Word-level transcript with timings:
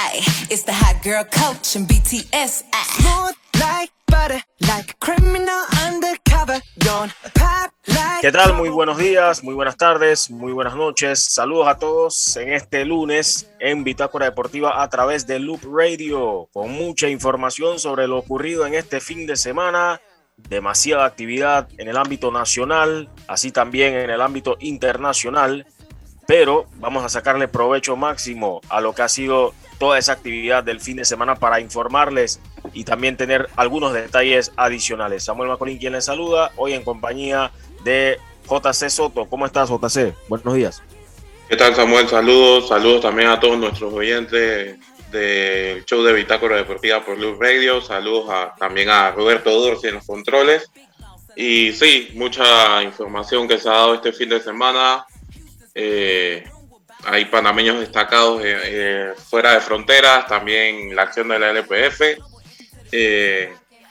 Ay, 0.00 0.20
it's 0.48 0.62
the 0.62 0.72
hot 0.72 1.02
girl 1.02 1.24
coach 1.24 1.74
and 1.74 1.88
BTS. 1.88 2.62
Smooth 2.70 3.34
like 3.58 3.90
butter, 4.06 4.40
like 4.60 4.96
criminal 5.00 5.64
undercover. 5.84 6.62
Don't 6.78 7.12
pop 7.34 7.72
like. 7.88 8.20
¿Qué 8.20 8.30
tal? 8.30 8.54
Muy 8.54 8.68
buenos 8.68 8.96
días, 8.96 9.42
muy 9.42 9.54
buenas 9.54 9.76
tardes, 9.76 10.30
muy 10.30 10.52
buenas 10.52 10.76
noches. 10.76 11.24
Saludos 11.24 11.66
a 11.66 11.78
todos 11.78 12.36
en 12.36 12.52
este 12.52 12.84
lunes 12.84 13.50
en 13.58 13.82
Bitácora 13.82 14.26
Deportiva 14.26 14.84
a 14.84 14.88
través 14.88 15.26
de 15.26 15.40
Loop 15.40 15.64
Radio, 15.64 16.48
con 16.52 16.70
mucha 16.70 17.08
información 17.08 17.80
sobre 17.80 18.06
lo 18.06 18.18
ocurrido 18.18 18.66
en 18.66 18.74
este 18.74 19.00
fin 19.00 19.26
de 19.26 19.34
semana 19.34 20.00
demasiada 20.36 21.06
actividad 21.06 21.68
en 21.76 21.88
el 21.88 21.96
ámbito 21.96 22.30
nacional, 22.30 23.10
así 23.26 23.50
también 23.50 23.94
en 23.94 24.10
el 24.10 24.20
ámbito 24.20 24.58
internacional, 24.60 25.66
pero 26.28 26.66
vamos 26.76 27.04
a 27.04 27.08
sacarle 27.08 27.48
provecho 27.48 27.96
máximo 27.96 28.60
a 28.68 28.80
lo 28.80 28.94
que 28.94 29.02
ha 29.02 29.08
sido 29.08 29.54
toda 29.78 29.98
esa 29.98 30.12
actividad 30.12 30.64
del 30.64 30.80
fin 30.80 30.96
de 30.96 31.04
semana 31.04 31.36
para 31.36 31.60
informarles 31.60 32.40
y 32.72 32.84
también 32.84 33.16
tener 33.16 33.48
algunos 33.56 33.92
detalles 33.92 34.52
adicionales. 34.56 35.24
Samuel 35.24 35.48
Macolín 35.48 35.78
quien 35.78 35.92
les 35.92 36.04
saluda, 36.04 36.52
hoy 36.56 36.74
en 36.74 36.82
compañía 36.82 37.52
de 37.84 38.18
JC 38.48 38.90
Soto. 38.90 39.26
¿Cómo 39.26 39.46
estás, 39.46 39.70
JC? 39.70 40.14
Buenos 40.28 40.54
días. 40.54 40.82
¿Qué 41.48 41.56
tal, 41.56 41.74
Samuel? 41.74 42.08
Saludos, 42.08 42.68
saludos 42.68 43.02
también 43.02 43.28
a 43.28 43.40
todos 43.40 43.58
nuestros 43.58 43.92
oyentes 43.92 44.78
del 45.10 45.84
show 45.86 46.02
de 46.02 46.12
Bitácora 46.12 46.56
Deportiva 46.56 47.04
por 47.04 47.18
Luz 47.18 47.38
Radio. 47.38 47.80
Saludos 47.80 48.28
a, 48.28 48.54
también 48.58 48.90
a 48.90 49.10
Roberto 49.12 49.50
Dorsi 49.50 49.88
en 49.88 49.94
los 49.94 50.06
controles. 50.06 50.70
Y 51.36 51.72
sí, 51.72 52.10
mucha 52.14 52.82
información 52.82 53.46
que 53.46 53.58
se 53.58 53.68
ha 53.68 53.72
dado 53.72 53.94
este 53.94 54.12
fin 54.12 54.28
de 54.28 54.40
semana. 54.40 55.06
Eh, 55.74 56.44
hay 57.10 57.24
panameños 57.26 57.80
destacados 57.80 58.42
eh, 58.44 58.56
eh, 58.64 59.12
fuera 59.16 59.54
de 59.54 59.60
fronteras, 59.60 60.26
también 60.26 60.94
la 60.94 61.02
acción 61.02 61.28
de 61.28 61.38
la 61.38 61.50
LPF, 61.50 62.00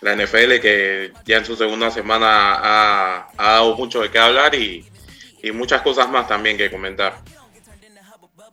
la 0.02 0.16
NFL 0.16 0.60
que 0.62 1.12
ya 1.26 1.38
en 1.38 1.46
su 1.46 1.56
segunda 1.56 1.90
semana 1.92 2.28
ha, 2.28 3.28
dado 3.38 3.76
mucho 3.76 4.02
de 4.02 4.12
qué 4.12 4.20
hablar 4.20 4.56
y, 4.56 4.86
muchas 5.54 5.82
cosas 5.82 6.10
más 6.10 6.28
también 6.28 6.58
que 6.58 6.70
comentar. 6.70 7.20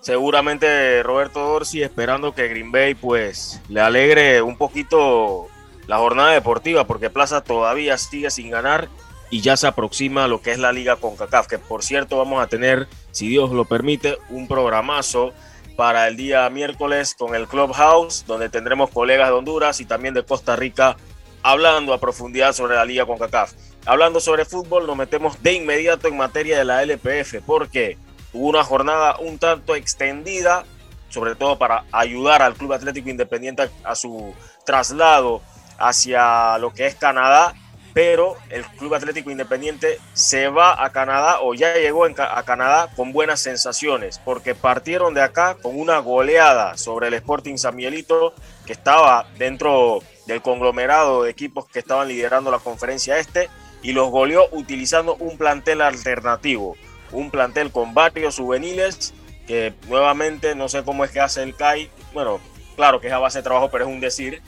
Seguramente 0.00 1.02
Roberto 1.02 1.40
Dorsi 1.40 1.82
esperando 1.82 2.32
que 2.32 2.46
Green 2.46 2.70
Bay 2.70 2.94
pues 2.94 3.60
le 3.68 3.80
alegre 3.80 4.40
un 4.42 4.56
poquito 4.56 5.48
la 5.88 5.98
jornada 5.98 6.30
deportiva 6.30 6.86
porque 6.86 7.10
Plaza 7.10 7.42
todavía 7.42 7.98
sigue 7.98 8.30
sin 8.30 8.50
ganar 8.50 8.88
y 9.30 9.40
ya 9.40 9.56
se 9.56 9.66
aproxima 9.66 10.28
lo 10.28 10.40
que 10.40 10.52
es 10.52 10.58
la 10.58 10.72
liga 10.72 10.94
con 10.94 11.16
CACAF, 11.16 11.48
que 11.48 11.58
por 11.58 11.82
cierto 11.82 12.18
vamos 12.18 12.40
a 12.40 12.46
tener, 12.46 12.86
si 13.14 13.28
Dios 13.28 13.50
lo 13.50 13.64
permite, 13.64 14.18
un 14.28 14.46
programazo 14.46 15.32
para 15.74 16.06
el 16.06 16.16
día 16.18 16.50
miércoles 16.50 17.14
con 17.14 17.34
el 17.34 17.48
Clubhouse, 17.48 18.26
donde 18.26 18.50
tendremos 18.50 18.90
colegas 18.90 19.28
de 19.28 19.34
Honduras 19.34 19.80
y 19.80 19.86
también 19.86 20.12
de 20.12 20.22
Costa 20.22 20.54
Rica 20.54 20.98
hablando 21.42 21.94
a 21.94 21.98
profundidad 21.98 22.52
sobre 22.52 22.74
la 22.74 22.84
liga 22.84 23.06
con 23.06 23.16
CACAF. 23.16 23.54
Hablando 23.86 24.20
sobre 24.20 24.44
fútbol, 24.44 24.86
nos 24.86 24.96
metemos 24.96 25.42
de 25.42 25.54
inmediato 25.54 26.08
en 26.08 26.18
materia 26.18 26.58
de 26.58 26.64
la 26.66 26.82
LPF, 26.82 27.42
porque 27.46 27.96
Hubo 28.34 28.48
una 28.48 28.64
jornada 28.64 29.16
un 29.18 29.38
tanto 29.38 29.76
extendida, 29.76 30.64
sobre 31.08 31.36
todo 31.36 31.56
para 31.56 31.84
ayudar 31.92 32.42
al 32.42 32.54
Club 32.54 32.72
Atlético 32.72 33.08
Independiente 33.08 33.70
a 33.84 33.94
su 33.94 34.34
traslado 34.66 35.40
hacia 35.78 36.58
lo 36.58 36.74
que 36.74 36.88
es 36.88 36.96
Canadá, 36.96 37.54
pero 37.94 38.36
el 38.50 38.64
Club 38.66 38.94
Atlético 38.94 39.30
Independiente 39.30 39.98
se 40.12 40.48
va 40.48 40.84
a 40.84 40.90
Canadá 40.90 41.40
o 41.40 41.54
ya 41.54 41.74
llegó 41.74 42.04
a 42.04 42.42
Canadá 42.42 42.90
con 42.94 43.12
buenas 43.12 43.40
sensaciones, 43.40 44.20
porque 44.24 44.54
partieron 44.54 45.14
de 45.14 45.22
acá 45.22 45.56
con 45.62 45.78
una 45.78 45.98
goleada 46.00 46.76
sobre 46.76 47.08
el 47.08 47.14
Sporting 47.14 47.56
San 47.56 47.76
Miguelito, 47.76 48.34
que 48.66 48.72
estaba 48.72 49.26
dentro 49.38 50.00
del 50.26 50.42
conglomerado 50.42 51.22
de 51.22 51.30
equipos 51.30 51.66
que 51.66 51.78
estaban 51.78 52.08
liderando 52.08 52.50
la 52.50 52.58
conferencia 52.58 53.18
este, 53.18 53.48
y 53.82 53.92
los 53.92 54.10
goleó 54.10 54.48
utilizando 54.52 55.14
un 55.16 55.38
plantel 55.38 55.80
alternativo 55.80 56.76
un 57.14 57.30
plantel 57.30 57.70
con 57.70 57.94
varios 57.94 58.36
juveniles 58.36 59.14
que 59.46 59.72
nuevamente 59.88 60.54
no 60.54 60.68
sé 60.68 60.82
cómo 60.84 61.04
es 61.04 61.10
que 61.10 61.20
hace 61.20 61.42
el 61.42 61.54
CAI. 61.54 61.90
Bueno, 62.12 62.40
claro 62.76 63.00
que 63.00 63.08
es 63.08 63.12
a 63.12 63.18
base 63.18 63.38
de 63.38 63.44
trabajo, 63.44 63.70
pero 63.70 63.84
es 63.84 63.90
un 63.90 64.00
decir. 64.00 64.42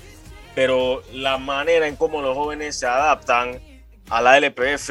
Pero 0.56 1.05
la 1.12 1.39
manera 1.39 1.87
en 1.87 1.94
cómo 1.94 2.21
los 2.21 2.37
jóvenes 2.37 2.77
se 2.77 2.87
adaptan 2.87 3.61
a 4.11 4.21
la 4.21 4.39
LPF 4.39 4.91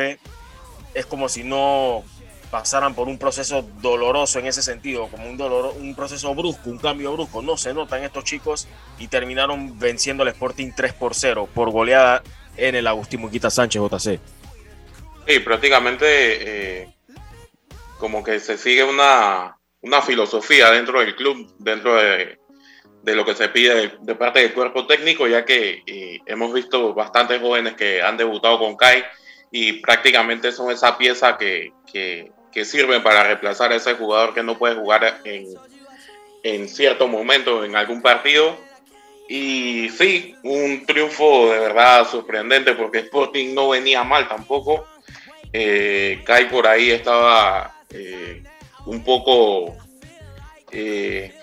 es 0.94 1.06
como 1.06 1.28
si 1.28 1.44
no 1.44 2.06
pasaran 2.50 2.96
por 2.96 3.10
un 3.10 3.18
proceso 3.18 3.64
doloroso 3.82 4.40
en 4.40 4.46
ese 4.46 4.62
sentido, 4.62 5.10
como 5.10 5.28
un, 5.30 5.36
dolor, 5.36 5.74
un 5.78 5.94
proceso 5.94 6.34
brusco, 6.34 6.70
un 6.70 6.78
cambio 6.78 7.12
brusco. 7.12 7.42
No 7.42 7.58
se 7.58 7.74
notan 7.74 8.04
estos 8.04 8.24
chicos 8.24 8.68
y 8.98 9.10
terminaron 9.10 9.78
venciendo 9.78 10.24
al 10.24 10.30
Sporting 10.30 10.72
3 10.74 10.94
por 10.94 11.16
0 11.16 11.50
por 11.54 11.72
goleada 11.72 12.24
en 12.56 12.76
el 12.76 12.88
Agustín 12.88 13.20
Muquita 13.20 13.50
Sánchez 13.50 13.82
JC. 13.82 14.20
Sí, 15.28 15.40
prácticamente 15.40 16.06
eh, 16.08 16.96
como 18.00 18.24
que 18.24 18.40
se 18.40 18.58
sigue 18.58 18.84
una, 18.84 19.58
filosofía 20.06 20.72
dentro 20.72 21.00
del 21.00 21.16
club, 21.16 21.54
dentro 21.60 21.96
de, 21.96 22.40
lo 23.14 23.26
que 23.26 23.36
se 23.36 23.50
pide 23.50 23.92
de, 24.00 24.16
parte 24.16 24.40
del 24.40 24.54
cuerpo 24.54 24.88
técnico, 24.88 25.28
ya 25.28 25.46
que 25.46 25.84
eh, 25.86 26.20
hemos 26.26 26.54
visto 26.54 26.94
bastantes 26.94 27.42
jóvenes 27.42 27.74
que 27.74 28.02
han 28.02 28.18
debutado 28.18 28.58
con 28.58 28.76
CAI 28.76 29.04
y 29.52 29.74
prácticamente 29.74 30.52
son 30.52 30.72
esa 30.72 30.98
pieza 30.98 31.38
que, 31.38 31.72
que, 31.92 32.32
sirven 32.64 33.04
para 33.04 33.24
reemplazar 33.24 33.74
a 33.74 33.76
ese 33.76 33.96
jugador 33.96 34.34
que 34.34 34.42
no 34.42 34.58
puede 34.58 34.76
jugar 34.76 35.20
en, 35.26 35.46
en 36.42 36.70
cierto 36.70 37.08
momento 37.10 37.66
en 37.66 37.76
algún 37.76 38.02
partido. 38.02 38.58
Y 39.28 39.90
sí, 39.90 40.36
un 40.44 40.86
triunfo 40.86 41.52
de 41.52 41.60
verdad 41.60 42.08
sorprendente 42.10 42.74
porque 42.74 43.00
Sporting 43.00 43.54
no 43.54 43.70
venía 43.70 44.04
mal 44.04 44.28
tampoco. 44.28 44.88
Eh, 45.52 46.22
Kai 46.26 46.50
por 46.50 46.68
ahí 46.68 46.92
estaba 46.92 47.76
eh, 47.90 48.44
un 48.86 49.04
poco 49.04 49.76
eh, 50.72 51.34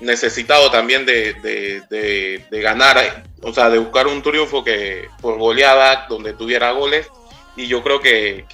necesitado 0.00 0.70
también 0.70 1.06
de, 1.06 2.42
ganar, 2.50 3.24
o 3.42 3.52
sea, 3.52 3.70
de 3.70 3.78
buscar 3.78 4.06
un 4.06 4.22
triunfo 4.22 4.62
que 4.62 5.08
por 5.20 5.38
goleada 5.38 6.06
donde 6.08 6.32
tuviera 6.32 6.72
goles. 6.72 7.08
Y 7.56 7.66
yo 7.66 7.82
creo 7.82 8.00
que, 8.00 8.44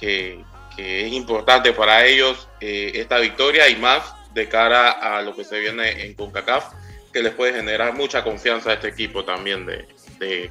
es 0.77 1.13
importante 1.13 1.71
para 1.73 2.05
ellos 2.05 2.47
eh, 2.59 2.93
esta 2.95 3.19
victoria 3.19 3.69
y 3.69 3.75
más 3.75 4.01
de 4.33 4.49
cara 4.49 4.91
a 4.91 5.21
lo 5.21 5.35
que 5.35 5.43
se 5.43 5.59
viene 5.59 6.05
en 6.05 6.15
CONCACAF, 6.15 6.73
que 7.11 7.21
les 7.21 7.33
puede 7.33 7.53
generar 7.53 7.93
mucha 7.93 8.23
confianza 8.23 8.71
a 8.71 8.73
este 8.73 8.87
equipo 8.87 9.23
también 9.23 9.67
de, 9.67 9.85
de 10.17 10.49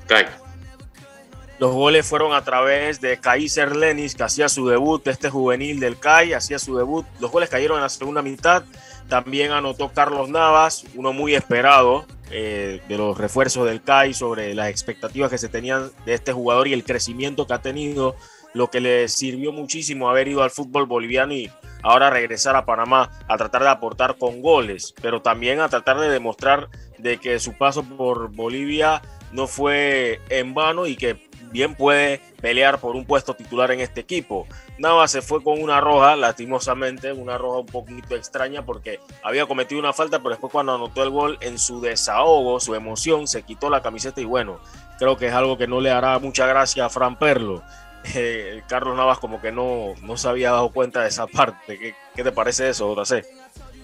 los 1.63 1.71
goles 1.71 2.05
fueron 2.05 2.33
a 2.35 2.43
través 2.43 3.01
de 3.01 3.19
Kaiser 3.19 3.77
Lenis, 3.77 4.17
que 4.17 4.25
hacía 4.25 4.49
su 4.49 4.67
debut, 4.67 5.07
este 5.07 5.31
juvenil 5.31 5.79
del 5.79 5.97
CAI, 5.97 6.33
hacía 6.33 6.59
su 6.59 6.77
debut. 6.77 7.07
Los 7.21 7.31
goles 7.31 7.49
cayeron 7.49 7.77
en 7.77 7.85
la 7.85 7.89
segunda 7.89 8.21
mitad. 8.21 8.65
También 9.13 9.53
anotó 9.53 9.93
Carlos 9.93 10.31
Navas, 10.31 10.87
uno 10.95 11.13
muy 11.13 11.35
esperado 11.35 12.07
eh, 12.31 12.81
de 12.89 12.97
los 12.97 13.19
refuerzos 13.19 13.67
del 13.67 13.83
CAI 13.83 14.15
sobre 14.15 14.55
las 14.55 14.71
expectativas 14.71 15.31
que 15.31 15.37
se 15.37 15.51
tenían 15.51 15.91
de 16.07 16.15
este 16.15 16.33
jugador 16.33 16.67
y 16.67 16.73
el 16.73 16.83
crecimiento 16.83 17.47
que 17.47 17.53
ha 17.53 17.61
tenido, 17.61 18.17
lo 18.55 18.71
que 18.71 18.81
le 18.81 19.09
sirvió 19.09 19.53
muchísimo 19.53 20.09
haber 20.09 20.29
ido 20.29 20.43
al 20.43 20.51
fútbol 20.51 20.87
boliviano 20.87 21.35
y 21.35 21.51
ahora 21.83 22.09
regresar 22.09 22.57
a 22.57 22.65
Panamá 22.65 23.11
a 23.29 23.37
tratar 23.37 23.65
de 23.65 23.69
aportar 23.69 24.17
con 24.17 24.41
goles, 24.41 24.95
pero 25.03 25.21
también 25.21 25.61
a 25.61 25.69
tratar 25.69 26.01
de 26.01 26.09
demostrar 26.09 26.71
de 26.97 27.19
que 27.19 27.39
su 27.39 27.53
paso 27.53 27.83
por 27.83 28.31
Bolivia 28.31 29.03
no 29.31 29.47
fue 29.47 30.23
en 30.31 30.55
vano 30.55 30.87
y 30.87 30.97
que 30.97 31.19
bien 31.53 31.75
puede 31.75 32.23
pelear 32.41 32.81
por 32.81 32.97
un 32.97 33.05
puesto 33.05 33.35
titular 33.35 33.71
en 33.73 33.81
este 33.81 34.01
equipo. 34.01 34.47
Nava 34.79 35.07
se 35.07 35.23
fue 35.23 35.43
con 35.43 35.61
una 35.63 35.81
roja, 35.81 36.17
lastimosamente, 36.17 37.13
una 37.13 37.39
roja 37.39 37.61
un 37.61 37.67
poquito 37.67 38.17
extraña 38.17 38.65
porque 38.65 39.01
había 39.23 39.47
cometido 39.47 39.81
una 39.81 39.93
falta, 39.93 40.19
pero 40.19 40.31
después 40.31 40.53
cuando 40.53 40.75
anotó 40.75 41.03
el 41.03 41.11
gol 41.11 41.39
en 41.41 41.59
su 41.59 41.81
desahogo, 41.81 42.59
su 42.59 42.75
emoción, 42.75 43.29
se 43.29 43.43
quitó 43.43 43.71
la 43.71 43.83
camiseta 43.83 44.21
y 44.21 44.25
bueno, 44.25 44.61
creo 44.99 45.17
que 45.17 45.27
es 45.27 45.33
algo 45.33 45.59
que 45.59 45.67
no 45.67 45.81
le 45.81 45.91
hará 45.91 46.19
mucha 46.19 46.47
gracia 46.47 46.87
a 46.87 46.91
Fran 46.91 47.19
Perlo. 47.19 47.63
Eh, 48.17 48.65
Carlos 48.67 48.97
Navas 48.97 49.21
como 49.21 49.41
que 49.41 49.53
no, 49.53 49.95
no 50.03 50.17
se 50.17 50.29
había 50.29 50.51
dado 50.51 50.71
cuenta 50.73 51.03
de 51.03 51.09
esa 51.09 51.29
parte. 51.29 51.79
¿Qué, 52.17 52.25
te 52.25 52.33
parece 52.33 52.69
eso, 52.69 52.97
JC? 52.97 53.25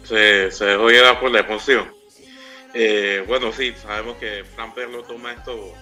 Se, 0.02 0.50
se 0.50 0.64
dejó 0.64 0.88
llevar 0.88 1.20
por 1.20 1.30
la 1.30 1.38
emoción. 1.38 1.88
Eh, 2.74 3.24
bueno, 3.28 3.52
sí, 3.52 3.72
sabemos 3.80 4.16
que 4.16 4.44
Fran 4.56 4.74
Perlo 4.74 5.04
toma 5.04 5.34
esto 5.34 5.72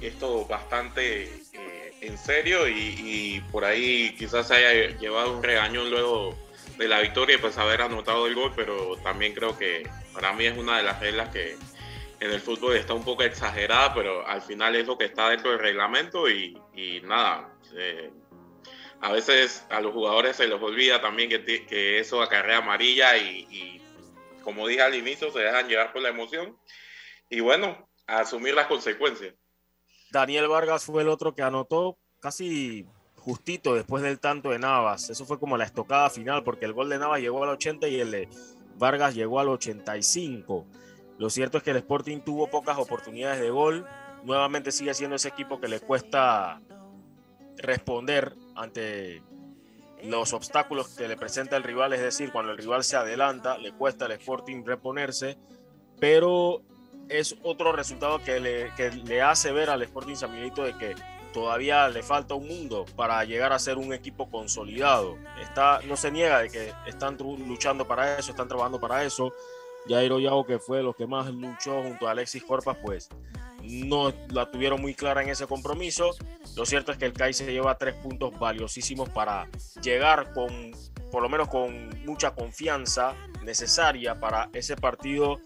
esto 0.00 0.46
bastante 0.46 1.24
eh, 1.24 1.85
en 2.00 2.18
serio 2.18 2.68
y, 2.68 3.42
por 3.50 3.64
ahí 3.64 4.14
quizás 4.18 4.50
haya 4.50 4.96
llevado 4.98 5.36
un 5.36 5.42
regañón 5.42 5.90
luego 5.90 6.36
de 6.78 6.88
la 6.88 7.00
victoria 7.00 7.36
y 7.36 7.38
pues 7.38 7.56
haber 7.58 7.82
anotado 7.82 8.26
el 8.26 8.34
gol, 8.34 8.52
pero 8.54 8.96
también 8.98 9.34
creo 9.34 9.56
que 9.58 9.88
para 10.12 10.32
mí 10.32 10.44
es 10.44 10.56
una 10.56 10.76
de 10.76 10.82
las 10.82 11.00
reglas 11.00 11.30
que 11.30 11.56
en 12.20 12.30
el 12.30 12.40
fútbol 12.40 12.76
está 12.76 12.94
un 12.94 13.04
poco 13.04 13.22
exagerada, 13.22 13.94
pero 13.94 14.26
al 14.26 14.42
final 14.42 14.74
es 14.76 14.86
lo 14.86 14.96
que 14.98 15.06
está 15.06 15.30
dentro 15.30 15.50
del 15.50 15.60
reglamento 15.60 16.28
y, 16.28 16.58
nada. 17.04 17.50
Eh, 17.74 18.10
a 19.00 19.12
veces 19.12 19.64
a 19.70 19.80
los 19.80 19.92
jugadores 19.92 20.36
se 20.36 20.48
les 20.48 20.60
olvida 20.60 21.00
también 21.00 21.28
que, 21.28 21.98
eso 21.98 22.22
acarrea 22.22 22.58
amarilla 22.58 23.16
y, 23.16 23.80
como 24.42 24.66
dije 24.66 24.82
al 24.82 24.94
inicio, 24.94 25.30
se 25.30 25.40
dejan 25.40 25.68
llevar 25.68 25.92
por 25.92 26.02
la 26.02 26.08
emoción 26.08 26.56
y 27.28 27.40
bueno, 27.40 27.88
asumir 28.06 28.54
las 28.54 28.66
consecuencias. 28.66 29.34
Daniel 30.10 30.48
Vargas 30.48 30.84
fue 30.84 31.02
el 31.02 31.08
otro 31.08 31.34
que 31.34 31.42
anotó 31.42 31.98
casi 32.20 32.86
justito 33.16 33.74
después 33.74 34.02
del 34.02 34.20
tanto 34.20 34.50
de 34.50 34.58
Navas. 34.58 35.10
Eso 35.10 35.24
fue 35.24 35.38
como 35.38 35.56
la 35.56 35.64
estocada 35.64 36.10
final, 36.10 36.44
porque 36.44 36.64
el 36.64 36.72
gol 36.72 36.88
de 36.88 36.98
Navas 36.98 37.20
llegó 37.20 37.42
al 37.42 37.50
80 37.50 37.88
y 37.88 38.00
el 38.00 38.10
de 38.10 38.28
Vargas 38.78 39.14
llegó 39.14 39.40
al 39.40 39.48
85. 39.48 40.66
Lo 41.18 41.30
cierto 41.30 41.58
es 41.58 41.64
que 41.64 41.70
el 41.70 41.78
Sporting 41.78 42.20
tuvo 42.20 42.48
pocas 42.48 42.78
oportunidades 42.78 43.40
de 43.40 43.50
gol. 43.50 43.86
Nuevamente 44.22 44.70
sigue 44.70 44.94
siendo 44.94 45.16
ese 45.16 45.28
equipo 45.28 45.60
que 45.60 45.68
le 45.68 45.80
cuesta 45.80 46.60
responder 47.56 48.34
ante 48.54 49.22
los 50.02 50.32
obstáculos 50.32 50.88
que 50.90 51.08
le 51.08 51.16
presenta 51.16 51.56
el 51.56 51.62
rival, 51.62 51.92
es 51.94 52.00
decir, 52.00 52.30
cuando 52.30 52.52
el 52.52 52.58
rival 52.58 52.84
se 52.84 52.96
adelanta, 52.96 53.58
le 53.58 53.72
cuesta 53.72 54.04
al 54.04 54.12
Sporting 54.12 54.62
reponerse, 54.64 55.38
pero 55.98 56.62
es 57.08 57.36
otro 57.42 57.72
resultado 57.72 58.22
que 58.22 58.40
le, 58.40 58.74
que 58.76 58.90
le 58.90 59.22
hace 59.22 59.52
ver 59.52 59.70
al 59.70 59.82
Sporting 59.82 60.16
San 60.16 60.32
Miguelito 60.32 60.62
de 60.64 60.76
que 60.76 60.94
todavía 61.32 61.88
le 61.88 62.02
falta 62.02 62.34
un 62.34 62.48
mundo 62.48 62.86
para 62.96 63.22
llegar 63.24 63.52
a 63.52 63.58
ser 63.58 63.76
un 63.76 63.92
equipo 63.92 64.30
consolidado. 64.30 65.18
Está, 65.40 65.80
no 65.86 65.96
se 65.96 66.10
niega 66.10 66.40
de 66.40 66.48
que 66.48 66.72
están 66.86 67.16
luchando 67.18 67.86
para 67.86 68.18
eso, 68.18 68.30
están 68.30 68.48
trabajando 68.48 68.80
para 68.80 69.04
eso. 69.04 69.32
Jairo 69.88 70.18
Yago, 70.18 70.46
que 70.46 70.58
fue 70.58 70.82
lo 70.82 70.94
que 70.94 71.06
más 71.06 71.26
luchó 71.26 71.82
junto 71.82 72.08
a 72.08 72.12
Alexis 72.12 72.42
Corpas, 72.42 72.76
pues 72.82 73.08
no 73.62 74.12
la 74.30 74.50
tuvieron 74.50 74.80
muy 74.80 74.94
clara 74.94 75.22
en 75.22 75.28
ese 75.28 75.46
compromiso. 75.46 76.10
Lo 76.56 76.66
cierto 76.66 76.92
es 76.92 76.98
que 76.98 77.04
el 77.04 77.12
CAI 77.12 77.34
se 77.34 77.52
lleva 77.52 77.76
tres 77.76 77.94
puntos 77.96 78.36
valiosísimos 78.38 79.08
para 79.10 79.48
llegar 79.82 80.32
con, 80.32 80.72
por 81.10 81.22
lo 81.22 81.28
menos 81.28 81.48
con 81.48 81.90
mucha 82.04 82.34
confianza 82.34 83.14
necesaria 83.42 84.18
para 84.18 84.48
ese 84.52 84.76
partido 84.76 85.38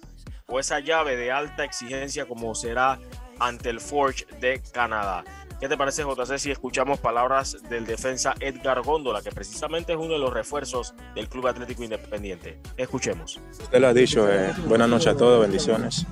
o 0.51 0.61
esa 0.61 0.81
llave 0.81 1.17
de 1.17 1.33
alta 1.33 1.65
exigencia 1.65 2.27
como 2.27 2.55
será 2.55 2.99
ante 3.39 3.71
el 3.71 3.81
Forge 3.81 4.27
de 4.41 4.61
Canadá. 4.73 5.25
¿Qué 5.61 5.69
te 5.69 5.77
parece, 5.77 6.05
JC, 6.05 6.39
si 6.39 6.51
escuchamos 6.51 7.01
palabras 7.01 7.59
del 7.69 7.85
defensa 7.85 8.35
Edgar 8.41 8.81
Góndola, 8.81 9.21
que 9.21 9.31
precisamente 9.31 9.93
es 9.93 9.99
uno 9.99 10.15
de 10.15 10.19
los 10.19 10.33
refuerzos 10.33 10.95
del 11.15 11.29
Club 11.29 11.49
Atlético 11.49 11.85
Independiente? 11.85 12.59
Escuchemos. 12.79 13.39
Usted 13.51 13.79
lo 13.79 13.89
ha 13.89 13.93
dicho, 13.93 14.27
eh, 14.27 14.55
buenas 14.67 14.89
noches 14.89 15.09
a 15.09 15.17
todos, 15.19 15.43
bendiciones. 15.43 16.07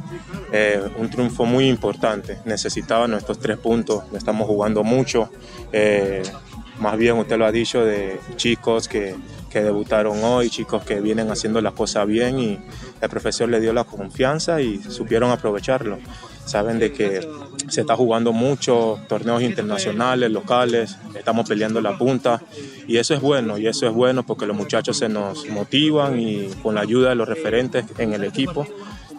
Eh, 0.52 0.86
un 0.98 1.08
triunfo 1.08 1.46
muy 1.46 1.66
importante, 1.66 2.40
necesitaba 2.44 3.08
nuestros 3.08 3.38
tres 3.38 3.56
puntos, 3.56 4.04
estamos 4.12 4.46
jugando 4.46 4.84
mucho. 4.84 5.30
Eh, 5.72 6.22
más 6.80 6.96
bien 6.96 7.16
usted 7.16 7.36
lo 7.38 7.46
ha 7.46 7.52
dicho 7.52 7.84
de 7.84 8.18
chicos 8.36 8.88
que, 8.88 9.14
que 9.50 9.62
debutaron 9.62 10.22
hoy, 10.22 10.50
chicos 10.50 10.84
que 10.84 11.00
vienen 11.00 11.30
haciendo 11.30 11.60
las 11.60 11.72
cosas 11.72 12.06
bien 12.06 12.38
y 12.38 12.58
el 13.00 13.08
profesor 13.08 13.48
le 13.48 13.60
dio 13.60 13.72
la 13.72 13.84
confianza 13.84 14.60
y 14.60 14.78
supieron 14.78 15.30
aprovecharlo. 15.30 15.98
Saben 16.44 16.78
de 16.78 16.92
que 16.92 17.28
se 17.68 17.82
está 17.82 17.94
jugando 17.96 18.32
mucho, 18.32 18.98
torneos 19.08 19.42
internacionales, 19.42 20.30
locales, 20.30 20.96
estamos 21.14 21.48
peleando 21.48 21.80
la 21.80 21.98
punta 21.98 22.40
y 22.86 22.96
eso 22.96 23.14
es 23.14 23.20
bueno, 23.20 23.58
y 23.58 23.66
eso 23.66 23.86
es 23.86 23.92
bueno 23.92 24.24
porque 24.24 24.46
los 24.46 24.56
muchachos 24.56 24.96
se 24.96 25.08
nos 25.08 25.46
motivan 25.48 26.18
y 26.18 26.48
con 26.62 26.74
la 26.74 26.80
ayuda 26.80 27.10
de 27.10 27.14
los 27.16 27.28
referentes 27.28 27.84
en 27.98 28.14
el 28.14 28.24
equipo 28.24 28.66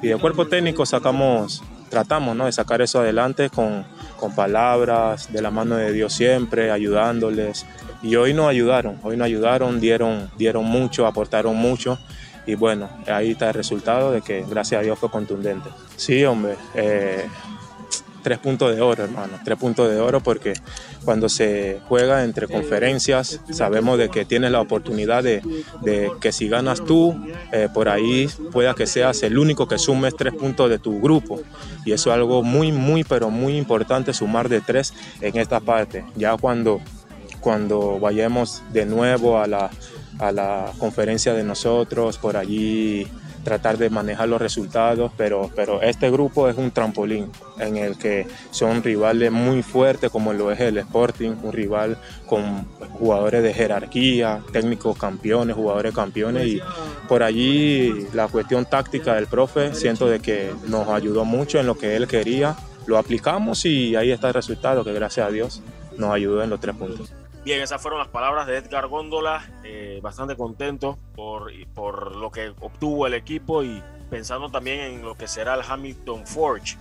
y 0.02 0.08
de 0.08 0.18
cuerpo 0.18 0.48
técnico 0.48 0.86
sacamos, 0.86 1.62
tratamos 1.90 2.36
¿no? 2.36 2.46
de 2.46 2.52
sacar 2.52 2.82
eso 2.82 3.00
adelante 3.00 3.50
con, 3.50 3.86
con 4.18 4.36
palabras, 4.36 5.32
de 5.32 5.42
la 5.42 5.52
mano 5.52 5.76
de 5.76 5.92
Dios 5.92 6.14
siempre, 6.14 6.72
ayudándoles. 6.72 7.66
Y 8.02 8.16
hoy 8.16 8.34
nos 8.34 8.48
ayudaron, 8.48 9.00
hoy 9.04 9.18
nos 9.18 9.26
ayudaron, 9.26 9.80
dieron, 9.80 10.30
dieron 10.38 10.66
mucho, 10.66 11.06
aportaron 11.06 11.56
mucho 11.56 12.00
y 12.50 12.56
bueno, 12.56 12.90
ahí 13.06 13.32
está 13.32 13.50
el 13.50 13.54
resultado 13.54 14.12
de 14.12 14.22
que 14.22 14.44
gracias 14.50 14.80
a 14.80 14.84
Dios 14.84 14.98
fue 14.98 15.12
contundente. 15.12 15.70
Sí, 15.96 16.26
hombre, 16.26 16.56
eh, 16.74 17.28
tres 18.22 18.40
puntos 18.40 18.76
de 18.76 18.82
oro, 18.82 19.04
hermano, 19.04 19.40
tres 19.44 19.58
puntos 19.58 19.90
de 19.90 20.00
oro 20.00 20.22
porque 20.22 20.54
cuando 21.06 21.30
se 21.30 21.80
juega 21.88 22.24
entre 22.24 22.48
conferencias 22.48 23.42
sabemos 23.52 23.98
de 23.98 24.10
que 24.10 24.26
tienes 24.26 24.52
la 24.52 24.62
oportunidad 24.62 25.24
de, 25.24 25.42
que 26.22 26.32
si 26.32 26.48
ganas 26.48 26.84
tú, 26.84 27.16
eh, 27.52 27.68
por 27.74 27.90
ahí 27.90 28.30
pueda 28.52 28.74
que 28.74 28.88
seas 28.88 29.24
el 29.24 29.38
único 29.38 29.68
que 29.68 29.78
sumes 29.78 30.16
tres 30.16 30.34
puntos 30.34 30.70
de 30.70 30.80
tu 30.80 31.00
grupo. 31.02 31.42
Y 31.86 31.94
eso 31.94 32.10
es 32.10 32.16
algo 32.16 32.44
muy, 32.44 32.72
muy, 32.72 33.04
pero 33.04 33.30
muy 33.30 33.58
importante, 33.58 34.14
sumar 34.14 34.50
de 34.50 34.62
tres 34.62 34.94
en 35.22 35.38
esta 35.38 35.60
parte. 35.60 36.06
Ya 36.16 36.36
cuando, 36.38 36.82
cuando 37.40 38.00
vayamos 38.00 38.62
de 38.72 38.86
nuevo 38.86 39.40
a 39.40 39.48
la 39.48 39.72
a 40.20 40.34
la 40.34 40.72
conferencia 40.78 41.34
de 41.34 41.44
nosotros, 41.44 42.18
por 42.18 42.36
allí 42.36 43.08
tratar 43.44 43.78
de 43.78 43.90
manejar 43.90 44.30
los 44.30 44.42
resultados, 44.42 45.12
pero, 45.18 45.50
pero 45.56 45.82
este 45.82 46.10
grupo 46.12 46.50
es 46.50 46.58
un 46.58 46.72
trampolín 46.72 47.32
en 47.60 47.78
el 47.78 47.98
que 47.98 48.28
son 48.52 48.84
rivales 48.84 49.32
muy 49.32 49.64
fuertes 49.64 50.10
como 50.10 50.34
lo 50.34 50.52
es 50.52 50.60
el 50.60 50.78
Sporting, 50.78 51.32
un 51.44 51.52
rival 51.52 51.98
con 52.26 52.66
jugadores 52.94 53.44
de 53.44 53.54
jerarquía, 53.54 54.42
técnicos 54.52 54.98
campeones, 54.98 55.56
jugadores 55.56 55.94
campeones 55.94 56.48
y 56.48 56.62
por 57.08 57.24
allí 57.24 58.08
la 58.14 58.28
cuestión 58.28 58.66
táctica 58.66 59.16
del 59.16 59.28
profe 59.28 59.74
siento 59.74 60.08
de 60.08 60.20
que 60.20 60.52
nos 60.68 60.88
ayudó 60.90 61.26
mucho 61.26 61.60
en 61.60 61.68
lo 61.68 61.78
que 61.78 61.96
él 61.96 62.08
quería, 62.08 62.56
lo 62.86 62.98
aplicamos 62.98 63.66
y 63.66 63.96
ahí 63.96 64.12
está 64.12 64.30
el 64.30 64.34
resultado 64.34 64.84
que 64.84 64.94
gracias 64.94 65.28
a 65.28 65.32
Dios 65.32 65.62
nos 65.98 66.14
ayudó 66.14 66.44
en 66.44 66.50
los 66.50 66.60
tres 66.60 66.76
puntos. 66.76 67.14
Bien, 67.44 67.62
esas 67.62 67.82
fueron 67.82 68.00
las 68.00 68.10
palabras 68.10 68.48
de 68.48 68.58
Edgar 68.58 68.88
Góndola, 68.88 69.50
eh, 69.64 70.00
bastante 70.04 70.36
contento 70.36 71.00
por, 71.16 71.52
por 71.74 72.16
lo 72.16 72.32
que 72.32 72.54
obtuvo 72.60 73.08
el 73.08 73.14
equipo 73.14 73.64
y 73.64 73.82
pensando 74.10 74.50
también 74.50 74.82
en 74.82 75.02
lo 75.02 75.16
que 75.16 75.28
será 75.28 75.56
el 75.56 75.62
Hamilton 75.68 76.28
Forge. 76.28 76.78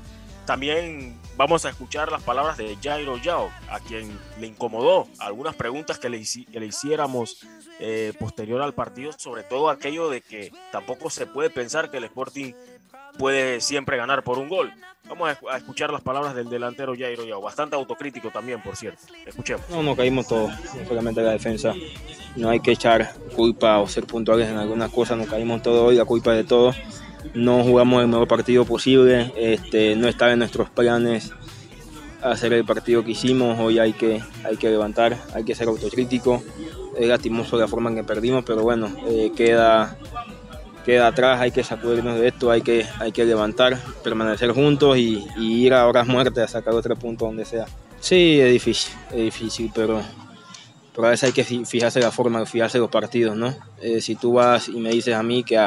También 0.47 1.21
vamos 1.37 1.65
a 1.65 1.69
escuchar 1.69 2.11
las 2.11 2.23
palabras 2.23 2.57
de 2.57 2.77
Jairo 2.83 3.19
Yao, 3.19 3.51
a 3.71 3.81
quien 3.81 4.19
le 4.41 4.47
incomodó 4.49 5.07
algunas 5.19 5.55
preguntas 5.55 5.99
que 5.99 6.09
le, 6.09 6.23
que 6.51 6.59
le 6.59 6.67
hiciéramos 6.67 7.47
eh, 7.79 8.13
posterior 8.19 8.61
al 8.61 8.75
partido, 8.75 9.13
sobre 9.13 9.45
todo 9.45 9.71
aquello 9.71 10.09
de 10.09 10.23
que 10.23 10.51
tampoco 10.73 11.11
se 11.11 11.27
puede 11.27 11.51
pensar 11.51 11.91
que 11.91 11.99
el 11.99 12.05
Sporting 12.05 12.55
puede 13.19 13.61
siempre 13.61 13.97
ganar 13.97 14.23
por 14.23 14.39
un 14.39 14.49
gol. 14.49 14.73
Vamos 15.09 15.37
a 15.51 15.57
escuchar 15.57 15.91
las 15.91 16.03
palabras 16.03 16.35
del 16.35 16.51
delantero 16.51 16.95
Jairo 16.97 17.25
Yao, 17.25 17.41
bastante 17.41 17.77
autocrítico 17.77 18.31
también, 18.31 18.63
por 18.63 18.77
cierto. 18.77 19.01
Escuchemos. 19.27 19.69
No, 19.71 19.83
no 19.83 19.97
caímos 19.97 20.29
todos, 20.29 20.53
solamente 20.87 21.23
la 21.23 21.33
defensa. 21.33 21.75
No 22.37 22.51
hay 22.51 22.61
que 22.61 22.73
echar 22.73 23.15
culpa 23.35 23.79
o 23.79 23.89
ser 23.89 24.05
puntuales 24.05 24.49
en 24.49 24.59
algunas 24.59 24.91
cosas, 24.91 25.17
no 25.17 25.25
caímos 25.27 25.63
todos 25.63 25.89
hoy, 25.89 25.97
la 25.97 26.05
culpa 26.05 26.33
de 26.33 26.45
todos. 26.45 26.77
No 27.35 27.65
jugamos 27.65 28.03
el 28.03 28.09
mejor 28.09 28.29
partido 28.29 28.65
posible, 28.65 29.33
este, 29.37 29.97
no 29.97 30.09
estaba 30.09 30.33
en 30.33 30.41
nuestros 30.41 30.69
planes 30.71 31.33
hacer 32.23 32.53
el 32.53 32.65
partido 32.65 33.05
que 33.05 33.13
hicimos, 33.13 33.59
hoy 33.59 33.79
hay 33.79 33.93
que, 33.93 34.23
hay 34.45 34.57
que 34.57 34.71
levantar, 34.71 35.17
hay 35.35 35.45
que 35.45 35.55
ser 35.55 35.69
autocrítico. 35.69 36.43
Es 36.99 37.07
lastimoso 37.07 37.57
la 37.57 37.69
forma 37.69 37.91
en 37.91 37.97
que 37.97 38.05
perdimos, 38.05 38.45
pero 38.45 38.63
bueno, 38.63 38.91
eh, 39.07 39.33
queda 39.37 39.97
queda 40.85 41.09
atrás, 41.09 41.41
hay 41.41 41.51
que 41.51 41.63
sacudirnos 41.63 42.19
de 42.19 42.29
esto, 42.29 42.51
hay 42.51 42.63
que, 42.63 42.87
hay 42.99 43.13
que 43.13 43.25
levantar, 43.25 43.79
permanecer 44.03 44.53
juntos 44.53 44.97
y, 44.97 45.27
ir 45.37 45.75
a 45.75 45.87
horas 45.87 46.07
muertes 46.07 46.45
a 46.45 46.49
sacar 46.49 46.75
otro 46.75 46.97
punto 46.97 47.27
donde 47.27 47.45
sea. 47.45 47.67
Sí, 48.01 48.41
es 48.41 48.53
difícil, 48.53 48.95
es 49.11 49.17
difícil, 49.17 49.71
pero, 49.75 50.01
pero 50.95 51.09
a 51.09 51.11
veces 51.11 51.25
hay 51.25 51.33
que 51.33 51.45
fijarse 51.45 52.01
la 52.01 52.11
forma, 52.11 52.47
fijarse 52.47 52.79
los 52.79 52.91
partidos, 52.91 53.37
¿no? 53.37 53.55
Eh, 53.83 54.01
si 54.01 54.15
tú 54.15 54.35
vas 54.35 54.69
y 54.69 54.79
me 54.79 54.91
dices 54.91 55.15
a 55.15 55.23
mí 55.23 55.43
que, 55.45 55.59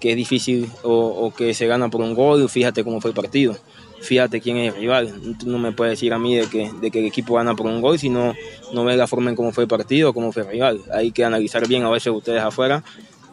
que 0.00 0.10
es 0.10 0.16
difícil 0.16 0.68
o, 0.82 1.32
que 1.36 1.54
se 1.54 1.66
gana 1.66 1.88
por 1.88 2.02
un 2.02 2.14
gol, 2.14 2.48
fíjate 2.48 2.84
cómo 2.84 3.00
fue 3.00 3.10
el 3.10 3.14
partido. 3.14 3.56
Fíjate 4.00 4.42
quién 4.42 4.58
es 4.58 4.74
el 4.74 4.80
rival. 4.80 5.14
Tú 5.38 5.48
no 5.48 5.58
me 5.58 5.72
puedes 5.72 5.92
decir 5.92 6.12
a 6.12 6.18
mí 6.18 6.36
de 6.36 6.46
que, 6.46 6.70
de 6.78 6.90
que 6.90 6.98
el 6.98 7.06
equipo 7.06 7.36
gana 7.36 7.54
por 7.54 7.64
un 7.64 7.80
gol 7.80 7.98
si 7.98 8.10
no, 8.10 8.34
no 8.74 8.84
ves 8.84 8.98
la 8.98 9.06
forma 9.06 9.30
en 9.30 9.36
cómo 9.36 9.50
fue 9.52 9.64
el 9.64 9.68
partido, 9.68 10.12
cómo 10.12 10.30
fue 10.30 10.42
el 10.42 10.48
rival. 10.48 10.82
Hay 10.92 11.10
que 11.10 11.24
analizar 11.24 11.66
bien 11.66 11.84
a 11.84 11.90
veces 11.90 12.12
ustedes 12.12 12.42
afuera 12.42 12.84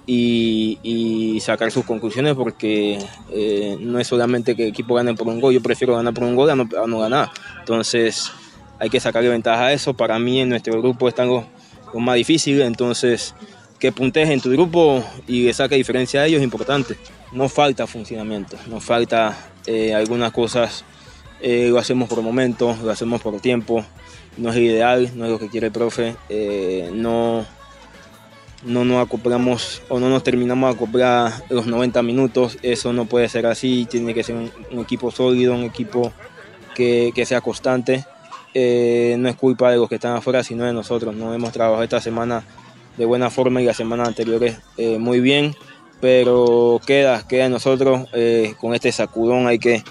y, 0.06 1.40
sacar 1.42 1.72
sus 1.72 1.86
conclusiones 1.86 2.36
porque 2.36 3.00
eh, 3.32 3.78
no 3.80 4.00
es 4.00 4.08
solamente 4.08 4.56
que 4.56 4.64
el 4.64 4.70
equipo 4.70 4.96
gane 4.96 5.16
por 5.16 5.28
un 5.28 5.42
gol, 5.42 5.54
yo 5.54 5.62
prefiero 5.62 5.96
ganar 5.96 6.14
por 6.14 6.24
un 6.24 6.36
gol 6.36 6.50
a 6.50 6.56
no, 6.56 7.00
ganar. 7.00 7.30
Entonces 7.60 8.32
hay 8.80 8.90
que 8.90 9.00
sacarle 9.00 9.30
ventaja 9.30 9.68
a 9.68 9.74
eso. 9.74 9.94
Para 9.94 10.20
mí 10.20 10.40
en 10.40 10.50
nuestro 10.50 10.80
grupo 10.82 11.08
están 11.08 11.28
los, 11.28 11.46
más 11.94 12.16
difíciles, 12.16 12.66
entonces 12.66 13.36
que 13.80 13.92
puntes 13.92 14.30
en 14.30 14.40
tu 14.40 14.52
grupo 14.52 15.04
y 15.28 15.46
que 15.46 15.54
saque 15.54 15.76
diferencia 15.76 16.22
a 16.22 16.28
ellos 16.28 16.40
es 16.40 16.44
importante. 16.44 16.96
No 17.32 17.50
falta 17.50 17.88
funcionamiento, 17.88 18.58
no 18.68 18.80
falta 18.80 19.36
eh, 19.66 19.96
algunas 19.96 20.32
cosas, 20.32 20.84
eh, 21.42 21.70
lo 21.70 21.80
hacemos 21.80 22.08
por 22.08 22.22
momentos, 22.22 22.80
lo 22.80 22.92
hacemos 22.92 23.22
por 23.22 23.40
tiempo, 23.40 23.84
no 24.38 24.52
es 24.52 24.58
ideal, 24.58 25.12
no 25.16 25.26
es 25.26 25.32
lo 25.32 25.40
que 25.40 25.48
quiere 25.48 25.68
el 25.68 25.74
profe, 25.74 26.16
no 26.94 27.46
no 28.64 28.86
nos 28.86 29.06
acoplamos 29.06 29.82
o 29.90 30.00
no 30.00 30.10
nos 30.10 30.24
terminamos 30.24 30.70
de 30.70 30.76
acoplar 30.76 31.34
los 31.50 31.68
90 31.68 32.02
minutos. 32.04 32.58
Eso 32.62 32.94
no 32.94 33.06
puede 33.06 33.30
ser 33.30 33.46
así, 33.46 33.88
tiene 33.90 34.14
que 34.14 34.24
ser 34.24 34.36
un, 34.36 34.80
equipo 34.80 35.12
sólido, 35.12 35.54
un 35.54 35.64
equipo 35.64 36.12
que, 36.76 37.12
sea 37.26 37.42
constante. 37.42 38.06
Eh, 38.54 39.16
no 39.18 39.30
es 39.30 39.36
culpa 39.36 39.72
de 39.72 39.78
los 39.78 39.88
que 39.88 39.96
están 39.96 40.16
afuera, 40.16 40.44
sino 40.44 40.64
de 40.64 40.74
nosotros. 40.74 41.16
No 41.16 41.34
hemos 41.34 41.52
trabajado 41.52 41.84
esta 41.84 42.02
semana 42.02 42.44
de 42.98 43.06
buena 43.06 43.30
forma 43.30 43.62
y 43.62 43.66
las 43.66 43.78
semanas 43.78 44.08
anteriores 44.08 44.60
eh, 44.78 44.98
muy 45.00 45.20
bien. 45.22 45.56
pero 46.02 46.82
queda, 46.86 47.26
queda 47.28 47.48
nosotros, 47.48 48.10
eh, 48.14 48.56
con 48.60 48.74
este 48.74 48.92
sacudón 48.92 49.48
hay 49.48 49.60
que, 49.60 49.84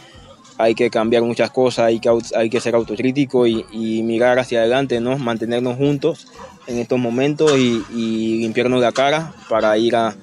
hay 0.61 0.75
que 0.75 0.91
cambiar 0.91 1.23
muchas 1.23 1.51
cosas, 1.51 1.87
hay 1.87 2.51
que, 2.51 2.61
ser 2.61 2.75
autocrítico 2.75 3.47
y, 3.47 4.03
mirar 4.03 4.39
hacia 4.39 4.61
adelante, 4.61 5.01
¿no? 5.01 5.17
mantenernos 5.19 5.77
juntos 5.77 6.29
en 6.67 6.79
estos 6.79 6.99
momentos 6.99 7.57
y, 7.57 8.41
limpiarnos 8.41 8.81
la 8.81 8.93
cara 8.93 9.33
para 9.49 9.77
ir 9.79 9.97
a, 9.97 10.15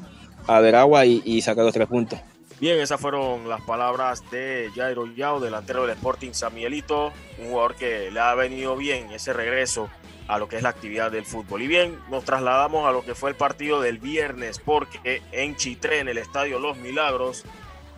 a 0.48 0.60
ver 0.60 0.76
agua 0.76 1.06
y, 1.06 1.22
y 1.26 1.42
sacar 1.42 1.64
los 1.66 1.74
tres 1.74 1.88
puntos. 1.88 2.20
Bien, 2.60 2.80
esas 2.80 3.00
fueron 3.00 3.48
las 3.48 3.62
palabras 3.62 4.24
de 4.32 4.72
Jairo 4.76 5.06
Yao, 5.16 5.40
delantero 5.40 5.84
del 5.84 5.92
Sporting 5.92 6.32
San 6.32 6.56
Miguelito, 6.56 7.14
un 7.38 7.50
jugador 7.50 7.76
que 7.76 8.10
le 8.10 8.20
ha 8.20 8.34
venido 8.34 8.76
bien 8.76 9.12
ese 9.12 9.32
regreso 9.32 9.90
a 10.28 10.40
lo 10.40 10.48
que 10.48 10.58
es 10.58 10.64
la 10.64 10.70
actividad 10.70 11.12
del 11.12 11.26
fútbol. 11.26 11.62
Y 11.62 11.68
bien, 11.68 12.00
nos 12.10 12.26
trasladamos 12.26 12.88
a 12.88 12.92
lo 12.92 13.04
que 13.04 13.14
fue 13.14 13.30
el 13.30 13.36
partido 13.36 13.80
del 13.80 14.00
viernes, 14.00 14.60
porque 14.60 15.22
en 15.32 15.56
Chitré, 15.56 16.00
en 16.00 16.10
el 16.10 16.18
Estadio 16.18 16.60
Los 16.60 16.78
Milagros, 16.78 17.44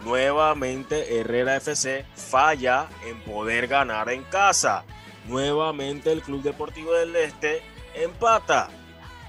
nuevamente 0.04 1.20
Herrera 1.20 1.56
FC 1.58 2.06
falla 2.16 2.88
en 3.06 3.22
poder 3.22 3.68
ganar 3.68 4.10
en 4.10 4.24
casa. 4.24 4.84
Nuevamente 5.28 6.12
el 6.12 6.22
Club 6.22 6.42
Deportivo 6.42 6.94
del 6.94 7.16
Este 7.16 7.62
empata. 7.96 8.70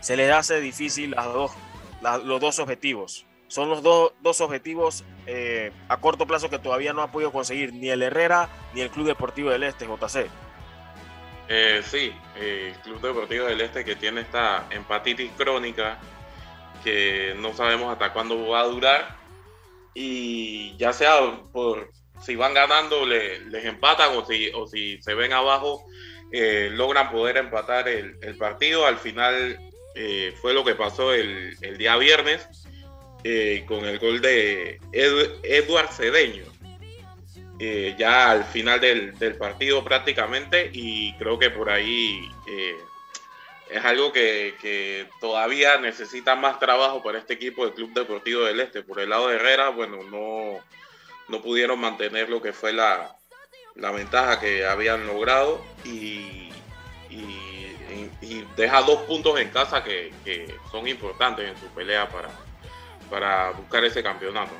Se 0.01 0.17
le 0.17 0.31
hace 0.33 0.61
difícil 0.61 1.15
los 2.25 2.41
dos 2.41 2.59
objetivos 2.59 3.27
son 3.51 3.69
los 3.69 3.83
dos 3.83 4.41
objetivos 4.41 5.05
eh, 5.27 5.73
a 5.89 5.97
corto 5.97 6.25
plazo 6.25 6.49
que 6.49 6.61
todavía 6.61 6.93
no 6.93 7.03
ha 7.03 7.11
podido 7.11 7.33
conseguir 7.33 7.75
ni 7.75 7.91
el 7.91 8.01
Herrera 8.01 8.49
ni 8.75 8.81
el 8.81 8.91
Club 8.91 9.09
Deportivo 9.09 9.51
del 9.51 9.65
Este, 9.65 9.87
JC. 9.87 10.31
Eh, 11.49 11.83
sí, 11.85 12.13
el 12.41 12.75
Club 12.75 13.01
Deportivo 13.01 13.47
del 13.47 13.61
Este 13.61 13.85
que 13.85 13.97
tiene 13.97 14.21
esta 14.21 14.69
empatitis 14.71 15.33
crónica 15.37 15.99
que 16.85 17.35
no 17.41 17.53
sabemos 17.53 17.93
hasta 17.93 18.13
cuándo 18.13 18.49
va 18.49 18.61
a 18.61 18.67
durar 18.67 19.17
y 19.95 20.77
ya 20.77 20.93
sea 20.93 21.43
por 21.53 21.91
si 22.23 22.37
van 22.37 22.55
ganando 22.55 23.07
les 23.07 23.65
empatan 23.65 24.17
o 24.17 24.25
si, 24.25 24.51
o 24.55 24.67
si 24.67 25.01
se 25.03 25.15
ven 25.15 25.33
abajo 25.33 25.85
eh, 26.33 26.71
logran 26.73 27.11
poder 27.11 27.39
empatar 27.39 27.89
el, 27.89 28.19
partido. 28.39 28.87
Al 28.87 28.99
final 28.99 29.59
fue 30.41 30.55
lo 30.55 30.65
que 30.65 30.75
pasó 30.75 31.13
el, 31.13 31.57
el 31.61 31.77
día 31.77 31.97
viernes 31.97 32.49
eh, 33.23 33.65
con 33.69 33.85
el 33.85 33.99
gol 33.99 34.21
de 34.23 34.81
Edward 34.93 35.93
Cedeño. 35.93 36.45
Eh, 37.59 37.95
ya 37.99 38.31
al 38.31 38.45
final 38.45 38.81
del, 38.81 39.37
partido 39.37 39.85
prácticamente 39.85 40.71
y 40.73 41.13
creo 41.15 41.39
que 41.39 41.51
por 41.51 41.69
ahí 41.69 42.31
eh, 42.49 42.79
es 43.71 43.85
algo 43.85 44.13
que, 44.13 45.07
todavía 45.21 45.79
necesita 45.79 46.35
más 46.35 46.59
trabajo 46.59 47.03
para 47.03 47.19
este 47.19 47.35
equipo 47.35 47.65
del 47.65 47.75
Club 47.75 47.93
Deportivo 47.93 48.43
del 48.43 48.61
Este. 48.61 48.83
Por 48.83 49.01
el 49.01 49.11
lado 49.11 49.29
de 49.29 49.37
Herrera, 49.37 49.69
bueno, 49.69 50.03
no, 50.03 50.59
no 51.29 51.43
pudieron 51.43 51.81
mantener 51.81 52.29
lo 52.29 52.43
que 52.43 52.53
fue 52.53 52.73
la, 52.73 53.17
ventaja 53.75 54.41
que 54.41 54.67
habían 54.67 55.07
logrado 55.07 55.65
y, 55.85 56.49
deja 58.57 58.83
dos 58.83 59.03
puntos 59.03 59.41
en 59.41 59.49
casa 59.49 59.83
que, 59.83 60.13
que 60.25 60.55
son 60.71 60.87
importantes 60.87 61.49
en 61.49 61.57
su 61.57 61.67
pelea 61.69 62.09
para, 62.09 62.29
para 63.09 63.51
buscar 63.53 63.85
ese 63.85 64.03
campeonato. 64.03 64.53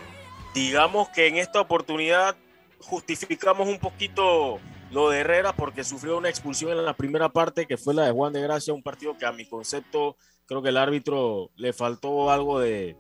Digamos 0.55 1.09
que 1.11 1.27
en 1.27 1.37
esta 1.37 1.61
oportunidad 1.61 2.37
justificamos 2.81 3.69
un 3.69 3.79
poquito 3.79 4.59
lo 4.91 5.11
de 5.11 5.21
Herrera 5.21 5.53
porque 5.55 5.85
sufrió 5.85 6.19
una 6.19 6.29
expulsión 6.29 6.73
en 6.73 6.85
la 6.85 6.95
primera 6.95 7.29
parte 7.29 7.67
que 7.67 7.77
fue 7.77 7.95
la 7.95 8.05
de 8.05 8.13
Juan 8.13 8.33
de 8.33 8.43
Gracia, 8.43 8.75
un 8.75 8.83
partido 8.83 9.17
que 9.17 9.27
a 9.27 9.33
mi 9.33 9.47
concepto 9.47 10.17
creo 10.47 10.63
que 10.63 10.71
el 10.71 10.77
árbitro 10.77 11.51
le 11.57 11.73
faltó 11.73 12.31
algo 12.31 12.59
de 12.59 12.97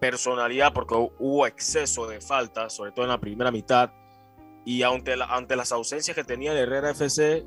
personalidad 0.00 0.72
porque 0.72 0.94
hubo 0.94 1.46
exceso 1.46 2.06
de 2.08 2.20
faltas, 2.20 2.72
sobre 2.72 2.92
todo 2.92 3.04
en 3.04 3.10
la 3.10 3.20
primera 3.20 3.50
mitad. 3.50 3.92
Y 4.64 4.82
ante, 4.82 5.16
ante 5.28 5.56
las 5.56 5.72
ausencias 5.72 6.14
que 6.14 6.24
tenía 6.24 6.52
el 6.52 6.58
Herrera 6.58 6.90
FC, 6.90 7.46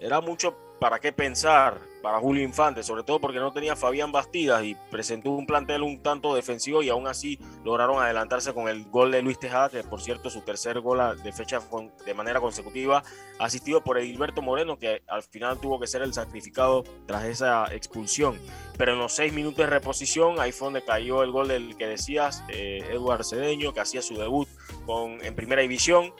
era 0.00 0.20
mucho 0.20 0.56
para 0.78 1.00
qué 1.00 1.12
pensar 1.12 1.80
para 2.02 2.18
Julio 2.18 2.42
Infante, 2.42 2.82
sobre 2.82 3.04
todo 3.04 3.20
porque 3.20 3.38
no 3.38 3.52
tenía 3.52 3.76
Fabián 3.76 4.12
Bastidas 4.12 4.64
y 4.64 4.76
presentó 4.90 5.30
un 5.30 5.46
plantel 5.46 5.82
un 5.82 6.02
tanto 6.02 6.34
defensivo 6.34 6.82
y 6.82 6.88
aún 6.88 7.06
así 7.06 7.38
lograron 7.64 8.02
adelantarse 8.02 8.52
con 8.52 8.68
el 8.68 8.84
gol 8.90 9.12
de 9.12 9.22
Luis 9.22 9.38
Tejada, 9.38 9.68
que 9.68 9.84
por 9.84 10.00
cierto 10.00 10.28
su 10.28 10.42
tercer 10.42 10.80
gol 10.80 11.00
de 11.22 11.32
fecha 11.32 11.60
de 12.04 12.14
manera 12.14 12.40
consecutiva, 12.40 13.02
asistido 13.38 13.82
por 13.82 13.98
Edilberto 13.98 14.42
Moreno, 14.42 14.78
que 14.78 15.02
al 15.06 15.22
final 15.22 15.58
tuvo 15.60 15.78
que 15.78 15.86
ser 15.86 16.02
el 16.02 16.12
sacrificado 16.12 16.84
tras 17.06 17.24
esa 17.24 17.72
expulsión. 17.72 18.38
Pero 18.76 18.92
en 18.92 18.98
los 18.98 19.12
seis 19.12 19.32
minutos 19.32 19.58
de 19.58 19.66
reposición, 19.66 20.40
ahí 20.40 20.50
fue 20.50 20.66
donde 20.66 20.82
cayó 20.82 21.22
el 21.22 21.30
gol 21.30 21.48
del 21.48 21.76
que 21.76 21.86
decías, 21.86 22.42
eh, 22.48 22.84
Eduardo 22.90 23.22
Cedeño, 23.22 23.72
que 23.72 23.80
hacía 23.80 24.02
su 24.02 24.16
debut 24.16 24.48
con, 24.86 25.24
en 25.24 25.34
primera 25.34 25.62
división, 25.62 26.12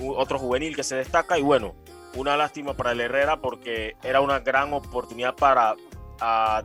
otro 0.00 0.38
juvenil 0.38 0.74
que 0.74 0.82
se 0.82 0.96
destaca 0.96 1.38
y 1.38 1.42
bueno, 1.42 1.74
una 2.14 2.36
lástima 2.36 2.74
para 2.74 2.92
el 2.92 3.00
Herrera 3.00 3.40
porque 3.40 3.96
era 4.02 4.20
una 4.20 4.40
gran 4.40 4.72
oportunidad 4.72 5.34
para 5.34 5.74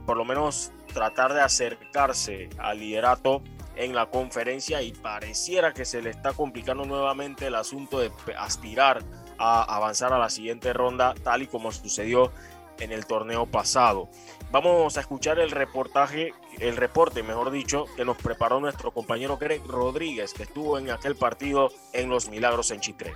por 0.05 0.15
lo 0.15 0.25
menos 0.25 0.71
tratar 0.93 1.33
de 1.33 1.41
acercarse 1.41 2.49
al 2.57 2.79
liderato 2.79 3.41
en 3.75 3.95
la 3.95 4.07
conferencia 4.07 4.81
y 4.81 4.91
pareciera 4.91 5.73
que 5.73 5.85
se 5.85 6.01
le 6.01 6.09
está 6.09 6.33
complicando 6.33 6.85
nuevamente 6.85 7.47
el 7.47 7.55
asunto 7.55 7.99
de 7.99 8.11
aspirar 8.37 9.03
a 9.37 9.63
avanzar 9.63 10.13
a 10.13 10.19
la 10.19 10.29
siguiente 10.29 10.73
ronda 10.73 11.13
tal 11.23 11.41
y 11.41 11.47
como 11.47 11.71
sucedió 11.71 12.31
en 12.79 12.91
el 12.91 13.05
torneo 13.05 13.45
pasado. 13.45 14.09
Vamos 14.51 14.97
a 14.97 15.01
escuchar 15.01 15.39
el 15.39 15.51
reportaje, 15.51 16.33
el 16.59 16.75
reporte, 16.77 17.23
mejor 17.23 17.51
dicho, 17.51 17.85
que 17.95 18.05
nos 18.05 18.17
preparó 18.17 18.59
nuestro 18.59 18.91
compañero 18.91 19.37
Greg 19.37 19.61
Rodríguez, 19.65 20.33
que 20.33 20.43
estuvo 20.43 20.77
en 20.77 20.89
aquel 20.89 21.15
partido 21.15 21.71
en 21.93 22.09
Los 22.09 22.29
Milagros 22.29 22.71
en 22.71 22.79
Chitre. 22.79 23.13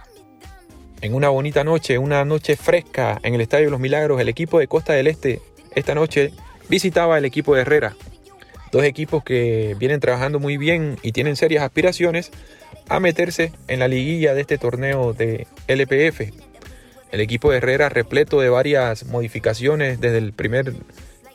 En 1.03 1.13
una 1.15 1.27
bonita 1.27 1.65
noche, 1.65 1.97
una 1.97 2.23
noche 2.23 2.55
fresca 2.55 3.19
en 3.23 3.33
el 3.33 3.41
Estadio 3.41 3.65
de 3.65 3.71
los 3.71 3.79
Milagros, 3.81 4.21
el 4.21 4.29
equipo 4.29 4.59
de 4.59 4.69
Costa 4.69 4.93
del 4.93 5.07
Este 5.07 5.41
esta 5.75 5.95
noche 5.95 6.31
visitaba 6.69 7.17
el 7.17 7.25
equipo 7.25 7.53
de 7.53 7.63
Herrera. 7.63 7.93
Dos 8.71 8.85
equipos 8.85 9.21
que 9.21 9.75
vienen 9.77 9.99
trabajando 9.99 10.39
muy 10.39 10.55
bien 10.55 10.97
y 11.03 11.11
tienen 11.11 11.35
serias 11.35 11.61
aspiraciones 11.61 12.31
a 12.87 13.01
meterse 13.01 13.51
en 13.67 13.79
la 13.79 13.89
liguilla 13.89 14.33
de 14.33 14.39
este 14.39 14.57
torneo 14.57 15.11
de 15.11 15.45
LPF. 15.67 16.31
El 17.11 17.19
equipo 17.19 17.51
de 17.51 17.57
Herrera 17.57 17.89
repleto 17.89 18.39
de 18.39 18.47
varias 18.47 19.05
modificaciones 19.05 19.99
desde 19.99 20.19
el 20.19 20.31
primer 20.31 20.73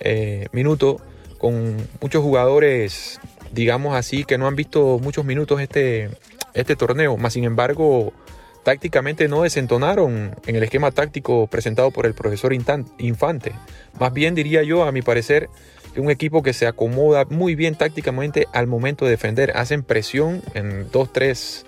eh, 0.00 0.46
minuto, 0.50 0.98
con 1.36 1.76
muchos 2.00 2.22
jugadores, 2.22 3.20
digamos 3.52 3.94
así, 3.96 4.24
que 4.24 4.38
no 4.38 4.46
han 4.46 4.56
visto 4.56 4.98
muchos 4.98 5.26
minutos 5.26 5.60
este, 5.60 6.08
este 6.54 6.74
torneo. 6.74 7.18
Más 7.18 7.34
sin 7.34 7.44
embargo, 7.44 8.14
tácticamente 8.68 9.28
no 9.28 9.44
desentonaron 9.44 10.36
en 10.46 10.56
el 10.56 10.62
esquema 10.62 10.90
táctico 10.90 11.46
presentado 11.46 11.90
por 11.90 12.04
el 12.04 12.12
profesor 12.12 12.52
Infante. 12.52 13.52
Más 13.98 14.12
bien 14.12 14.34
diría 14.34 14.62
yo, 14.62 14.84
a 14.84 14.92
mi 14.92 15.00
parecer, 15.00 15.48
un 15.96 16.10
equipo 16.10 16.42
que 16.42 16.52
se 16.52 16.66
acomoda 16.66 17.24
muy 17.30 17.54
bien 17.54 17.76
tácticamente 17.76 18.46
al 18.52 18.66
momento 18.66 19.06
de 19.06 19.12
defender. 19.12 19.56
Hacen 19.56 19.82
presión 19.82 20.42
en 20.52 20.90
dos, 20.90 21.10
tres 21.14 21.64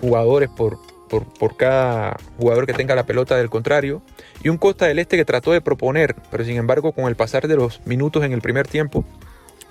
jugadores 0.00 0.48
por, 0.48 0.78
por, 1.08 1.56
cada 1.56 2.16
jugador 2.38 2.66
que 2.66 2.72
tenga 2.72 2.94
la 2.94 3.04
pelota 3.04 3.36
del 3.36 3.50
contrario. 3.50 4.00
Y 4.40 4.48
un 4.48 4.58
Costa 4.58 4.86
del 4.86 5.00
Este 5.00 5.16
que 5.16 5.24
trató 5.24 5.50
de 5.50 5.60
proponer, 5.60 6.14
pero 6.30 6.44
sin 6.44 6.56
embargo 6.56 6.92
con 6.92 7.06
el 7.06 7.16
pasar 7.16 7.48
de 7.48 7.56
los 7.56 7.84
minutos 7.84 8.22
en 8.22 8.32
el 8.32 8.42
primer 8.42 8.68
tiempo, 8.68 9.04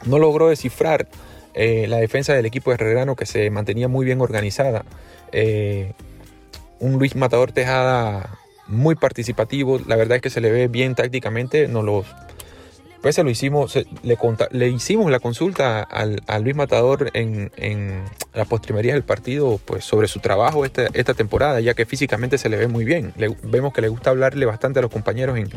no 0.04 0.20
logró 0.20 0.50
descifrar 0.50 1.08
eh, 1.54 1.88
la 1.88 1.96
defensa 1.96 2.34
del 2.34 2.46
equipo 2.46 2.74
herrerano 2.74 3.16
que 3.16 3.26
se 3.26 3.50
mantenía 3.52 3.88
muy 3.88 4.06
bien 4.06 4.20
organizada. 4.20 4.84
Eh, 5.32 5.94
un 6.80 7.00
Luis 7.00 7.16
Matador 7.16 7.52
Tejada 7.52 8.38
muy 8.68 8.96
participativo, 8.96 9.80
la 9.88 9.96
verdad 9.96 10.18
es 10.18 10.22
que 10.22 10.30
se 10.30 10.42
le 10.42 10.52
ve 10.52 10.68
bien 10.68 10.96
tácticamente, 10.96 11.68
no 11.68 11.82
los 11.84 12.06
pues 13.02 13.16
se 13.16 13.24
lo 13.24 13.30
hicimos, 13.30 13.76
le, 14.04 14.18
le, 14.52 14.68
hicimos 14.70 15.12
la 15.12 15.20
consulta 15.20 15.82
al, 15.82 16.20
Luis 16.42 16.56
Matador 16.56 17.12
en, 17.14 17.52
en 17.56 18.04
la 18.34 18.46
postrimería 18.46 18.94
del 18.94 19.04
partido 19.04 19.60
pues 19.64 19.86
sobre 19.86 20.08
su 20.08 20.20
trabajo 20.20 20.66
esta, 20.66 20.88
esta 20.94 21.14
temporada, 21.14 21.60
ya 21.60 21.74
que 21.74 21.86
físicamente 21.86 22.38
se 22.38 22.50
le 22.50 22.58
ve 22.58 22.68
muy 22.68 22.86
bien. 22.86 23.14
vemos 23.44 23.74
que 23.74 23.82
le 23.82 23.88
gusta 23.90 24.10
hablarle 24.10 24.46
bastante 24.46 24.80
a 24.80 24.82
los 24.82 24.92
compañeros 24.92 25.38
en, 25.38 25.50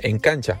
en 0.00 0.18
cancha. 0.18 0.58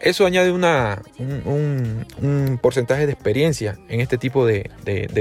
Eso 0.00 0.26
añade 0.26 0.52
una, 0.52 1.02
un, 1.18 2.58
porcentaje 2.62 3.06
de 3.06 3.12
experiencia 3.12 3.78
en 3.88 4.00
este 4.00 4.16
tipo 4.16 4.46
de, 4.46 4.70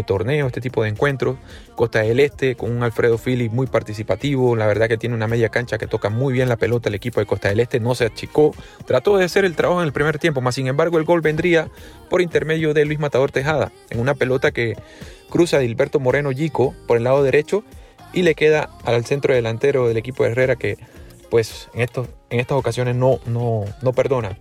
torneos, 0.06 0.48
este 0.48 0.62
tipo 0.62 0.84
de 0.84 0.90
encuentros. 0.90 1.38
Costa 1.76 2.02
del 2.02 2.20
Este 2.20 2.56
con 2.56 2.72
un 2.72 2.84
Alfredo 2.84 3.18
Phillips 3.18 3.54
muy 3.54 3.68
participativo, 3.68 4.56
la 4.56 4.66
verdad 4.68 4.88
que 4.88 4.98
tiene 4.98 5.16
una 5.16 5.28
media 5.28 5.50
cancha 5.50 5.78
que 5.78 5.88
toca 5.88 6.10
muy 6.10 6.34
bien 6.34 6.50
la 6.50 6.58
pelota 6.58 6.90
el 6.90 6.96
equipo 6.96 7.20
de 7.20 7.26
Costa 7.26 7.50
del 7.50 7.60
Este, 7.60 7.80
no 7.80 7.96
se 7.96 8.06
achicó, 8.06 8.56
trató 8.86 9.18
de 9.18 9.26
hacer 9.26 9.46
el 9.46 9.56
trabajo 9.56 9.82
en 9.82 9.88
el 9.88 9.94
primer 9.94 10.18
tiempo, 10.18 10.42
más 10.42 10.56
sin 10.56 10.68
embargo 10.68 10.98
el 10.98 11.06
gol 11.06 11.22
vendría 11.22 11.70
por 12.10 12.22
intermedio 12.22 12.74
de 12.74 12.86
Luis 12.86 13.00
Matador 13.00 13.32
Tejada, 13.32 13.72
en 13.90 14.00
una 14.00 14.16
pelota 14.16 14.52
que 14.52 14.76
cruza 15.30 15.60
de 15.60 15.66
Hilberto 15.66 16.00
Moreno 16.00 16.32
Yico 16.32 16.74
por 16.88 16.98
el 16.98 17.04
lado 17.04 17.24
derecho 17.24 17.64
y 18.14 18.22
le 18.24 18.36
queda 18.36 18.70
al 18.86 19.06
centro 19.06 19.34
delantero 19.34 19.88
del 19.88 19.98
equipo 19.98 20.24
de 20.24 20.32
Herrera 20.32 20.56
que 20.56 20.78
pues 21.30 21.70
en, 21.74 21.82
en 22.30 22.40
estas 22.40 22.58
ocasiones 22.58 22.96
no, 22.96 23.20
no, 23.26 23.94
perdona. 23.94 24.38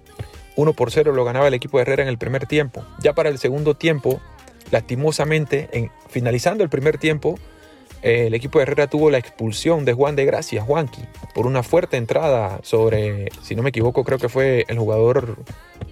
1 0.56 0.72
por 0.72 0.90
0 0.90 1.12
lo 1.12 1.25
ganaba 1.25 1.48
el 1.48 1.54
equipo 1.54 1.78
de 1.78 1.82
Herrera 1.82 2.02
en 2.02 2.08
el 2.08 2.18
primer 2.18 2.46
tiempo. 2.46 2.84
Ya 2.98 3.14
para 3.14 3.28
el 3.28 3.38
segundo 3.38 3.75
tiempo, 3.75 4.20
lastimosamente, 4.70 5.68
en, 5.72 5.90
finalizando 6.08 6.64
el 6.64 6.70
primer 6.70 6.98
tiempo, 6.98 7.38
eh, 8.02 8.26
el 8.26 8.34
equipo 8.34 8.58
de 8.58 8.64
Herrera 8.64 8.86
tuvo 8.88 9.10
la 9.10 9.18
expulsión 9.18 9.84
de 9.84 9.92
Juan 9.92 10.16
de 10.16 10.25
Gracia, 10.25 10.62
Juanqui, 10.62 11.02
por 11.34 11.46
una 11.46 11.62
fuerte 11.62 11.96
entrada 11.96 12.60
sobre, 12.62 13.28
si 13.42 13.54
no 13.54 13.62
me 13.62 13.70
equivoco, 13.70 14.04
creo 14.04 14.18
que 14.18 14.28
fue 14.28 14.64
el 14.68 14.78
jugador 14.78 15.36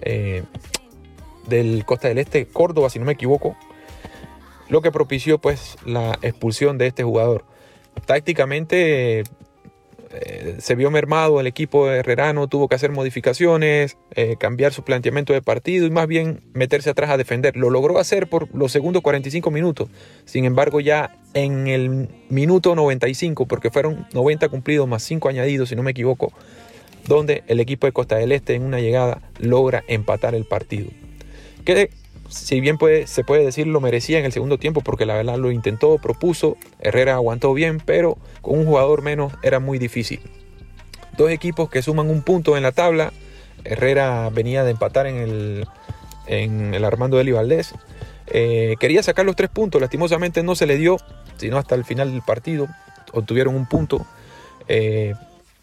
eh, 0.01 0.43
del 1.47 1.85
Costa 1.85 2.07
del 2.07 2.17
Este, 2.17 2.47
Córdoba, 2.47 2.89
si 2.89 2.99
no 2.99 3.05
me 3.05 3.13
equivoco, 3.13 3.55
lo 4.69 4.81
que 4.81 4.91
propició 4.91 5.37
pues 5.39 5.77
la 5.85 6.17
expulsión 6.21 6.77
de 6.77 6.87
este 6.87 7.03
jugador. 7.03 7.45
Tácticamente 8.05 9.23
eh, 10.21 10.55
se 10.59 10.75
vio 10.75 10.91
mermado 10.91 11.39
el 11.39 11.47
equipo 11.47 11.89
herrerano, 11.89 12.47
tuvo 12.47 12.67
que 12.67 12.75
hacer 12.75 12.91
modificaciones, 12.91 13.97
eh, 14.15 14.35
cambiar 14.39 14.73
su 14.73 14.83
planteamiento 14.83 15.33
de 15.33 15.41
partido 15.41 15.85
y 15.85 15.89
más 15.89 16.07
bien 16.07 16.41
meterse 16.53 16.89
atrás 16.89 17.09
a 17.09 17.17
defender. 17.17 17.55
Lo 17.57 17.69
logró 17.69 17.99
hacer 17.99 18.27
por 18.27 18.53
los 18.55 18.71
segundos 18.71 19.01
45 19.01 19.51
minutos. 19.51 19.89
Sin 20.25 20.45
embargo, 20.45 20.79
ya 20.79 21.17
en 21.33 21.67
el 21.67 22.09
minuto 22.29 22.75
95, 22.75 23.45
porque 23.45 23.69
fueron 23.69 24.07
90 24.13 24.49
cumplidos 24.49 24.87
más 24.87 25.03
5 25.03 25.29
añadidos, 25.29 25.69
si 25.69 25.75
no 25.75 25.83
me 25.83 25.91
equivoco, 25.91 26.31
donde 27.07 27.43
el 27.47 27.59
equipo 27.59 27.87
de 27.87 27.93
Costa 27.93 28.15
del 28.15 28.31
Este 28.31 28.55
en 28.55 28.63
una 28.63 28.79
llegada 28.79 29.21
logra 29.39 29.83
empatar 29.87 30.35
el 30.35 30.45
partido. 30.45 30.89
Si 32.29 32.59
bien 32.59 32.77
se 33.05 33.23
puede 33.23 33.45
decir 33.45 33.67
lo 33.67 33.81
merecía 33.81 34.19
en 34.19 34.25
el 34.25 34.31
segundo 34.31 34.57
tiempo 34.57 34.81
porque 34.81 35.05
la 35.05 35.15
verdad 35.15 35.37
lo 35.37 35.51
intentó, 35.51 35.97
propuso, 35.97 36.57
Herrera 36.79 37.15
aguantó 37.15 37.53
bien, 37.53 37.79
pero 37.83 38.17
con 38.41 38.59
un 38.59 38.65
jugador 38.65 39.01
menos 39.01 39.33
era 39.43 39.59
muy 39.59 39.77
difícil. 39.77 40.21
Dos 41.17 41.31
equipos 41.31 41.69
que 41.69 41.81
suman 41.81 42.09
un 42.09 42.21
punto 42.21 42.57
en 42.57 42.63
la 42.63 42.71
tabla. 42.71 43.13
Herrera 43.63 44.29
venía 44.29 44.63
de 44.63 44.71
empatar 44.71 45.07
en 45.07 45.15
el, 45.17 45.67
en 46.27 46.73
el 46.73 46.83
Armando 46.83 47.17
Deli 47.17 47.31
Valdés. 47.31 47.73
Eh, 48.27 48.75
quería 48.79 49.01
sacar 49.03 49.25
los 49.25 49.35
tres 49.35 49.49
puntos, 49.49 49.79
lastimosamente 49.79 50.43
no 50.43 50.55
se 50.55 50.65
le 50.65 50.77
dio, 50.77 50.97
sino 51.37 51.57
hasta 51.57 51.75
el 51.75 51.85
final 51.85 52.11
del 52.11 52.21
partido 52.21 52.67
obtuvieron 53.15 53.55
un 53.55 53.65
punto. 53.65 54.05
Eh, 54.67 55.13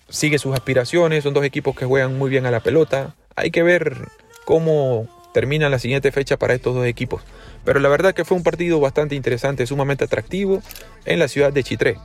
sigue 0.08 0.38
sus 0.38 0.54
aspiraciones, 0.54 1.24
son 1.24 1.34
dos 1.34 1.44
equipos 1.44 1.76
que 1.76 1.84
juegan 1.84 2.18
muy 2.18 2.30
bien 2.30 2.46
a 2.46 2.50
la 2.50 2.60
pelota. 2.60 3.14
Hay 3.36 3.50
que 3.50 3.62
ver 3.62 4.08
cómo 4.44 5.08
termina 5.32 5.68
la 5.68 5.78
siguiente 5.78 6.12
fecha 6.12 6.36
para 6.36 6.54
estos 6.54 6.74
dos 6.74 6.86
equipos. 6.86 7.22
Pero 7.64 7.80
la 7.80 7.88
verdad 7.88 8.14
que 8.14 8.24
fue 8.24 8.36
un 8.36 8.42
partido 8.42 8.80
bastante 8.80 9.14
interesante, 9.14 9.66
sumamente 9.66 10.04
atractivo 10.04 10.62
en 11.04 11.18
la 11.18 11.28
ciudad 11.28 11.52
de 11.52 11.62
Chitré. 11.62 11.98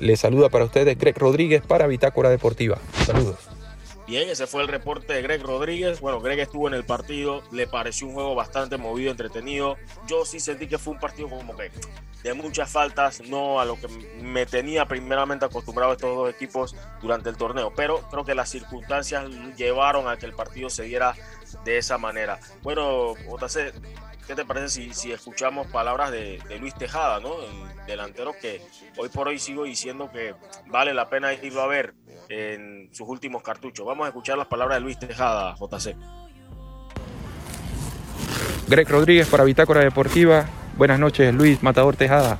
Les 0.00 0.20
saluda 0.20 0.48
para 0.48 0.64
ustedes 0.64 0.98
Greg 0.98 1.16
Rodríguez 1.16 1.62
para 1.62 1.86
Bitácora 1.86 2.28
Deportiva. 2.28 2.78
Saludos. 3.04 3.36
Bien, 4.06 4.28
ese 4.28 4.46
fue 4.46 4.62
el 4.62 4.68
reporte 4.68 5.14
de 5.14 5.22
Greg 5.22 5.42
Rodríguez. 5.42 6.00
Bueno, 6.00 6.20
Greg 6.20 6.38
estuvo 6.38 6.68
en 6.68 6.74
el 6.74 6.84
partido, 6.84 7.42
le 7.50 7.66
pareció 7.66 8.06
un 8.06 8.14
juego 8.14 8.36
bastante 8.36 8.76
movido, 8.76 9.10
entretenido. 9.10 9.76
Yo 10.06 10.24
sí 10.24 10.38
sentí 10.38 10.68
que 10.68 10.78
fue 10.78 10.92
un 10.94 11.00
partido 11.00 11.28
como 11.28 11.56
que 11.56 11.72
de 12.22 12.34
muchas 12.34 12.70
faltas, 12.70 13.20
no 13.20 13.60
a 13.60 13.64
lo 13.64 13.76
que 13.80 13.88
me 14.20 14.46
tenía 14.46 14.86
primeramente 14.86 15.44
acostumbrado 15.44 15.92
estos 15.92 16.16
dos 16.16 16.30
equipos 16.30 16.74
durante 17.00 17.30
el 17.30 17.36
torneo, 17.36 17.72
pero 17.74 18.00
creo 18.10 18.24
que 18.24 18.34
las 18.34 18.48
circunstancias 18.48 19.28
llevaron 19.56 20.08
a 20.08 20.16
que 20.16 20.26
el 20.26 20.34
partido 20.34 20.68
se 20.70 20.84
diera 20.84 21.14
de 21.64 21.78
esa 21.78 21.98
manera. 21.98 22.38
Bueno, 22.62 23.14
JC, 23.14 23.72
¿qué 24.26 24.34
te 24.34 24.44
parece 24.44 24.92
si, 24.92 25.12
escuchamos 25.12 25.66
palabras 25.68 26.10
de, 26.10 26.40
Luis 26.60 26.74
Tejada, 26.74 27.20
¿no? 27.20 27.34
el 27.42 27.86
delantero 27.86 28.34
que 28.40 28.60
hoy 28.96 29.08
por 29.08 29.28
hoy 29.28 29.38
sigo 29.38 29.64
diciendo 29.64 30.10
que 30.12 30.34
vale 30.66 30.94
la 30.94 31.08
pena 31.08 31.32
irlo 31.32 31.62
a 31.62 31.66
ver 31.66 31.94
en 32.28 32.88
sus 32.92 33.08
últimos 33.08 33.42
cartuchos? 33.42 33.86
Vamos 33.86 34.06
a 34.06 34.08
escuchar 34.08 34.38
las 34.38 34.48
palabras 34.48 34.78
de 34.78 34.82
Luis 34.82 34.98
Tejada, 34.98 35.54
JC. 35.56 35.96
Greg 38.68 38.88
Rodríguez 38.88 39.28
para 39.28 39.44
Bitácora 39.44 39.80
Deportiva. 39.80 40.46
Buenas 40.76 40.98
noches, 40.98 41.32
Luis 41.32 41.62
Matador 41.62 41.94
Tejada. 41.94 42.38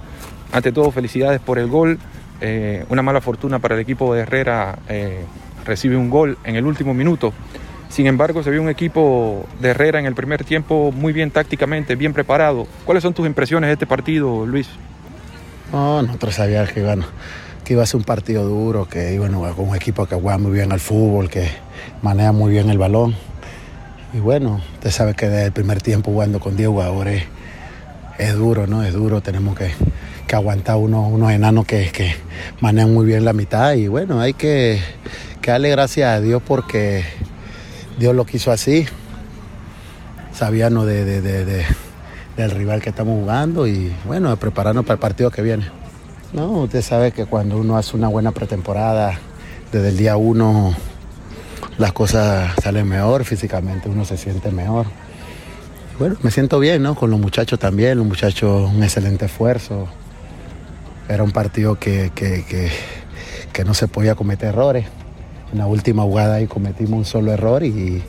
Ante 0.52 0.72
todo, 0.72 0.90
felicidades 0.90 1.40
por 1.40 1.58
el 1.58 1.68
gol. 1.68 1.98
Eh, 2.40 2.84
una 2.88 3.02
mala 3.02 3.20
fortuna 3.20 3.60
para 3.60 3.76
el 3.76 3.80
equipo 3.80 4.12
de 4.12 4.22
Herrera. 4.22 4.78
Eh, 4.88 5.24
recibe 5.64 5.96
un 5.96 6.10
gol 6.10 6.36
en 6.44 6.56
el 6.56 6.66
último 6.66 6.94
minuto. 6.94 7.32
Sin 7.88 8.06
embargo, 8.06 8.42
se 8.42 8.50
vio 8.50 8.60
un 8.60 8.68
equipo 8.68 9.46
de 9.60 9.70
Herrera 9.70 9.98
en 9.98 10.06
el 10.06 10.14
primer 10.14 10.44
tiempo 10.44 10.92
muy 10.92 11.12
bien 11.12 11.30
tácticamente, 11.30 11.94
bien 11.94 12.12
preparado. 12.12 12.66
¿Cuáles 12.84 13.02
son 13.02 13.14
tus 13.14 13.26
impresiones 13.26 13.68
de 13.68 13.74
este 13.74 13.86
partido, 13.86 14.44
Luis? 14.44 14.68
No, 15.72 16.02
nosotros 16.02 16.34
sabíamos 16.34 16.70
que, 16.72 16.82
bueno, 16.82 17.04
que 17.64 17.72
iba 17.72 17.82
a 17.82 17.86
ser 17.86 17.96
un 17.98 18.04
partido 18.04 18.44
duro, 18.44 18.86
que 18.88 19.14
iba 19.14 19.28
jugar 19.28 19.54
con 19.54 19.68
un 19.68 19.76
equipo 19.76 20.06
que 20.06 20.14
juega 20.14 20.38
muy 20.38 20.52
bien 20.52 20.72
al 20.72 20.80
fútbol, 20.80 21.28
que 21.28 21.48
maneja 22.02 22.32
muy 22.32 22.52
bien 22.52 22.70
el 22.70 22.78
balón. 22.78 23.16
Y 24.12 24.18
bueno, 24.18 24.60
usted 24.74 24.90
sabe 24.90 25.14
que 25.14 25.28
desde 25.28 25.46
el 25.46 25.52
primer 25.52 25.82
tiempo 25.82 26.12
jugando 26.12 26.38
con 26.38 26.56
10 26.56 26.68
jugadores 26.68 27.24
es 28.18 28.34
duro, 28.34 28.66
¿no? 28.66 28.84
Es 28.84 28.92
duro, 28.92 29.20
tenemos 29.20 29.56
que, 29.56 29.72
aguantar 30.32 30.76
unos, 30.76 31.10
unos 31.10 31.32
enanos 31.32 31.66
que, 31.66 31.90
que, 31.90 32.14
manejan 32.60 32.92
muy 32.92 33.06
bien 33.06 33.24
la 33.24 33.32
mitad 33.32 33.74
y 33.74 33.88
bueno, 33.88 34.20
hay 34.20 34.32
que, 34.34 34.80
que 35.40 35.50
darle 35.50 35.70
gracias 35.70 36.08
a 36.08 36.20
Dios 36.20 36.42
porque 36.46 37.04
Dios 37.98 38.14
lo 38.14 38.26
quiso 38.26 38.52
así. 38.52 38.86
Sabíamos 40.32 40.86
de, 40.86 41.64
del 42.36 42.50
rival 42.50 42.82
que 42.82 42.90
estamos 42.90 43.18
jugando 43.18 43.66
y 43.66 43.92
bueno, 44.04 44.28
de 44.28 44.36
prepararnos 44.36 44.84
para 44.84 44.94
el 44.94 45.00
partido 45.00 45.30
que 45.30 45.40
viene. 45.40 45.66
No, 46.32 46.50
usted 46.62 46.82
sabe 46.82 47.12
que 47.12 47.24
cuando 47.24 47.56
uno 47.56 47.78
hace 47.78 47.96
una 47.96 48.08
buena 48.08 48.32
pretemporada, 48.32 49.18
desde 49.72 49.88
el 49.88 49.96
día 49.96 50.16
uno 50.16 50.74
las 51.78 51.92
cosas 51.92 52.54
salen 52.62 52.86
mejor, 52.86 53.24
físicamente 53.24 53.88
uno 53.88 54.04
se 54.04 54.18
siente 54.18 54.50
mejor. 54.50 54.86
Bueno, 55.98 56.16
me 56.22 56.30
siento 56.30 56.58
bien, 56.58 56.82
¿no? 56.82 56.94
Con 56.94 57.10
los 57.10 57.18
muchachos 57.18 57.58
también, 57.58 57.96
los 57.96 58.06
muchachos 58.06 58.70
un 58.70 58.82
excelente 58.82 59.24
esfuerzo. 59.24 59.88
Era 61.08 61.22
un 61.22 61.30
partido 61.30 61.78
que, 61.78 62.10
que 62.12 63.64
no 63.64 63.72
se 63.72 63.88
podía 63.88 64.14
cometer 64.14 64.50
errores. 64.50 64.84
En 65.52 65.58
la 65.58 65.66
última 65.66 66.02
jugada 66.02 66.36
ahí 66.36 66.46
cometimos 66.46 66.98
un 66.98 67.04
solo 67.04 67.32
error 67.32 67.62
y, 67.62 68.02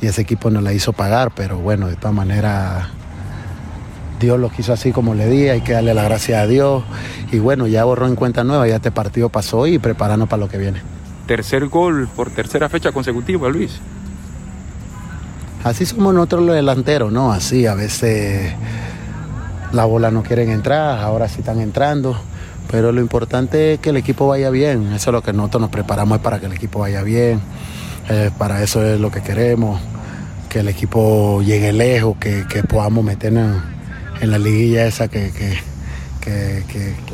ese 0.00 0.22
equipo 0.22 0.50
nos 0.50 0.64
la 0.64 0.72
hizo 0.72 0.92
pagar, 0.92 1.30
pero 1.32 1.58
bueno, 1.58 1.86
de 1.86 1.94
todas 1.94 2.12
maneras 2.12 2.88
Dios 4.18 4.40
lo 4.40 4.50
quiso 4.50 4.72
así 4.72 4.90
como 4.90 5.14
le 5.14 5.28
di, 5.28 5.48
hay 5.48 5.60
que 5.60 5.74
darle 5.74 5.94
la 5.94 6.02
gracia 6.02 6.40
a 6.40 6.46
Dios. 6.48 6.82
Y 7.30 7.38
bueno, 7.38 7.68
ya 7.68 7.84
borró 7.84 8.08
en 8.08 8.16
cuenta 8.16 8.42
nueva, 8.42 8.66
ya 8.66 8.76
este 8.76 8.90
partido 8.90 9.28
pasó 9.28 9.68
y 9.68 9.78
prepararnos 9.78 10.28
para 10.28 10.40
lo 10.40 10.48
que 10.48 10.58
viene. 10.58 10.82
Tercer 11.28 11.68
gol 11.68 12.08
por 12.16 12.30
tercera 12.30 12.68
fecha 12.68 12.90
consecutiva, 12.90 13.48
Luis. 13.48 13.78
Así 15.62 15.86
somos 15.86 16.12
nosotros 16.12 16.42
los 16.42 16.56
delanteros, 16.56 17.12
¿no? 17.12 17.32
Así, 17.32 17.66
a 17.66 17.74
veces 17.74 18.52
la 19.72 19.84
bola 19.84 20.10
no 20.10 20.24
quieren 20.24 20.50
entrar, 20.50 20.98
ahora 20.98 21.28
sí 21.28 21.40
están 21.40 21.60
entrando. 21.60 22.18
Pero 22.72 22.90
lo 22.90 23.02
importante 23.02 23.74
es 23.74 23.80
que 23.80 23.90
el 23.90 23.98
equipo 23.98 24.26
vaya 24.26 24.48
bien. 24.48 24.94
Eso 24.94 25.10
es 25.10 25.12
lo 25.12 25.22
que 25.22 25.34
nosotros 25.34 25.60
nos 25.60 25.70
preparamos 25.70 26.20
para 26.20 26.40
que 26.40 26.46
el 26.46 26.54
equipo 26.54 26.78
vaya 26.78 27.02
bien. 27.02 27.38
Eh, 28.08 28.30
para 28.38 28.62
eso 28.62 28.82
es 28.82 28.98
lo 28.98 29.10
que 29.10 29.20
queremos. 29.20 29.78
Que 30.48 30.60
el 30.60 30.68
equipo 30.68 31.42
llegue 31.42 31.74
lejos, 31.74 32.16
que, 32.16 32.44
podamos 32.66 33.04
meternos 33.04 33.62
en, 34.22 34.30
la 34.30 34.38
liguilla 34.38 34.86
esa 34.86 35.08
que, 35.08 35.26
eso 35.26 35.58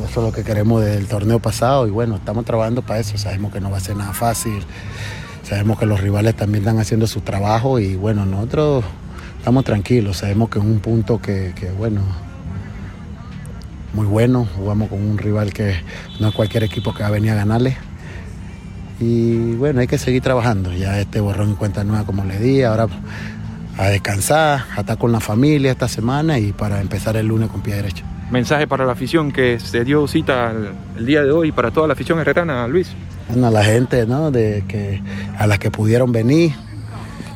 es 0.05 0.15
lo 0.15 0.31
que 0.31 0.43
queremos 0.45 0.81
del 0.81 1.07
torneo 1.07 1.39
pasado. 1.39 1.87
Y 1.87 1.91
bueno, 1.91 2.15
estamos 2.15 2.45
trabajando 2.45 2.81
para 2.81 3.01
eso. 3.01 3.17
Sabemos 3.17 3.51
que 3.51 3.59
no 3.59 3.69
va 3.69 3.77
a 3.77 3.81
ser 3.81 3.97
nada 3.97 4.13
fácil. 4.13 4.63
Sabemos 5.43 5.77
que 5.77 5.85
los 5.85 5.99
rivales 5.99 6.35
también 6.35 6.63
están 6.63 6.79
haciendo 6.79 7.05
su 7.05 7.19
trabajo 7.19 7.79
y 7.79 7.95
bueno, 7.95 8.25
nosotros 8.25 8.85
estamos 9.37 9.65
tranquilos. 9.65 10.19
Sabemos 10.19 10.49
que 10.49 10.59
es 10.59 10.63
un 10.63 10.79
punto 10.79 11.21
que, 11.21 11.53
que 11.53 11.69
bueno, 11.71 12.28
muy 13.93 14.05
bueno. 14.05 14.47
Jugamos 14.55 14.89
con 14.89 15.01
un 15.01 15.17
rival 15.17 15.53
que 15.53 15.75
no 16.19 16.29
es 16.29 16.35
cualquier 16.35 16.63
equipo 16.63 16.93
que 16.93 17.03
va 17.03 17.09
a 17.09 17.11
venir 17.11 17.31
a 17.31 17.35
ganarle. 17.35 17.77
Y 18.99 19.53
bueno, 19.53 19.79
hay 19.79 19.87
que 19.87 19.97
seguir 19.97 20.21
trabajando. 20.21 20.73
Ya 20.73 20.99
este 20.99 21.19
borrón 21.19 21.49
en 21.49 21.55
cuenta 21.55 21.83
nueva, 21.83 22.05
como 22.05 22.25
le 22.25 22.37
di, 22.39 22.63
ahora 22.63 22.87
a 23.77 23.87
descansar, 23.87 24.65
a 24.75 24.81
estar 24.81 24.97
con 24.97 25.11
la 25.11 25.21
familia 25.21 25.71
esta 25.71 25.87
semana 25.87 26.37
y 26.37 26.51
para 26.51 26.81
empezar 26.81 27.15
el 27.15 27.27
lunes 27.27 27.49
con 27.49 27.61
pie 27.61 27.75
derecho. 27.75 28.03
Mensaje 28.29 28.67
para 28.67 28.85
la 28.85 28.91
afición 28.91 29.31
que 29.31 29.59
se 29.59 29.85
dio 29.85 30.05
cita 30.07 30.53
el, 30.97 31.05
día 31.05 31.23
de 31.23 31.31
hoy, 31.31 31.51
para 31.53 31.71
toda 31.71 31.87
la 31.87 31.93
afición 31.93 32.19
herrerana, 32.19 32.67
Luis. 32.67 32.91
Bueno, 33.29 33.47
a 33.47 33.51
la 33.51 33.63
gente, 33.63 34.05
¿no? 34.05 34.31
De 34.31 34.65
que, 34.67 35.01
a 35.37 35.47
las 35.47 35.59
que 35.59 35.71
pudieron 35.71 36.11
venir, 36.11 36.51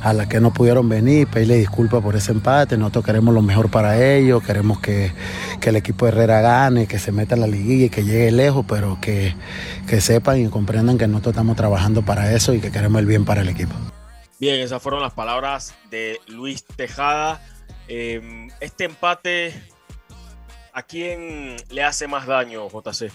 a 0.04 0.12
las 0.12 0.28
que 0.28 0.42
no 0.42 0.52
pudieron 0.52 0.90
venir, 0.90 1.28
pedirle 1.28 1.56
disculpas 1.56 2.02
por 2.02 2.18
ese 2.18 2.34
empate. 2.34 2.78
Nosotros 2.78 3.06
queremos 3.06 3.34
lo 3.34 3.42
mejor 3.42 3.72
para 3.72 4.04
ellos, 4.04 4.44
queremos 4.44 4.82
que, 4.82 5.14
el 5.62 5.76
equipo 5.78 6.06
Herrera 6.06 6.42
gane, 6.42 6.88
que 6.88 7.00
se 7.00 7.14
meta 7.14 7.36
en 7.36 7.42
la 7.42 7.48
liguilla 7.48 7.86
y 7.86 7.90
que 7.90 8.04
llegue 8.04 8.30
lejos, 8.32 8.66
pero 8.68 9.00
que, 9.00 9.34
sepan 10.02 10.46
y 10.46 10.50
comprendan 10.50 10.98
que 10.98 11.08
nosotros 11.08 11.32
estamos 11.32 11.56
trabajando 11.56 12.02
para 12.02 12.34
eso 12.34 12.54
y 12.54 12.60
que 12.60 12.70
queremos 12.70 13.00
el 13.00 13.06
bien 13.06 13.24
para 13.24 13.42
el 13.42 13.50
equipo. 13.50 13.74
Bien, 14.42 14.60
esas 14.60 14.82
fueron 14.82 15.02
las 15.02 15.14
palabras 15.14 15.74
de 15.90 16.20
Luis 16.28 16.66
Tejada. 16.66 17.42
Em, 17.88 18.50
este 18.60 18.84
empate, 18.84 19.54
¿a 20.74 20.84
quién 20.84 21.56
le 21.70 21.82
hace 21.82 22.08
más 22.08 22.28
daño, 22.28 22.68
JC? 22.68 23.10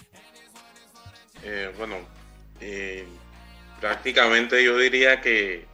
Eh, 1.43 1.71
bueno, 1.77 1.97
eh, 2.59 3.05
prácticamente 3.79 4.63
yo 4.63 4.75
diría 4.75 5.21
que 5.21 5.68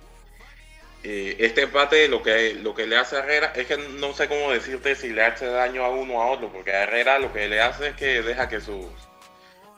eh, 1.07 1.35
este 1.37 1.61
empate 1.61 2.07
lo 2.07 2.23
que, 2.23 2.55
lo 2.55 2.73
que 2.73 2.87
le 2.87 2.97
hace 2.97 3.15
a 3.15 3.19
Herrera 3.19 3.53
es 3.55 3.67
que 3.67 3.77
no 3.77 4.11
sé 4.15 4.27
cómo 4.27 4.51
decirte 4.51 4.95
si 4.95 5.09
le 5.09 5.23
hace 5.23 5.45
daño 5.45 5.85
a 5.85 5.89
uno 5.89 6.15
o 6.15 6.21
a 6.23 6.31
otro, 6.31 6.51
porque 6.51 6.71
a 6.71 6.81
Herrera 6.81 7.19
lo 7.19 7.31
que 7.31 7.47
le 7.47 7.61
hace 7.61 7.89
es 7.89 7.95
que 7.95 8.23
deja 8.23 8.49
que 8.49 8.59
sus 8.59 8.87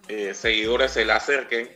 eh, 0.08 0.34
seguidores 0.34 0.94
se 0.94 1.04
le 1.04 1.12
acerquen 1.12 1.70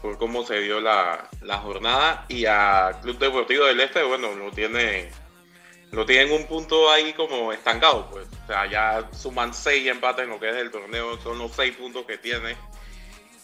por 0.00 0.16
cómo 0.16 0.46
se 0.46 0.60
dio 0.60 0.80
la, 0.80 1.28
jornada 1.62 2.24
y 2.28 2.46
a 2.46 2.98
Club 3.02 3.18
Deportivo 3.18 3.66
del 3.66 3.80
Este, 3.80 4.02
bueno, 4.02 4.34
lo 4.34 4.50
tiene 4.50 5.10
lo 5.90 6.06
tienen 6.06 6.32
un 6.32 6.46
punto 6.46 6.90
ahí 6.90 7.12
como 7.12 7.52
estancado, 7.52 8.08
pues. 8.10 8.26
O 8.44 8.46
sea, 8.46 8.64
ya 8.64 9.10
suman 9.12 9.52
seis 9.52 9.86
empates 9.88 10.24
en 10.24 10.30
lo 10.30 10.40
que 10.40 10.48
es 10.48 10.56
el 10.56 10.70
torneo, 10.70 11.20
son 11.20 11.36
los 11.36 11.52
seis 11.52 11.76
puntos 11.76 12.06
que 12.06 12.16
tiene 12.16 12.56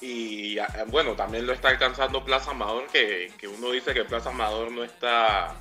y 0.02 0.56
bueno, 0.88 1.14
también 1.14 1.46
lo 1.46 1.52
está 1.52 1.68
alcanzando 1.68 2.24
Plaza 2.24 2.50
Amador, 2.50 2.88
que, 2.88 3.30
uno 3.56 3.70
dice 3.70 3.94
que 3.94 4.04
Plaza 4.04 4.30
Amador 4.30 4.72
no 4.72 4.82
está, 4.82 5.54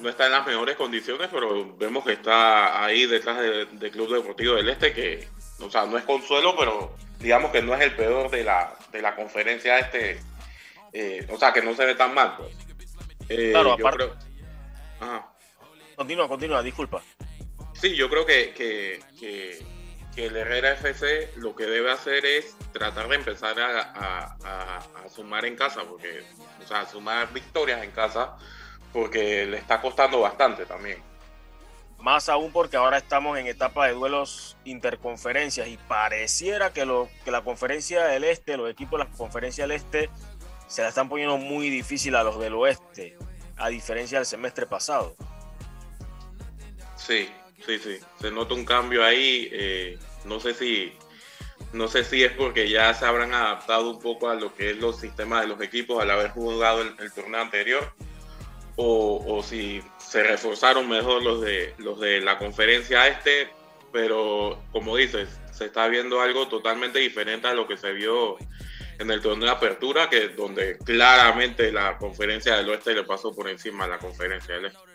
no 0.00 0.08
está 0.08 0.26
en 0.26 0.32
las 0.32 0.44
mejores 0.44 0.76
condiciones, 0.76 1.28
pero 1.32 1.76
vemos 1.76 2.04
que 2.04 2.14
está 2.14 2.84
ahí 2.84 3.06
detrás 3.06 3.38
del 3.38 3.90
Club 3.92 4.12
Deportivo 4.12 4.56
del 4.56 4.68
Este, 4.68 4.92
que 4.92 5.28
o 5.60 5.70
sea, 5.70 5.86
no 5.86 5.96
es 5.96 6.02
consuelo, 6.02 6.56
pero 6.58 6.96
digamos 7.20 7.52
que 7.52 7.62
no 7.62 7.72
es 7.74 7.82
el 7.82 7.94
peor 7.94 8.28
de 8.30 8.42
la, 8.42 8.76
de 8.90 9.00
la 9.00 9.14
conferencia 9.14 9.78
este, 9.78 10.20
eh, 10.92 11.24
o 11.30 11.38
sea, 11.38 11.52
que 11.52 11.62
no 11.62 11.72
se 11.76 11.86
ve 11.86 11.94
tan 11.94 12.14
mal. 12.14 12.34
Pues. 12.36 12.50
Eh, 13.28 13.50
claro, 13.52 13.74
aparte. 13.74 14.10
Continúa, 15.94 16.26
continúa, 16.26 16.62
disculpa. 16.62 17.00
Sí, 17.74 17.94
yo 17.94 18.10
creo 18.10 18.26
que, 18.26 18.52
que 18.54 19.00
que 19.24 19.73
el 20.16 20.36
Herrera 20.36 20.72
FC 20.72 21.32
lo 21.36 21.54
que 21.54 21.66
debe 21.66 21.90
hacer 21.90 22.24
es 22.24 22.56
tratar 22.72 23.08
de 23.08 23.16
empezar 23.16 23.56
a, 23.60 25.08
sumar 25.08 25.44
en 25.44 25.56
casa, 25.56 25.82
porque, 25.88 26.24
o 26.62 26.66
sea, 26.66 26.86
sumar 26.86 27.32
victorias 27.32 27.82
en 27.82 27.90
casa, 27.90 28.36
porque 28.92 29.46
le 29.46 29.58
está 29.58 29.80
costando 29.80 30.20
bastante 30.20 30.66
también. 30.66 31.02
Más 31.98 32.28
aún 32.28 32.52
porque 32.52 32.76
ahora 32.76 32.98
estamos 32.98 33.38
en 33.38 33.46
etapa 33.46 33.86
de 33.86 33.92
duelos 33.92 34.56
interconferencias 34.64 35.68
y 35.68 35.76
pareciera 35.76 36.72
que, 36.72 36.84
lo, 36.84 37.08
que 37.24 37.30
la 37.30 37.42
conferencia 37.42 38.04
del 38.04 38.24
este, 38.24 38.56
los 38.56 38.70
equipos 38.70 38.98
de 38.98 39.06
la 39.06 39.10
conferencia 39.10 39.64
del 39.64 39.72
este, 39.72 40.10
se 40.66 40.82
la 40.82 40.88
están 40.88 41.08
poniendo 41.08 41.38
muy 41.38 41.70
difícil 41.70 42.14
a 42.16 42.22
los 42.22 42.38
del 42.38 42.54
oeste, 42.54 43.16
a 43.56 43.68
diferencia 43.68 44.18
del 44.18 44.26
semestre 44.26 44.66
pasado. 44.66 45.14
Sí, 46.96 47.30
Sí, 47.66 47.78
sí, 47.78 47.98
se 48.20 48.30
nota 48.30 48.54
un 48.54 48.64
cambio 48.64 49.04
ahí. 49.04 49.48
Eh, 49.52 49.98
no 50.24 50.40
sé 50.40 50.54
si 50.54 50.92
no 51.72 51.88
sé 51.88 52.04
si 52.04 52.22
es 52.22 52.32
porque 52.32 52.68
ya 52.68 52.94
se 52.94 53.04
habrán 53.04 53.32
adaptado 53.32 53.90
un 53.90 54.00
poco 54.00 54.28
a 54.28 54.34
lo 54.34 54.54
que 54.54 54.70
es 54.70 54.78
los 54.78 55.00
sistemas 55.00 55.42
de 55.42 55.48
los 55.48 55.60
equipos 55.60 56.00
al 56.00 56.10
haber 56.10 56.30
jugado 56.30 56.82
el, 56.82 57.12
torneo 57.12 57.40
anterior 57.40 57.92
o, 58.76 59.42
si 59.42 59.82
se 59.98 60.22
reforzaron 60.22 60.88
mejor 60.88 61.22
los 61.22 61.40
de 61.40 61.74
los 61.78 62.00
de 62.00 62.20
la 62.20 62.38
conferencia 62.38 63.06
este, 63.08 63.48
pero 63.92 64.62
como 64.72 64.96
dices, 64.96 65.28
se 65.52 65.66
está 65.66 65.86
viendo 65.88 66.20
algo 66.20 66.48
totalmente 66.48 66.98
diferente 66.98 67.48
a 67.48 67.54
lo 67.54 67.66
que 67.66 67.76
se 67.76 67.92
vio 67.92 68.36
en 68.98 69.10
el 69.10 69.20
torneo 69.20 69.46
de 69.46 69.54
apertura, 69.54 70.08
que 70.08 70.28
donde 70.28 70.78
claramente 70.78 71.72
la 71.72 71.98
conferencia 71.98 72.56
del 72.56 72.68
oeste 72.68 72.94
le 72.94 73.04
pasó 73.04 73.34
por 73.34 73.48
encima 73.48 73.84
a 73.84 73.88
la 73.88 73.98
conferencia 73.98 74.54
del 74.54 74.66
este. 74.66 74.93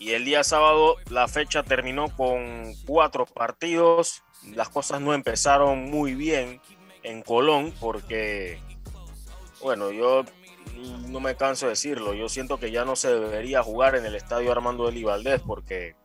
Y 0.00 0.12
el 0.12 0.24
día 0.24 0.42
sábado 0.42 0.96
la 1.10 1.28
fecha 1.28 1.62
terminó 1.62 2.08
con 2.16 2.74
cuatro 2.86 3.26
partidos. 3.26 4.22
Las 4.54 4.70
cosas 4.70 5.02
no 5.02 5.12
empezaron 5.12 5.90
muy 5.90 6.14
bien 6.14 6.58
en 7.02 7.20
Colón 7.20 7.74
porque, 7.78 8.58
bueno, 9.60 9.90
yo 9.90 10.24
no 11.08 11.20
me 11.20 11.36
canso 11.36 11.66
de 11.66 11.72
decirlo. 11.72 12.14
Yo 12.14 12.30
siento 12.30 12.58
que 12.58 12.70
ya 12.70 12.86
no 12.86 12.96
se 12.96 13.12
debería 13.12 13.62
jugar 13.62 13.94
en 13.94 14.06
el 14.06 14.14
estadio 14.14 14.50
Armando 14.50 14.88
Eli 14.88 15.04
Valdés 15.04 15.42
porque, 15.46 15.96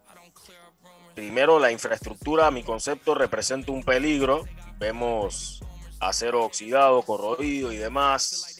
primero, 1.13 1.58
la 1.58 1.71
infraestructura, 1.71 2.47
a 2.47 2.51
mi 2.51 2.63
concepto, 2.63 3.15
representa 3.15 3.71
un 3.71 3.81
peligro. 3.81 4.43
Vemos 4.77 5.63
acero 6.01 6.43
oxidado, 6.43 7.01
corroído 7.01 7.71
y 7.71 7.77
demás. 7.77 8.58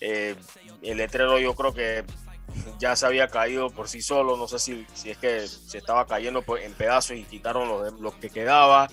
Eh, 0.00 0.34
el 0.82 0.98
letrero 0.98 1.38
yo 1.38 1.54
creo 1.54 1.72
que 1.72 2.04
ya 2.78 2.96
se 2.96 3.06
había 3.06 3.28
caído 3.28 3.70
por 3.70 3.88
sí 3.88 4.02
solo, 4.02 4.36
no 4.36 4.48
sé 4.48 4.58
si, 4.58 4.86
si 4.94 5.10
es 5.10 5.18
que 5.18 5.46
se 5.46 5.78
estaba 5.78 6.06
cayendo 6.06 6.44
en 6.60 6.72
pedazos 6.74 7.16
y 7.16 7.24
quitaron 7.24 7.68
los, 7.68 8.00
los 8.00 8.14
que 8.14 8.30
quedaba. 8.30 8.88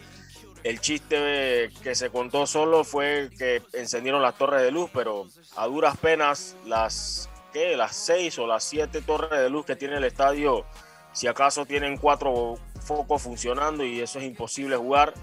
El 0.63 0.81
chiste 0.81 1.69
que 1.81 1.95
se 1.95 2.09
contó 2.09 2.45
solo 2.45 2.83
fue 2.83 3.29
que 3.37 3.61
encendieron 3.73 4.21
las 4.21 4.37
torres 4.37 4.61
de 4.61 4.71
luz, 4.71 4.89
pero 4.93 5.27
a 5.55 5.65
duras 5.67 5.95
penas 5.97 6.57
las, 6.65 7.29
¿qué? 7.53 7.77
las 7.77 7.95
seis 7.95 8.37
o 8.39 8.45
las 8.45 8.63
siete 8.63 9.01
torres 9.01 9.39
de 9.39 9.49
luz 9.49 9.65
que 9.65 9.75
tiene 9.75 9.97
el 9.97 10.03
estadio, 10.03 10.65
si 11.13 11.27
acaso 11.27 11.65
tienen 11.65 11.97
cuatro 11.97 12.57
focos 12.81 13.21
funcionando 13.21 13.85
y 13.85 14.01
eso 14.01 14.19
es 14.19 14.25
imposible 14.25 14.75
jugar. 14.75 15.13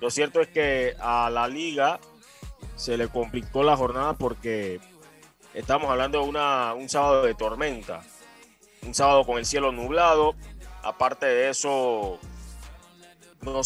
Lo 0.00 0.10
cierto 0.10 0.40
es 0.40 0.48
que 0.48 0.94
a 1.00 1.30
la 1.30 1.48
liga 1.48 1.98
se 2.76 2.96
le 2.96 3.08
complicó 3.08 3.62
la 3.62 3.76
jornada 3.76 4.12
porque 4.12 4.80
Estamos 5.56 5.90
hablando 5.90 6.20
de 6.20 6.28
una, 6.28 6.74
un 6.74 6.86
sábado 6.86 7.22
de 7.22 7.34
tormenta, 7.34 8.02
un 8.82 8.94
sábado 8.94 9.24
con 9.24 9.38
el 9.38 9.46
cielo 9.46 9.72
nublado. 9.72 10.34
Aparte 10.82 11.24
de 11.24 11.48
eso, 11.48 12.18
no, 13.40 13.62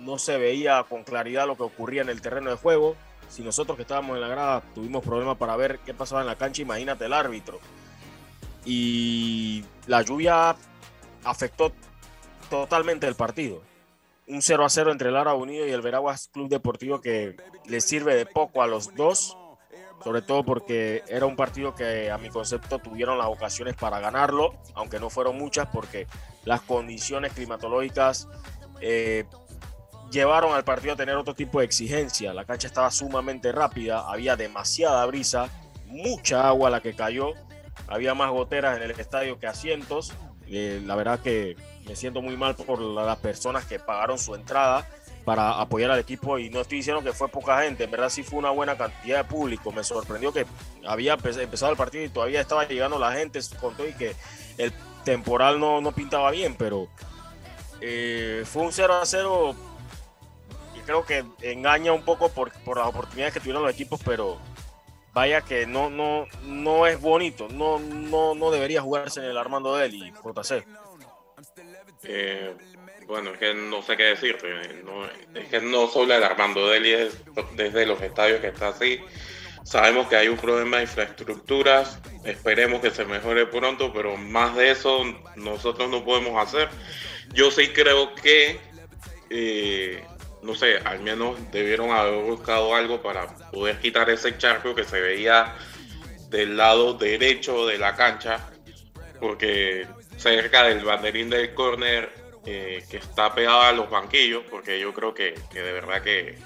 no 0.00 0.18
se 0.18 0.38
veía 0.38 0.82
con 0.84 1.04
claridad 1.04 1.46
lo 1.46 1.54
que 1.54 1.64
ocurría 1.64 2.00
en 2.00 2.08
el 2.08 2.22
terreno 2.22 2.48
de 2.48 2.56
juego. 2.56 2.96
Si 3.28 3.42
nosotros 3.42 3.76
que 3.76 3.82
estábamos 3.82 4.14
en 4.14 4.22
la 4.22 4.28
grada 4.28 4.62
tuvimos 4.74 5.04
problemas 5.04 5.36
para 5.36 5.54
ver 5.54 5.80
qué 5.80 5.92
pasaba 5.92 6.22
en 6.22 6.28
la 6.28 6.36
cancha, 6.36 6.62
imagínate 6.62 7.04
el 7.04 7.12
árbitro. 7.12 7.60
Y 8.64 9.64
la 9.86 10.00
lluvia 10.00 10.56
afectó 11.24 11.72
totalmente 12.48 13.06
el 13.06 13.16
partido. 13.16 13.60
Un 14.28 14.40
0 14.40 14.64
a 14.64 14.70
0 14.70 14.92
entre 14.92 15.10
el 15.10 15.16
Ara 15.16 15.34
Unido 15.34 15.66
y 15.66 15.72
el 15.72 15.82
Veraguas 15.82 16.30
Club 16.32 16.48
Deportivo 16.48 17.02
que 17.02 17.36
le 17.66 17.82
sirve 17.82 18.14
de 18.14 18.24
poco 18.24 18.62
a 18.62 18.66
los 18.66 18.94
dos 18.94 19.36
sobre 20.02 20.22
todo 20.22 20.44
porque 20.44 21.02
era 21.08 21.26
un 21.26 21.36
partido 21.36 21.74
que 21.74 22.10
a 22.10 22.18
mi 22.18 22.28
concepto 22.28 22.78
tuvieron 22.78 23.18
las 23.18 23.26
ocasiones 23.26 23.74
para 23.74 23.98
ganarlo, 24.00 24.54
aunque 24.74 25.00
no 25.00 25.10
fueron 25.10 25.38
muchas 25.38 25.68
porque 25.68 26.06
las 26.44 26.60
condiciones 26.60 27.32
climatológicas 27.32 28.28
eh, 28.80 29.24
llevaron 30.10 30.54
al 30.54 30.64
partido 30.64 30.94
a 30.94 30.96
tener 30.96 31.16
otro 31.16 31.34
tipo 31.34 31.58
de 31.58 31.64
exigencia. 31.64 32.32
La 32.34 32.44
cancha 32.44 32.66
estaba 32.66 32.90
sumamente 32.90 33.52
rápida, 33.52 34.10
había 34.10 34.36
demasiada 34.36 35.04
brisa, 35.06 35.48
mucha 35.86 36.46
agua 36.46 36.70
la 36.70 36.80
que 36.80 36.94
cayó, 36.94 37.32
había 37.88 38.14
más 38.14 38.30
goteras 38.30 38.76
en 38.76 38.82
el 38.82 38.90
estadio 38.92 39.38
que 39.38 39.46
asientos. 39.46 40.12
Eh, 40.48 40.80
la 40.84 40.94
verdad 40.94 41.18
que 41.18 41.56
me 41.86 41.96
siento 41.96 42.22
muy 42.22 42.36
mal 42.36 42.54
por 42.54 42.80
las 42.80 43.16
personas 43.18 43.64
que 43.64 43.80
pagaron 43.80 44.18
su 44.18 44.34
entrada 44.34 44.88
para 45.26 45.60
apoyar 45.60 45.90
al 45.90 45.98
equipo 45.98 46.38
y 46.38 46.50
no 46.50 46.60
estoy 46.60 46.78
diciendo 46.78 47.02
que 47.02 47.12
fue 47.12 47.26
poca 47.26 47.60
gente, 47.60 47.82
en 47.82 47.90
verdad 47.90 48.10
sí 48.10 48.22
fue 48.22 48.38
una 48.38 48.50
buena 48.50 48.78
cantidad 48.78 49.18
de 49.18 49.24
público, 49.24 49.72
me 49.72 49.82
sorprendió 49.82 50.32
que 50.32 50.46
había 50.86 51.14
empezado 51.14 51.72
el 51.72 51.76
partido 51.76 52.04
y 52.04 52.08
todavía 52.08 52.40
estaba 52.40 52.64
llegando 52.64 52.96
la 52.96 53.10
gente, 53.12 53.40
con 53.60 53.74
todo 53.74 53.88
y 53.88 53.92
que 53.92 54.14
el 54.56 54.72
temporal 55.04 55.58
no, 55.58 55.80
no 55.80 55.90
pintaba 55.90 56.30
bien, 56.30 56.54
pero 56.56 56.86
eh, 57.80 58.44
fue 58.46 58.62
un 58.62 58.72
0 58.72 58.94
a 58.94 59.04
0 59.04 59.56
y 60.76 60.80
creo 60.82 61.04
que 61.04 61.24
engaña 61.42 61.92
un 61.92 62.04
poco 62.04 62.28
por, 62.28 62.52
por 62.62 62.78
las 62.78 62.86
oportunidades 62.86 63.34
que 63.34 63.40
tuvieron 63.40 63.64
los 63.64 63.72
equipos, 63.72 64.00
pero 64.04 64.38
vaya 65.12 65.40
que 65.40 65.66
no, 65.66 65.90
no, 65.90 66.26
no 66.44 66.86
es 66.86 67.00
bonito, 67.00 67.48
no, 67.48 67.80
no, 67.80 68.36
no 68.36 68.52
debería 68.52 68.80
jugarse 68.80 69.18
en 69.18 69.26
el 69.26 69.38
Armando 69.38 69.74
Deli, 69.74 70.12
JC. 70.12 70.64
Eh, 72.04 72.56
bueno, 73.06 73.30
es 73.30 73.38
que 73.38 73.54
no 73.54 73.82
sé 73.82 73.96
qué 73.96 74.04
decir. 74.04 74.36
es 75.34 75.48
que 75.48 75.60
no 75.60 75.88
solo 75.88 76.14
el 76.14 76.24
Armando 76.24 76.68
Deli 76.68 76.92
es 76.92 77.16
desde 77.54 77.86
los 77.86 78.00
estadios 78.02 78.40
que 78.40 78.48
está 78.48 78.68
así. 78.68 79.00
Sabemos 79.64 80.08
que 80.08 80.16
hay 80.16 80.28
un 80.28 80.36
problema 80.36 80.78
de 80.78 80.84
infraestructuras. 80.84 81.98
Esperemos 82.24 82.80
que 82.80 82.90
se 82.90 83.04
mejore 83.04 83.46
pronto, 83.46 83.92
pero 83.92 84.16
más 84.16 84.56
de 84.56 84.70
eso 84.70 85.04
nosotros 85.36 85.88
no 85.88 86.04
podemos 86.04 86.40
hacer. 86.42 86.68
Yo 87.32 87.50
sí 87.50 87.68
creo 87.68 88.14
que, 88.14 88.58
eh, 89.30 90.04
no 90.42 90.54
sé, 90.54 90.78
al 90.78 91.00
menos 91.00 91.36
debieron 91.52 91.90
haber 91.90 92.22
buscado 92.22 92.74
algo 92.74 93.02
para 93.02 93.26
poder 93.50 93.78
quitar 93.78 94.10
ese 94.10 94.36
charco 94.38 94.74
que 94.74 94.84
se 94.84 95.00
veía 95.00 95.56
del 96.28 96.56
lado 96.56 96.94
derecho 96.94 97.66
de 97.66 97.78
la 97.78 97.94
cancha, 97.94 98.48
porque 99.20 99.86
cerca 100.16 100.64
del 100.64 100.84
banderín 100.84 101.30
del 101.30 101.54
córner 101.54 102.25
eh, 102.46 102.84
que 102.88 102.98
está 102.98 103.34
pegada 103.34 103.68
a 103.68 103.72
los 103.72 103.90
banquillos, 103.90 104.44
porque 104.48 104.78
yo 104.78 104.94
creo 104.94 105.12
que, 105.12 105.34
de 105.52 105.72
verdad 105.72 106.00
que 106.02 106.38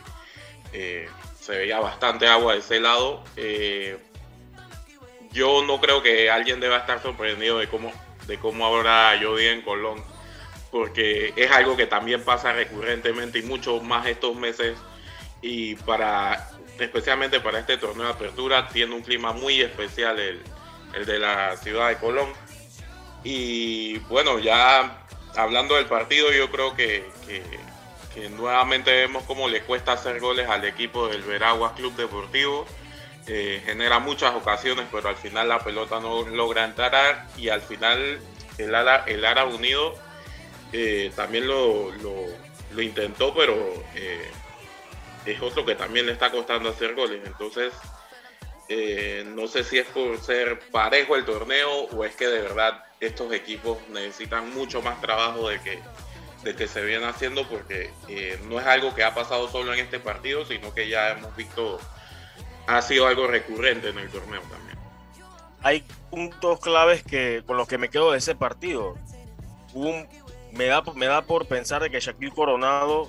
eh, 0.72 1.06
se 1.38 1.58
veía 1.58 1.78
bastante 1.78 2.26
agua 2.26 2.54
de 2.54 2.60
ese 2.60 2.80
lado. 2.80 3.22
Eh, 3.36 3.98
yo 5.30 5.62
no 5.62 5.78
creo 5.78 6.02
que 6.02 6.30
alguien 6.30 6.58
deba 6.58 6.78
estar 6.78 7.02
sorprendido 7.02 7.58
de 7.58 7.68
cómo, 7.68 7.92
de 8.26 8.38
cómo 8.38 8.64
ahora 8.64 9.14
llovido 9.16 9.52
en 9.52 9.60
Colón, 9.60 10.02
porque 10.70 11.34
es 11.36 11.50
algo 11.50 11.76
que 11.76 11.86
también 11.86 12.24
pasa 12.24 12.52
recurrentemente 12.54 13.40
y 13.40 13.42
mucho 13.42 13.80
más 13.82 14.06
estos 14.06 14.34
meses. 14.34 14.78
Y 15.42 15.74
para 15.74 16.50
especialmente 16.78 17.40
para 17.40 17.58
este 17.58 17.76
torneo 17.76 18.06
de 18.06 18.12
apertura, 18.12 18.68
tiene 18.68 18.94
un 18.94 19.02
clima 19.02 19.32
muy 19.32 19.60
especial 19.60 20.18
el, 20.18 20.40
el 20.94 21.04
de 21.04 21.18
la 21.18 21.58
ciudad 21.58 21.90
de 21.90 21.96
Colón. 21.96 22.32
Y 23.22 23.98
bueno, 23.98 24.38
ya 24.38 25.06
hablando 25.36 25.76
del 25.76 25.86
partido, 25.86 26.32
yo 26.32 26.50
creo 26.50 26.74
que, 26.74 27.04
nuevamente 28.30 28.90
vemos 28.90 29.22
cómo 29.24 29.48
le 29.48 29.62
cuesta 29.62 29.92
hacer 29.92 30.20
goles 30.20 30.48
al 30.48 30.64
equipo 30.64 31.08
del 31.08 31.22
Veraguas 31.22 31.72
Club 31.72 31.94
Deportivo. 31.96 32.66
Eh, 33.26 33.62
genera 33.64 33.98
muchas 33.98 34.34
ocasiones, 34.34 34.86
pero 34.90 35.08
al 35.08 35.16
final 35.16 35.48
la 35.48 35.60
pelota 35.60 36.00
no 36.00 36.26
logra 36.26 36.64
entrar 36.64 37.26
y 37.36 37.48
al 37.48 37.60
final 37.60 38.18
el 38.58 38.74
Ara, 38.74 39.04
el 39.06 39.24
Ara 39.24 39.44
Unido 39.44 39.94
eh, 40.72 41.12
también 41.14 41.46
lo, 41.46 41.92
lo, 41.92 42.82
intentó, 42.82 43.32
pero 43.34 43.54
eh, 43.94 44.30
es 45.26 45.40
otro 45.42 45.64
que 45.64 45.74
también 45.74 46.06
le 46.06 46.12
está 46.12 46.30
costando 46.30 46.70
hacer 46.70 46.94
goles. 46.94 47.20
Entonces, 47.24 47.72
no 49.26 49.46
sé 49.48 49.64
si 49.64 49.78
es 49.78 49.86
por 49.88 50.18
ser 50.20 50.58
parejo 50.70 51.16
el 51.16 51.24
torneo 51.24 51.70
o 51.70 52.04
es 52.04 52.14
que 52.16 52.26
de 52.26 52.40
verdad 52.40 52.84
estos 53.00 53.32
equipos 53.32 53.78
necesitan 53.88 54.54
mucho 54.54 54.82
más 54.82 55.00
trabajo 55.00 55.48
de 55.48 55.60
que, 55.60 55.80
de 56.42 56.54
que 56.54 56.68
se 56.68 56.82
viene 56.84 57.06
haciendo 57.06 57.48
porque 57.48 57.90
eh, 58.08 58.38
no 58.48 58.60
es 58.60 58.66
algo 58.66 58.94
que 58.94 59.02
ha 59.02 59.14
pasado 59.14 59.48
solo 59.48 59.72
en 59.72 59.80
este 59.80 59.98
partido, 59.98 60.44
sino 60.44 60.72
que 60.74 60.88
ya 60.88 61.10
hemos 61.10 61.34
visto, 61.34 61.80
ha 62.66 62.82
sido 62.82 63.06
algo 63.06 63.26
recurrente 63.26 63.88
en 63.88 63.98
el 63.98 64.10
torneo 64.10 64.42
también. 64.42 64.78
Hay 65.62 65.84
puntos 66.10 66.60
claves 66.60 67.02
que 67.02 67.42
con 67.46 67.56
los 67.56 67.66
que 67.66 67.78
me 67.78 67.88
quedo 67.88 68.12
de 68.12 68.18
ese 68.18 68.34
partido. 68.34 68.96
Me, 70.52 70.66
da, 70.66 70.82
me 70.94 71.06
da 71.06 71.22
por 71.22 71.46
pensar 71.46 71.80
de 71.82 71.90
que 71.90 72.00
Shaquille 72.00 72.32
Coronado 72.32 73.08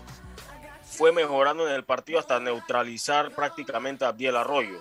fue 0.83 1.11
mejorando 1.11 1.67
en 1.67 1.73
el 1.73 1.83
partido 1.83 2.19
hasta 2.19 2.39
neutralizar 2.39 3.31
prácticamente 3.31 4.05
a 4.05 4.09
Abdiel 4.09 4.35
Arroyo, 4.35 4.79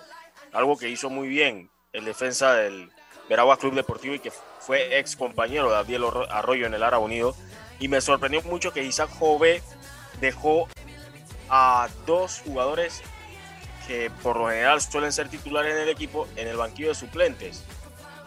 algo 0.53 0.77
que 0.77 0.89
hizo 0.89 1.09
muy 1.09 1.27
bien 1.27 1.71
en 1.91 2.05
defensa 2.05 2.53
del, 2.53 2.91
Veraguas 3.31 3.59
Club 3.59 3.75
Deportivo 3.75 4.13
y 4.13 4.19
que 4.19 4.29
fue 4.61 4.99
ex 4.99 5.15
compañero 5.15 5.69
de 5.69 5.77
Abdiel 5.77 6.05
Arroyo 6.29 6.67
en 6.67 6.73
el 6.73 6.83
Ara 6.83 6.99
Unido. 6.99 7.35
Y 7.79 7.87
me 7.87 7.99
sorprendió 7.99 8.41
mucho 8.43 8.71
que 8.71 8.83
Isaac 8.83 9.09
Jove 9.19 9.61
dejó 10.19 10.69
a 11.49 11.89
dos 12.05 12.41
jugadores 12.45 13.01
que 13.87 14.11
por 14.21 14.37
lo 14.37 14.47
general 14.47 14.79
suelen 14.79 15.11
ser 15.11 15.27
titulares 15.29 15.75
en 15.75 15.81
el 15.81 15.89
equipo 15.89 16.27
en 16.35 16.47
el 16.47 16.57
banquillo 16.57 16.89
de 16.89 16.95
suplentes. 16.95 17.63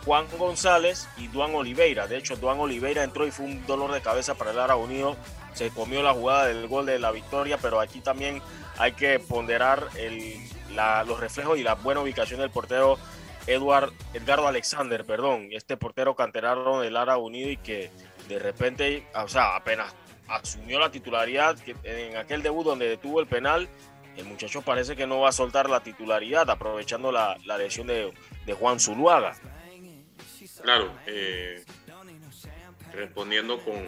Juan 0.04 0.26
González 0.36 1.08
y 1.16 1.28
Duan 1.28 1.54
Oliveira. 1.54 2.06
De 2.06 2.18
hecho, 2.18 2.36
Duan 2.36 2.58
Oliveira 2.58 3.04
entró 3.04 3.26
y 3.26 3.30
fue 3.30 3.46
un 3.46 3.64
dolor 3.66 3.92
de 3.92 4.02
cabeza 4.02 4.34
para 4.34 4.50
el 4.50 4.58
Ara 4.58 4.76
Unido. 4.76 5.16
Se 5.54 5.70
comió 5.70 6.02
la 6.02 6.12
jugada 6.12 6.46
del 6.46 6.66
gol 6.66 6.84
de 6.84 6.98
la 6.98 7.12
victoria, 7.12 7.56
pero 7.56 7.80
aquí 7.80 8.00
también 8.00 8.42
hay 8.76 8.92
que 8.92 9.20
ponderar 9.20 9.88
los 11.06 11.20
reflejos 11.20 11.58
y 11.58 11.62
la 11.62 11.76
buena 11.76 12.00
ubicación 12.00 12.40
del 12.40 12.50
portero 12.50 12.98
Edward, 13.46 13.92
Edgardo 14.14 14.48
Alexander, 14.48 15.04
perdón, 15.04 15.48
este 15.52 15.76
portero 15.76 16.14
canterano 16.14 16.80
del 16.80 16.94
Lara 16.94 17.18
Unido 17.18 17.50
y 17.50 17.56
que 17.56 17.90
de 18.28 18.38
repente, 18.38 19.06
o 19.14 19.28
sea, 19.28 19.56
apenas 19.56 19.94
asumió 20.28 20.78
la 20.78 20.90
titularidad 20.90 21.56
en 21.82 22.16
aquel 22.16 22.42
debut 22.42 22.64
donde 22.64 22.88
detuvo 22.88 23.20
el 23.20 23.26
penal, 23.26 23.68
el 24.16 24.24
muchacho 24.24 24.62
parece 24.62 24.96
que 24.96 25.06
no 25.06 25.20
va 25.20 25.28
a 25.28 25.32
soltar 25.32 25.68
la 25.68 25.82
titularidad, 25.82 26.48
aprovechando 26.48 27.12
la, 27.12 27.36
lesión 27.58 27.86
de, 27.86 28.12
Juan 28.58 28.80
Zuluaga. 28.80 29.34
Claro, 30.62 30.92
eh, 31.06 31.64
respondiendo 32.92 33.58
con, 33.58 33.84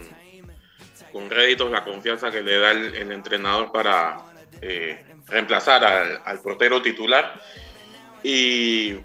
con 1.13 1.31
réditos 1.31 1.71
la 1.71 1.85
confianza 1.85 2.31
que 2.31 2.43
le 2.43 2.59
da 2.59 2.73
el, 2.73 3.13
entrenador 3.13 3.71
para 3.73 4.19
eh, 4.61 5.05
reemplazar 5.27 5.85
al, 5.85 6.21
al 6.25 6.41
portero 6.41 6.83
titular. 6.83 7.41
Y 8.23 8.97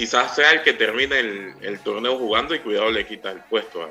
quizás 0.00 0.34
sea 0.34 0.52
el 0.52 0.62
que 0.62 0.72
termine 0.72 1.18
el, 1.60 1.80
torneo 1.80 2.16
jugando 2.16 2.54
y 2.54 2.60
cuidado 2.60 2.90
le 2.90 3.06
quita 3.06 3.30
el 3.30 3.40
puesto 3.40 3.86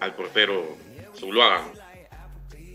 al, 0.00 0.14
portero 0.14 0.78
Zuluaga. 1.14 1.64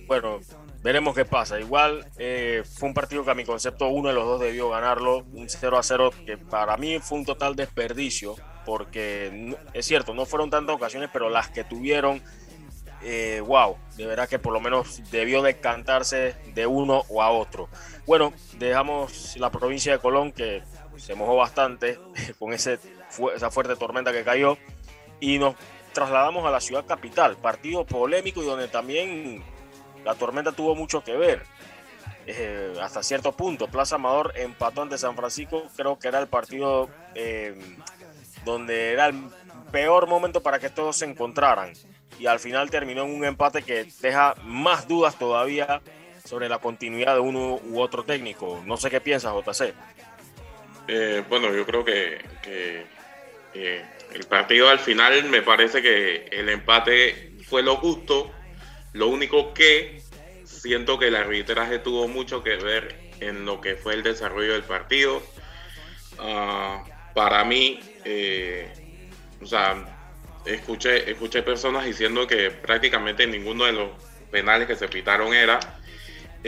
Bueno, 0.06 0.40
veremos 0.84 1.16
qué 1.16 1.26
pasa. 1.26 1.60
Igual 1.60 2.08
eh, 2.20 2.62
fue 2.64 2.90
un 2.90 2.94
partido 2.94 3.26
que 3.26 3.32
a 3.32 3.34
mi 3.34 3.44
concepto 3.44 3.88
uno 3.88 4.10
de 4.10 4.14
los 4.14 4.26
dos 4.26 4.40
debió 4.40 4.70
ganarlo, 4.70 5.26
un 5.34 5.50
0 5.50 5.80
a 5.80 5.82
0 5.82 6.12
que 6.28 6.38
para 6.38 6.78
mí 6.78 7.00
fue 7.00 7.18
un 7.18 7.26
total 7.26 7.56
desperdicio, 7.56 8.36
porque 8.68 9.58
es 9.74 9.88
cierto, 9.88 10.14
no 10.14 10.28
fueron 10.28 10.52
tantas 10.52 10.76
ocasiones, 10.76 11.10
pero 11.12 11.32
las 11.32 11.50
que 11.50 11.64
tuvieron, 11.64 12.22
eh, 13.02 13.42
wow, 13.48 13.78
de 13.96 14.06
verdad 14.06 14.30
que 14.30 14.38
por 14.38 14.54
lo 14.54 14.60
menos 14.60 15.02
debió 15.10 15.42
decantarse 15.42 16.36
de 16.54 16.68
uno 16.68 17.04
o 17.10 17.24
a 17.24 17.32
otro. 17.32 17.68
Bueno, 18.06 18.32
dejamos 18.60 19.36
la 19.38 19.50
provincia 19.50 19.92
de 19.92 19.98
Colón 19.98 20.32
que 20.32 20.62
se 20.98 21.16
mojó 21.16 21.36
bastante 21.36 22.00
con 22.40 22.54
esa 22.54 22.78
fuerte 23.52 23.76
tormenta 23.76 24.12
que 24.12 24.24
cayó 24.24 24.58
y 25.20 25.40
nos 25.40 25.56
trasladamos 25.94 26.46
a 26.46 26.52
la 26.52 26.62
ciudad 26.62 26.86
capital, 26.86 27.38
partido 27.38 27.86
polémico 27.86 28.44
y 28.44 28.46
donde 28.46 28.68
también 28.68 29.44
la 30.06 30.16
tormenta 30.16 30.52
tuvo 30.52 30.76
mucho 30.76 31.04
que 31.04 31.16
ver. 31.16 31.44
Eh, 32.28 32.74
hasta 32.82 33.02
cierto 33.04 33.32
punto, 33.32 33.68
Plaza 33.68 33.96
Amador 33.96 34.34
empató 34.36 34.82
ante 34.82 34.98
San 34.98 35.16
Francisco, 35.16 35.64
creo 35.76 35.98
que 35.98 36.10
era 36.10 36.20
el 36.20 36.28
partido 36.28 36.90
eh, 37.16 37.58
donde 38.44 38.92
era 38.92 39.08
el 39.08 39.16
peor 39.72 40.08
momento 40.08 40.42
para 40.42 40.60
que 40.60 40.70
todos 40.70 40.98
se 40.98 41.06
encontraran 41.06 41.74
y 42.20 42.26
al 42.26 42.40
final 42.40 42.70
terminó 42.70 43.04
en 43.04 43.16
un 43.16 43.26
empate 43.26 43.64
que 43.64 43.88
deja 44.02 44.36
más 44.44 44.88
dudas 44.88 45.18
todavía 45.18 45.82
sobre 46.24 46.50
la 46.50 46.60
continuidad 46.60 47.14
de 47.14 47.22
uno 47.22 47.60
u 47.64 47.80
otro 47.80 48.04
técnico. 48.04 48.62
No 48.66 48.78
sé 48.78 48.90
qué 48.90 49.00
piensas, 49.00 49.34
JC. 49.34 49.74
Eh, 50.88 51.24
bueno, 51.28 51.54
yo 51.54 51.66
creo 51.66 51.84
que, 51.84 52.22
eh, 53.54 53.86
el 54.14 54.26
partido 54.26 54.70
al 54.70 54.80
final 54.80 55.26
me 55.26 55.42
parece 55.42 55.82
que 55.82 56.28
el 56.32 56.50
empate 56.50 57.34
fue 57.46 57.62
lo 57.62 57.76
justo. 57.78 58.32
Lo 58.94 59.08
único 59.08 59.54
que 59.54 60.02
siento 60.46 60.98
que 60.98 61.08
el 61.08 61.16
arbitraje 61.16 61.80
tuvo 61.80 62.08
mucho 62.08 62.44
que 62.44 62.56
ver 62.56 62.96
en 63.20 63.46
lo 63.46 63.60
que 63.62 63.76
fue 63.76 63.94
el 63.94 64.04
desarrollo 64.04 64.54
del 64.54 64.64
partido. 64.64 65.22
Ah, 66.20 66.84
para 67.14 67.44
mí, 67.44 67.80
eh, 68.06 68.72
o 69.42 69.46
sea, 69.46 69.76
escuché, 70.46 71.10
escuché 71.12 71.44
personas 71.44 71.86
diciendo 71.86 72.26
que 72.28 72.52
prácticamente 72.52 73.28
ninguno 73.28 73.66
de 73.66 73.74
los 73.74 73.90
penales 74.32 74.68
que 74.68 74.76
se 74.76 74.88
pitaron 74.88 75.34
era. 75.34 75.60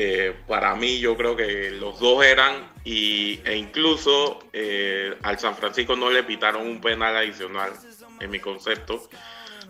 Eh, 0.01 0.33
para 0.47 0.75
mí 0.75 0.97
yo 1.01 1.17
creo 1.17 1.35
que 1.35 1.71
los 1.71 1.99
dos 1.99 2.23
eran 2.23 2.71
y, 2.85 3.41
e 3.43 3.57
incluso 3.57 4.39
eh, 4.53 5.13
al 5.23 5.37
San 5.37 5.57
Francisco 5.57 5.93
no 5.97 6.09
le 6.09 6.23
pitaron 6.23 6.65
un 6.65 6.79
penal 6.79 7.17
adicional 7.17 7.73
en 8.21 8.31
mi 8.31 8.39
concepto. 8.39 9.09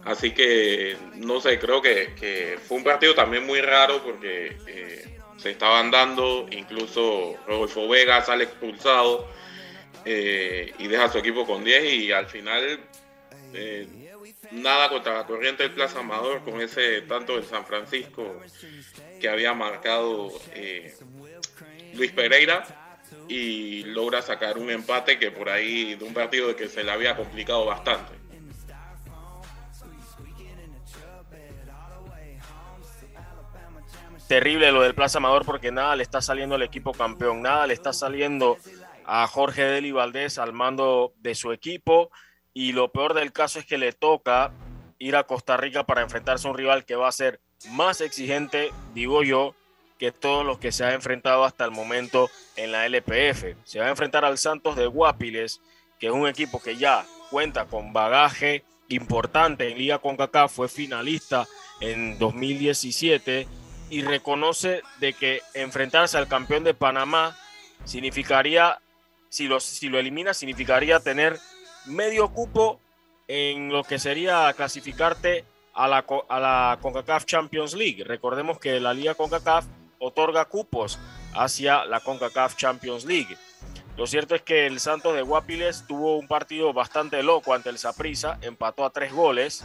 Así 0.05 0.29
que 0.29 0.95
no 1.15 1.41
sé, 1.41 1.57
creo 1.57 1.81
que, 1.81 2.59
fue 2.67 2.77
un 2.77 2.83
partido 2.83 3.15
también 3.15 3.47
muy 3.47 3.59
raro 3.59 4.03
porque 4.03 4.55
eh, 4.67 5.19
se 5.37 5.49
estaban 5.49 5.89
dando, 5.89 6.45
incluso 6.51 7.35
Rodolfo 7.47 7.87
Vega 7.87 8.21
sale 8.21 8.43
expulsado 8.43 9.27
y 10.05 10.87
deja 10.87 11.05
a 11.05 11.11
su 11.11 11.17
equipo 11.17 11.47
con 11.47 11.63
10 11.63 11.83
y 11.85 12.11
al 12.11 12.27
final 12.27 12.79
nada 14.51 14.89
contra 14.89 15.15
la 15.15 15.25
corriente 15.25 15.63
del 15.63 15.71
Plaza 15.71 16.01
Amador 16.01 16.43
con 16.43 16.61
ese 16.61 17.01
tanto 17.01 17.35
del 17.35 17.45
San 17.45 17.65
Francisco 17.65 18.39
que 19.19 19.29
había 19.29 19.53
marcado 19.53 20.31
eh, 20.53 20.95
Luis 21.93 22.11
Pereira 22.11 22.63
y 23.27 23.83
logra 23.83 24.21
sacar 24.21 24.57
un 24.57 24.69
empate 24.69 25.19
que 25.19 25.31
por 25.31 25.49
ahí 25.49 25.95
de 25.95 26.05
un 26.05 26.13
partido 26.13 26.55
que 26.55 26.67
se 26.67 26.83
le 26.83 26.91
había 26.91 27.15
complicado 27.15 27.65
bastante. 27.65 28.13
Terrible 34.27 34.71
lo 34.71 34.83
del 34.83 34.93
Plaza 34.93 35.17
Amador 35.17 35.43
porque 35.43 35.71
nada 35.71 35.95
le 35.95 36.03
está 36.03 36.21
saliendo 36.21 36.53
al 36.53 36.61
equipo 36.61 36.91
campeón, 36.91 37.41
nada 37.41 37.65
le 37.65 37.73
está 37.73 37.93
saliendo 37.93 38.57
a 39.05 39.25
Jorge 39.25 39.63
Deli 39.63 39.91
Valdés 39.91 40.37
al 40.37 40.53
mando 40.53 41.13
de 41.17 41.33
su 41.33 41.51
equipo 41.51 42.11
y 42.53 42.73
lo 42.73 42.91
peor 42.91 43.15
del 43.15 43.31
caso 43.31 43.57
es 43.57 43.65
que 43.65 43.79
le 43.79 43.91
toca 43.91 44.51
ir 44.99 45.15
a 45.15 45.23
Costa 45.23 45.57
Rica 45.57 45.85
para 45.85 46.01
enfrentarse 46.01 46.47
a 46.47 46.51
un 46.51 46.57
rival 46.57 46.85
que 46.85 46.95
va 46.95 47.07
a 47.07 47.11
ser 47.11 47.41
más 47.67 48.01
exigente, 48.01 48.71
digo 48.93 49.23
yo, 49.23 49.55
que 49.97 50.11
todos 50.11 50.45
los 50.45 50.59
que 50.59 50.71
se 50.71 50.85
ha 50.85 50.93
enfrentado 50.93 51.43
hasta 51.43 51.65
el 51.65 51.71
momento 51.71 52.29
en 52.55 52.71
la 52.71 52.85
LPF. 52.85 53.55
Se 53.65 53.79
va 53.79 53.87
a 53.87 53.89
enfrentar 53.89 54.23
al 54.23 54.37
Santos 54.37 54.75
de 54.77 54.87
Guapiles, 54.87 55.61
que 55.99 56.07
es 56.07 56.13
un 56.13 56.27
equipo 56.27 56.61
que 56.61 56.77
ya 56.77 57.05
cuenta 57.29 57.65
con 57.65 57.91
bagaje 57.91 58.63
importante 58.87 59.69
en 59.69 59.77
Liga 59.77 59.99
CONCACAF, 59.99 60.51
fue 60.51 60.69
finalista 60.69 61.47
en 61.81 62.17
2017 62.17 63.47
y 63.89 64.01
reconoce 64.01 64.81
de 64.99 65.13
que 65.13 65.41
enfrentarse 65.53 66.17
al 66.17 66.27
campeón 66.27 66.63
de 66.63 66.73
Panamá 66.73 67.37
significaría, 67.85 68.79
si 69.29 69.47
lo, 69.47 69.59
si 69.59 69.89
lo 69.89 69.99
elimina, 69.99 70.33
significaría 70.33 70.99
tener 70.99 71.37
medio 71.85 72.29
cupo 72.29 72.79
en 73.27 73.69
lo 73.69 73.83
que 73.83 73.99
sería 73.99 74.51
clasificarte 74.53 75.45
a 75.79 75.87
la, 75.87 76.05
a 76.27 76.39
la 76.41 76.77
CONCACAF 76.81 77.23
Champions 77.23 77.73
League. 77.73 78.03
Recordemos 78.03 78.59
que 78.59 78.81
la 78.81 78.93
Liga 78.93 79.15
CONCACAF 79.15 79.65
otorga 79.99 80.43
cupos 80.43 80.99
hacia 81.33 81.85
la 81.85 82.01
CONCACAF 82.01 82.57
Champions 82.57 83.05
League. 83.05 83.37
Lo 83.95 84.05
cierto 84.05 84.35
es 84.35 84.41
que 84.41 84.67
el 84.67 84.81
Santos 84.81 85.15
de 85.15 85.21
Guapiles 85.21 85.85
tuvo 85.87 86.17
un 86.17 86.27
partido 86.27 86.73
bastante 86.73 87.23
loco 87.23 87.53
ante 87.53 87.69
el 87.69 87.77
Saprissa, 87.77 88.37
empató 88.41 88.83
a 88.83 88.89
tres 88.89 89.13
goles 89.13 89.63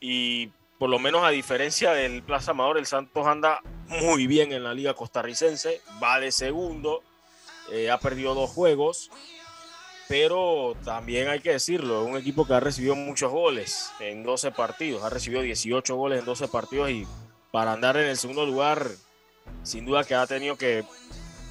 y 0.00 0.48
por 0.80 0.90
lo 0.90 0.98
menos 0.98 1.22
a 1.22 1.30
diferencia 1.30 1.92
del 1.92 2.24
Plaza 2.24 2.50
Amador, 2.50 2.76
el 2.76 2.86
Santos 2.86 3.24
anda 3.26 3.60
muy 3.86 4.26
bien 4.26 4.52
en 4.52 4.64
la 4.64 4.74
liga 4.74 4.94
costarricense, 4.94 5.80
va 6.02 6.18
de 6.18 6.32
segundo, 6.32 7.04
eh, 7.70 7.88
ha 7.88 7.98
perdido 7.98 8.34
dos 8.34 8.50
juegos, 8.50 9.10
pero 10.08 10.76
también 10.84 11.28
hay 11.28 11.40
que 11.40 11.52
decirlo, 11.52 12.04
un 12.04 12.16
equipo 12.16 12.46
que 12.46 12.54
ha 12.54 12.60
recibido 12.60 12.94
muchos 12.94 13.32
goles 13.32 13.90
en 14.00 14.22
12 14.22 14.52
partidos, 14.52 15.02
ha 15.02 15.10
recibido 15.10 15.42
18 15.42 15.96
goles 15.96 16.20
en 16.20 16.24
12 16.24 16.48
partidos 16.48 16.90
y 16.90 17.06
para 17.50 17.72
andar 17.72 17.96
en 17.96 18.06
el 18.06 18.16
segundo 18.16 18.46
lugar, 18.46 18.88
sin 19.62 19.84
duda 19.84 20.04
que 20.04 20.14
ha 20.14 20.26
tenido 20.26 20.56
que 20.56 20.84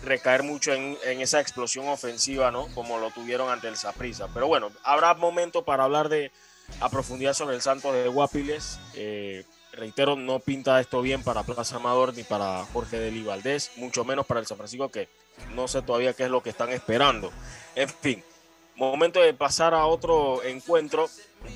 recaer 0.04 0.44
mucho 0.44 0.74
en, 0.74 0.98
esa 1.04 1.42
explosión 1.42 1.88
ofensiva, 1.88 2.52
¿no? 2.52 2.68
Como 2.76 3.00
lo 3.00 3.12
tuvieron 3.12 3.50
ante 3.50 3.68
el 3.68 3.76
Saprissa. 3.76 4.28
Pero 4.34 4.48
bueno, 4.48 4.72
habrá 4.84 5.14
momento 5.16 5.66
para 5.66 5.84
hablar 5.84 6.10
de 6.10 6.32
a 6.80 6.90
profundidad 6.90 7.34
sobre 7.34 7.56
el 7.56 7.62
Santos 7.62 7.94
de 7.94 8.08
Guapiles. 8.08 8.80
Eh, 8.94 9.46
reitero, 9.74 10.16
no 10.16 10.40
pinta 10.40 10.80
esto 10.80 11.02
bien 11.02 11.24
para 11.24 11.44
Plaza 11.44 11.78
Amador 11.78 12.14
ni 12.14 12.24
para 12.24 12.64
Jorge 12.66 13.00
de 13.00 13.24
Valdés, 13.24 13.72
mucho 13.76 14.06
menos 14.06 14.26
para 14.26 14.40
el 14.40 14.46
San 14.46 14.58
Francisco, 14.58 14.90
que 14.90 15.10
no 15.54 15.68
sé 15.68 15.82
todavía 15.82 16.14
qué 16.14 16.24
es 16.26 16.30
lo 16.30 16.42
que 16.42 16.50
están 16.50 16.70
esperando. 16.70 17.32
En 17.76 17.90
fin, 17.90 18.24
momento 18.76 19.22
de 19.22 19.34
pasar 19.34 19.74
a 19.74 19.86
otro 19.86 20.44
encuentro 20.44 21.10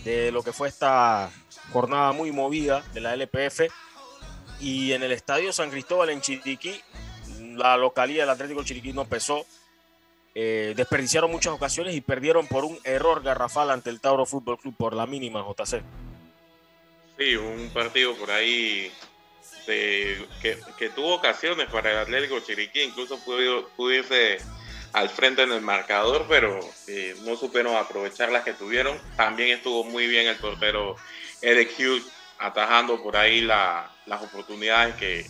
de 0.03 0.31
lo 0.31 0.43
que 0.43 0.53
fue 0.53 0.67
esta 0.69 1.31
jornada 1.71 2.11
muy 2.11 2.31
movida 2.31 2.83
de 2.93 3.01
la 3.01 3.13
LPF. 3.13 3.71
Y 4.59 4.91
en 4.91 5.03
el 5.03 5.11
estadio 5.11 5.53
San 5.53 5.69
Cristóbal 5.69 6.09
en 6.09 6.21
Chiriquí, 6.21 6.81
la 7.55 7.77
localidad 7.77 8.23
del 8.23 8.31
Atlético 8.31 8.63
Chiriquí 8.63 8.93
no 8.93 9.05
pesó. 9.05 9.45
Eh, 10.35 10.73
desperdiciaron 10.75 11.31
muchas 11.31 11.53
ocasiones 11.53 11.95
y 11.95 12.01
perdieron 12.01 12.47
por 12.47 12.63
un 12.63 12.77
error 12.83 13.23
garrafal 13.23 13.71
ante 13.71 13.89
el 13.89 13.99
Tauro 13.99 14.25
Fútbol 14.25 14.59
Club 14.59 14.75
por 14.77 14.93
la 14.93 15.05
mínima 15.05 15.43
JC. 15.43 15.81
Sí, 17.17 17.35
un 17.35 17.69
partido 17.73 18.15
por 18.15 18.31
ahí 18.31 18.91
que, 19.65 20.89
tuvo 20.95 21.15
ocasiones 21.15 21.67
para 21.69 21.91
el 21.91 21.97
Atlético 21.99 22.39
Chiriquí, 22.39 22.81
incluso 22.81 23.19
pudo, 23.19 23.91
irse 23.91 24.39
al 24.93 25.09
frente 25.09 25.43
en 25.43 25.51
el 25.51 25.61
marcador, 25.61 26.25
pero 26.27 26.59
eh, 26.87 27.15
no 27.23 27.35
supieron 27.35 27.75
aprovechar 27.75 28.31
las 28.31 28.43
que 28.43 28.53
tuvieron. 28.53 28.99
También 29.15 29.49
estuvo 29.49 29.83
muy 29.83 30.07
bien 30.07 30.27
el 30.27 30.37
portero 30.37 30.95
Eric 31.41 31.71
Hughes 31.77 32.03
atajando 32.39 33.01
por 33.01 33.17
ahí 33.17 33.41
las 33.41 34.21
oportunidades 34.21 34.95
que, 34.95 35.25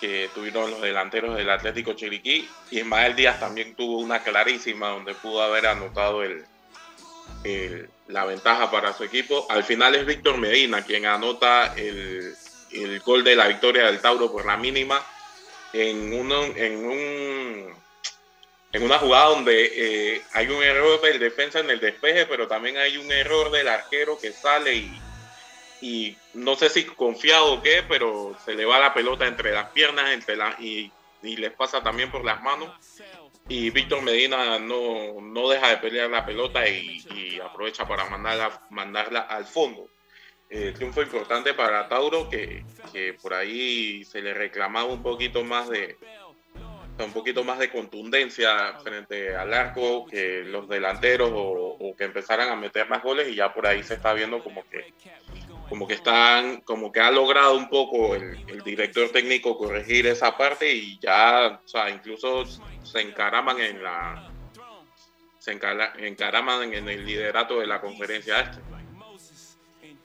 que 0.00 0.30
tuvieron 0.34 0.70
los 0.70 0.80
delanteros 0.80 1.36
del 1.36 1.50
Atlético 1.50 1.94
Chiriquí. 1.94 2.48
Ismael 2.70 3.16
Díaz 3.16 3.40
también 3.40 3.74
tuvo 3.74 3.98
una 3.98 4.22
clarísima 4.22 4.88
donde 4.88 5.14
pudo 5.14 5.42
haber 5.42 5.66
anotado 5.66 6.22
el, 6.22 6.44
la 8.08 8.24
ventaja 8.24 8.70
para 8.70 8.92
su 8.92 9.04
equipo. 9.04 9.46
Al 9.48 9.64
final 9.64 9.94
es 9.94 10.06
Víctor 10.06 10.38
Medina 10.38 10.82
quien 10.82 11.06
anota 11.06 11.74
el, 11.76 12.34
el, 12.72 13.00
gol 13.00 13.24
de 13.24 13.36
la 13.36 13.48
victoria 13.48 13.86
del 13.86 14.00
Tauro 14.00 14.30
por 14.30 14.46
la 14.46 14.56
mínima 14.56 15.04
en, 15.72 16.12
uno, 16.12 16.42
en, 16.56 16.84
un, 16.84 17.74
en 18.72 18.82
una 18.82 18.98
jugada 18.98 19.30
donde 19.30 19.72
eh, 19.74 20.22
hay 20.32 20.48
un 20.48 20.62
error 20.62 21.00
del 21.00 21.18
defensa 21.18 21.60
en 21.60 21.70
el 21.70 21.80
despeje, 21.80 22.26
pero 22.26 22.46
también 22.46 22.76
hay 22.76 22.96
un 22.96 23.10
error 23.10 23.50
del 23.50 23.68
arquero 23.68 24.18
que 24.18 24.32
sale 24.32 24.74
y 24.74 25.00
y 25.80 26.16
no 26.34 26.56
sé 26.56 26.68
si 26.68 26.84
confiado 26.84 27.54
o 27.54 27.62
qué, 27.62 27.84
pero 27.88 28.36
se 28.44 28.54
le 28.54 28.64
va 28.64 28.80
la 28.80 28.94
pelota 28.94 29.26
entre 29.26 29.52
las 29.52 29.70
piernas 29.70 30.10
entre 30.10 30.36
la, 30.36 30.56
y, 30.58 30.92
les 31.22 31.52
pasa 31.52 31.82
también 31.82 32.10
por 32.10 32.24
las 32.24 32.42
manos. 32.42 32.70
Y 33.48 33.70
Víctor 33.70 34.02
Medina 34.02 34.58
no, 34.58 35.20
no 35.20 35.48
deja 35.48 35.68
de 35.68 35.78
pelear 35.78 36.10
la 36.10 36.26
pelota 36.26 36.68
y, 36.68 37.40
aprovecha 37.42 37.86
para 37.86 38.08
mandarla, 38.08 38.66
mandarla 38.70 39.20
al 39.20 39.46
fondo. 39.46 39.88
Eh, 40.50 40.72
triunfo 40.74 41.02
importante 41.02 41.52
para 41.52 41.88
Tauro 41.88 42.28
que, 42.30 42.64
que, 42.92 43.12
por 43.14 43.34
ahí 43.34 44.04
se 44.04 44.22
le 44.22 44.32
reclamaba 44.32 44.86
un 44.86 45.02
poquito 45.02 45.44
más 45.44 45.68
de 45.68 45.98
un 47.04 47.12
poquito 47.12 47.44
más 47.44 47.58
de 47.58 47.70
contundencia 47.70 48.74
frente 48.82 49.34
al 49.34 49.54
arco 49.54 50.06
que 50.06 50.42
los 50.44 50.68
delanteros 50.68 51.30
o, 51.32 51.94
que 51.96 52.04
empezaran 52.04 52.48
a 52.48 52.56
meter 52.56 52.88
más 52.88 53.02
goles 53.02 53.28
y 53.28 53.34
ya 53.34 53.52
por 53.52 53.66
ahí 53.66 53.82
se 53.82 53.94
está 53.94 54.12
viendo 54.12 54.42
como 54.42 54.62
que 54.68 54.92
como 55.68 55.86
que 55.86 55.94
están, 55.94 56.62
como 56.62 56.90
que 56.90 57.00
ha 57.00 57.10
logrado 57.10 57.56
un 57.56 57.68
poco 57.68 58.14
el, 58.14 58.62
director 58.64 59.10
técnico 59.10 59.58
corregir 59.58 60.06
esa 60.06 60.36
parte 60.36 60.72
y 60.72 60.98
ya, 60.98 61.60
o 61.62 61.68
sea, 61.68 61.90
incluso 61.90 62.44
se 62.82 63.00
encaraman 63.00 63.60
en 63.60 63.82
la, 63.82 64.30
se 65.38 65.52
encaraman 65.52 66.72
en 66.72 66.88
el 66.88 67.04
liderato 67.04 67.60
de 67.60 67.66
la 67.66 67.80
conferencia 67.80 68.40
este. 68.40 68.67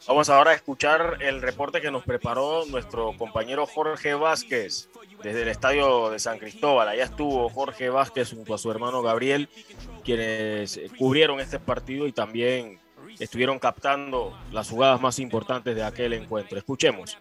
Vamos 0.08 0.30
ahora 0.30 0.52
a 0.52 0.54
escuchar 0.54 1.18
el 1.22 1.42
reporte 1.42 1.80
que 1.80 1.90
nos 1.90 2.04
preparó 2.04 2.66
nuestro 2.66 3.14
compañero 3.18 3.66
Jorge 3.66 4.14
Vázquez 4.14 4.90
desde 5.24 5.44
el 5.44 5.48
estadio 5.48 6.10
de 6.10 6.20
San 6.20 6.40
Cristóbal. 6.40 6.90
Allá 6.90 7.06
estuvo 7.06 7.48
Jorge 7.50 7.90
Vázquez 7.90 8.32
junto 8.32 8.54
a 8.54 8.58
su 8.58 8.70
hermano 8.70 9.02
Gabriel, 9.02 9.48
quienes 10.04 10.80
cubrieron 10.98 11.40
este 11.40 11.58
partido 11.58 12.06
y 12.06 12.12
también 12.12 12.80
estuvieron 13.20 13.60
captando 13.60 14.38
las 14.52 14.70
jugadas 14.70 15.00
más 15.00 15.20
importantes 15.20 15.74
de 15.76 15.84
aquel 15.84 16.14
encuentro. 16.14 16.58
Escuchemos. 16.58 17.18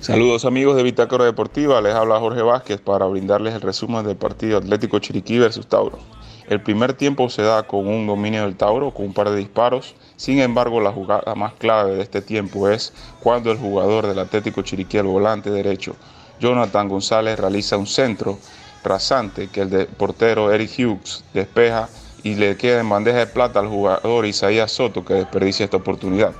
Saludos 0.00 0.44
amigos 0.44 0.76
de 0.76 0.82
Bitácora 0.82 1.24
Deportiva, 1.24 1.80
les 1.80 1.94
habla 1.94 2.18
Jorge 2.18 2.42
Vázquez 2.42 2.80
para 2.80 3.06
brindarles 3.06 3.54
el 3.54 3.60
resumen 3.62 4.04
del 4.04 4.16
partido 4.16 4.58
Atlético 4.58 4.98
Chiriquí 4.98 5.38
versus 5.38 5.66
Tauro. 5.66 5.98
El 6.50 6.60
primer 6.60 6.94
tiempo 6.94 7.30
se 7.30 7.42
da 7.42 7.62
con 7.62 7.86
un 7.86 8.08
dominio 8.08 8.42
del 8.42 8.56
Tauro, 8.56 8.90
con 8.90 9.06
un 9.06 9.12
par 9.14 9.30
de 9.30 9.36
disparos. 9.36 9.94
Sin 10.16 10.40
embargo, 10.40 10.80
la 10.80 10.90
jugada 10.90 11.36
más 11.36 11.52
clave 11.52 11.94
de 11.94 12.02
este 12.02 12.22
tiempo 12.22 12.68
es 12.68 12.92
cuando 13.20 13.52
el 13.52 13.56
jugador 13.56 14.08
del 14.08 14.18
Atlético 14.18 14.62
Chiriquí, 14.62 14.96
el 14.96 15.04
volante 15.04 15.48
derecho, 15.48 15.94
Jonathan 16.40 16.88
González, 16.88 17.38
realiza 17.38 17.76
un 17.76 17.86
centro 17.86 18.36
rasante 18.82 19.46
que 19.46 19.60
el 19.60 19.86
portero 19.96 20.52
Eric 20.52 20.72
Hughes 20.76 21.22
despeja 21.32 21.88
y 22.24 22.34
le 22.34 22.56
queda 22.56 22.80
en 22.80 22.88
bandeja 22.88 23.18
de 23.18 23.26
plata 23.28 23.60
al 23.60 23.68
jugador 23.68 24.26
Isaías 24.26 24.72
Soto 24.72 25.04
que 25.04 25.14
desperdicia 25.14 25.62
esta 25.62 25.76
oportunidad. 25.76 26.32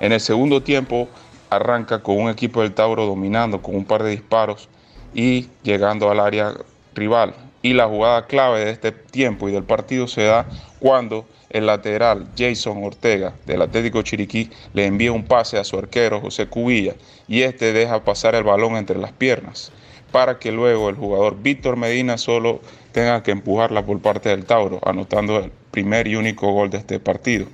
En 0.00 0.12
el 0.12 0.20
segundo 0.20 0.62
tiempo 0.62 1.08
arranca 1.48 2.02
con 2.02 2.18
un 2.18 2.28
equipo 2.28 2.60
del 2.60 2.74
Tauro 2.74 3.06
dominando 3.06 3.62
con 3.62 3.74
un 3.74 3.86
par 3.86 4.02
de 4.02 4.10
disparos 4.10 4.68
y 5.14 5.48
llegando 5.62 6.10
al 6.10 6.20
área 6.20 6.52
rival. 6.94 7.34
Y 7.62 7.74
la 7.74 7.86
jugada 7.86 8.26
clave 8.26 8.64
de 8.64 8.70
este 8.70 8.92
tiempo 8.92 9.48
y 9.48 9.52
del 9.52 9.64
partido 9.64 10.08
se 10.08 10.22
da 10.22 10.46
cuando 10.78 11.26
el 11.50 11.66
lateral 11.66 12.28
Jason 12.38 12.82
Ortega 12.82 13.34
del 13.44 13.62
Atlético 13.62 14.02
Chiriquí 14.02 14.50
le 14.72 14.86
envía 14.86 15.12
un 15.12 15.24
pase 15.24 15.58
a 15.58 15.64
su 15.64 15.76
arquero 15.76 16.20
José 16.20 16.46
Cubilla 16.46 16.94
y 17.28 17.42
este 17.42 17.72
deja 17.72 18.04
pasar 18.04 18.34
el 18.34 18.44
balón 18.44 18.76
entre 18.76 18.98
las 18.98 19.12
piernas 19.12 19.72
para 20.10 20.38
que 20.38 20.52
luego 20.52 20.88
el 20.88 20.96
jugador 20.96 21.36
Víctor 21.40 21.76
Medina 21.76 22.18
solo 22.18 22.60
tenga 22.92 23.22
que 23.22 23.30
empujarla 23.30 23.84
por 23.84 24.00
parte 24.00 24.28
del 24.28 24.44
Tauro, 24.44 24.80
anotando 24.84 25.38
el 25.38 25.52
primer 25.70 26.08
y 26.08 26.16
único 26.16 26.52
gol 26.52 26.70
de 26.70 26.78
este 26.78 26.98
partido. 26.98 27.46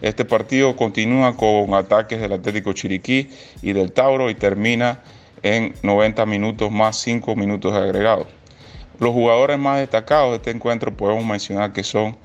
Este 0.00 0.24
partido 0.24 0.76
continúa 0.76 1.36
con 1.36 1.74
ataques 1.74 2.20
del 2.20 2.32
Atlético 2.32 2.72
Chiriquí 2.72 3.30
y 3.62 3.72
del 3.72 3.92
Tauro 3.92 4.30
y 4.30 4.34
termina 4.34 5.02
en 5.42 5.74
90 5.82 6.24
minutos 6.26 6.70
más 6.70 6.96
5 6.98 7.34
minutos 7.34 7.72
agregados. 7.72 8.28
Los 8.98 9.12
jugadores 9.12 9.58
más 9.58 9.78
destacados 9.78 10.30
de 10.30 10.36
este 10.36 10.50
encuentro 10.50 10.96
podemos 10.96 11.24
mencionar 11.24 11.72
que 11.72 11.84
son 11.84 12.16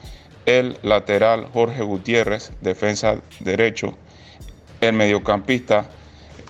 el 0.46 0.78
lateral 0.82 1.48
Jorge 1.54 1.84
Gutiérrez, 1.84 2.52
defensa 2.62 3.18
derecho, 3.40 3.96
el 4.82 4.94
mediocampista 4.94 5.86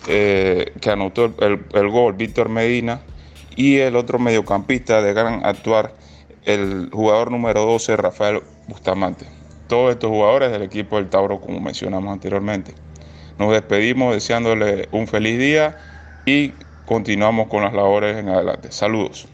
eh, 0.08 0.74
que 0.82 0.90
anotó 0.90 1.34
el 1.40 1.90
gol 1.90 2.14
Víctor 2.14 2.50
Medina 2.50 3.02
y 3.56 3.78
el 3.78 3.96
otro 3.96 4.20
mediocampista 4.20 5.02
de 5.02 5.14
gran 5.14 5.46
actuar, 5.46 5.94
el 6.46 6.90
jugador 6.92 7.32
número 7.32 7.66
12, 7.66 7.98
Rafael 7.98 8.42
Bustamante. 8.68 9.26
Todos 9.68 9.92
estos 9.92 10.10
jugadores 10.10 10.52
del 10.52 10.62
equipo 10.62 10.98
del 10.98 11.10
Tauro, 11.10 11.40
como 11.40 11.60
mencionamos 11.60 12.12
anteriormente. 12.12 12.74
Nos 13.38 13.52
despedimos 13.52 14.14
deseándole 14.14 14.88
un 14.92 15.08
feliz 15.08 15.38
día 15.40 15.78
y 16.26 16.54
continuamos 16.86 17.48
con 17.48 17.64
las 17.64 17.74
labores 17.74 18.18
en 18.18 18.30
adelante. 18.30 18.72
Saludos. 18.72 19.28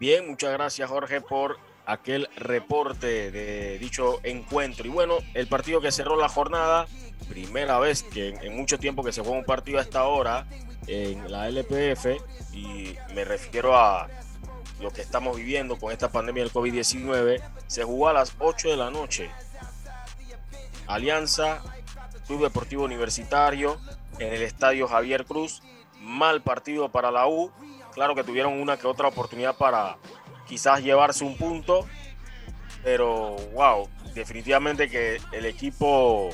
Bien, 0.00 0.26
muchas 0.26 0.50
gracias 0.52 0.88
Jorge 0.88 1.20
por 1.20 1.58
aquel 1.84 2.26
reporte 2.34 3.30
de 3.30 3.78
dicho 3.78 4.18
encuentro. 4.22 4.86
Y 4.86 4.88
bueno, 4.88 5.18
el 5.34 5.46
partido 5.46 5.82
que 5.82 5.92
cerró 5.92 6.16
la 6.16 6.30
jornada, 6.30 6.86
primera 7.28 7.78
vez 7.78 8.02
que 8.02 8.28
en, 8.28 8.56
mucho 8.56 8.78
tiempo 8.78 9.04
que 9.04 9.12
se 9.12 9.20
juega 9.20 9.36
un 9.36 9.44
partido 9.44 9.78
a 9.78 9.82
esta 9.82 10.04
hora, 10.04 10.46
en 10.86 11.30
la 11.30 11.48
LPF 11.50 12.06
y 12.54 12.96
me 13.14 13.26
refiero 13.26 13.76
a 13.76 14.08
lo 14.80 14.90
que 14.90 15.02
estamos 15.02 15.36
viviendo 15.36 15.78
con 15.78 15.92
esta 15.92 16.10
pandemia 16.10 16.44
del 16.44 16.52
COVID-19, 16.52 17.42
se 17.66 17.84
jugó 17.84 18.08
a 18.08 18.14
las 18.14 18.34
8 18.38 18.70
de 18.70 18.76
la 18.78 18.90
noche. 18.90 19.30
Alianza, 20.86 21.62
Club 22.26 22.44
Deportivo 22.44 22.84
Universitario, 22.84 23.78
en 24.18 24.32
el 24.32 24.40
Estadio 24.40 24.88
Javier 24.88 25.26
Cruz. 25.26 25.60
Mal 26.00 26.40
partido 26.40 26.88
para 26.88 27.10
la 27.10 27.28
U. 27.28 27.52
Claro 27.92 28.14
que 28.14 28.24
tuvieron 28.24 28.60
una 28.60 28.76
que 28.76 28.86
otra 28.86 29.08
oportunidad 29.08 29.56
para 29.56 29.96
quizás 30.46 30.82
llevarse 30.82 31.24
un 31.24 31.36
punto, 31.36 31.86
pero 32.82 33.36
wow, 33.52 33.88
definitivamente 34.14 34.88
que 34.88 35.20
el 35.32 35.46
equipo 35.46 36.30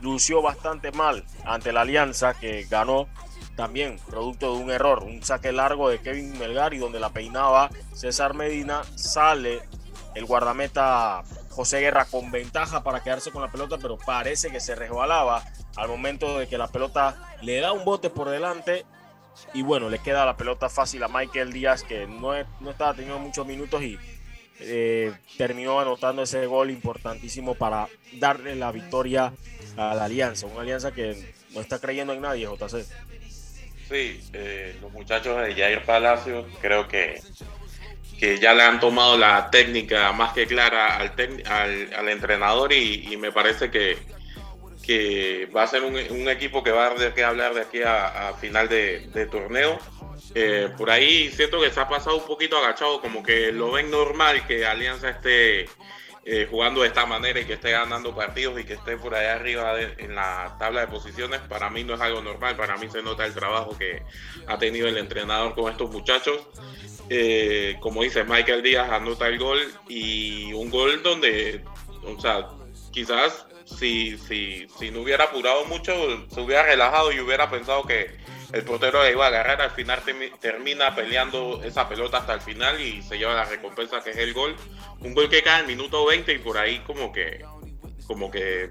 lució 0.00 0.42
bastante 0.42 0.92
mal 0.92 1.24
ante 1.44 1.72
la 1.72 1.82
Alianza 1.82 2.34
que 2.34 2.64
ganó 2.64 3.08
también 3.56 3.98
producto 4.08 4.54
de 4.54 4.62
un 4.62 4.70
error, 4.70 5.04
un 5.04 5.22
saque 5.22 5.52
largo 5.52 5.88
de 5.88 6.00
Kevin 6.00 6.38
Melgar 6.38 6.74
y 6.74 6.78
donde 6.78 6.98
la 6.98 7.10
peinaba 7.10 7.70
César 7.94 8.34
Medina, 8.34 8.82
sale 8.96 9.60
el 10.14 10.24
guardameta 10.24 11.22
José 11.50 11.80
Guerra 11.80 12.06
con 12.06 12.30
ventaja 12.30 12.82
para 12.82 13.02
quedarse 13.02 13.30
con 13.30 13.42
la 13.42 13.50
pelota, 13.50 13.78
pero 13.80 13.98
parece 13.98 14.50
que 14.50 14.60
se 14.60 14.74
resbalaba 14.74 15.44
al 15.76 15.88
momento 15.88 16.38
de 16.38 16.48
que 16.48 16.58
la 16.58 16.68
pelota 16.68 17.36
le 17.42 17.60
da 17.60 17.72
un 17.72 17.84
bote 17.84 18.10
por 18.10 18.28
delante 18.28 18.84
y 19.54 19.62
bueno, 19.62 19.88
le 19.88 19.98
queda 19.98 20.24
la 20.24 20.36
pelota 20.36 20.68
fácil 20.68 21.02
a 21.02 21.08
Michael 21.08 21.52
Díaz 21.52 21.82
que 21.82 22.06
no, 22.06 22.32
no 22.60 22.70
estaba 22.70 22.94
teniendo 22.94 23.18
muchos 23.18 23.46
minutos 23.46 23.82
y 23.82 23.98
eh, 24.60 25.12
terminó 25.36 25.80
anotando 25.80 26.22
ese 26.22 26.46
gol 26.46 26.70
importantísimo 26.70 27.54
para 27.54 27.88
darle 28.14 28.54
la 28.54 28.70
victoria 28.70 29.32
a 29.76 29.94
la 29.94 30.04
alianza, 30.04 30.46
una 30.46 30.60
alianza 30.60 30.92
que 30.92 31.34
no 31.50 31.60
está 31.60 31.78
creyendo 31.78 32.12
en 32.12 32.20
nadie, 32.20 32.46
JC. 32.46 32.84
Sí, 33.88 34.20
eh, 34.32 34.76
los 34.80 34.92
muchachos 34.92 35.36
de 35.42 35.54
Jair 35.54 35.84
Palacio 35.84 36.46
creo 36.60 36.86
que, 36.86 37.20
que 38.18 38.38
ya 38.38 38.54
le 38.54 38.62
han 38.62 38.78
tomado 38.78 39.18
la 39.18 39.50
técnica 39.50 40.12
más 40.12 40.32
que 40.32 40.46
clara 40.46 40.96
al, 40.96 41.12
al, 41.94 42.08
entrenador 42.08 42.72
y, 42.72 43.16
me 43.16 43.32
parece 43.32 43.70
que, 43.70 43.98
que 44.82 45.48
va 45.54 45.62
a 45.62 45.66
ser 45.66 45.82
un, 45.82 45.96
equipo 46.28 46.62
que 46.62 46.70
va 46.70 46.86
a 46.86 46.88
dar 46.90 46.98
de 46.98 47.14
qué 47.14 47.24
hablar 47.24 47.54
de 47.54 47.62
aquí 47.62 47.82
a, 47.82 48.34
final 48.40 48.68
de, 48.68 49.28
torneo. 49.30 49.78
Eh, 50.34 50.70
por 50.76 50.90
ahí 50.90 51.30
siento 51.30 51.60
que 51.60 51.70
se 51.70 51.80
ha 51.80 51.88
pasado 51.88 52.16
un 52.16 52.26
poquito 52.26 52.56
agachado, 52.56 53.00
como 53.00 53.22
que 53.22 53.52
lo 53.52 53.72
ven 53.72 53.90
normal 53.90 54.46
que 54.46 54.64
Alianza 54.66 55.10
esté 55.10 55.66
eh, 56.24 56.46
jugando 56.48 56.82
de 56.82 56.88
esta 56.88 57.04
manera 57.04 57.40
y 57.40 57.44
que 57.44 57.54
esté 57.54 57.72
ganando 57.72 58.14
partidos 58.14 58.60
y 58.60 58.64
que 58.64 58.74
esté 58.74 58.96
por 58.96 59.14
allá 59.14 59.34
arriba 59.34 59.80
en 59.80 60.14
la 60.14 60.56
tabla 60.58 60.82
de 60.82 60.86
posiciones, 60.86 61.40
para 61.40 61.68
mí 61.68 61.82
no 61.82 61.94
es 61.94 62.00
algo 62.00 62.22
normal, 62.22 62.56
para 62.56 62.76
mí 62.76 62.88
se 62.88 63.02
nota 63.02 63.26
el 63.26 63.34
trabajo 63.34 63.76
que 63.76 64.02
ha 64.46 64.56
tenido 64.58 64.86
el 64.86 64.98
entrenador 64.98 65.54
con 65.54 65.70
estos 65.70 65.90
muchachos. 65.90 66.46
Eh, 67.08 67.76
como 67.80 68.02
dice 68.02 68.22
Michael 68.24 68.62
Díaz, 68.62 68.90
anota 68.90 69.26
el 69.26 69.38
gol 69.38 69.58
y 69.88 70.52
un 70.52 70.70
gol 70.70 71.02
donde, 71.02 71.64
o 72.04 72.20
sea, 72.20 72.48
quizás 72.92 73.46
si, 73.78 74.18
si, 74.18 74.66
si 74.78 74.90
no 74.90 75.00
hubiera 75.00 75.24
apurado 75.24 75.64
mucho, 75.66 75.92
se 76.28 76.40
hubiera 76.40 76.62
relajado 76.62 77.12
y 77.12 77.20
hubiera 77.20 77.50
pensado 77.50 77.82
que 77.84 78.16
el 78.52 78.64
portero 78.64 79.02
le 79.02 79.12
iba 79.12 79.24
a 79.24 79.28
agarrar, 79.28 79.62
al 79.62 79.70
final 79.70 80.02
termina 80.40 80.94
peleando 80.94 81.62
esa 81.64 81.88
pelota 81.88 82.18
hasta 82.18 82.34
el 82.34 82.40
final 82.40 82.80
y 82.80 83.02
se 83.02 83.16
lleva 83.16 83.34
la 83.34 83.44
recompensa 83.44 84.02
que 84.02 84.10
es 84.10 84.18
el 84.18 84.34
gol. 84.34 84.54
Un 85.00 85.14
gol 85.14 85.30
que 85.30 85.42
cae 85.42 85.62
en 85.62 85.66
minuto 85.66 86.04
20 86.04 86.32
y 86.32 86.38
por 86.38 86.58
ahí 86.58 86.80
como 86.80 87.12
que, 87.12 87.44
como 88.06 88.30
que 88.30 88.68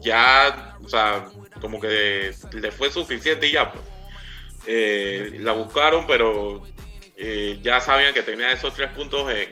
ya, 0.00 0.76
o 0.82 0.88
sea, 0.88 1.26
como 1.60 1.78
que 1.80 2.32
le 2.52 2.72
fue 2.72 2.90
suficiente 2.90 3.46
y 3.46 3.52
ya. 3.52 3.70
Pues. 3.70 3.84
Eh, 4.66 5.36
la 5.40 5.52
buscaron, 5.52 6.06
pero 6.06 6.62
eh, 7.16 7.58
ya 7.62 7.80
sabían 7.80 8.14
que 8.14 8.22
tenía 8.22 8.52
esos 8.52 8.74
tres 8.74 8.90
puntos 8.90 9.30
en, 9.30 9.50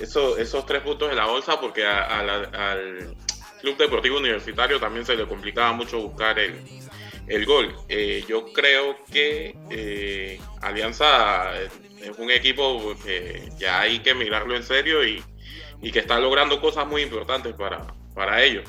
esos, 0.00 0.38
esos 0.38 0.66
tres 0.66 0.82
puntos 0.82 1.10
en 1.10 1.16
la 1.16 1.26
bolsa 1.26 1.60
porque 1.60 1.86
al 1.86 3.16
Club 3.60 3.76
Deportivo 3.76 4.18
Universitario 4.18 4.80
también 4.80 5.04
se 5.04 5.16
le 5.16 5.26
complicaba 5.26 5.72
mucho 5.72 6.00
buscar 6.00 6.38
el, 6.38 6.54
el 7.30 7.46
gol. 7.46 7.74
Eh, 7.88 8.24
yo 8.28 8.52
creo 8.52 8.96
que 9.10 9.56
eh, 9.70 10.40
Alianza 10.60 11.54
es 11.62 12.18
un 12.18 12.30
equipo 12.30 12.94
que 13.04 13.50
ya 13.58 13.80
hay 13.80 14.00
que 14.00 14.14
mirarlo 14.14 14.56
en 14.56 14.62
serio 14.62 15.04
y, 15.04 15.22
que 15.92 15.98
está 15.98 16.18
logrando 16.18 16.60
cosas 16.60 16.86
muy 16.86 17.02
importantes 17.02 17.54
para, 17.54 17.86
para 18.14 18.42
ellos. 18.42 18.64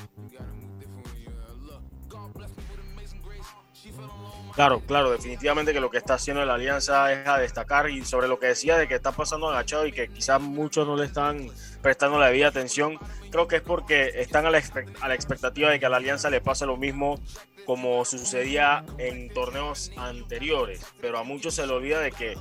Claro, 4.54 4.82
claro, 4.86 5.12
definitivamente 5.12 5.74
que 5.74 5.80
lo 5.80 5.90
que 5.90 5.98
está 5.98 6.16
haciendo 6.16 6.44
la 6.46 6.54
alianza 6.56 7.12
es 7.12 7.28
a 7.28 7.38
destacar 7.38 7.90
y 7.90 8.04
sobre 8.06 8.28
lo 8.28 8.40
que 8.40 8.48
decía 8.48 8.78
de 8.78 8.88
que 8.88 8.96
está 8.96 9.12
pasando 9.12 9.50
agachado 9.50 9.86
y 9.88 9.92
que 9.92 10.08
quizás 10.10 10.40
muchos 10.42 10.88
no 10.88 10.96
le 10.96 11.06
están 11.06 11.50
prestando 11.82 12.20
la 12.20 12.28
debida 12.28 12.48
atención, 12.48 12.98
creo 13.30 13.48
que 13.48 13.58
es 13.58 13.62
porque 13.62 14.12
están 14.16 14.46
a 14.46 14.52
la, 14.52 14.58
expectativa 14.58 15.70
de 15.70 15.80
que 15.80 15.86
a 15.86 15.90
la 15.90 15.98
alianza 15.98 16.30
le 16.30 16.42
pase 16.42 16.66
lo 16.66 16.78
mismo 16.78 17.20
como 17.66 18.04
sucedía 18.06 18.84
en 18.98 19.30
torneos 19.30 19.92
anteriores, 19.98 20.86
pero 21.00 21.20
a 21.20 21.24
muchos 21.24 21.56
se 21.56 21.66
le 21.66 21.74
olvida 21.74 22.00
de 22.00 22.12
que 22.12 22.36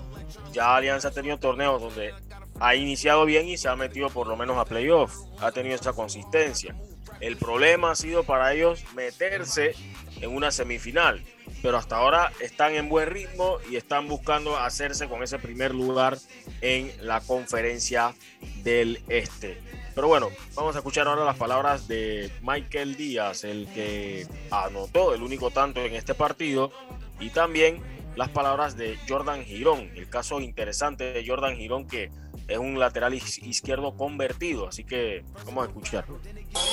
ya 0.53 0.77
Alianza 0.77 1.09
ha 1.09 1.13
tenido 1.13 1.39
torneos 1.39 1.81
donde 1.81 2.15
ha 2.59 2.75
iniciado 2.75 3.25
bien 3.25 3.49
y 3.49 3.59
se 3.59 3.69
ha 3.69 3.77
metido 3.77 4.09
por 4.09 4.27
lo 4.27 4.37
menos 4.37 4.57
a 4.57 4.65
playoff, 4.65 5.15
ha 5.41 5.53
tenido 5.53 5.77
esa 5.77 5.93
consistencia. 5.93 6.75
El 7.21 7.37
problema 7.37 7.91
ha 7.91 7.97
sido 7.97 8.25
para 8.25 8.53
ellos 8.55 8.83
meterse 8.95 9.75
en 10.21 10.35
una 10.35 10.51
semifinal, 10.51 11.23
pero 11.63 11.77
hasta 11.77 11.97
ahora 11.97 12.33
están 12.41 12.75
en 12.75 12.89
buen 12.89 13.09
ritmo 13.09 13.59
y 13.71 13.77
están 13.77 14.09
buscando 14.09 14.57
hacerse 14.57 15.09
con 15.09 15.23
ese 15.23 15.39
primer 15.39 15.75
lugar 15.75 16.19
en 16.61 16.93
la 17.01 17.21
conferencia 17.21 18.15
del 18.63 19.03
Este. 19.09 19.59
Pero 19.95 20.09
bueno, 20.09 20.31
vamos 20.55 20.75
a 20.77 20.79
escuchar 20.79 21.09
ahora 21.09 21.25
las 21.25 21.37
palabras 21.37 21.89
de 21.89 22.31
Michael 22.43 22.97
Díaz, 22.97 23.45
el 23.45 23.67
que 23.75 24.27
anotó 24.51 25.15
el 25.15 25.23
único 25.23 25.51
tanto 25.51 25.81
en 25.81 25.95
este 25.95 26.15
partido, 26.15 26.73
y 27.19 27.31
también 27.31 27.83
las 28.17 28.29
palabras 28.29 28.77
de 28.77 28.99
Jordan 29.09 29.45
Girón, 29.45 29.91
el 29.97 30.09
caso 30.09 30.41
interesante 30.41 31.13
de 31.13 31.27
Jordan 31.27 31.57
Girón 31.57 31.87
que 31.87 32.11
es 32.51 32.59
un 32.59 32.81
lateral 32.81 33.15
izquierdo 33.15 33.97
convertido, 33.97 34.67
así 34.67 34.83
que 34.83 35.23
vamos 35.47 35.65
a 35.65 35.69
escucharlo. 35.69 36.19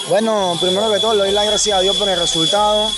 Bueno, 0.09 0.57
primero 0.59 0.91
que 0.91 0.99
todo, 0.99 1.13
le 1.13 1.19
doy 1.19 1.31
la 1.31 1.45
gracias 1.45 1.77
a 1.77 1.81
Dios 1.81 1.95
por 1.97 2.09
el 2.09 2.19
resultado. 2.19 2.89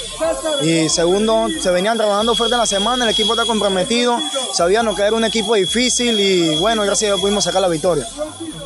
Y 0.62 0.88
segundo, 0.88 1.48
se 1.62 1.72
venían 1.72 1.98
trabajando 1.98 2.36
fuerte 2.36 2.56
en 2.56 2.60
la 2.60 2.66
semana, 2.66 3.04
el 3.04 3.12
equipo 3.12 3.34
está 3.34 3.46
comprometido, 3.46 4.18
sabíamos 4.54 4.96
que 4.96 5.02
era 5.02 5.14
un 5.14 5.26
equipo 5.26 5.56
difícil 5.56 6.18
y 6.20 6.58
bueno, 6.60 6.84
gracias 6.84 7.10
a 7.10 7.14
Dios 7.14 7.22
pudimos 7.22 7.44
sacar 7.44 7.62
la 7.62 7.68
victoria. 7.68 8.08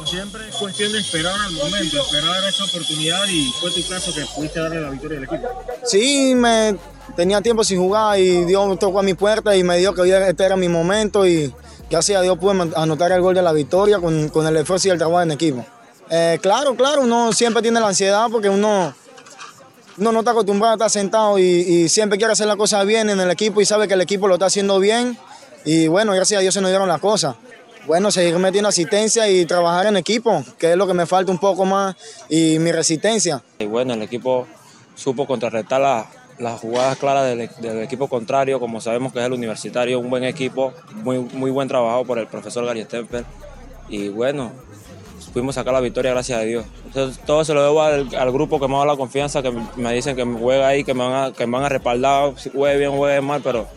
siempre 0.05 0.47
es 0.47 0.55
cuestión 0.57 0.91
de 0.91 0.99
esperar 0.99 1.34
al 1.34 1.51
momento, 1.53 1.99
esperar 1.99 2.43
esa 2.47 2.66
oportunidad 2.66 3.26
y 3.28 3.51
fue 3.59 3.72
tu 3.72 3.88
caso 3.88 4.14
que 4.14 4.26
pudiste 4.36 4.59
darle 4.59 4.80
la 4.80 4.91
victoria 4.91 5.18
al 5.18 5.24
equipo. 5.24 5.49
Sí, 5.86 6.36
me 6.36 6.78
tenía 7.16 7.41
tiempo 7.41 7.64
sin 7.64 7.80
jugar 7.80 8.20
y 8.20 8.45
Dios 8.45 8.78
tocó 8.78 8.99
a 8.99 9.03
mi 9.03 9.16
puerta 9.16 9.55
y 9.55 9.64
me 9.64 9.80
dio 9.80 9.95
que 9.95 10.07
este 10.30 10.45
era 10.45 10.55
mi 10.55 10.70
momento 10.70 11.26
y 11.26 11.51
gracias 11.94 12.18
a 12.18 12.24
Dios 12.24 12.39
pude 12.39 12.72
anotar 12.76 13.12
el 13.12 13.22
gol 13.22 13.36
de 13.36 13.44
la 13.44 13.54
victoria 13.54 14.00
con, 14.00 14.48
el 14.48 14.58
esfuerzo 14.58 14.88
y 14.88 14.91
el 14.91 14.98
trabajo 14.98 15.22
en 15.22 15.30
equipo. 15.30 15.64
Eh, 16.10 16.39
claro, 16.41 16.76
claro, 16.76 17.02
uno 17.02 17.32
siempre 17.34 17.62
tiene 17.62 17.80
la 17.80 17.88
ansiedad 17.88 18.30
porque 18.32 18.50
uno, 18.50 18.96
no 19.98 20.20
está 20.20 20.32
acostumbrado 20.32 20.72
a 20.72 20.74
estar 20.74 20.89
sentado 20.89 21.38
y, 21.38 21.88
siempre 21.89 22.18
quiere 22.18 22.34
hacer 22.34 22.48
las 22.48 22.56
cosas 22.56 22.84
bien 22.88 23.12
en 23.12 23.20
el 23.20 23.30
equipo 23.30 23.62
y 23.62 23.66
sabe 23.66 23.88
que 23.88 23.94
el 23.94 24.02
equipo 24.02 24.28
lo 24.28 24.34
está 24.34 24.48
haciendo 24.48 24.80
bien. 24.80 25.16
Y 25.66 25.88
bueno, 25.88 26.14
gracias 26.14 26.39
a 26.39 26.41
Dios 26.41 26.56
se 26.56 26.62
nos 26.62 26.72
dieron 26.72 26.88
las 26.88 27.00
cosas. 27.00 27.36
Bueno, 27.86 28.10
seguir 28.10 28.39
metiendo 28.39 28.70
asistencia 28.70 29.30
y 29.30 29.46
trabajar 29.46 29.86
en 29.86 29.96
equipo, 29.96 30.44
que 30.58 30.72
es 30.72 30.78
lo 30.78 30.88
que 30.88 30.96
me 30.96 31.06
falta 31.06 31.32
un 31.32 31.38
poco 31.38 31.64
más, 31.64 31.96
y 32.28 32.58
mi 32.58 32.72
resistencia. 32.72 33.44
Y 33.60 33.68
bueno, 33.68 33.94
el 33.94 34.02
equipo 34.02 34.48
supo 34.96 35.28
contrarrestar 35.28 36.08
las 36.40 36.60
jugadas 36.60 36.98
claras 36.98 37.26
del, 37.26 37.50
equipo 37.82 38.08
contrario, 38.08 38.60
como 38.60 38.82
sabemos 38.82 39.14
que 39.14 39.20
es 39.20 39.26
el 39.26 39.34
universitario, 39.34 40.00
un 40.00 40.10
buen 40.10 40.24
equipo, 40.24 40.74
muy, 41.04 41.20
muy 41.20 41.52
buen 41.52 41.68
trabajo 41.68 42.06
por 42.06 42.20
el 42.20 42.28
profesor 42.28 42.66
Gary 42.66 42.84
Stempel. 42.84 43.26
Y 43.90 44.10
bueno, 44.10 44.52
pudimos 45.34 45.56
sacar 45.56 45.74
la 45.74 45.80
victoria, 45.80 46.12
gracias 46.12 46.40
a 46.40 46.42
Dios. 46.44 46.66
todo 47.26 47.44
se 47.44 47.54
lo 47.54 47.64
debo 47.64 47.82
al, 47.82 48.32
grupo 48.32 48.60
que 48.60 48.68
me 48.68 48.76
ha 48.76 48.78
dado 48.78 48.92
la 48.92 48.98
confianza, 48.98 49.42
que 49.42 49.52
me 49.76 49.94
dicen 49.94 50.16
que 50.16 50.26
me 50.26 50.40
juega 50.40 50.68
ahí, 50.68 50.84
que 50.84 50.94
me 50.94 51.08
van 51.08 51.32
a, 51.32 51.34
que 51.34 51.46
me 51.48 51.54
van 51.54 51.66
a 51.66 51.70
respaldar, 51.70 52.34
si 52.38 52.50
juegue 52.50 52.78
bien, 52.78 52.92
juegue 52.92 53.22
mal, 53.22 53.42
pero 53.44 53.68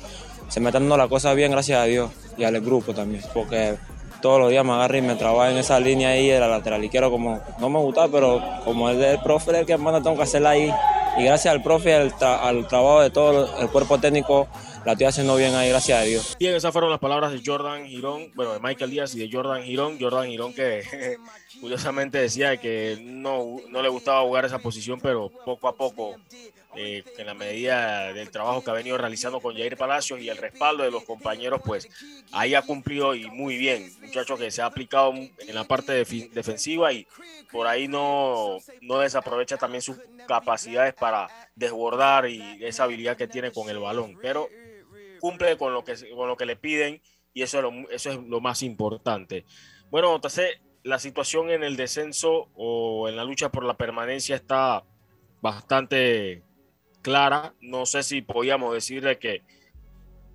se 0.49 0.61
me 0.61 0.69
está 0.69 0.79
dando 0.79 0.97
la 0.97 1.09
cosa 1.09 1.35
bien, 1.35 1.51
gracias 1.51 1.81
a 1.81 1.85
Dios, 1.85 2.11
y 2.37 2.45
al 2.45 2.61
grupo 2.61 2.95
también, 2.95 3.23
porque 3.35 3.77
todos 4.21 4.41
los 4.41 4.51
días 4.51 4.65
me 4.65 4.73
agarro 4.73 4.97
y 4.97 5.03
me 5.03 5.15
trabajo 5.15 5.51
en 5.51 5.57
esa 5.59 5.79
línea 5.81 6.11
ahí 6.11 6.29
de 6.29 6.41
la 6.41 6.49
lateral 6.49 6.83
y 6.85 6.89
quiero 6.89 7.11
como, 7.11 7.41
no 7.59 7.69
me 7.69 7.79
gusta, 7.79 8.09
pero 8.09 8.43
como 8.65 8.91
es 8.91 8.99
del 8.99 9.21
profe 9.21 9.59
el 9.59 9.67
que 9.67 9.77
manda, 9.77 10.03
tengo 10.03 10.17
que 10.17 10.23
hacerla 10.23 10.51
ahí. 10.51 10.73
Y 11.19 11.25
gracias 11.25 11.53
al 11.53 11.63
profe, 11.63 11.95
al, 11.95 12.13
al 12.21 12.69
trabajo 12.69 13.01
de 13.01 13.11
todo 13.11 13.59
el 13.59 13.69
cuerpo 13.69 13.99
técnico, 13.99 14.49
la 14.85 14.93
estoy 14.93 15.07
haciendo 15.07 15.35
bien 15.35 15.55
ahí, 15.55 15.71
gracias 15.71 15.99
a 15.99 16.03
Dios. 16.03 16.37
Bien, 16.39 16.55
esas 16.55 16.73
fueron 16.73 16.91
las 16.91 17.01
palabras 17.01 17.33
de 17.33 17.41
Jordan 17.45 17.87
Girón, 17.87 18.31
bueno, 18.35 18.53
de 18.53 18.61
Michael 18.61 18.91
Díaz 18.91 19.15
y 19.15 19.19
de 19.19 19.29
Jordan 19.35 19.63
Girón. 19.63 19.99
Jordan 19.99 20.29
Girón 20.29 20.53
que 20.53 20.83
curiosamente 21.61 22.19
decía 22.19 22.57
que 22.59 22.99
no, 23.03 23.57
no 23.69 23.83
le 23.83 23.89
gustaba 23.89 24.21
jugar 24.23 24.45
esa 24.45 24.59
posición, 24.59 25.01
pero 25.01 25.31
poco 25.45 25.69
a 25.69 25.75
poco, 25.75 26.17
eh, 26.77 27.05
en 27.17 27.27
la 27.27 27.35
medida 27.35 28.13
del 28.13 28.31
trabajo 28.31 28.63
que 28.63 28.71
ha 28.71 28.75
venido 28.75 28.99
realizando 28.99 29.41
con 29.41 29.57
Jair 29.57 29.77
Palacios 29.77 30.21
y 30.21 30.29
el 30.29 30.37
respaldo 30.37 30.83
de 30.85 30.91
los 30.91 31.05
compañeros, 31.05 31.61
pues 31.65 31.89
ahí 32.33 32.55
ha 32.55 32.63
cumplido 32.63 33.15
y 33.15 33.29
muy 33.31 33.57
bien. 33.57 33.93
Muchacho 34.01 34.37
que 34.37 34.51
se 34.51 34.63
ha 34.63 34.67
aplicado 34.67 35.13
en 35.15 35.55
la 35.55 35.65
parte 35.65 35.93
defensiva 35.93 36.93
y 36.93 37.07
por 37.51 37.67
ahí 37.67 37.89
no, 37.89 38.59
no 38.83 38.99
desaprovecha 38.99 39.57
también 39.57 39.83
sus 39.83 39.97
capacidades 40.29 40.95
para 40.95 41.29
desbordar 41.55 42.29
y 42.29 42.65
esa 42.65 42.85
habilidad 42.85 43.17
que 43.17 43.29
tiene 43.29 43.53
con 43.53 43.69
el 43.69 43.79
balón, 43.79 44.19
pero 44.21 44.49
cumple 45.21 45.57
con 45.57 45.73
lo 45.73 45.85
que, 45.85 45.95
con 46.15 46.29
lo 46.29 46.37
que 46.37 46.47
le 46.47 46.57
piden 46.57 47.01
y 47.33 47.43
eso 47.43 47.59
es 47.59 47.63
lo, 47.63 47.91
eso 47.91 48.11
es 48.11 48.19
lo 48.19 48.41
más 48.41 48.63
importante. 48.63 49.45
Bueno, 49.91 50.21
Tase, 50.21 50.61
la 50.83 50.99
situación 50.99 51.51
en 51.51 51.65
el 51.65 51.77
descenso 51.77 52.49
o 52.55 53.09
en 53.09 53.17
la 53.17 53.25
lucha 53.25 53.51
por 53.51 53.65
la 53.65 53.77
permanencia 53.77 54.37
está 54.37 54.85
bastante 55.41 56.43
clara. 57.07 57.55
No 57.61 57.87
sé 57.87 58.03
si 58.03 58.21
podíamos 58.21 58.75
decirle 58.75 59.21
que 59.21 59.45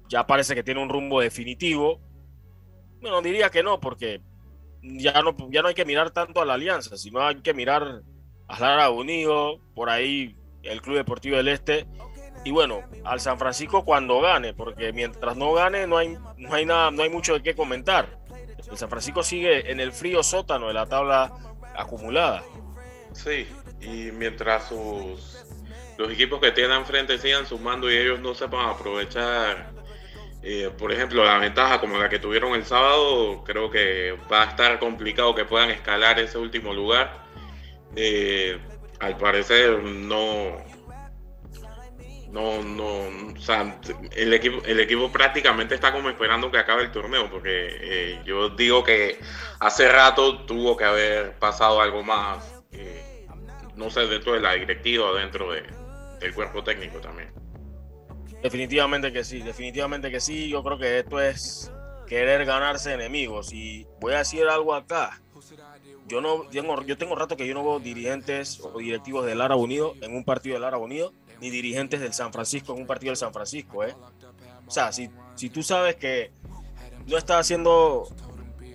ya 0.07 0.25
parece 0.25 0.55
que 0.55 0.63
tiene 0.63 0.81
un 0.81 0.87
rumbo 0.87 1.19
definitivo. 1.19 1.99
Bueno, 3.01 3.21
diría 3.21 3.49
que 3.49 3.61
no, 3.61 3.81
porque 3.81 4.21
ya 4.81 5.21
no, 5.21 5.35
ya 5.49 5.61
no 5.61 5.67
hay 5.67 5.73
que 5.73 5.83
mirar 5.83 6.11
tanto 6.11 6.41
a 6.41 6.45
la 6.45 6.53
alianza, 6.53 6.95
sino 6.95 7.21
hay 7.27 7.41
que 7.41 7.53
mirar 7.53 8.03
a 8.47 8.59
Lara 8.61 8.89
Unido, 8.89 9.59
por 9.75 9.89
ahí 9.89 10.37
el 10.63 10.81
Club 10.81 10.95
Deportivo 10.95 11.35
del 11.35 11.49
Este. 11.49 11.87
Y 12.45 12.51
bueno, 12.51 12.83
al 13.03 13.19
San 13.19 13.37
Francisco 13.37 13.83
cuando 13.83 14.21
gane, 14.21 14.53
porque 14.53 14.93
mientras 14.93 15.35
no 15.35 15.51
gane 15.51 15.87
no 15.87 15.97
hay, 15.97 16.17
no 16.37 16.53
hay 16.53 16.65
nada, 16.65 16.89
no 16.89 17.03
hay 17.03 17.09
mucho 17.09 17.33
de 17.33 17.43
qué 17.43 17.53
comentar. 17.53 18.17
El 18.71 18.77
San 18.77 18.89
Francisco 18.89 19.23
sigue 19.23 19.69
en 19.69 19.81
el 19.81 19.91
frío 19.91 20.23
sótano 20.23 20.69
de 20.69 20.73
la 20.73 20.85
tabla 20.85 21.33
acumulada. 21.75 22.43
Sí, 23.11 23.45
y 23.81 24.11
mientras 24.13 24.69
sus 24.69 25.41
los 26.01 26.11
equipos 26.11 26.39
que 26.39 26.51
tienen 26.51 26.77
enfrente 26.77 27.17
sigan 27.17 27.45
sumando 27.45 27.89
y 27.91 27.95
ellos 27.95 28.19
no 28.19 28.33
sepan 28.33 28.69
aprovechar, 28.69 29.71
eh, 30.41 30.71
por 30.77 30.91
ejemplo, 30.91 31.23
la 31.23 31.37
ventaja 31.37 31.79
como 31.79 31.97
la 31.97 32.09
que 32.09 32.19
tuvieron 32.19 32.55
el 32.55 32.65
sábado, 32.65 33.43
creo 33.43 33.69
que 33.69 34.17
va 34.31 34.43
a 34.43 34.45
estar 34.45 34.79
complicado 34.79 35.35
que 35.35 35.45
puedan 35.45 35.69
escalar 35.69 36.19
ese 36.19 36.37
último 36.37 36.73
lugar. 36.73 37.23
Eh, 37.95 38.59
al 38.99 39.17
parecer 39.17 39.83
no, 39.83 40.57
no, 42.31 42.63
no, 42.63 43.33
el 44.15 44.33
equipo, 44.33 44.63
el 44.65 44.79
equipo 44.79 45.11
prácticamente 45.11 45.75
está 45.75 45.91
como 45.91 46.09
esperando 46.09 46.49
que 46.49 46.57
acabe 46.57 46.83
el 46.83 46.91
torneo, 46.91 47.29
porque 47.29 47.77
eh, 47.81 48.21
yo 48.25 48.49
digo 48.49 48.83
que 48.83 49.19
hace 49.59 49.91
rato 49.91 50.45
tuvo 50.45 50.77
que 50.77 50.85
haber 50.85 51.33
pasado 51.39 51.81
algo 51.81 52.03
más, 52.03 52.63
eh, 52.71 53.27
no 53.75 53.89
sé, 53.89 54.07
dentro 54.07 54.33
de 54.33 54.39
la 54.39 54.53
directiva, 54.53 55.11
dentro 55.19 55.51
de, 55.51 55.63
del 56.21 56.33
cuerpo 56.33 56.63
técnico 56.63 56.99
también. 56.99 57.33
Definitivamente 58.41 59.11
que 59.11 59.23
sí, 59.23 59.41
definitivamente 59.41 60.09
que 60.09 60.19
sí, 60.19 60.49
yo 60.49 60.63
creo 60.63 60.77
que 60.77 60.99
esto 60.99 61.19
es 61.19 61.71
querer 62.07 62.45
ganarse 62.45 62.93
enemigos 62.93 63.51
y 63.53 63.87
voy 63.99 64.13
a 64.13 64.19
decir 64.19 64.47
algo 64.47 64.73
acá. 64.73 65.21
Yo 66.07 66.21
no 66.21 66.43
tengo, 66.51 66.81
yo 66.83 66.97
tengo 66.97 67.15
rato 67.15 67.37
que 67.37 67.47
yo 67.47 67.53
no 67.53 67.63
veo 67.63 67.79
dirigentes 67.79 68.59
o 68.59 68.79
directivos 68.79 69.25
del 69.25 69.37
Lara 69.37 69.55
Unido 69.55 69.93
en 70.01 70.15
un 70.15 70.23
partido 70.23 70.53
del 70.53 70.63
Lara 70.63 70.77
Unido 70.77 71.13
ni 71.39 71.49
dirigentes 71.49 71.99
del 71.99 72.13
San 72.13 72.31
Francisco 72.31 72.73
en 72.73 72.81
un 72.81 72.87
partido 72.87 73.11
del 73.11 73.17
San 73.17 73.33
Francisco. 73.33 73.83
¿eh? 73.83 73.95
O 74.67 74.71
sea, 74.71 74.91
si, 74.91 75.09
si 75.35 75.49
tú 75.49 75.63
sabes 75.63 75.95
que 75.95 76.31
no 77.07 77.17
estás 77.17 77.41
haciendo 77.41 78.07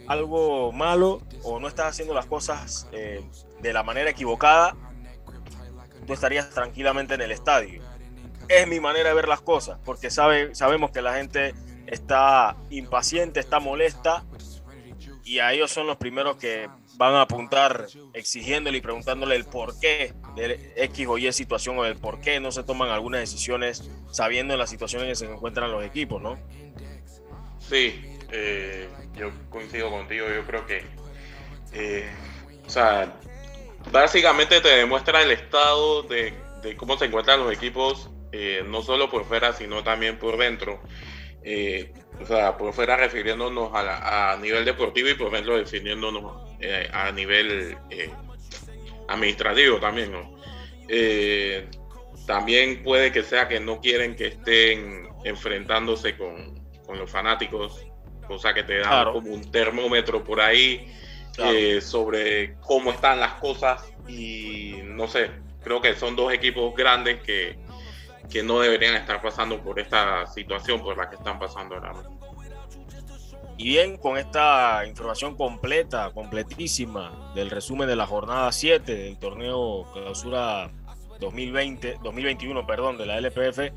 algo 0.09 0.72
malo 0.72 1.22
o 1.42 1.61
no 1.61 1.68
estás 1.68 1.86
haciendo 1.86 2.14
las 2.14 2.26
cosas 2.26 2.88
eh, 2.92 3.24
de 3.61 3.72
la 3.72 3.82
manera 3.82 4.11
equivocada, 4.11 4.76
tú 6.07 6.12
estarías 6.12 6.50
tranquilamente 6.50 7.14
en 7.14 7.20
el 7.20 7.32
estadio. 7.32 7.82
Es 8.48 8.66
mi 8.66 8.80
manera 8.80 9.11
de 9.11 9.14
ver 9.14 9.28
las 9.28 9.40
cosas, 9.40 9.78
porque 9.84 10.11
sabe, 10.11 10.54
sabemos 10.54 10.90
que 10.90 11.02
la 11.02 11.14
gente 11.14 11.54
está 11.86 12.57
impaciente, 12.70 13.40
está 13.40 13.61
molesta, 13.61 14.24
y 15.24 15.40
a 15.40 15.52
ellos 15.52 15.72
son 15.72 15.88
los 15.88 15.96
primeros 15.96 16.36
que 16.36 16.68
van 16.96 17.14
a 17.14 17.22
apuntar 17.22 17.86
exigiéndole 18.14 18.78
y 18.78 18.80
preguntándole 18.80 19.34
el 19.34 19.44
por 19.44 19.78
qué 19.80 20.14
de 20.36 20.72
X 20.76 21.07
o 21.09 21.18
Y 21.18 21.32
situación 21.32 21.78
o 21.78 21.84
el 21.84 21.96
por 21.96 22.20
qué 22.20 22.40
no 22.40 22.52
se 22.52 22.62
toman 22.62 22.90
algunas 22.90 23.20
decisiones 23.20 23.90
sabiendo 24.12 24.57
la 24.57 24.66
situación 24.66 25.02
en 25.02 25.09
que 25.09 25.16
se 25.16 25.26
encuentran 25.26 25.70
los 25.70 25.84
equipos, 25.84 26.22
¿no? 26.22 26.38
Sí, 27.59 28.16
eh, 28.30 28.88
yo 29.14 29.30
coincido 29.50 29.90
contigo, 29.90 30.26
yo 30.32 30.46
creo 30.46 30.66
que, 30.66 30.84
eh, 31.72 32.09
o 32.64 32.70
sea, 32.70 33.12
básicamente 33.91 34.61
te 34.61 34.68
demuestra 34.68 35.22
el 35.22 35.30
estado 35.30 36.03
de, 36.03 36.32
de 36.62 36.76
cómo 36.76 36.99
se 36.99 37.07
encuentran 37.07 37.41
los 37.41 37.53
equipos, 37.53 38.11
eh, 38.32 38.62
no 38.66 38.82
solo 38.82 39.09
por 39.11 39.24
fuera, 39.24 39.53
sino 39.53 39.82
también 39.82 40.18
por 40.18 40.37
dentro. 40.37 40.80
Eh, 41.43 41.93
o 42.20 42.26
sea, 42.26 42.57
por 42.57 42.72
fuera 42.72 42.97
refiriéndonos 42.97 43.72
a, 43.72 44.32
a, 44.32 44.37
nivel 44.39 44.64
deportivo 44.64 45.09
y 45.09 45.14
por 45.14 45.30
dentro 45.30 45.57
definiéndonos 45.57 46.51
eh, 46.61 46.89
a 46.93 47.12
nivel 47.12 47.76
administrativo 49.09 49.78
también, 49.78 50.12
¿no? 50.12 50.37
También 52.26 52.82
puede 52.82 53.12
que 53.12 53.22
sea 53.22 53.47
que 53.47 53.61
no 53.61 53.80
quieren 53.80 54.16
que 54.16 54.28
estén 54.28 55.09
enfrentándose 55.24 56.16
con, 56.16 56.66
con 56.84 56.99
los 56.99 57.09
fanáticos, 57.09 57.87
cosa 58.26 58.53
que 58.53 58.64
te 58.64 58.78
da 58.78 58.89
claro. 58.89 59.12
como 59.12 59.32
un 59.32 59.49
termómetro 59.53 60.24
por 60.24 60.41
ahí 60.41 60.93
claro. 61.37 61.80
sobre 61.80 62.55
cómo 62.61 62.91
están 62.91 63.20
las 63.20 63.34
cosas 63.34 63.84
y 64.09 64.76
no 64.84 65.07
sé, 65.07 65.30
creo 65.62 65.80
que 65.80 65.95
son 65.95 66.16
dos 66.16 66.32
equipos 66.32 66.74
grandes 66.74 67.22
que, 67.22 67.59
que 68.30 68.43
no 68.43 68.61
deberían 68.61 68.95
estar 68.95 69.20
pasando 69.22 69.61
por 69.62 69.78
esta 69.78 70.26
situación 70.26 70.82
por 70.82 70.97
la 70.97 71.09
que 71.09 71.16
están 71.16 71.39
pasando 71.39 71.74
ahora 71.74 71.93
mismo. 71.93 72.16
Y 73.59 73.64
bien, 73.64 73.97
con 73.97 74.18
esta 74.18 74.84
información 74.87 75.34
completa, 75.34 76.11
completísima 76.12 77.32
del 77.34 77.49
resumen 77.49 77.89
de 77.89 77.97
la 77.97 78.07
jornada 78.07 78.53
7 78.53 78.95
del 78.95 79.18
torneo 79.18 79.91
clausura 79.95 80.70
2020, 81.20 81.99
2021, 82.03 82.66
perdón, 82.66 82.99
de 82.99 83.07
la 83.07 83.16
LPF, 83.16 83.72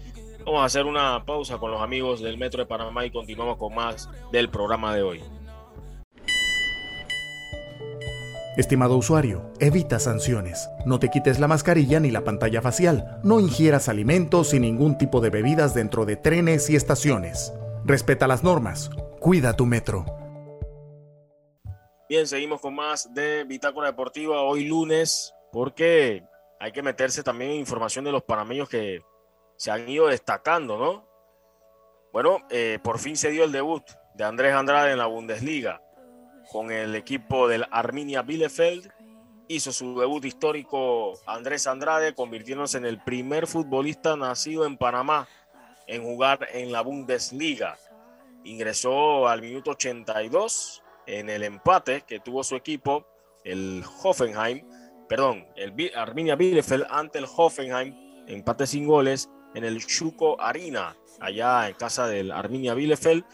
vamos 0.46 0.62
a 0.62 0.66
hacer 0.66 0.86
una 0.86 1.24
pausa 1.26 1.58
con 1.60 1.72
los 1.72 1.82
amigos 1.82 2.20
del 2.20 2.38
Metro 2.38 2.62
de 2.62 2.66
Panamá 2.66 3.06
y 3.06 3.12
continuamos 3.12 3.58
con 3.58 3.74
más 3.74 4.10
del 4.34 4.50
programa 4.50 4.94
de 4.94 5.02
hoy. 5.02 5.24
Estimado 8.60 8.98
usuario, 8.98 9.54
evita 9.62 10.00
sanciones. 10.00 10.70
No 10.86 11.00
te 11.00 11.08
quites 11.08 11.40
la 11.40 11.48
mascarilla 11.48 12.02
ni 12.02 12.12
la 12.12 12.26
pantalla 12.26 12.62
facial. 12.62 13.22
No 13.24 13.40
ingieras 13.40 13.88
alimentos 13.88 14.54
y 14.54 14.60
ningún 14.60 14.98
tipo 14.98 15.22
de 15.22 15.30
bebidas 15.30 15.74
dentro 15.74 16.04
de 16.04 16.18
trenes 16.18 16.70
y 16.70 16.76
estaciones. 16.76 17.54
Respeta 17.86 18.28
las 18.28 18.44
normas. 18.44 18.90
Cuida 19.22 19.56
tu 19.56 19.66
metro. 19.66 20.04
Bien, 22.10 22.28
seguimos 22.28 22.60
con 22.60 22.76
más 22.76 23.14
de 23.14 23.46
Bitácora 23.46 23.88
Deportiva 23.88 24.42
hoy 24.42 24.66
lunes, 24.66 25.34
porque 25.54 26.26
hay 26.60 26.74
que 26.74 26.84
meterse 26.84 27.24
también 27.24 27.52
en 27.52 27.60
información 27.60 28.04
de 28.04 28.12
los 28.12 28.24
panameños 28.24 28.68
que 28.68 29.00
se 29.56 29.72
han 29.72 29.88
ido 29.88 30.08
destacando, 30.08 30.78
¿no? 30.78 31.08
Bueno, 32.12 32.40
eh, 32.50 32.78
por 32.84 33.00
fin 33.00 33.16
se 33.16 33.32
dio 33.32 33.46
el 33.46 33.54
debut 33.54 33.84
de 34.16 34.26
Andrés 34.26 34.54
Andrade 34.54 34.92
en 34.92 34.98
la 34.98 35.06
Bundesliga 35.06 35.82
con 36.52 36.72
el 36.72 36.96
equipo 36.96 37.48
del 37.48 37.66
Arminia 37.72 38.22
Bielefeld. 38.22 38.92
Hizo 39.48 39.72
su 39.72 40.00
debut 40.00 40.24
histórico 40.26 41.14
Andrés 41.26 41.68
Andrade, 41.68 42.14
convirtiéndose 42.14 42.78
en 42.78 42.86
el 42.86 43.02
primer 43.02 43.48
futbolista 43.48 44.16
nacido 44.16 44.66
en 44.66 44.78
Panamá 44.78 45.28
en 45.90 46.04
jugar 46.04 46.48
en 46.54 46.72
la 46.72 46.82
Bundesliga. 46.82 47.78
Ingresó 48.44 49.28
al 49.28 49.42
minuto 49.42 49.72
82 49.72 50.84
en 51.08 51.30
el 51.30 51.44
empate 51.44 52.04
que 52.08 52.20
tuvo 52.20 52.44
su 52.44 52.56
equipo, 52.56 53.08
el 53.44 53.84
Hoffenheim, 54.04 54.64
perdón, 55.08 55.48
el 55.56 55.74
Arminia 55.96 56.36
Bielefeld 56.36 56.86
ante 56.90 57.18
el 57.18 57.26
Hoffenheim, 57.26 57.96
empate 58.28 58.68
sin 58.68 58.86
goles 58.86 59.30
en 59.56 59.66
el 59.66 59.84
Chuco 59.84 60.40
Arena, 60.40 60.96
allá 61.20 61.68
en 61.68 61.74
casa 61.74 62.08
del 62.08 62.32
Arminia 62.32 62.76
Bielefeld. 62.76 63.26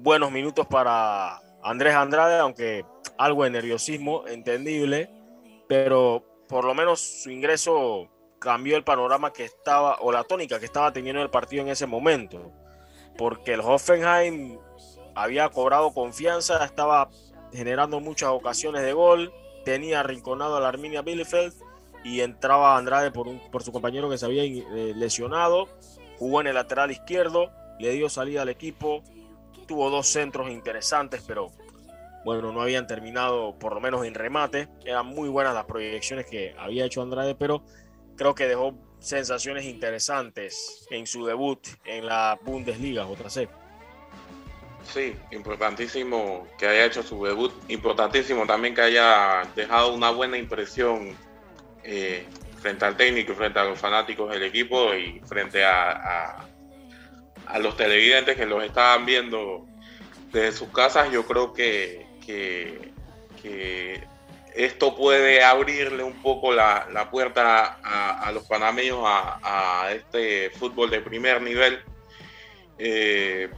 Buenos 0.00 0.32
minutos 0.32 0.66
para 0.66 1.43
Andrés 1.64 1.94
Andrade, 1.94 2.38
aunque 2.38 2.84
algo 3.16 3.44
de 3.44 3.50
nerviosismo, 3.50 4.28
entendible, 4.28 5.10
pero 5.66 6.22
por 6.46 6.64
lo 6.64 6.74
menos 6.74 7.00
su 7.00 7.30
ingreso 7.30 8.10
cambió 8.38 8.76
el 8.76 8.84
panorama 8.84 9.32
que 9.32 9.44
estaba, 9.44 9.96
o 10.00 10.12
la 10.12 10.24
tónica 10.24 10.60
que 10.60 10.66
estaba 10.66 10.92
teniendo 10.92 11.22
el 11.22 11.30
partido 11.30 11.62
en 11.62 11.70
ese 11.70 11.86
momento, 11.86 12.52
porque 13.16 13.54
el 13.54 13.60
Hoffenheim 13.60 14.58
había 15.14 15.48
cobrado 15.48 15.94
confianza, 15.94 16.62
estaba 16.62 17.08
generando 17.52 17.98
muchas 17.98 18.28
ocasiones 18.28 18.82
de 18.82 18.92
gol, 18.92 19.32
tenía 19.64 20.00
arrinconado 20.00 20.56
a 20.56 20.60
la 20.60 20.68
Arminia 20.68 21.00
Bielefeld 21.00 21.54
y 22.04 22.20
entraba 22.20 22.76
Andrade 22.76 23.10
por, 23.10 23.26
un, 23.26 23.40
por 23.50 23.62
su 23.62 23.72
compañero 23.72 24.10
que 24.10 24.18
se 24.18 24.26
había 24.26 24.44
eh, 24.44 24.92
lesionado, 24.94 25.68
jugó 26.18 26.42
en 26.42 26.48
el 26.48 26.54
lateral 26.56 26.90
izquierdo, 26.90 27.50
le 27.78 27.92
dio 27.92 28.10
salida 28.10 28.42
al 28.42 28.50
equipo, 28.50 29.02
tuvo 29.64 29.90
dos 29.90 30.06
centros 30.06 30.50
interesantes, 30.50 31.22
pero 31.26 31.50
bueno, 32.24 32.52
no 32.52 32.62
habían 32.62 32.86
terminado 32.86 33.58
por 33.58 33.74
lo 33.74 33.80
menos 33.80 34.04
en 34.06 34.14
remate. 34.14 34.68
Eran 34.84 35.06
muy 35.06 35.28
buenas 35.28 35.54
las 35.54 35.64
proyecciones 35.64 36.26
que 36.26 36.54
había 36.58 36.86
hecho 36.86 37.02
Andrade, 37.02 37.34
pero 37.34 37.64
creo 38.16 38.34
que 38.34 38.46
dejó 38.46 38.74
sensaciones 38.98 39.64
interesantes 39.64 40.86
en 40.90 41.06
su 41.06 41.26
debut 41.26 41.60
en 41.84 42.06
la 42.06 42.38
Bundesliga, 42.42 43.04
JC. 43.06 43.48
Sí, 44.92 45.16
importantísimo 45.30 46.46
que 46.58 46.66
haya 46.66 46.86
hecho 46.86 47.02
su 47.02 47.22
debut, 47.24 47.52
importantísimo 47.68 48.46
también 48.46 48.74
que 48.74 48.82
haya 48.82 49.42
dejado 49.54 49.94
una 49.94 50.10
buena 50.10 50.36
impresión 50.36 51.16
eh, 51.82 52.26
frente 52.64 52.84
al 52.86 52.96
técnico 52.96 53.34
frente 53.34 53.58
a 53.58 53.64
los 53.64 53.78
fanáticos 53.78 54.30
del 54.30 54.42
equipo 54.42 54.94
y 54.94 55.20
frente 55.26 55.64
a, 55.64 56.46
a 57.46 57.58
los 57.58 57.76
televidentes 57.76 58.36
que 58.36 58.46
los 58.46 58.62
estaban 58.64 59.06
viendo 59.06 59.66
desde 60.32 60.52
sus 60.52 60.68
casas. 60.68 61.10
Yo 61.10 61.24
creo 61.26 61.52
que, 61.52 62.06
que, 62.24 62.92
esto 64.54 64.96
puede 64.96 65.42
abrirle 65.42 66.02
un 66.02 66.22
poco 66.22 66.52
la, 66.52 67.08
puerta 67.10 67.78
a, 67.82 68.30
los 68.32 68.44
panameños 68.44 69.00
a, 69.04 69.90
este 69.92 70.50
fútbol 70.50 70.90
de 70.90 71.00
primer 71.00 71.42
nivel. 71.42 71.80
Eh, 72.78 73.50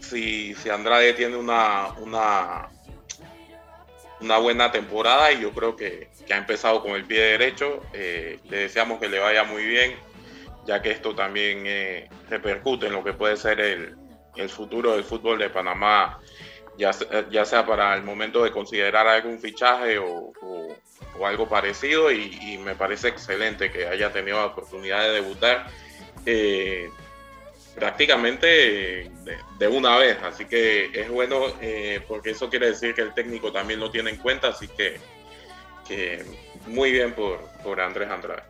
si, 0.00 0.54
si, 0.54 0.70
Andrade 0.70 1.12
tiene 1.14 1.36
una, 1.36 1.88
una, 1.98 2.68
una, 4.20 4.38
buena 4.38 4.70
temporada 4.72 5.32
y 5.32 5.40
yo 5.40 5.52
creo 5.52 5.76
que, 5.76 6.08
ha 6.30 6.36
empezado 6.36 6.82
con 6.82 6.92
el 6.92 7.04
pie 7.04 7.20
derecho, 7.20 7.82
eh, 7.92 8.38
le 8.48 8.58
deseamos 8.58 9.00
que 9.00 9.08
le 9.08 9.18
vaya 9.18 9.44
muy 9.44 9.64
bien, 9.64 9.96
ya 10.68 10.82
que 10.82 10.90
esto 10.90 11.14
también 11.14 11.62
eh, 11.64 12.10
repercute 12.28 12.88
en 12.88 12.92
lo 12.92 13.02
que 13.02 13.14
puede 13.14 13.38
ser 13.38 13.58
el, 13.58 13.96
el 14.36 14.48
futuro 14.50 14.92
del 14.92 15.02
fútbol 15.02 15.38
de 15.38 15.48
Panamá 15.48 16.20
ya, 16.76 16.90
ya 17.30 17.44
sea 17.46 17.64
para 17.64 17.94
el 17.96 18.02
momento 18.02 18.44
de 18.44 18.52
considerar 18.52 19.08
algún 19.08 19.40
fichaje 19.40 19.98
o, 19.98 20.32
algo 21.24 21.48
parecido 21.48 22.12
y, 22.12 22.58
me 22.58 22.76
parece 22.76 23.08
excelente 23.08 23.72
que 23.72 23.88
haya 23.88 24.12
tenido 24.12 24.36
la 24.36 24.46
oportunidad 24.46 25.02
de 25.02 25.14
debutar 25.14 25.66
eh, 26.24 26.88
prácticamente 27.74 29.10
de, 29.58 29.68
una 29.68 29.96
vez, 29.96 30.18
así 30.22 30.44
que 30.44 30.90
es 30.94 31.08
bueno 31.08 31.46
eh, 31.60 32.00
porque 32.06 32.30
eso 32.30 32.48
quiere 32.48 32.68
decir 32.68 32.94
que 32.94 33.02
el 33.02 33.14
técnico 33.14 33.50
también 33.50 33.80
lo 33.80 33.90
tiene 33.90 34.10
en 34.10 34.16
cuenta, 34.18 34.48
así 34.48 34.68
que, 34.68 35.00
muy 36.66 36.92
bien 36.92 37.14
por, 37.14 37.40
por 37.64 37.80
Andrés 37.80 38.10
Andrade 38.10 38.42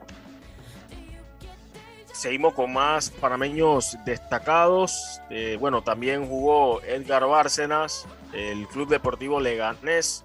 seguimos 2.18 2.52
con 2.54 2.72
más 2.72 3.10
panameños 3.10 3.96
destacados. 4.04 5.20
Eh, 5.30 5.56
bueno, 5.60 5.82
también 5.82 6.26
jugó 6.26 6.82
Edgar 6.82 7.24
Bárcenas, 7.26 8.06
el 8.32 8.66
Club 8.66 8.88
Deportivo 8.88 9.40
Leganés 9.40 10.24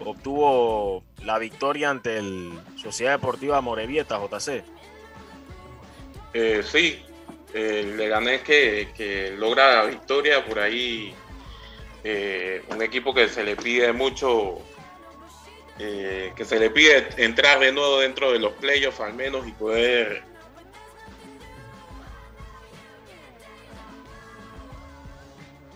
obtuvo 0.00 1.04
la 1.24 1.38
victoria 1.38 1.90
ante 1.90 2.18
el 2.18 2.52
Sociedad 2.76 3.12
Deportiva 3.12 3.60
Morevieta, 3.60 4.18
JC. 4.18 4.64
Eh, 6.34 6.62
sí, 6.64 7.02
el 7.52 7.96
Leganés 7.96 8.42
que, 8.42 9.34
logra 9.36 9.82
la 9.82 9.84
victoria 9.86 10.44
por 10.44 10.58
ahí, 10.58 11.14
eh, 12.02 12.62
un 12.68 12.82
equipo 12.82 13.14
que 13.14 13.28
se 13.28 13.44
le 13.44 13.56
pide 13.56 13.92
mucho, 13.92 14.58
que 15.78 16.44
se 16.44 16.60
le 16.60 16.70
pide 16.70 17.08
entrar 17.16 17.58
de 17.58 17.72
nuevo 17.72 17.98
dentro 18.00 18.32
de 18.32 18.38
los 18.38 18.52
playoffs 18.54 19.00
al 19.00 19.14
menos 19.14 19.46
y 19.46 19.52
poder 19.52 20.33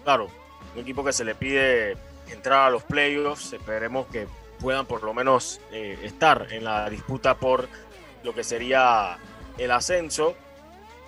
claro, 0.09 0.28
un 0.74 0.80
equipo 0.80 1.04
que 1.04 1.12
se 1.12 1.22
le 1.22 1.34
pide 1.34 1.94
entrar 2.30 2.68
a 2.68 2.70
los 2.70 2.82
playoffs, 2.82 3.52
esperemos 3.52 4.06
que 4.06 4.26
puedan 4.59 4.86
por 4.86 5.02
lo 5.02 5.12
menos 5.12 5.61
eh, 5.70 5.98
estar 6.02 6.46
en 6.50 6.64
la 6.64 6.88
disputa 6.88 7.34
por 7.34 7.68
lo 8.22 8.34
que 8.34 8.42
sería 8.42 9.18
el 9.59 9.70
ascenso. 9.70 10.34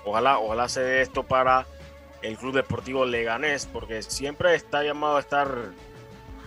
Ojalá, 0.05 0.39
ojalá 0.39 0.69
se 0.69 0.83
dé 0.83 1.01
esto 1.01 1.23
para 1.23 1.65
el 2.21 2.37
Club 2.37 2.57
Deportivo 2.57 3.07
Leganés, 3.07 3.65
porque 3.65 4.03
siempre 4.03 4.55
está 4.55 4.85
llamado 4.85 5.17
a 5.17 5.21
estar 5.21 5.49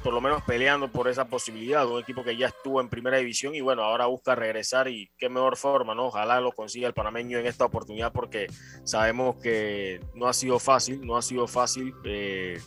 por 0.03 0.13
lo 0.13 0.19
menos 0.19 0.43
peleando 0.43 0.91
por 0.91 1.07
esa 1.07 1.25
posibilidad, 1.25 1.87
un 1.87 2.01
equipo 2.01 2.23
que 2.23 2.35
ya 2.35 2.47
estuvo 2.47 2.81
en 2.81 2.89
primera 2.89 3.17
división 3.17 3.55
y 3.55 3.61
bueno, 3.61 3.83
ahora 3.83 4.05
busca 4.05 4.35
regresar 4.35 4.89
y 4.89 5.09
qué 5.17 5.29
mejor 5.29 5.55
forma, 5.55 5.95
¿no? 5.95 6.07
Ojalá 6.07 6.41
lo 6.41 6.51
consiga 6.51 6.87
el 6.87 6.93
panameño 6.93 7.39
en 7.39 7.45
esta 7.45 7.65
oportunidad 7.65 8.11
porque 8.11 8.47
sabemos 8.83 9.37
que 9.37 10.01
no 10.13 10.27
ha 10.27 10.33
sido 10.33 10.59
fácil, 10.59 11.05
no 11.05 11.15
ha 11.15 11.21
sido 11.21 11.47
fácil, 11.47 11.95
eh, 12.03 12.59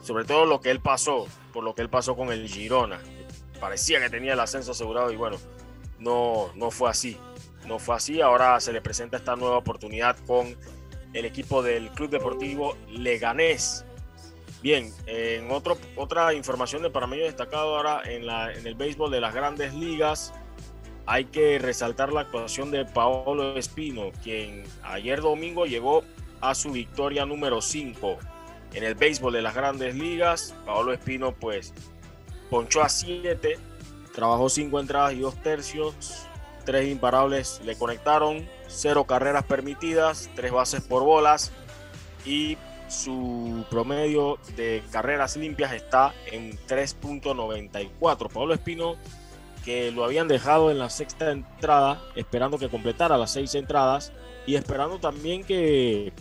sobre 0.00 0.24
todo 0.24 0.46
lo 0.46 0.60
que 0.60 0.70
él 0.70 0.80
pasó, 0.80 1.26
por 1.52 1.64
lo 1.64 1.74
que 1.74 1.82
él 1.82 1.90
pasó 1.90 2.14
con 2.14 2.30
el 2.30 2.48
Girona. 2.48 3.00
Parecía 3.60 4.00
que 4.00 4.08
tenía 4.08 4.34
el 4.34 4.40
ascenso 4.40 4.70
asegurado 4.70 5.10
y 5.12 5.16
bueno, 5.16 5.38
no, 5.98 6.52
no 6.54 6.70
fue 6.70 6.88
así, 6.88 7.18
no 7.66 7.80
fue 7.80 7.96
así, 7.96 8.20
ahora 8.20 8.60
se 8.60 8.72
le 8.72 8.80
presenta 8.80 9.16
esta 9.16 9.34
nueva 9.34 9.58
oportunidad 9.58 10.16
con 10.24 10.56
el 11.12 11.24
equipo 11.24 11.64
del 11.64 11.90
Club 11.90 12.10
Deportivo 12.10 12.76
Leganés 12.88 13.84
Bien, 14.62 14.92
en 15.06 15.50
otro, 15.50 15.78
otra 15.96 16.34
información 16.34 16.82
de 16.82 16.90
medio 17.06 17.24
destacado 17.24 17.76
ahora 17.76 18.02
en, 18.04 18.26
la, 18.26 18.52
en 18.52 18.66
el 18.66 18.74
béisbol 18.74 19.10
de 19.10 19.20
las 19.20 19.34
grandes 19.34 19.72
ligas, 19.72 20.34
hay 21.06 21.24
que 21.24 21.58
resaltar 21.58 22.12
la 22.12 22.20
actuación 22.20 22.70
de 22.70 22.84
Paolo 22.84 23.56
Espino, 23.56 24.12
quien 24.22 24.64
ayer 24.82 25.22
domingo 25.22 25.64
llegó 25.64 26.04
a 26.40 26.54
su 26.54 26.72
victoria 26.72 27.24
número 27.24 27.62
5 27.62 28.18
en 28.74 28.84
el 28.84 28.94
béisbol 28.94 29.32
de 29.32 29.42
las 29.42 29.54
grandes 29.54 29.94
ligas. 29.94 30.54
Paolo 30.66 30.92
Espino 30.92 31.32
pues 31.32 31.72
ponchó 32.50 32.82
a 32.82 32.88
7, 32.88 33.58
trabajó 34.14 34.48
5 34.48 34.78
entradas 34.78 35.14
y 35.14 35.20
2 35.20 35.42
tercios, 35.42 36.26
3 36.64 36.88
imparables 36.90 37.60
le 37.64 37.76
conectaron, 37.76 38.46
0 38.68 39.04
carreras 39.04 39.44
permitidas, 39.44 40.30
3 40.36 40.52
bases 40.52 40.82
por 40.82 41.02
bolas 41.02 41.50
y 42.24 42.56
su 42.90 43.64
promedio 43.70 44.38
de 44.56 44.82
carreras 44.90 45.36
limpias 45.36 45.72
está 45.72 46.12
en 46.30 46.58
3.94. 46.66 48.28
Pablo 48.32 48.52
Espino, 48.52 48.96
que 49.64 49.90
lo 49.90 50.04
habían 50.04 50.28
dejado 50.28 50.70
en 50.70 50.78
la 50.78 50.90
sexta 50.90 51.30
entrada, 51.30 52.02
esperando 52.16 52.58
que 52.58 52.68
completara 52.68 53.16
las 53.16 53.32
seis 53.32 53.54
entradas 53.54 54.12
y 54.46 54.56
esperando 54.56 54.98
también 54.98 55.44
que 55.44 56.12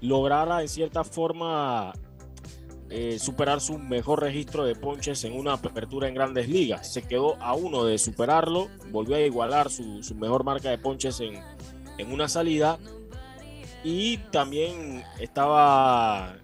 lograra 0.00 0.62
en 0.62 0.68
cierta 0.68 1.04
forma 1.04 1.92
eh, 2.90 3.18
superar 3.18 3.60
su 3.60 3.78
mejor 3.78 4.20
registro 4.20 4.64
de 4.64 4.74
ponches 4.74 5.24
en 5.24 5.32
una 5.32 5.54
apertura 5.54 6.08
en 6.08 6.14
grandes 6.14 6.48
ligas. 6.48 6.92
Se 6.92 7.02
quedó 7.02 7.36
a 7.40 7.54
uno 7.54 7.84
de 7.84 7.96
superarlo, 7.96 8.68
volvió 8.90 9.16
a 9.16 9.20
igualar 9.20 9.70
su, 9.70 10.02
mejor 10.16 10.44
marca 10.44 10.68
de 10.68 10.78
ponches 10.78 11.20
en, 11.20 11.40
en 11.96 12.12
una 12.12 12.28
salida 12.28 12.78
y 13.84 14.18
también 14.30 15.04
estaba 15.18 16.34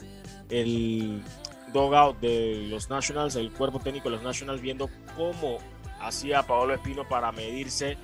el 0.51 1.23
dogout 1.73 2.19
de 2.21 2.67
los 2.69 2.91
Nationals, 2.91 3.37
el 3.37 3.53
cuerpo 3.53 3.79
técnico 3.79 4.09
de 4.09 4.17
los 4.17 4.25
Nationals, 4.25 4.61
viendo 4.61 4.89
cómo 5.17 5.59
hacía 6.01 6.43
Paolo 6.43 6.75
Espino 6.75 7.07
para 7.07 7.33
medirse 7.33 7.97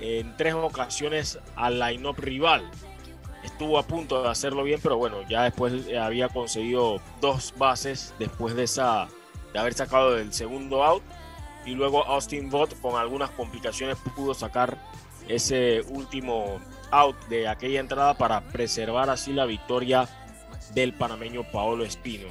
en 0.00 0.36
tres 0.36 0.54
ocasiones 0.54 1.38
al 1.56 1.78
line-up 1.78 2.16
rival. 2.18 2.68
Estuvo 3.44 3.78
a 3.78 3.82
punto 3.84 4.22
de 4.22 4.28
hacerlo 4.28 4.64
bien, 4.64 4.80
pero 4.82 4.96
bueno, 4.96 5.26
ya 5.28 5.44
después 5.44 5.72
había 5.96 6.28
conseguido 6.28 7.00
dos 7.20 7.54
bases 7.56 8.14
después 8.18 8.54
de, 8.54 8.64
esa, 8.64 9.08
de 9.52 9.58
haber 9.58 9.74
sacado 9.74 10.18
el 10.18 10.32
segundo 10.32 10.84
out. 10.84 11.02
Y 11.64 11.74
luego 11.74 12.04
Austin 12.04 12.50
Vaught 12.50 12.80
con 12.80 12.96
algunas 12.96 13.30
complicaciones 13.30 13.96
pudo 14.16 14.34
sacar 14.34 14.78
ese 15.28 15.82
último 15.90 16.60
out 16.90 17.16
de 17.28 17.48
aquella 17.48 17.80
entrada 17.80 18.14
para 18.14 18.40
preservar 18.40 19.10
así 19.10 19.32
la 19.32 19.46
victoria 19.46 20.08
del 20.74 20.92
panameño 20.92 21.44
Paolo 21.50 21.84
Espino. 21.84 22.28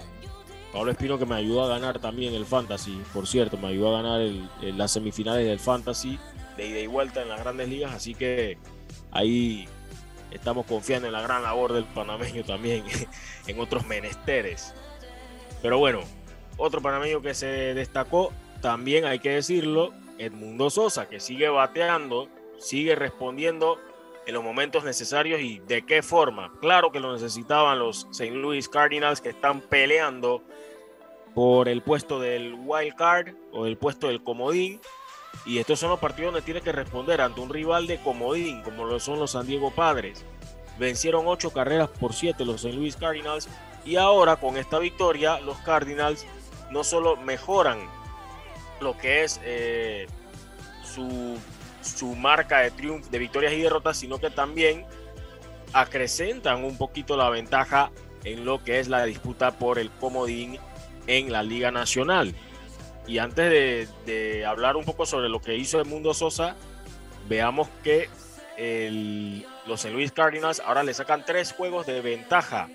Paolo 0.72 0.92
Espino 0.92 1.18
que 1.18 1.26
me 1.26 1.36
ayudó 1.36 1.64
a 1.64 1.68
ganar 1.68 2.00
también 2.00 2.34
el 2.34 2.46
Fantasy, 2.46 3.02
por 3.14 3.28
cierto, 3.28 3.58
me 3.58 3.70
ayudó 3.70 3.96
a 3.96 4.02
ganar 4.02 4.22
las 4.62 4.92
semifinales 4.92 5.46
del 5.46 5.60
Fantasy 5.60 6.20
de 6.58 6.68
ida 6.68 6.80
y 6.80 6.88
vuelta 6.88 7.22
en 7.22 7.30
las 7.30 7.40
grandes 7.40 7.70
ligas, 7.70 7.94
así 7.94 8.14
que 8.16 8.58
ahí 9.12 9.68
estamos 10.32 10.66
confiando 10.66 11.08
en 11.08 11.14
la 11.14 11.22
gran 11.22 11.44
labor 11.44 11.74
del 11.74 11.86
panameño 11.86 12.44
también 12.44 12.84
en 13.48 13.60
otros 13.60 13.86
menesteres. 13.86 14.74
Pero 15.62 15.80
bueno, 15.80 16.02
otro 16.58 16.82
panameño 16.82 17.22
que 17.22 17.34
se 17.34 17.48
destacó, 17.74 18.34
también 18.62 19.06
hay 19.06 19.20
que 19.20 19.30
decirlo, 19.30 19.94
Edmundo 20.18 20.70
Sosa, 20.70 21.08
que 21.08 21.20
sigue 21.20 21.48
bateando, 21.50 22.28
sigue 22.60 22.96
respondiendo 22.96 23.80
en 24.28 24.34
los 24.34 24.44
momentos 24.44 24.84
necesarios 24.84 25.40
y 25.40 25.60
de 25.60 25.86
qué 25.86 26.04
forma. 26.04 26.52
Claro 26.60 26.92
que 26.92 27.00
lo 27.00 27.14
necesitaban 27.14 27.80
los 27.80 28.08
St. 28.12 28.32
Louis 28.32 28.68
Cardinals 28.68 29.22
que 29.22 29.30
están 29.30 29.62
peleando 29.62 30.44
por 31.34 31.70
el 31.70 31.82
puesto 31.82 32.20
del 32.20 32.56
wild 32.60 32.96
card 32.96 33.30
o 33.54 33.66
el 33.66 33.78
puesto 33.78 34.08
del 34.08 34.22
comodín. 34.22 34.82
Y 35.46 35.60
estos 35.60 35.80
son 35.80 35.92
los 35.92 36.00
partidos 36.00 36.34
donde 36.34 36.46
tiene 36.46 36.60
que 36.60 36.74
responder 36.74 37.22
ante 37.22 37.40
un 37.40 37.50
rival 37.50 37.88
de 37.88 38.02
comodín, 38.02 38.62
como 38.64 38.86
lo 38.86 39.00
son 39.00 39.18
los 39.18 39.32
San 39.32 39.48
Diego 39.48 39.72
Padres. 39.72 40.26
Vencieron 40.78 41.26
ocho 41.26 41.52
carreras 41.52 41.90
por 41.90 42.14
siete 42.14 42.44
los 42.44 42.66
St. 42.66 42.74
Louis 42.74 42.98
Cardinals. 42.98 43.48
Y 43.86 43.96
ahora 43.96 44.36
con 44.36 44.58
esta 44.58 44.78
victoria, 44.78 45.40
los 45.40 45.58
Cardinals 45.60 46.26
no 46.70 46.84
solo 46.84 47.16
mejoran 47.16 47.80
lo 48.82 48.98
que 48.98 49.24
es 49.24 49.40
eh, 49.46 50.08
su 50.84 51.38
su 51.88 52.16
marca 52.16 52.60
de 52.60 52.72
triunfo, 52.72 53.10
de 53.10 53.20
victorias 53.20 53.54
y 53.54 53.62
derrotas, 53.62 53.98
sino 53.98 54.20
que 54.20 54.30
también 54.30 54.86
acrecentan 55.74 56.64
un 56.64 56.78
poquito 56.78 57.18
la 57.18 57.30
ventaja 57.30 57.92
en 58.24 58.46
lo 58.46 58.64
que 58.64 58.80
es 58.80 58.88
la 58.88 59.06
disputa 59.06 59.58
por 59.58 59.80
el 59.80 59.92
comodín 59.92 60.60
en 61.08 61.32
la 61.32 61.44
Liga 61.44 61.72
Nacional. 61.72 62.36
Y 63.08 63.20
antes 63.20 63.90
de, 64.06 64.46
hablar 64.46 64.76
un 64.76 64.84
poco 64.84 65.06
sobre 65.06 65.30
lo 65.30 65.40
que 65.40 65.56
hizo 65.56 65.80
el 65.80 65.86
Mundo 65.86 66.14
Sosa, 66.14 66.56
veamos 67.30 67.70
que 67.84 68.10
los 69.66 69.80
St. 69.80 69.94
Louis 69.94 70.12
Cardinals 70.12 70.60
ahora 70.60 70.84
le 70.84 70.94
sacan 70.94 71.24
tres 71.26 71.54
juegos 71.54 71.86
de 71.86 72.02
ventaja 72.02 72.70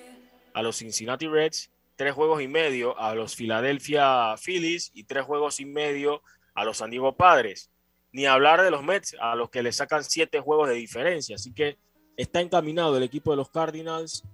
a 0.54 0.62
los 0.62 0.76
Cincinnati 0.76 1.26
Reds, 1.26 1.70
tres 1.96 2.14
juegos 2.14 2.40
y 2.40 2.48
medio 2.48 2.98
a 2.98 3.14
los 3.14 3.36
Philadelphia 3.36 4.34
Phillies 4.42 4.90
y 4.94 5.04
tres 5.04 5.24
juegos 5.24 5.60
y 5.60 5.66
medio 5.66 6.22
a 6.54 6.64
los 6.64 6.78
San 6.78 6.90
Diego 6.90 7.16
Padres. 7.16 7.71
Ni 8.12 8.26
hablar 8.26 8.62
de 8.62 8.70
los 8.70 8.82
Mets, 8.82 9.16
a 9.20 9.34
los 9.34 9.50
que 9.50 9.62
le 9.62 9.72
sacan 9.72 10.04
siete 10.04 10.40
juegos 10.40 10.68
de 10.68 10.74
diferencia. 10.74 11.36
Así 11.36 11.52
que 11.52 11.78
está 12.16 12.40
encaminado 12.40 12.96
el 12.96 13.02
equipo 13.02 13.30
de 13.30 13.38
los 13.38 13.50
Cardinals. 13.50 14.24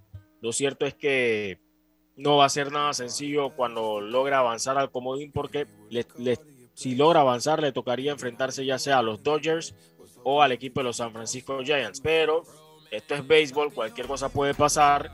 Lo 0.41 0.51
cierto 0.51 0.85
es 0.85 0.93
que 0.93 1.59
no 2.15 2.37
va 2.37 2.45
a 2.45 2.49
ser 2.49 2.71
nada 2.71 2.93
sencillo 2.93 3.55
cuando 3.55 4.01
logra 4.01 4.39
avanzar 4.39 4.77
al 4.77 4.91
comodín 4.91 5.31
porque 5.31 5.67
si 6.73 6.95
logra 6.95 7.21
avanzar 7.21 7.61
le 7.61 7.71
tocaría 7.71 8.11
enfrentarse 8.11 8.65
ya 8.65 8.77
sea 8.77 8.99
a 8.99 9.01
los 9.01 9.23
Dodgers 9.23 9.73
o 10.23 10.41
al 10.41 10.51
equipo 10.51 10.81
de 10.81 10.85
los 10.85 10.97
San 10.97 11.13
Francisco 11.13 11.63
Giants. 11.63 12.01
Pero 12.01 12.43
esto 12.91 13.15
es 13.15 13.25
béisbol, 13.25 13.73
cualquier 13.73 14.07
cosa 14.07 14.29
puede 14.29 14.53
pasar 14.53 15.09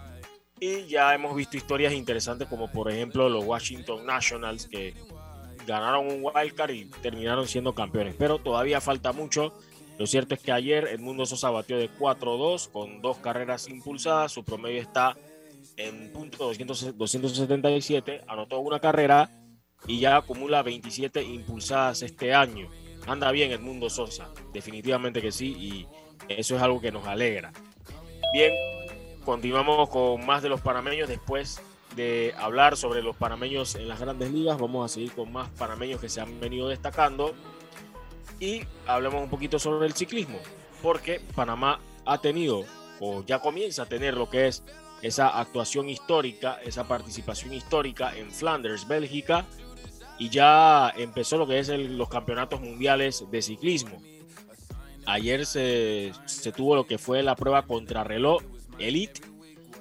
y 0.59 0.85
ya 0.87 1.13
hemos 1.13 1.35
visto 1.35 1.57
historias 1.57 1.93
interesantes 1.93 2.47
como 2.47 2.71
por 2.71 2.89
ejemplo 2.89 3.29
los 3.29 3.43
Washington 3.43 4.05
Nationals 4.05 4.67
que 4.67 4.93
ganaron 5.65 6.07
un 6.07 6.21
wildcard 6.23 6.71
y 6.71 6.85
terminaron 6.85 7.47
siendo 7.47 7.73
campeones. 7.73 8.15
Pero 8.17 8.39
todavía 8.39 8.81
falta 8.81 9.11
mucho. 9.11 9.53
Lo 9.97 10.07
cierto 10.07 10.35
es 10.35 10.41
que 10.41 10.51
ayer 10.51 10.87
el 10.87 10.99
Mundo 10.99 11.25
Sosa 11.25 11.49
batió 11.49 11.77
de 11.77 11.89
4-2 11.89 12.69
con 12.71 13.01
dos 13.01 13.17
carreras 13.17 13.67
impulsadas. 13.69 14.31
Su 14.31 14.43
promedio 14.43 14.81
está 14.81 15.15
en 15.77 16.11
punto 16.11 16.51
277. 16.51 18.21
Anotó 18.27 18.59
una 18.59 18.79
carrera 18.79 19.29
y 19.87 19.99
ya 19.99 20.17
acumula 20.17 20.63
27 20.63 21.23
impulsadas 21.23 22.01
este 22.01 22.33
año. 22.33 22.69
Anda 23.07 23.31
bien 23.31 23.51
el 23.51 23.59
Mundo 23.59 23.89
Sosa. 23.89 24.29
Definitivamente 24.53 25.21
que 25.21 25.31
sí. 25.31 25.55
Y 25.57 25.87
eso 26.27 26.55
es 26.55 26.61
algo 26.61 26.81
que 26.81 26.91
nos 26.91 27.05
alegra. 27.07 27.53
Bien, 28.33 28.53
continuamos 29.23 29.89
con 29.89 30.25
más 30.25 30.43
de 30.43 30.49
los 30.49 30.59
panameños 30.59 31.07
después 31.07 31.61
de 31.95 32.33
hablar 32.37 32.77
sobre 32.77 33.01
los 33.01 33.15
panameños 33.15 33.75
en 33.75 33.87
las 33.87 33.99
grandes 33.99 34.31
ligas. 34.31 34.59
Vamos 34.59 34.91
a 34.91 34.93
seguir 34.93 35.11
con 35.13 35.31
más 35.31 35.49
panameños 35.51 35.99
que 35.99 36.09
se 36.09 36.21
han 36.21 36.39
venido 36.39 36.67
destacando 36.67 37.33
y 38.39 38.61
hablemos 38.85 39.23
un 39.23 39.29
poquito 39.29 39.59
sobre 39.59 39.87
el 39.87 39.93
ciclismo, 39.93 40.39
porque 40.81 41.21
Panamá 41.35 41.79
ha 42.05 42.19
tenido 42.19 42.65
o 42.99 43.23
ya 43.25 43.39
comienza 43.39 43.83
a 43.83 43.85
tener 43.85 44.15
lo 44.15 44.29
que 44.29 44.47
es 44.47 44.63
esa 45.01 45.39
actuación 45.39 45.89
histórica, 45.89 46.59
esa 46.63 46.87
participación 46.87 47.53
histórica 47.53 48.15
en 48.15 48.31
Flanders, 48.31 48.87
Bélgica, 48.87 49.45
y 50.17 50.29
ya 50.29 50.93
empezó 50.95 51.37
lo 51.37 51.45
que 51.45 51.59
es 51.59 51.69
los 51.69 52.09
campeonatos 52.09 52.61
mundiales 52.61 53.25
de 53.29 53.41
ciclismo. 53.41 54.01
Ayer 55.05 55.45
se, 55.45 56.13
se 56.25 56.51
tuvo 56.51 56.75
lo 56.75 56.87
que 56.87 56.97
fue 56.97 57.21
la 57.21 57.35
prueba 57.35 57.63
contrarreloj 57.63 58.41
Elite 58.79 59.21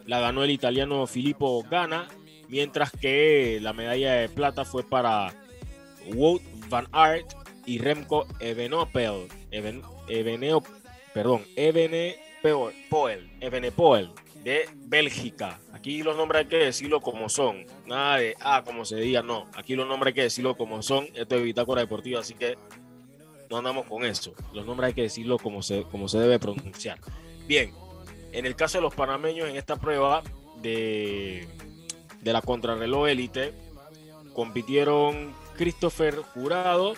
la 0.06 0.20
ganó 0.20 0.44
el 0.44 0.50
italiano 0.50 1.06
Filippo 1.06 1.62
Gana, 1.70 2.08
mientras 2.48 2.90
que 2.92 3.58
la 3.60 3.72
medalla 3.72 4.14
de 4.14 4.28
plata 4.28 4.64
fue 4.64 4.82
para 4.82 5.34
Wout 6.14 6.42
van 6.68 6.88
Aert 6.92 7.32
y 7.66 7.78
Remco 7.78 8.26
Evenepoel, 8.40 9.28
perdón, 11.12 11.42
Evenepoel, 11.56 13.30
Evenepoel 13.40 14.10
de 14.44 14.68
Bélgica. 14.74 15.58
Aquí 15.72 16.02
los 16.02 16.16
nombres 16.16 16.42
hay 16.42 16.48
que 16.48 16.56
decirlo 16.56 17.00
como 17.00 17.28
son, 17.28 17.64
nada 17.86 18.18
de 18.18 18.36
ah, 18.40 18.62
como 18.64 18.84
se 18.84 18.96
diga, 18.96 19.22
no. 19.22 19.46
Aquí 19.54 19.74
los 19.74 19.88
nombres 19.88 20.12
hay 20.12 20.14
que 20.14 20.22
decirlo 20.22 20.54
como 20.54 20.82
son. 20.82 21.08
Esto 21.14 21.36
es 21.36 21.42
Bitácora 21.42 21.80
Deportiva, 21.80 22.20
así 22.20 22.34
que 22.34 22.56
no 23.50 23.56
andamos 23.56 23.86
con 23.86 24.04
eso. 24.04 24.34
Los 24.52 24.66
nombres 24.66 24.88
hay 24.88 24.94
que 24.94 25.02
decirlo 25.02 25.38
como 25.38 25.62
se, 25.62 25.84
como 25.84 26.08
se 26.08 26.18
debe 26.18 26.38
pronunciar. 26.38 26.98
Bien, 27.46 27.72
en 28.34 28.46
el 28.46 28.56
caso 28.56 28.78
de 28.78 28.82
los 28.82 28.94
panameños, 28.94 29.48
en 29.48 29.56
esta 29.56 29.76
prueba 29.76 30.22
de, 30.60 31.46
de 32.20 32.32
la 32.32 32.42
contrarreloj 32.42 33.08
élite, 33.08 33.54
compitieron 34.34 35.32
Christopher 35.56 36.16
Jurado 36.16 36.94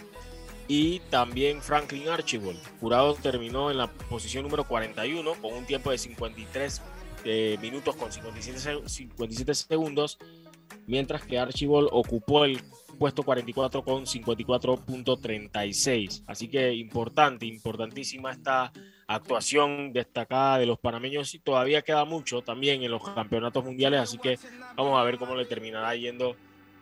y 0.68 1.00
también 1.10 1.60
Franklin 1.62 2.08
Archibald. 2.08 2.60
Jurado 2.80 3.14
terminó 3.14 3.70
en 3.70 3.78
la 3.78 3.86
posición 3.86 4.42
número 4.44 4.64
41 4.64 5.34
con 5.34 5.52
un 5.52 5.64
tiempo 5.64 5.90
de 5.90 5.98
53 5.98 6.82
eh, 7.24 7.58
minutos 7.60 7.96
con 7.96 8.12
57, 8.12 8.88
57 8.88 9.54
segundos, 9.54 10.18
mientras 10.86 11.24
que 11.24 11.38
Archibald 11.38 11.88
ocupó 11.92 12.44
el 12.44 12.60
puesto 12.98 13.22
44 13.22 13.84
con 13.84 14.06
54.36. 14.06 16.24
Así 16.26 16.48
que 16.48 16.74
importante, 16.74 17.46
importantísima 17.46 18.32
esta 18.32 18.72
actuación 19.06 19.92
destacada 19.92 20.58
de 20.58 20.66
los 20.66 20.78
panameños 20.78 21.34
y 21.34 21.38
todavía 21.38 21.82
queda 21.82 22.04
mucho 22.04 22.42
también 22.42 22.82
en 22.82 22.90
los 22.90 23.02
campeonatos 23.08 23.64
mundiales, 23.64 24.00
así 24.00 24.18
que 24.18 24.38
vamos 24.74 24.98
a 24.98 25.04
ver 25.04 25.18
cómo 25.18 25.34
le 25.34 25.44
terminará 25.44 25.94
yendo 25.94 26.36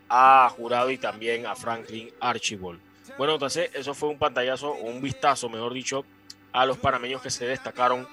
a 0.08 0.48
Jurado 0.56 0.90
y 0.90 0.98
también 0.98 1.46
a 1.46 1.54
Franklin 1.54 2.10
Archibald. 2.20 2.80
Bueno, 3.18 3.34
entonces 3.34 3.70
eso 3.74 3.94
fue 3.94 4.08
un 4.08 4.18
pantallazo, 4.18 4.72
un 4.72 5.00
vistazo, 5.02 5.48
mejor 5.48 5.72
dicho, 5.74 6.04
a 6.52 6.66
los 6.66 6.78
panameños 6.78 7.20
que 7.20 7.30
se 7.30 7.46
destacaron 7.46 8.06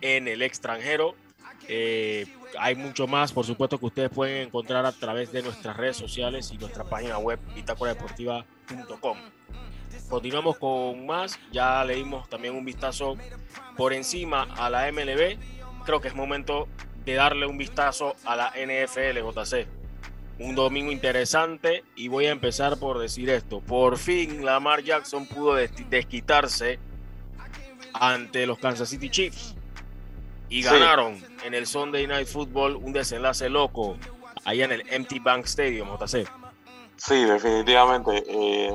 en 0.00 0.28
el 0.28 0.42
extranjero. 0.42 1.14
Eh, 1.68 2.26
hay 2.58 2.74
mucho 2.74 3.06
más, 3.06 3.32
por 3.32 3.44
supuesto, 3.44 3.78
que 3.78 3.86
ustedes 3.86 4.10
pueden 4.10 4.46
encontrar 4.46 4.86
a 4.86 4.92
través 4.92 5.32
de 5.32 5.42
nuestras 5.42 5.76
redes 5.76 5.96
sociales 5.96 6.50
y 6.52 6.58
nuestra 6.58 6.84
página 6.84 7.18
web, 7.18 7.38
bitácoradeportiva.com. 7.54 9.18
Continuamos 10.08 10.56
con 10.58 11.06
más. 11.06 11.38
Ya 11.52 11.84
leímos 11.84 12.28
también 12.28 12.54
un 12.54 12.64
vistazo 12.64 13.16
por 13.76 13.92
encima 13.92 14.48
a 14.56 14.70
la 14.70 14.90
MLB. 14.90 15.38
Creo 15.84 16.00
que 16.00 16.08
es 16.08 16.14
momento 16.14 16.68
de 17.04 17.14
darle 17.14 17.46
un 17.46 17.58
vistazo 17.58 18.16
a 18.24 18.36
la 18.36 18.50
NFL, 18.50 19.18
JC. 19.18 19.66
Un 20.38 20.54
domingo 20.54 20.92
interesante 20.92 21.84
y 21.96 22.08
voy 22.08 22.26
a 22.26 22.30
empezar 22.30 22.78
por 22.78 22.98
decir 22.98 23.28
esto. 23.30 23.60
Por 23.60 23.98
fin 23.98 24.44
Lamar 24.44 24.82
Jackson 24.82 25.26
pudo 25.26 25.54
desquitarse 25.54 26.78
ante 27.92 28.46
los 28.46 28.58
Kansas 28.58 28.88
City 28.88 29.10
Chiefs 29.10 29.54
y 30.48 30.62
ganaron 30.62 31.22
en 31.44 31.54
el 31.54 31.66
Sunday 31.66 32.06
Night 32.06 32.28
Football 32.28 32.76
un 32.76 32.92
desenlace 32.92 33.48
loco 33.48 33.96
allá 34.44 34.64
en 34.64 34.72
el 34.72 34.84
Empty 34.88 35.18
Bank 35.18 35.44
Stadium, 35.44 35.88
JC. 35.98 36.26
Sí, 36.96 37.24
definitivamente. 37.24 38.24
Eh, 38.26 38.72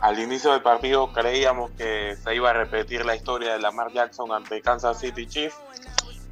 al 0.00 0.18
inicio 0.20 0.52
del 0.52 0.62
partido 0.62 1.12
creíamos 1.12 1.70
que 1.72 2.16
se 2.22 2.34
iba 2.34 2.50
a 2.50 2.52
repetir 2.52 3.04
la 3.04 3.16
historia 3.16 3.52
de 3.52 3.58
Lamar 3.58 3.92
Jackson 3.92 4.30
ante 4.32 4.60
Kansas 4.60 5.00
City 5.00 5.26
Chiefs. 5.26 5.56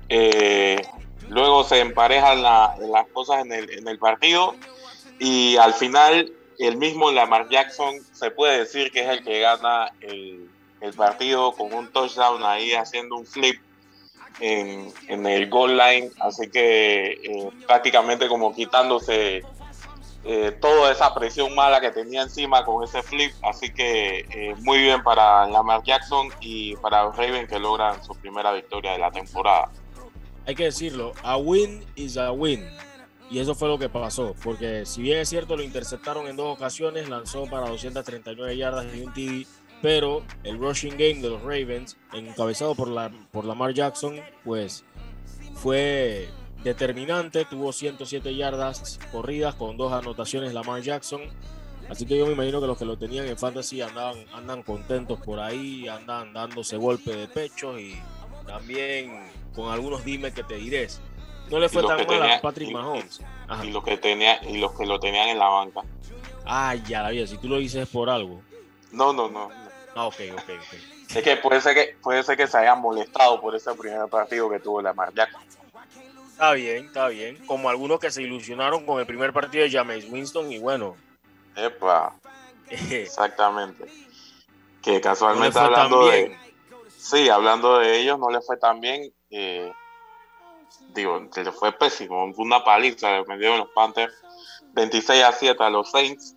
Eh, 0.09 0.81
luego 1.29 1.65
se 1.65 1.81
emparejan 1.81 2.43
las 2.43 3.07
cosas 3.13 3.45
en 3.45 3.53
el, 3.53 3.99
partido 3.99 4.55
y 5.19 5.57
al 5.57 5.75
final 5.75 6.33
el 6.59 6.77
mismo 6.77 7.11
Lamar 7.11 7.49
Jackson 7.49 7.95
se 8.13 8.31
puede 8.31 8.59
decir 8.61 8.93
que 8.93 9.03
es 9.03 9.09
el 9.09 9.25
que 9.25 9.41
gana 9.41 9.91
el, 10.01 10.49
partido 10.97 11.51
con 11.51 11.73
un 11.73 11.89
touchdown 11.91 12.45
ahí 12.45 12.73
haciendo 12.73 13.17
un 13.17 13.27
flip 13.27 13.61
en, 14.39 15.27
el 15.27 15.51
goal 15.51 15.77
line, 15.77 16.13
así 16.21 16.49
que 16.49 17.13
eh, 17.13 17.51
prácticamente 17.67 18.29
como 18.29 18.55
quitándose 18.55 19.43
eh, 20.29 20.51
toda 20.61 20.91
esa 20.91 21.15
presión 21.15 21.55
mala 21.55 21.81
que 21.81 21.93
tenía 21.93 22.23
encima 22.23 22.65
con 22.65 22.83
ese 22.83 23.01
flip. 23.01 23.33
Así 23.43 23.73
que 23.73 24.27
eh, 24.31 24.55
muy 24.59 24.79
bien 24.79 25.03
para 25.05 25.47
Lamar 25.47 25.85
Jackson 25.85 26.31
y 26.41 26.75
para 26.77 27.05
los 27.05 27.17
Ravens 27.17 27.49
que 27.49 27.61
logran 27.61 28.03
su 28.03 28.13
primera 28.17 28.53
victoria 28.53 28.93
de 28.93 28.99
la 28.99 29.13
temporada. 29.13 29.71
Hay 30.45 30.57
que 30.57 30.65
decirlo, 30.65 31.13
a 31.23 31.37
win 31.37 31.85
is 31.95 32.17
a 32.17 32.33
win. 32.33 32.69
Y 33.31 33.39
eso 33.39 33.55
fue 33.55 33.69
lo 33.69 33.79
que 33.79 33.89
pasó, 33.89 34.35
porque 34.43 34.85
si 34.85 35.03
bien 35.03 35.19
es 35.19 35.29
cierto 35.29 35.57
lo 35.57 35.63
interceptaron 35.63 36.27
en 36.27 36.37
dos 36.37 36.57
ocasiones, 36.57 37.09
lanzó 37.09 37.47
para 37.47 37.69
239 37.69 38.57
yardas 38.57 38.87
y 38.95 39.03
un 39.03 39.13
TD, 39.13 39.47
pero 39.83 40.23
el 40.45 40.59
rushing 40.59 40.93
game 40.93 41.21
de 41.21 41.31
los 41.31 41.43
Ravens, 41.43 41.97
encabezado 42.13 42.75
por, 42.77 42.89
la, 42.89 43.11
por 43.33 43.45
Lamar 43.45 43.75
Jackson, 43.75 44.21
pues 44.45 44.85
fue 45.55 46.29
determinante, 46.67 47.45
tuvo 47.45 47.73
107 47.73 48.35
yardas 48.35 48.99
corridas 49.13 49.55
con 49.55 49.77
dos 49.77 49.93
anotaciones 49.93 50.53
Lamar 50.53 50.83
Jackson. 50.83 51.23
Así 51.89 52.05
que 52.05 52.19
yo 52.19 52.27
me 52.27 52.33
imagino 52.33 52.61
que 52.61 52.67
los 52.67 52.77
que 52.77 52.85
lo 52.85 52.99
tenían 52.99 53.27
en 53.27 53.39
fantasy 53.39 53.81
andaban, 53.81 54.25
andan 54.35 54.65
contentos 54.65 55.21
por 55.21 55.39
ahí, 55.39 55.87
andan 55.87 56.33
dándose 56.33 56.77
golpe 56.77 57.15
de 57.15 57.29
pecho 57.29 57.79
y 57.79 57.97
también 58.47 59.31
con 59.55 59.73
algunos 59.73 60.05
dime 60.05 60.33
que 60.33 60.43
te 60.43 60.57
diré. 60.57 60.89
No 61.51 61.61
le 61.61 61.69
fue 61.69 61.85
tan 61.85 62.05
mal 62.05 62.31
a 62.31 62.41
Patrick 62.41 62.73
Mahomes. 62.73 63.21
Y, 63.63 63.71
los 63.71 63.85
que 63.85 63.97
tenía, 63.99 64.41
y 64.45 64.59
los 64.59 64.73
que 64.73 64.85
lo 64.85 64.99
tenían 64.99 65.29
en 65.29 65.39
la 65.39 65.47
banca. 65.47 65.83
Ah, 66.45 66.75
ya 66.75 67.03
la 67.03 67.11
vida, 67.11 67.29
si 67.29 67.39
tú 67.39 67.49
lo 67.49 67.59
dices 67.59 67.89
por 67.89 68.11
algo. 68.11 68.43
No, 68.91 69.13
no, 69.13 69.29
no. 69.29 69.51
Ah, 69.95 70.07
ok, 70.07 70.17
ok, 70.33 70.39
ok. 70.41 71.15
Es 71.15 71.23
que 71.23 71.37
puede 71.37 71.61
ser 71.61 71.75
que, 71.75 71.97
puede 72.03 72.25
ser 72.25 72.37
que 72.37 72.49
se 72.49 72.59
hayan 72.59 72.81
molestado 72.81 73.41
por 73.41 73.55
ese 73.55 73.73
primer 73.75 74.09
partido 74.09 74.51
que 74.51 74.59
tuvo 74.59 74.83
Lamar 74.83 75.15
Jackson. 75.15 75.41
Está 76.37 76.53
bien, 76.53 76.85
está 76.85 77.09
bien. 77.09 77.39
Como 77.47 77.71
algunos 77.71 77.99
que 77.99 78.11
se 78.11 78.23
ilusionaron 78.23 78.85
con 78.85 79.01
el 79.01 79.07
primer 79.07 79.33
partido 79.33 79.65
de 79.65 79.71
James 79.71 80.07
Winston 80.11 80.53
y 80.53 80.59
bueno. 80.59 80.95
Epa. 81.57 82.15
Exactamente. 82.69 83.87
Que 84.83 85.01
casualmente 85.01 85.59
hablando 85.59 86.09
de. 86.09 86.37
Sí, 86.95 87.31
hablando 87.31 87.79
de 87.79 88.03
ellos, 88.03 88.19
no 88.19 88.29
le 88.29 88.43
fue 88.43 88.59
tan 88.59 88.83
bien. 88.83 89.11
Eh, 89.31 89.73
digo, 90.93 91.27
le 91.35 91.53
fue 91.53 91.73
pésimo. 91.73 92.31
Una 92.37 92.63
paliza 92.63 93.13
le 93.13 93.25
metieron 93.25 93.57
los 93.57 93.71
Panthers. 93.71 94.13
26 94.75 95.25
a 95.25 95.33
7 95.33 95.65
a 95.65 95.71
los 95.71 95.91
Saints 95.91 96.37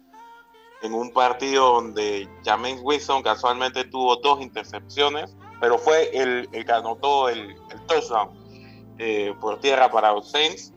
en 0.82 0.93
un 0.93 1.12
partido 1.12 1.74
donde 1.74 2.30
James 2.45 2.80
Wilson 2.82 3.22
casualmente 3.22 3.84
tuvo 3.84 4.16
dos 4.16 4.39
intercepciones, 4.39 5.36
pero 5.60 5.78
fue 5.78 6.10
el, 6.18 6.47
el 6.54 6.66
que 6.66 6.72
anotó 6.72 7.28
el, 7.28 7.50
el 7.70 7.86
touchdown 7.86 8.39
eh, 9.02 9.34
por 9.39 9.62
tierra 9.62 9.89
para 9.89 10.12
los 10.12 10.30
Saints. 10.30 10.74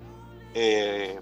Eh, 0.54 1.20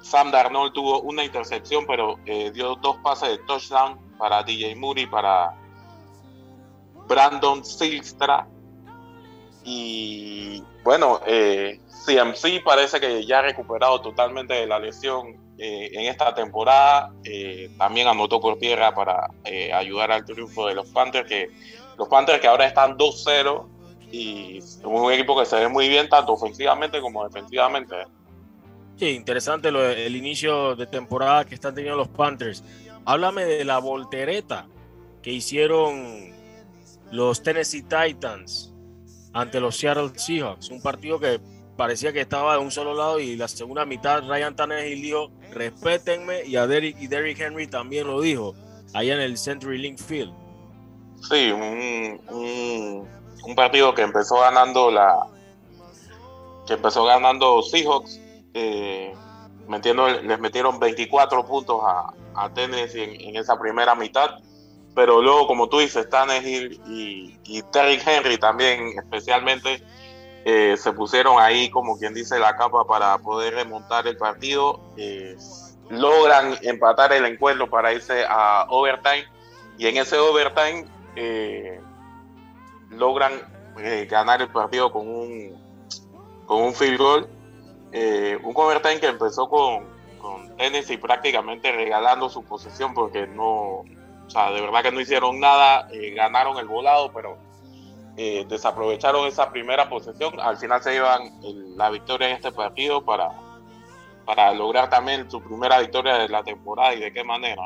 Sam 0.00 0.32
Darnold 0.32 0.72
tuvo 0.72 1.00
una 1.02 1.22
intercepción, 1.22 1.86
pero 1.86 2.18
eh, 2.26 2.50
dio 2.50 2.74
dos 2.74 2.96
pases 2.96 3.28
de 3.28 3.38
touchdown 3.38 3.96
para 4.18 4.42
DJ 4.42 4.74
Moody, 4.74 5.06
para 5.06 5.54
Brandon 7.06 7.64
Silstra. 7.64 8.48
Y 9.62 10.64
bueno, 10.82 11.20
CMC 11.20 12.64
parece 12.64 12.98
que 12.98 13.24
ya 13.24 13.38
ha 13.38 13.42
recuperado 13.42 14.00
totalmente 14.00 14.54
de 14.54 14.66
la 14.66 14.80
lesión 14.80 15.36
en 15.56 16.06
esta 16.10 16.34
temporada. 16.34 17.12
También 17.78 18.08
anotó 18.08 18.40
por 18.40 18.58
tierra 18.58 18.92
para 18.92 19.30
ayudar 19.72 20.10
al 20.10 20.24
triunfo 20.24 20.66
de 20.66 20.74
los 20.74 20.88
Panthers, 20.88 21.28
que 21.28 21.50
los 21.96 22.08
Panthers 22.08 22.40
que 22.40 22.48
ahora 22.48 22.66
están 22.66 22.98
2-0 22.98 23.71
y 24.12 24.58
es 24.58 24.80
un 24.84 25.10
equipo 25.10 25.36
que 25.38 25.46
se 25.46 25.56
ve 25.56 25.68
muy 25.68 25.88
bien 25.88 26.08
tanto 26.08 26.34
ofensivamente 26.34 27.00
como 27.00 27.24
defensivamente. 27.26 27.94
Sí, 28.96 29.08
interesante 29.08 29.72
lo- 29.72 29.84
el 29.88 30.14
inicio 30.14 30.76
de 30.76 30.86
temporada 30.86 31.44
que 31.44 31.54
están 31.54 31.74
teniendo 31.74 31.96
los 31.96 32.08
Panthers. 32.08 32.62
Háblame 33.06 33.44
de 33.46 33.64
la 33.64 33.78
voltereta 33.78 34.66
que 35.22 35.32
hicieron 35.32 36.30
los 37.10 37.42
Tennessee 37.42 37.82
Titans 37.82 38.72
ante 39.32 39.60
los 39.60 39.76
Seattle 39.76 40.10
Seahawks. 40.14 40.68
Un 40.68 40.82
partido 40.82 41.18
que 41.18 41.40
parecía 41.76 42.12
que 42.12 42.20
estaba 42.20 42.52
de 42.54 42.60
un 42.60 42.70
solo 42.70 42.94
lado 42.94 43.18
y 43.18 43.34
la 43.36 43.48
segunda 43.48 43.84
mitad 43.86 44.22
Ryan 44.28 44.54
Tannehill 44.54 45.00
dijo, 45.02 45.30
respétenme 45.52 46.44
y 46.44 46.56
a 46.56 46.66
Derrick 46.66 47.00
y 47.00 47.06
Derrick 47.06 47.40
Henry 47.40 47.66
también 47.66 48.06
lo 48.06 48.20
dijo 48.20 48.54
allá 48.92 49.14
en 49.14 49.20
el 49.20 49.38
Century 49.38 49.78
Link 49.78 49.98
Field. 49.98 50.32
Sí, 51.30 51.50
un, 51.50 52.20
un, 52.28 53.08
un 53.44 53.54
partido 53.54 53.94
que 53.94 54.02
empezó 54.02 54.40
ganando 54.40 54.90
la 54.90 55.26
que 56.66 56.74
empezó 56.74 57.04
ganando 57.04 57.62
Seahawks, 57.62 58.20
eh, 58.54 59.12
metiendo, 59.66 60.08
les 60.08 60.38
metieron 60.38 60.78
24 60.78 61.44
puntos 61.44 61.80
a, 61.84 62.12
a 62.36 62.50
Tennessee 62.50 63.16
en, 63.20 63.36
esa 63.36 63.58
primera 63.58 63.94
mitad, 63.96 64.38
pero 64.94 65.20
luego, 65.20 65.48
como 65.48 65.68
tú 65.68 65.80
dices, 65.80 66.08
Tannehill 66.08 66.80
y, 66.86 67.36
y 67.44 67.62
Terry 67.72 68.00
Henry 68.04 68.38
también, 68.38 68.96
especialmente, 68.96 69.82
eh, 70.44 70.76
se 70.76 70.92
pusieron 70.92 71.40
ahí, 71.40 71.68
como 71.70 71.98
quien 71.98 72.14
dice, 72.14 72.38
la 72.38 72.56
capa 72.56 72.84
para 72.84 73.18
poder 73.18 73.54
remontar 73.54 74.06
el 74.06 74.16
partido. 74.16 74.80
eh, 74.96 75.36
logran 75.92 76.56
empatar 76.62 77.12
el 77.12 77.26
encuentro 77.26 77.68
para 77.68 77.92
irse 77.92 78.24
a 78.26 78.66
overtime 78.70 79.26
y 79.76 79.86
en 79.88 79.98
ese 79.98 80.16
overtime 80.16 80.86
eh, 81.16 81.80
logran 82.92 83.32
eh, 83.78 84.06
ganar 84.10 84.42
el 84.42 84.48
partido 84.48 84.92
con 84.92 85.08
un 85.08 85.60
con 86.46 86.62
un 86.62 86.74
field 86.74 86.98
goal. 86.98 87.28
Eh, 87.92 88.38
un 88.42 88.52
overtime 88.56 89.00
que 89.00 89.06
empezó 89.06 89.48
con, 89.48 89.84
con 90.18 90.56
Tennessee 90.56 90.96
prácticamente 90.96 91.72
regalando 91.72 92.28
su 92.28 92.42
posesión 92.42 92.94
porque 92.94 93.26
no 93.26 93.84
o 94.26 94.30
sea 94.30 94.50
de 94.50 94.60
verdad 94.60 94.82
que 94.82 94.92
no 94.92 95.00
hicieron 95.00 95.40
nada 95.40 95.88
eh, 95.92 96.14
ganaron 96.14 96.56
el 96.58 96.66
volado 96.66 97.12
pero 97.12 97.36
eh, 98.16 98.46
desaprovecharon 98.48 99.26
esa 99.26 99.50
primera 99.50 99.88
posesión. 99.88 100.38
Al 100.40 100.56
final 100.56 100.82
se 100.82 100.92
llevan 100.92 101.30
la 101.76 101.90
victoria 101.90 102.28
en 102.28 102.36
este 102.36 102.52
partido 102.52 103.04
para 103.04 103.30
para 104.24 104.52
lograr 104.54 104.88
también 104.88 105.28
su 105.30 105.42
primera 105.42 105.80
victoria 105.80 106.14
de 106.16 106.28
la 106.28 106.44
temporada 106.44 106.94
y 106.94 107.00
de 107.00 107.12
qué 107.12 107.24
manera. 107.24 107.62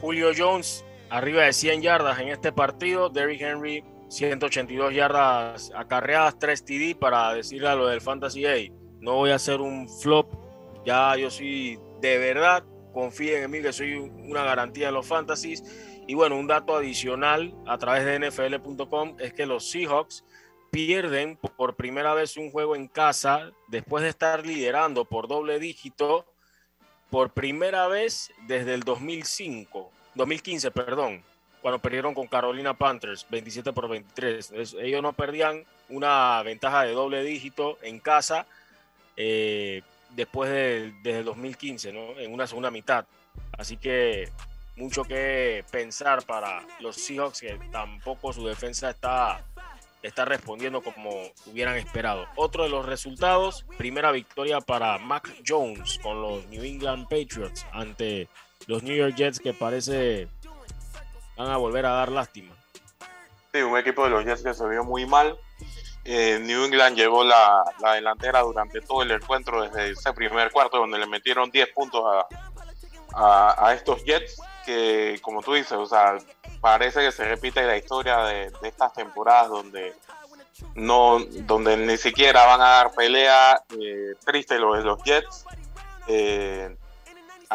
Julio 0.00 0.30
Jones 0.36 0.84
arriba 1.10 1.44
de 1.44 1.52
100 1.52 1.82
yardas 1.82 2.18
en 2.20 2.28
este 2.28 2.52
partido. 2.52 3.08
Derrick 3.08 3.40
Henry 3.40 3.84
182 4.08 4.94
yardas 4.94 5.72
acarreadas, 5.74 6.38
3 6.38 6.64
TD 6.64 6.96
para 6.98 7.34
decirle 7.34 7.68
a 7.68 7.74
lo 7.74 7.86
del 7.86 8.00
Fantasy. 8.00 8.72
No 9.00 9.14
voy 9.14 9.30
a 9.30 9.36
hacer 9.36 9.60
un 9.60 9.88
flop. 9.88 10.32
Ya 10.84 11.16
yo 11.16 11.30
soy 11.30 11.78
de 12.00 12.18
verdad. 12.18 12.64
Confíen 12.92 13.44
en 13.44 13.50
mí 13.50 13.62
que 13.62 13.72
soy 13.72 13.94
una 13.94 14.42
garantía 14.42 14.86
de 14.86 14.92
los 14.92 15.06
fantasies. 15.06 15.62
Y 16.06 16.14
bueno, 16.14 16.36
un 16.36 16.46
dato 16.46 16.74
adicional 16.74 17.54
a 17.66 17.78
través 17.78 18.04
de 18.04 18.18
NFL.com 18.18 19.16
es 19.20 19.32
que 19.32 19.46
los 19.46 19.70
Seahawks 19.70 20.24
pierden 20.70 21.36
por 21.36 21.76
primera 21.76 22.14
vez 22.14 22.36
un 22.36 22.50
juego 22.50 22.74
en 22.74 22.88
casa 22.88 23.50
después 23.68 24.02
de 24.02 24.10
estar 24.10 24.46
liderando 24.46 25.04
por 25.04 25.28
doble 25.28 25.58
dígito 25.58 26.26
por 27.10 27.32
primera 27.32 27.88
vez 27.88 28.32
desde 28.46 28.74
el 28.74 28.80
2005, 28.80 29.90
2015, 30.20 30.70
perdón, 30.70 31.22
cuando 31.62 31.78
perdieron 31.78 32.14
con 32.14 32.26
Carolina 32.26 32.74
Panthers 32.74 33.26
27 33.30 33.72
por 33.72 33.88
23. 33.88 34.50
Es- 34.52 34.74
ellos 34.74 35.02
no 35.02 35.12
perdían 35.12 35.64
una 35.88 36.42
ventaja 36.42 36.84
de 36.84 36.92
doble 36.92 37.22
dígito 37.24 37.78
en 37.82 37.98
casa 38.00 38.46
eh, 39.16 39.82
después 40.10 40.50
de, 40.50 40.92
desde 41.02 41.18
el 41.20 41.24
2015, 41.24 41.92
¿no? 41.92 42.18
en 42.18 42.32
una 42.32 42.46
segunda 42.46 42.70
mitad. 42.70 43.04
Así 43.58 43.76
que 43.76 44.28
mucho 44.76 45.04
que 45.04 45.64
pensar 45.70 46.22
para 46.24 46.62
los 46.80 46.96
Seahawks, 46.96 47.40
que 47.40 47.58
tampoco 47.70 48.32
su 48.32 48.46
defensa 48.46 48.88
está, 48.90 49.44
está 50.02 50.24
respondiendo 50.24 50.80
como 50.80 51.10
hubieran 51.46 51.76
esperado. 51.76 52.26
Otro 52.36 52.62
de 52.64 52.70
los 52.70 52.86
resultados, 52.86 53.66
primera 53.76 54.10
victoria 54.12 54.60
para 54.60 54.96
Mac 54.98 55.30
Jones 55.46 55.98
con 56.02 56.22
los 56.22 56.46
New 56.46 56.62
England 56.64 57.04
Patriots 57.08 57.66
ante 57.72 58.28
los 58.70 58.84
New 58.84 58.94
York 58.94 59.16
Jets 59.16 59.40
que 59.40 59.52
parece 59.52 60.28
van 61.36 61.50
a 61.50 61.56
volver 61.56 61.86
a 61.86 61.90
dar 61.90 62.12
lástima. 62.12 62.54
Sí, 63.52 63.62
un 63.62 63.76
equipo 63.76 64.04
de 64.04 64.10
los 64.10 64.24
Jets 64.24 64.42
que 64.42 64.54
se 64.54 64.68
vio 64.68 64.84
muy 64.84 65.06
mal. 65.06 65.36
Eh, 66.04 66.38
New 66.40 66.64
England 66.64 66.96
llevó 66.96 67.24
la, 67.24 67.64
la 67.80 67.94
delantera 67.94 68.42
durante 68.42 68.80
todo 68.80 69.02
el 69.02 69.10
encuentro, 69.10 69.62
desde 69.62 69.90
ese 69.90 70.12
primer 70.12 70.52
cuarto, 70.52 70.78
donde 70.78 70.98
le 70.98 71.06
metieron 71.06 71.50
10 71.50 71.68
puntos 71.70 72.04
a, 72.06 72.26
a, 73.14 73.66
a 73.68 73.74
estos 73.74 74.04
Jets, 74.04 74.40
que 74.64 75.18
como 75.20 75.42
tú 75.42 75.54
dices, 75.54 75.72
o 75.72 75.86
sea, 75.86 76.16
parece 76.60 77.00
que 77.00 77.10
se 77.10 77.24
repite 77.24 77.66
la 77.66 77.76
historia 77.76 78.18
de, 78.18 78.52
de 78.62 78.68
estas 78.68 78.92
temporadas 78.92 79.48
donde 79.48 79.94
no 80.76 81.18
donde 81.18 81.76
ni 81.76 81.96
siquiera 81.96 82.46
van 82.46 82.60
a 82.60 82.68
dar 82.68 82.92
pelea. 82.92 83.60
Eh, 83.80 84.14
triste 84.24 84.60
lo 84.60 84.74
de 84.74 84.84
los 84.84 85.02
Jets. 85.02 85.44
Eh, 86.06 86.76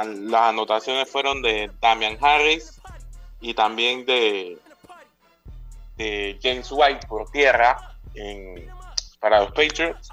las 0.03 0.41
anotaciones 0.49 1.09
fueron 1.09 1.41
de 1.41 1.71
Damian 1.79 2.17
Harris 2.21 2.81
y 3.41 3.53
también 3.53 4.05
de 4.05 4.57
de 5.97 6.37
James 6.43 6.67
White 6.71 7.07
por 7.07 7.29
tierra 7.31 7.95
en- 8.13 8.69
para 9.21 9.39
los 9.39 9.51
Patriots. 9.53 10.09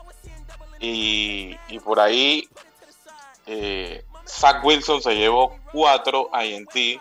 Y, 0.79 1.57
y 1.69 1.79
por 1.81 1.99
ahí 1.99 2.49
eh, 3.47 4.05
Zach 4.27 4.65
Wilson 4.65 5.03
se 5.03 5.15
llevó 5.17 5.59
cuatro 5.73 6.31
INT. 6.41 7.01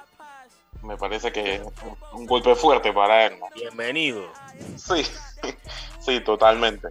Me 0.81 0.97
parece 0.97 1.31
que 1.31 1.55
es 1.55 1.61
un 2.13 2.25
golpe 2.25 2.55
fuerte 2.55 2.91
para 2.91 3.27
él. 3.27 3.37
Bienvenido. 3.53 4.23
Sí, 4.77 5.05
sí, 5.99 6.19
totalmente. 6.21 6.87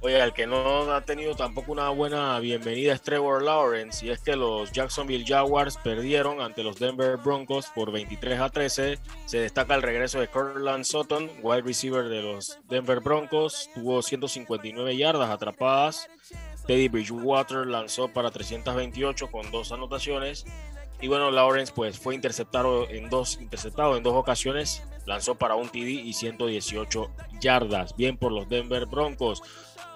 Oye, 0.00 0.22
el 0.22 0.32
que 0.32 0.46
no 0.46 0.92
ha 0.92 1.00
tenido 1.00 1.34
tampoco 1.34 1.72
una 1.72 1.88
buena 1.88 2.38
bienvenida 2.38 2.92
es 2.92 3.02
Trevor 3.02 3.42
Lawrence, 3.42 4.06
y 4.06 4.10
es 4.10 4.20
que 4.20 4.36
los 4.36 4.70
Jacksonville 4.70 5.24
Jaguars 5.26 5.76
perdieron 5.76 6.40
ante 6.40 6.62
los 6.62 6.78
Denver 6.78 7.16
Broncos 7.16 7.66
por 7.74 7.90
23 7.90 8.38
a 8.38 8.48
13. 8.48 9.00
Se 9.26 9.40
destaca 9.40 9.74
el 9.74 9.82
regreso 9.82 10.20
de 10.20 10.28
Cortland 10.28 10.84
Sutton, 10.84 11.28
wide 11.42 11.62
receiver 11.62 12.08
de 12.08 12.22
los 12.22 12.60
Denver 12.68 13.00
Broncos, 13.00 13.70
tuvo 13.74 14.00
159 14.00 14.96
yardas 14.96 15.30
atrapadas. 15.30 16.08
Teddy 16.68 16.88
Bridgewater 16.88 17.66
lanzó 17.66 18.06
para 18.06 18.30
328 18.30 19.32
con 19.32 19.50
dos 19.50 19.72
anotaciones. 19.72 20.44
Y 21.00 21.08
bueno, 21.08 21.32
Lawrence 21.32 21.72
pues 21.74 21.98
fue 21.98 22.14
interceptado 22.14 22.88
en 22.88 23.08
dos, 23.10 23.38
interceptado 23.40 23.96
en 23.96 24.02
dos 24.04 24.14
ocasiones, 24.14 24.82
lanzó 25.06 25.36
para 25.36 25.54
un 25.54 25.68
TD 25.68 25.88
y 26.04 26.12
118 26.12 27.10
yardas. 27.40 27.96
Bien 27.96 28.16
por 28.16 28.30
los 28.30 28.48
Denver 28.48 28.86
Broncos. 28.86 29.42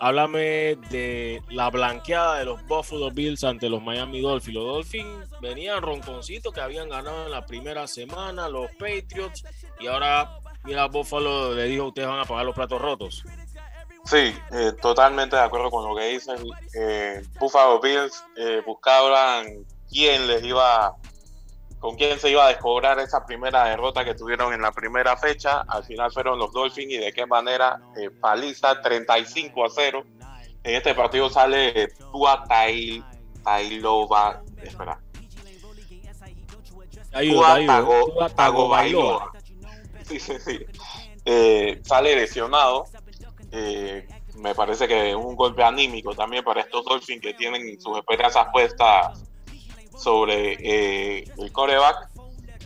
Háblame 0.02 0.74
de 0.90 1.40
la 1.48 1.70
blanqueada 1.70 2.40
de 2.40 2.44
los 2.44 2.66
Buffalo 2.66 3.12
Bills 3.12 3.44
ante 3.44 3.68
los 3.68 3.80
Miami 3.80 4.20
Dolphins. 4.20 4.54
Los 4.56 4.64
Dolphins 4.64 5.30
venían 5.40 5.80
ronconcitos 5.80 6.52
que 6.52 6.60
habían 6.60 6.88
ganado 6.88 7.26
en 7.26 7.30
la 7.30 7.46
primera 7.46 7.86
semana, 7.86 8.48
los 8.48 8.68
Patriots, 8.72 9.44
y 9.78 9.86
ahora, 9.86 10.40
mira, 10.64 10.86
Buffalo 10.86 11.54
le 11.54 11.66
dijo, 11.66 11.86
ustedes 11.86 12.08
van 12.08 12.18
a 12.18 12.24
pagar 12.24 12.44
los 12.44 12.54
platos 12.56 12.82
rotos. 12.82 13.24
Sí, 14.04 14.34
eh, 14.50 14.72
totalmente 14.82 15.36
de 15.36 15.42
acuerdo 15.42 15.70
con 15.70 15.88
lo 15.88 15.94
que 15.94 16.08
dicen. 16.08 16.36
Eh, 16.74 17.22
Buffalo 17.38 17.80
Bills 17.80 18.24
eh, 18.36 18.60
buscaban 18.66 19.64
quién 19.88 20.26
les 20.26 20.42
iba, 20.42 20.96
con 21.82 21.96
quién 21.96 22.18
se 22.18 22.30
iba 22.30 22.46
a 22.46 22.48
descobrar 22.48 22.98
esa 23.00 23.26
primera 23.26 23.64
derrota 23.64 24.04
que 24.04 24.14
tuvieron 24.14 24.54
en 24.54 24.62
la 24.62 24.70
primera 24.70 25.16
fecha. 25.16 25.64
Al 25.66 25.82
final 25.82 26.12
fueron 26.12 26.38
los 26.38 26.52
Dolphins 26.52 26.92
y 26.92 26.96
de 26.96 27.12
qué 27.12 27.26
manera 27.26 27.80
eh, 27.96 28.08
paliza 28.08 28.80
35 28.80 29.64
a 29.64 29.68
0 29.68 30.04
en 30.64 30.76
este 30.76 30.94
partido 30.94 31.28
sale 31.28 31.88
Tua 32.12 32.44
Tai, 32.44 33.02
Tailova, 33.42 34.42
espera. 34.62 35.00
Tua 37.10 38.28
Tago. 38.30 39.32
Sí, 40.04 40.20
sí, 40.20 40.34
sí. 40.38 40.60
Eh, 41.24 41.80
sale 41.84 42.14
lesionado. 42.14 42.84
Eh, 43.50 44.06
me 44.36 44.54
parece 44.54 44.86
que 44.86 45.10
es 45.10 45.16
un 45.16 45.34
golpe 45.34 45.64
anímico 45.64 46.14
también 46.14 46.44
para 46.44 46.60
estos 46.60 46.84
Dolphins 46.84 47.20
que 47.20 47.34
tienen 47.34 47.80
sus 47.80 47.98
esperanzas 47.98 48.46
puestas 48.52 49.20
sobre 49.96 50.56
eh, 50.60 51.24
el 51.38 51.52
coreback. 51.52 52.08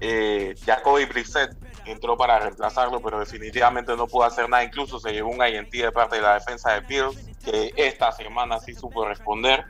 Eh, 0.01 0.55
Jacoby 0.64 1.07
Brissett 1.07 1.57
entró 1.87 2.16
para 2.16 2.39
reemplazarlo, 2.39 3.01
pero 3.01 3.18
definitivamente 3.20 3.97
no 3.97 4.07
pudo 4.07 4.24
hacer 4.24 4.49
nada. 4.49 4.64
Incluso 4.64 4.99
se 4.99 5.12
llevó 5.12 5.31
un 5.31 5.47
INT 5.47 5.70
de 5.70 5.93
parte 5.93 6.16
de 6.16 6.22
la 6.22 6.35
defensa 6.35 6.72
de 6.72 6.81
Bills, 6.81 7.16
que 7.45 7.72
esta 7.77 8.12
semana 8.12 8.59
sí 8.61 8.74
supo 8.74 9.05
responder. 9.05 9.64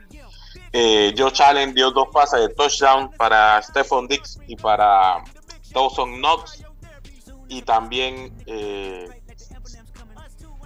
Eh, 0.73 1.13
Josh 1.17 1.41
Allen 1.41 1.73
dio 1.73 1.91
dos 1.91 2.09
pases 2.11 2.41
de 2.41 2.49
touchdown 2.49 3.11
para 3.11 3.61
Stephon 3.61 4.07
Dix 4.07 4.39
y 4.47 4.55
para 4.55 5.23
Dawson 5.71 6.17
Knox. 6.17 6.63
Y 7.49 7.61
también 7.61 8.33
eh, 8.45 9.07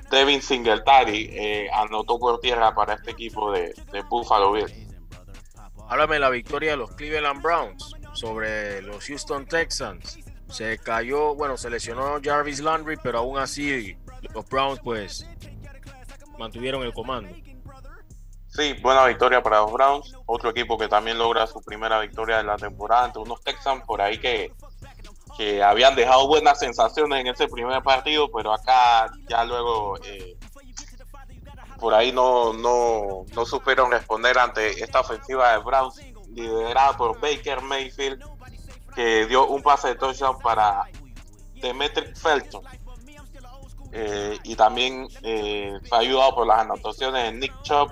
Devin 0.10 0.42
Singletary 0.42 1.30
eh, 1.32 1.70
anotó 1.72 2.18
por 2.18 2.40
tierra 2.40 2.74
para 2.74 2.96
este 2.96 3.12
equipo 3.12 3.52
de, 3.52 3.74
de 3.92 4.02
Buffalo 4.10 4.54
Bills. 4.54 4.91
Háblame 5.92 6.16
de 6.16 6.20
la 6.22 6.30
victoria 6.30 6.72
de 6.72 6.78
los 6.78 6.92
Cleveland 6.92 7.42
Browns 7.42 7.94
sobre 8.14 8.82
los 8.82 9.06
Houston 9.06 9.46
Texans. 9.46 10.20
Se 10.48 10.78
cayó, 10.78 11.36
bueno, 11.36 11.58
se 11.58 11.70
lesionó 11.70 12.18
Jarvis 12.24 12.62
Landry, 12.62 12.96
pero 13.04 13.20
aún 13.20 13.38
así 13.38 13.98
los 14.34 14.48
Browns 14.48 14.80
pues 14.82 15.28
mantuvieron 16.40 16.84
el 16.84 16.94
comando. 16.94 17.36
Sí, 18.48 18.72
buena 18.82 19.06
victoria 19.06 19.44
para 19.44 19.60
los 19.60 19.74
Browns. 19.74 20.16
Otro 20.28 20.52
equipo 20.52 20.78
que 20.78 20.88
también 20.88 21.18
logra 21.18 21.46
su 21.46 21.62
primera 21.62 22.00
victoria 22.00 22.38
de 22.38 22.44
la 22.46 22.56
temporada 22.56 23.04
ante 23.04 23.20
unos 23.20 23.42
Texans 23.42 23.84
por 23.86 24.02
ahí 24.02 24.18
que, 24.18 24.54
que 25.36 25.62
habían 25.62 25.94
dejado 25.94 26.26
buenas 26.26 26.58
sensaciones 26.58 27.20
en 27.20 27.28
ese 27.28 27.50
primer 27.50 27.84
partido, 27.84 28.32
pero 28.32 28.54
acá 28.54 29.12
ya 29.28 29.44
luego 29.44 29.98
eh, 30.06 30.38
por 31.82 31.96
ahí 31.96 32.12
no, 32.12 32.54
no, 32.54 33.26
no 33.34 33.46
supieron 33.46 33.92
responder 33.92 34.38
ante 34.38 34.84
esta 34.84 35.00
ofensiva 35.00 35.52
de 35.52 35.58
Browns 35.58 36.00
liderada 36.30 36.96
por 36.96 37.20
Baker 37.20 37.60
Mayfield, 37.62 38.24
que 38.96 39.26
dio 39.26 39.48
un 39.48 39.64
pase 39.64 39.90
de 39.90 39.96
touchdown 39.96 40.38
para 40.40 40.84
Demetric 41.56 42.16
Felton. 42.16 42.64
Eh, 43.92 44.38
y 44.44 44.56
también 44.56 45.08
eh, 45.24 45.74
fue 45.90 45.98
ayudado 45.98 46.36
por 46.36 46.48
las 46.48 46.60
anotaciones 46.60 47.24
de 47.24 47.32
Nick 47.34 47.62
Chubb. 47.64 47.92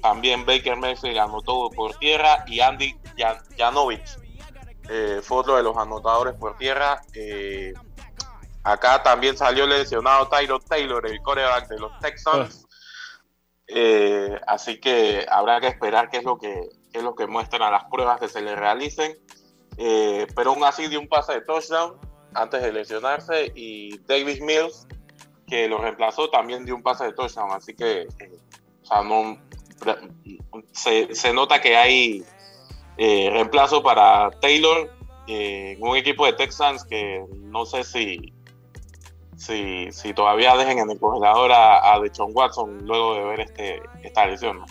También 0.00 0.46
Baker 0.46 0.76
Mayfield 0.76 1.18
anotó 1.18 1.70
por 1.70 1.98
tierra 1.98 2.44
y 2.46 2.60
Andy 2.60 2.96
Jan 3.18 3.36
Janovich 3.58 4.16
eh, 4.88 5.20
fue 5.24 5.38
otro 5.38 5.56
de 5.56 5.64
los 5.64 5.76
anotadores 5.76 6.34
por 6.34 6.56
tierra. 6.56 7.02
Acá 8.62 9.02
también 9.02 9.36
salió 9.36 9.66
lesionado 9.66 10.28
Tyro 10.28 10.60
Taylor, 10.60 11.04
el 11.04 11.20
coreback 11.20 11.66
de 11.68 11.80
los 11.80 11.98
Texans. 11.98 12.67
Eh, 13.68 14.40
así 14.46 14.80
que 14.80 15.26
habrá 15.28 15.60
que 15.60 15.68
esperar 15.68 16.10
qué 16.10 16.18
es 16.18 16.24
lo 16.24 16.38
que, 16.38 16.68
qué 16.92 16.98
es 16.98 17.04
lo 17.04 17.14
que 17.14 17.26
muestran 17.26 17.62
a 17.62 17.70
las 17.70 17.84
pruebas 17.84 18.18
que 18.18 18.28
se 18.28 18.40
le 18.40 18.56
realicen. 18.56 19.16
Eh, 19.76 20.26
pero 20.34 20.50
aún 20.50 20.64
así 20.64 20.88
dio 20.88 21.00
un 21.00 21.08
pase 21.08 21.34
de 21.34 21.40
touchdown 21.42 21.96
antes 22.34 22.62
de 22.62 22.72
lesionarse 22.72 23.52
y 23.54 23.98
Davis 24.00 24.40
Mills, 24.40 24.86
que 25.46 25.68
lo 25.68 25.78
reemplazó, 25.78 26.28
también 26.30 26.64
dio 26.64 26.74
un 26.74 26.82
pase 26.82 27.04
de 27.04 27.12
touchdown. 27.12 27.52
Así 27.52 27.74
que 27.74 28.02
eh, 28.02 28.38
o 28.82 28.86
sea, 28.86 29.02
no, 29.02 29.38
se, 30.72 31.14
se, 31.14 31.32
nota 31.32 31.60
que 31.60 31.76
hay 31.76 32.24
eh, 32.96 33.30
reemplazo 33.30 33.82
para 33.82 34.30
Taylor 34.40 34.90
eh, 35.26 35.76
en 35.76 35.86
un 35.86 35.96
equipo 35.96 36.26
de 36.26 36.32
Texans 36.32 36.84
que 36.84 37.24
no 37.36 37.66
sé 37.66 37.84
si, 37.84 38.32
si, 39.38 39.90
si 39.92 40.12
todavía 40.12 40.56
dejen 40.56 40.80
en 40.80 40.90
el 40.90 40.98
congelador 40.98 41.52
a, 41.52 41.94
a 41.94 42.00
Deshaun 42.00 42.32
Watson 42.34 42.84
luego 42.84 43.14
de 43.14 43.24
ver 43.24 43.40
este, 43.40 43.82
esta 44.02 44.26
lesión. 44.26 44.58
¿no? 44.58 44.66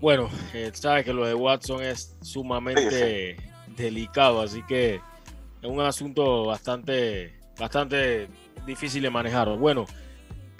Bueno, 0.00 0.28
eh, 0.52 0.70
sabes 0.72 1.04
que 1.04 1.12
lo 1.12 1.26
de 1.26 1.34
Watson 1.34 1.82
es 1.82 2.16
sumamente 2.22 3.36
sí, 3.36 3.42
sí. 3.42 3.72
delicado, 3.76 4.40
así 4.40 4.62
que 4.62 4.96
es 4.96 5.70
un 5.70 5.80
asunto 5.80 6.46
bastante, 6.46 7.38
bastante 7.58 8.28
difícil 8.66 9.02
de 9.02 9.10
manejar. 9.10 9.56
Bueno, 9.56 9.84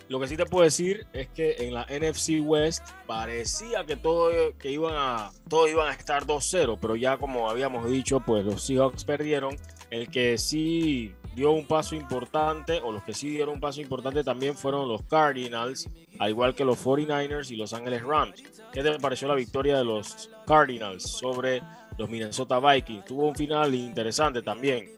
lo 0.09 0.21
que 0.21 0.29
sí 0.29 0.37
te 0.37 0.45
puedo 0.45 0.65
decir 0.65 1.07
es 1.15 1.29
que 1.29 1.57
en 1.61 1.75
la 1.75 1.87
NFC 1.87 2.41
West 2.43 2.87
parecía 3.07 3.85
que 3.85 3.97
todo 3.97 4.31
que 4.59 4.71
iban 4.71 4.95
a 4.97 5.31
todos 5.49 5.71
iban 5.71 5.89
a 5.89 5.93
estar 5.93 6.25
2-0, 6.25 6.79
pero 6.81 6.95
ya 6.95 7.17
como 7.17 7.49
habíamos 7.49 7.91
dicho, 7.91 8.21
pues 8.21 8.45
los 8.45 8.63
Seahawks 8.63 9.05
perdieron. 9.05 9.57
El 9.91 10.09
que 10.09 10.39
sí 10.39 11.15
dio 11.35 11.51
un 11.51 11.67
paso 11.67 11.95
importante, 11.95 12.81
o 12.83 12.93
los 12.93 13.03
que 13.03 13.13
sí 13.13 13.29
dieron 13.29 13.55
un 13.55 13.61
paso 13.61 13.81
importante 13.81 14.23
también 14.23 14.57
fueron 14.57 14.89
los 14.89 15.03
Cardinals, 15.03 15.89
al 16.19 16.31
igual 16.31 16.55
que 16.55 16.65
los 16.65 16.85
49ers 16.85 17.51
y 17.51 17.57
Los 17.57 17.73
Ángeles 17.73 18.03
Rams. 18.03 18.43
¿Qué 18.73 18.83
te 18.83 18.99
pareció 18.99 19.29
la 19.29 19.35
victoria 19.35 19.79
de 19.79 19.85
los 19.85 20.31
Cardinals 20.47 21.03
sobre 21.03 21.63
los 21.99 22.09
Minnesota 22.09 22.59
Vikings? 22.61 23.05
Tuvo 23.05 23.29
un 23.29 23.35
final 23.35 23.75
interesante 23.75 24.43
también. 24.43 24.91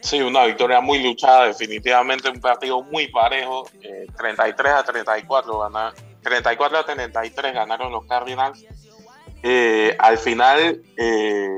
Sí, 0.00 0.20
una 0.20 0.44
victoria 0.44 0.80
muy 0.80 1.02
luchada, 1.02 1.46
definitivamente 1.46 2.28
un 2.28 2.40
partido 2.40 2.82
muy 2.82 3.06
parejo, 3.08 3.68
eh, 3.82 4.06
33 4.16 4.72
a 4.72 4.82
34, 4.82 5.58
ganar, 5.60 5.92
34 6.22 6.78
a 6.78 6.84
33 6.84 7.54
ganaron 7.54 7.92
los 7.92 8.04
Cardinals. 8.06 8.64
Eh, 9.44 9.96
al 9.98 10.18
final, 10.18 10.82
eh, 10.96 11.56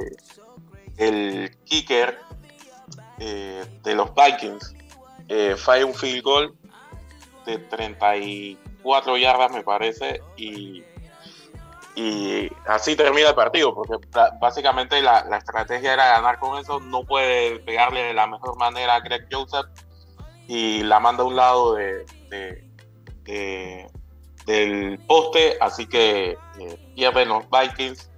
el 0.99 1.57
kicker 1.65 2.19
eh, 3.25 3.65
de 3.83 3.95
los 3.95 4.11
Vikings 4.15 4.75
fue 5.57 5.83
un 5.83 5.95
field 5.95 6.23
goal 6.23 6.55
de 7.47 7.59
34 7.59 9.17
yardas, 9.17 9.51
me 9.51 9.63
parece, 9.63 10.21
y 10.37 10.85
así 12.67 12.95
termina 12.95 13.31
el 13.31 13.35
partido, 13.35 13.75
porque 13.75 14.07
básicamente 14.39 15.01
la, 15.01 15.21
estrategia 15.39 15.95
era 15.95 16.09
ganar 16.09 16.39
con 16.39 16.59
eso, 16.59 16.81
no 16.81 17.05
puede 17.05 17.59
pegarle 17.61 18.03
de 18.03 18.15
la 18.15 18.27
mejor 18.27 18.57
manera 18.59 18.97
a 18.97 19.01
Greg 19.01 19.27
Joseph 19.33 19.67
y 20.47 20.83
la 20.83 21.01
manda 21.01 21.23
a 21.23 21.27
un 21.27 21.37
lado 21.37 21.75
de 21.75 22.05
del 24.47 24.99
poste, 25.07 25.57
así 25.61 25.87
que 25.87 26.37
eh, 26.61 26.93
pierden 26.95 27.29
los 27.29 27.45
Vikings 27.51 28.11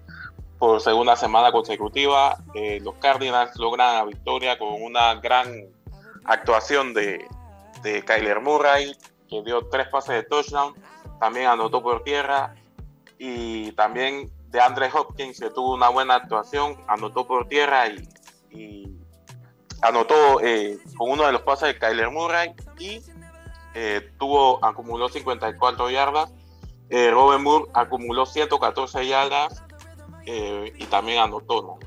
por 0.59 0.81
segunda 0.81 1.17
semana 1.17 1.53
consecutiva, 1.53 2.37
eh, 2.55 2.81
los 2.83 2.95
Cardinals 2.97 3.57
logran 3.57 3.95
la 3.95 4.05
victoria 4.05 4.59
con 4.59 4.83
una 4.83 5.15
gran 5.17 5.49
actuación 6.25 6.95
de, 6.95 7.27
de 7.83 8.03
Kyler 8.03 8.41
Murray, 8.41 8.97
que 9.29 9.43
dio 9.43 9.67
tres 9.69 9.89
pases 9.89 10.17
de 10.17 10.23
touchdown, 10.23 10.75
también 11.21 11.47
anotó 11.47 11.83
por 11.83 12.03
tierra, 12.05 12.55
y 13.19 13.73
también 13.73 14.31
de 14.49 14.61
Andre 14.61 14.91
Hopkins 14.93 15.41
que 15.41 15.51
tuvo 15.51 15.75
una 15.75 15.89
buena 15.89 16.15
actuación, 16.15 16.77
anotó 16.87 17.27
por 17.27 17.49
tierra 17.49 17.89
y, 17.89 18.09
y 18.51 18.97
anotó 19.83 20.41
eh, 20.41 20.79
con 20.97 21.11
uno 21.11 21.25
de 21.25 21.33
los 21.33 21.43
pases 21.43 21.69
de 21.69 21.79
Kyler 21.79 22.11
Murray 22.11 22.55
y 22.79 23.03
eh, 23.75 24.11
tuvo, 24.19 24.65
acumuló 24.65 25.09
54 25.09 25.91
yardas. 25.91 26.33
Eh, 26.89 27.11
Robin 27.11 27.43
Moore 27.43 27.67
acumuló 27.75 28.27
114 28.27 29.07
yardas 29.07 29.63
y 30.27 30.85
también 30.87 31.19
anotó. 31.21 31.63
¿no? 31.63 31.79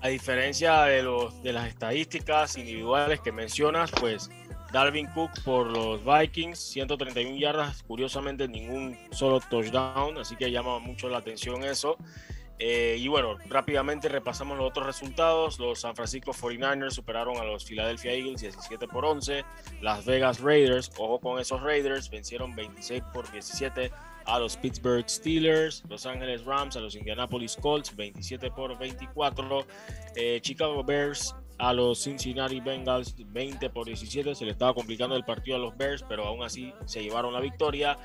A 0.00 0.08
diferencia 0.08 0.82
de, 0.82 1.02
los, 1.02 1.42
de 1.42 1.52
las 1.52 1.68
estadísticas 1.68 2.58
individuales 2.58 3.20
que 3.20 3.30
mencionas, 3.30 3.92
pues 3.92 4.30
Dalvin 4.72 5.06
Cook 5.06 5.30
por 5.44 5.66
los 5.68 6.00
Vikings, 6.04 6.58
131 6.58 7.38
yardas, 7.38 7.84
curiosamente 7.84 8.48
ningún 8.48 8.98
solo 9.12 9.38
touchdown, 9.38 10.18
así 10.18 10.34
que 10.34 10.50
llama 10.50 10.80
mucho 10.80 11.08
la 11.08 11.18
atención 11.18 11.62
eso. 11.62 11.96
Eh, 12.58 12.96
y 12.98 13.08
bueno, 13.08 13.38
rápidamente 13.48 14.08
repasamos 14.08 14.56
los 14.56 14.68
otros 14.68 14.86
resultados. 14.86 15.58
Los 15.58 15.80
San 15.80 15.94
Francisco 15.94 16.32
49ers 16.32 16.92
superaron 16.92 17.36
a 17.38 17.44
los 17.44 17.64
Philadelphia 17.64 18.12
Eagles 18.12 18.40
17 18.40 18.88
por 18.88 19.04
11. 19.04 19.44
Las 19.80 20.04
Vegas 20.04 20.40
Raiders, 20.40 20.90
ojo 20.96 21.20
con 21.20 21.40
esos 21.40 21.60
Raiders, 21.60 22.08
vencieron 22.08 22.54
26 22.54 23.02
por 23.12 23.30
17 23.30 23.90
a 24.26 24.38
los 24.38 24.56
Pittsburgh 24.56 25.08
Steelers. 25.08 25.82
Los 25.88 26.06
Ángeles 26.06 26.44
Rams 26.44 26.76
a 26.76 26.80
los 26.80 26.94
Indianapolis 26.94 27.56
Colts 27.56 27.94
27 27.94 28.50
por 28.50 28.78
24. 28.78 29.66
Eh, 30.16 30.40
Chicago 30.40 30.82
Bears 30.84 31.34
a 31.58 31.72
los 31.72 32.02
Cincinnati 32.02 32.60
Bengals 32.60 33.14
20 33.16 33.70
por 33.70 33.86
17. 33.86 34.34
Se 34.34 34.44
le 34.44 34.50
estaba 34.50 34.74
complicando 34.74 35.14
el 35.14 35.24
partido 35.24 35.56
a 35.56 35.60
los 35.60 35.76
Bears, 35.76 36.04
pero 36.08 36.26
aún 36.26 36.42
así 36.42 36.72
se 36.86 37.02
llevaron 37.02 37.32
la 37.32 37.40
victoria. 37.40 37.96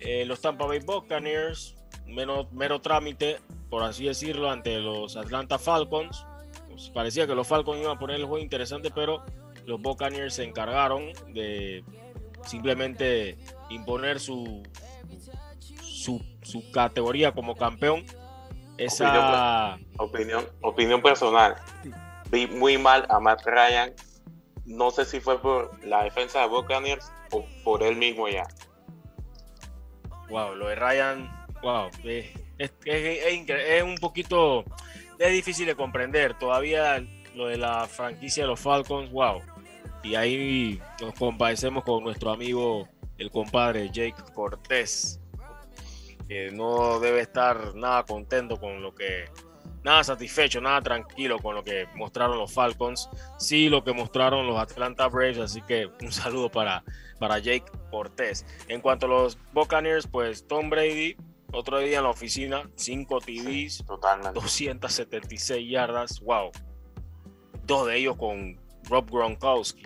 Eh, 0.00 0.24
los 0.24 0.40
Tampa 0.40 0.66
Bay 0.66 0.80
Buccaneers, 0.80 1.76
mero, 2.06 2.80
trámite, 2.80 3.38
por 3.70 3.82
así 3.82 4.06
decirlo, 4.06 4.50
ante 4.50 4.78
los 4.78 5.16
Atlanta 5.16 5.58
Falcons. 5.58 6.26
Pues 6.68 6.90
parecía 6.90 7.26
que 7.26 7.34
los 7.34 7.46
Falcons 7.46 7.80
iban 7.80 7.96
a 7.96 7.98
poner 7.98 8.16
el 8.16 8.24
juego 8.24 8.42
interesante, 8.42 8.90
pero 8.94 9.22
los 9.66 9.80
Buccaneers 9.80 10.34
se 10.34 10.44
encargaron 10.44 11.12
de 11.28 11.84
simplemente 12.46 13.36
imponer 13.70 14.18
su, 14.20 14.62
su, 16.02 16.20
su 16.42 16.70
categoría 16.72 17.32
como 17.32 17.56
campeón. 17.56 18.04
Esa 18.78 19.78
opinión, 19.98 20.46
opinión 20.60 21.02
personal. 21.02 21.56
Vi 22.30 22.46
muy 22.46 22.78
mal 22.78 23.06
a 23.10 23.20
Matt 23.20 23.42
Ryan. 23.44 23.92
No 24.64 24.90
sé 24.90 25.04
si 25.04 25.20
fue 25.20 25.40
por 25.40 25.84
la 25.84 26.04
defensa 26.04 26.40
de 26.40 26.48
Buccaneers 26.48 27.12
o 27.30 27.44
por 27.64 27.82
él 27.82 27.96
mismo 27.96 28.28
ya. 28.28 28.46
Wow, 30.28 30.54
lo 30.54 30.68
de 30.68 30.76
Ryan, 30.76 31.46
wow, 31.62 31.90
es, 32.04 32.30
es, 32.58 32.72
es, 32.86 33.44
es 33.48 33.82
un 33.82 33.96
poquito, 33.96 34.64
es 35.18 35.32
difícil 35.32 35.66
de 35.66 35.74
comprender. 35.74 36.38
Todavía 36.38 37.04
lo 37.34 37.48
de 37.48 37.58
la 37.58 37.86
franquicia 37.86 38.44
de 38.44 38.48
los 38.48 38.60
Falcons, 38.60 39.10
wow. 39.12 39.42
Y 40.02 40.14
ahí 40.14 40.80
nos 41.00 41.14
compadecemos 41.14 41.84
con 41.84 42.02
nuestro 42.02 42.30
amigo, 42.30 42.88
el 43.18 43.30
compadre 43.30 43.90
Jake 43.90 44.16
Cortés, 44.34 45.20
que 46.32 46.50
no 46.50 46.98
debe 46.98 47.20
estar 47.20 47.74
nada 47.74 48.04
contento 48.04 48.58
con 48.58 48.82
lo 48.82 48.94
que, 48.94 49.26
nada 49.84 50.02
satisfecho, 50.02 50.62
nada 50.62 50.80
tranquilo 50.80 51.38
con 51.38 51.54
lo 51.54 51.62
que 51.62 51.86
mostraron 51.94 52.38
los 52.38 52.54
Falcons, 52.54 53.10
sí 53.38 53.68
lo 53.68 53.84
que 53.84 53.92
mostraron 53.92 54.46
los 54.46 54.58
Atlanta 54.58 55.08
Braves, 55.08 55.38
así 55.38 55.60
que 55.62 55.90
un 56.00 56.10
saludo 56.10 56.50
para, 56.50 56.84
para 57.18 57.38
Jake 57.38 57.66
Cortés. 57.90 58.46
En 58.68 58.80
cuanto 58.80 59.06
a 59.06 59.08
los 59.10 59.38
Buccaneers, 59.52 60.06
pues 60.06 60.46
Tom 60.46 60.70
Brady, 60.70 61.16
otro 61.52 61.80
día 61.80 61.98
en 61.98 62.04
la 62.04 62.10
oficina, 62.10 62.70
5 62.76 63.20
TVs, 63.20 63.84
276 63.86 65.70
yardas, 65.70 66.20
wow. 66.20 66.50
Dos 67.64 67.86
de 67.86 67.98
ellos 67.98 68.16
con 68.16 68.58
Rob 68.88 69.10
Gronkowski. 69.10 69.84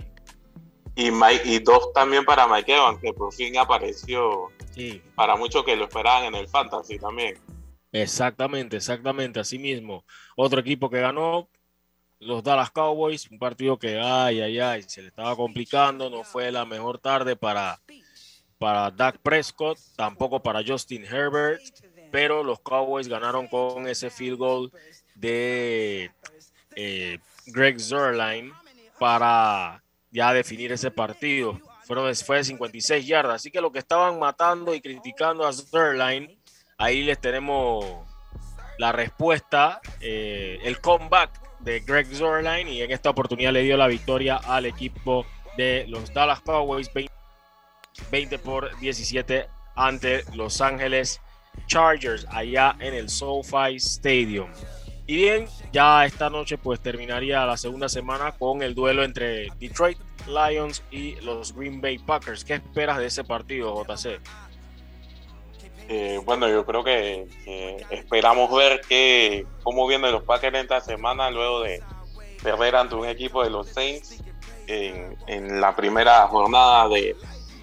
Y, 0.94 1.11
y 1.44 1.59
dos 1.59 1.92
también 1.92 2.24
para 2.24 2.47
Mike 2.47 2.72
Evans, 2.72 3.01
que 3.03 3.12
por 3.12 3.32
fin 3.34 3.59
apareció 3.59 4.49
sí. 4.76 5.02
para 5.14 5.36
muchos 5.36 5.64
que 5.64 5.74
lo 5.74 5.84
esperaban 5.84 6.24
en 6.24 6.34
el 6.34 6.48
Fantasy 6.48 6.98
también. 6.98 7.38
Exactamente, 7.92 8.76
exactamente, 8.76 9.40
así 9.40 9.58
mismo. 9.58 10.04
Otro 10.36 10.60
equipo 10.60 10.90
que 10.90 11.00
ganó, 11.00 11.48
los 12.18 12.42
Dallas 12.42 12.70
Cowboys, 12.70 13.30
un 13.30 13.38
partido 13.38 13.78
que, 13.78 13.98
ay, 13.98 14.40
ay, 14.40 14.58
ay, 14.58 14.82
se 14.82 15.02
le 15.02 15.08
estaba 15.08 15.34
complicando, 15.36 16.10
no 16.10 16.24
fue 16.24 16.50
la 16.50 16.64
mejor 16.64 16.98
tarde 16.98 17.36
para, 17.36 17.80
para 18.58 18.90
Dak 18.90 19.18
Prescott, 19.18 19.78
tampoco 19.96 20.42
para 20.42 20.62
Justin 20.66 21.04
Herbert, 21.04 21.62
pero 22.10 22.42
los 22.42 22.60
Cowboys 22.60 23.08
ganaron 23.08 23.48
con 23.48 23.88
ese 23.88 24.10
field 24.10 24.38
goal 24.38 24.72
de 25.14 26.10
eh, 26.74 27.18
Greg 27.46 27.80
Zerline 27.80 28.52
para 28.98 29.82
ya 30.10 30.32
definir 30.32 30.72
ese 30.72 30.90
partido. 30.90 31.60
Fueron, 31.87 32.12
fue 32.16 32.39
de 32.39 32.45
56 32.45 33.07
yardas. 33.07 33.37
Así 33.37 33.51
que 33.51 33.61
lo 33.61 33.70
que 33.70 33.78
estaban 33.78 34.18
matando 34.18 34.74
y 34.74 34.80
criticando 34.80 35.47
a 35.47 35.53
Zerline, 35.53 36.37
ahí 36.78 37.05
les 37.05 37.20
tenemos 37.20 37.84
la 38.78 38.93
respuesta, 38.93 39.80
eh, 40.01 40.59
el 40.64 40.80
comeback 40.80 41.30
de 41.61 41.80
Greg 41.80 42.07
Zerline 42.09 42.70
y 42.70 42.82
en 42.82 42.91
esta 42.91 43.11
oportunidad 43.11 43.53
le 43.53 43.62
dio 43.62 43.76
la 43.76 43.87
victoria 43.87 44.37
al 44.37 44.66
equipo 44.66 45.24
de 45.57 45.87
los 45.89 46.12
Dallas 46.12 46.41
Cowboys 46.41 46.93
20, 46.93 47.12
20 48.11 48.39
por 48.41 48.78
17 48.78 49.47
ante 49.74 50.24
Los 50.34 50.61
Ángeles 50.61 51.20
Chargers 51.66 52.26
allá 52.30 52.76
en 52.80 52.95
el 52.95 53.09
SoFi 53.09 53.76
Stadium. 53.76 54.51
Y 55.09 55.16
bien, 55.16 55.46
ya 55.72 56.04
esta 56.04 56.28
noche 56.30 56.59
pues 56.59 56.80
terminaría 56.80 57.46
la 57.46 57.57
segunda 57.57 57.88
semana 57.88 58.32
con 58.32 58.62
el 58.62 58.74
duelo 58.74 59.04
entre 59.04 59.50
Detroit 59.61 59.98
Lions 60.26 60.82
y 60.90 61.14
los 61.20 61.54
Green 61.54 61.80
Bay 61.80 61.98
Packers. 61.98 62.44
¿Qué 62.44 62.54
esperas 62.54 62.98
de 62.98 63.07
ese 63.07 63.22
partido, 63.22 63.84
JC? 63.84 64.20
Eh, 65.88 66.20
bueno, 66.24 66.48
yo 66.48 66.66
creo 66.66 66.82
que, 66.82 67.28
esperamos 67.90 68.52
ver 68.52 68.80
que, 68.80 69.46
cómo 69.62 69.86
vienen 69.86 70.11
los 70.11 70.24
Packers 70.24 70.59
esta 70.59 70.80
semana 70.80 71.30
luego 71.30 71.61
de 71.61 71.80
perder 72.42 72.74
ante 72.74 72.96
un 72.96 73.07
equipo 73.07 73.44
de 73.44 73.50
los 73.50 73.68
Saints 73.68 74.20
en, 74.66 75.61
la 75.61 75.76
primera 75.76 76.26
jornada 76.26 76.88
de 76.88 77.14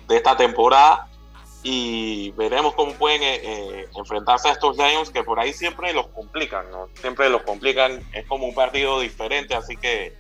esta 0.08 0.38
temporada 0.38 1.10
y 1.64 2.32
veremos 2.32 2.74
cómo 2.76 2.93
pueden 2.93 3.24
eh, 3.24 3.39
eh, 3.41 3.88
enfrentarse 3.95 4.49
a 4.49 4.51
estos 4.51 4.76
Lions 4.78 5.09
que 5.09 5.24
por 5.24 5.39
ahí 5.39 5.53
siempre 5.53 5.93
los 5.93 6.07
complican. 6.07 6.66
Siempre 6.95 7.30
los 7.30 7.43
complican, 7.43 8.03
es 8.11 8.28
como 8.28 8.47
un 8.47 8.53
partido 8.53 8.99
diferente, 8.99 9.55
así 9.55 9.78
que 9.78 10.14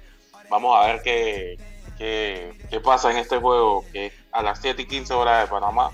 vamos 0.49 0.77
a 0.77 0.87
ver 0.87 1.01
qué, 1.03 1.57
qué, 1.97 2.53
qué 2.69 2.79
pasa 2.79 3.11
en 3.11 3.17
este 3.17 3.37
juego, 3.37 3.83
que 3.91 4.07
es 4.07 4.13
a 4.31 4.41
las 4.41 4.61
7 4.61 4.83
y 4.83 4.85
15 4.85 5.13
horas 5.13 5.43
de 5.43 5.51
Panamá, 5.51 5.91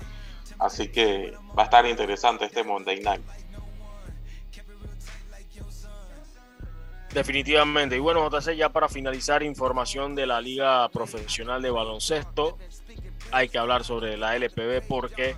así 0.60 0.88
que 0.88 1.34
va 1.58 1.62
a 1.62 1.64
estar 1.64 1.84
interesante 1.84 2.44
este 2.44 2.62
Monday 2.62 3.00
Night. 3.00 3.22
Definitivamente. 7.12 7.96
Y 7.96 7.98
bueno, 7.98 8.28
JC, 8.30 8.54
ya 8.54 8.68
para 8.68 8.88
finalizar, 8.88 9.42
información 9.42 10.14
de 10.14 10.26
la 10.26 10.40
Liga 10.40 10.88
Profesional 10.90 11.60
de 11.60 11.70
Baloncesto 11.70 12.56
hay 13.32 13.48
que 13.48 13.58
hablar 13.58 13.84
sobre 13.84 14.16
la 14.16 14.36
LPB 14.36 14.86
porque, 14.88 15.36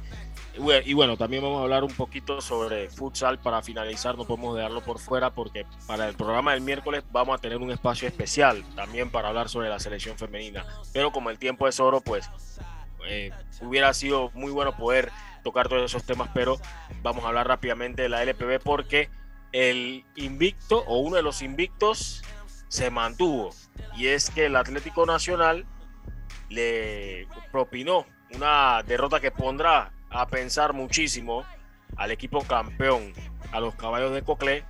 y 0.84 0.95
bueno, 0.95 1.16
también 1.16 1.43
vamos 1.43 1.61
a 1.61 1.62
hablar 1.62 1.84
un 1.84 1.93
poquito 1.93 2.40
sobre 2.40 2.88
futsal 2.90 3.38
para 3.38 3.62
finalizar, 3.62 4.16
no 4.16 4.24
podemos 4.24 4.57
dejarlo 4.57 4.82
por 4.82 4.99
fuera 4.99 5.30
porque 5.30 5.66
para 5.86 6.09
el 6.09 6.14
programa 6.14 6.53
del 6.53 6.61
miércoles 6.61 7.05
vamos 7.11 7.38
a 7.38 7.40
tener 7.40 7.59
un 7.59 7.70
espacio 7.70 8.09
especial 8.09 8.64
también 8.74 9.11
para 9.11 9.28
hablar 9.28 9.49
sobre 9.49 9.68
la 9.68 9.78
selección 9.78 10.18
femenina. 10.18 10.64
Pero 10.93 11.12
como 11.12 11.30
el 11.30 11.38
tiempo 11.38 11.68
es 11.68 11.80
oro, 11.80 12.01
pues 12.01 12.30
eh, 13.07 13.30
hubiera 13.61 13.93
sido 13.95 14.30
muy 14.34 14.53
bueno 14.53 14.76
poder 14.76 15.11
tocar 15.43 15.68
todos 15.68 15.90
esos 15.90 16.05
temas, 16.05 16.30
pero 16.34 16.59
vamos 17.03 17.24
a 17.24 17.28
hablar 17.28 17.49
rápidamente 17.49 18.03
de 18.03 18.09
la 18.09 18.22
LPB 18.22 18.61
porque 18.62 19.11
el 19.53 20.05
invicto 20.16 20.84
o 20.86 20.99
uno 20.99 21.16
de 21.16 21.22
los 21.22 21.43
invictos 21.43 22.22
se 22.68 22.90
mantuvo 22.90 23.51
y 23.97 24.07
es 24.07 24.30
que 24.30 24.47
el 24.47 24.57
Atlético 24.57 25.05
Nacional 25.05 25.66
le 26.53 27.26
propinó 27.50 28.07
una 28.34 28.82
derrota 28.82 29.20
que 29.20 29.30
pondrá 29.30 29.92
a 30.11 30.26
pensar 30.26 30.72
muchísimo 30.72 31.44
al 31.96 32.11
equipo 32.11 32.42
campeón, 32.42 33.12
a 33.53 33.61
los 33.61 33.74
caballos 33.74 34.12
de 34.12 34.22
Coclé, 34.22 34.64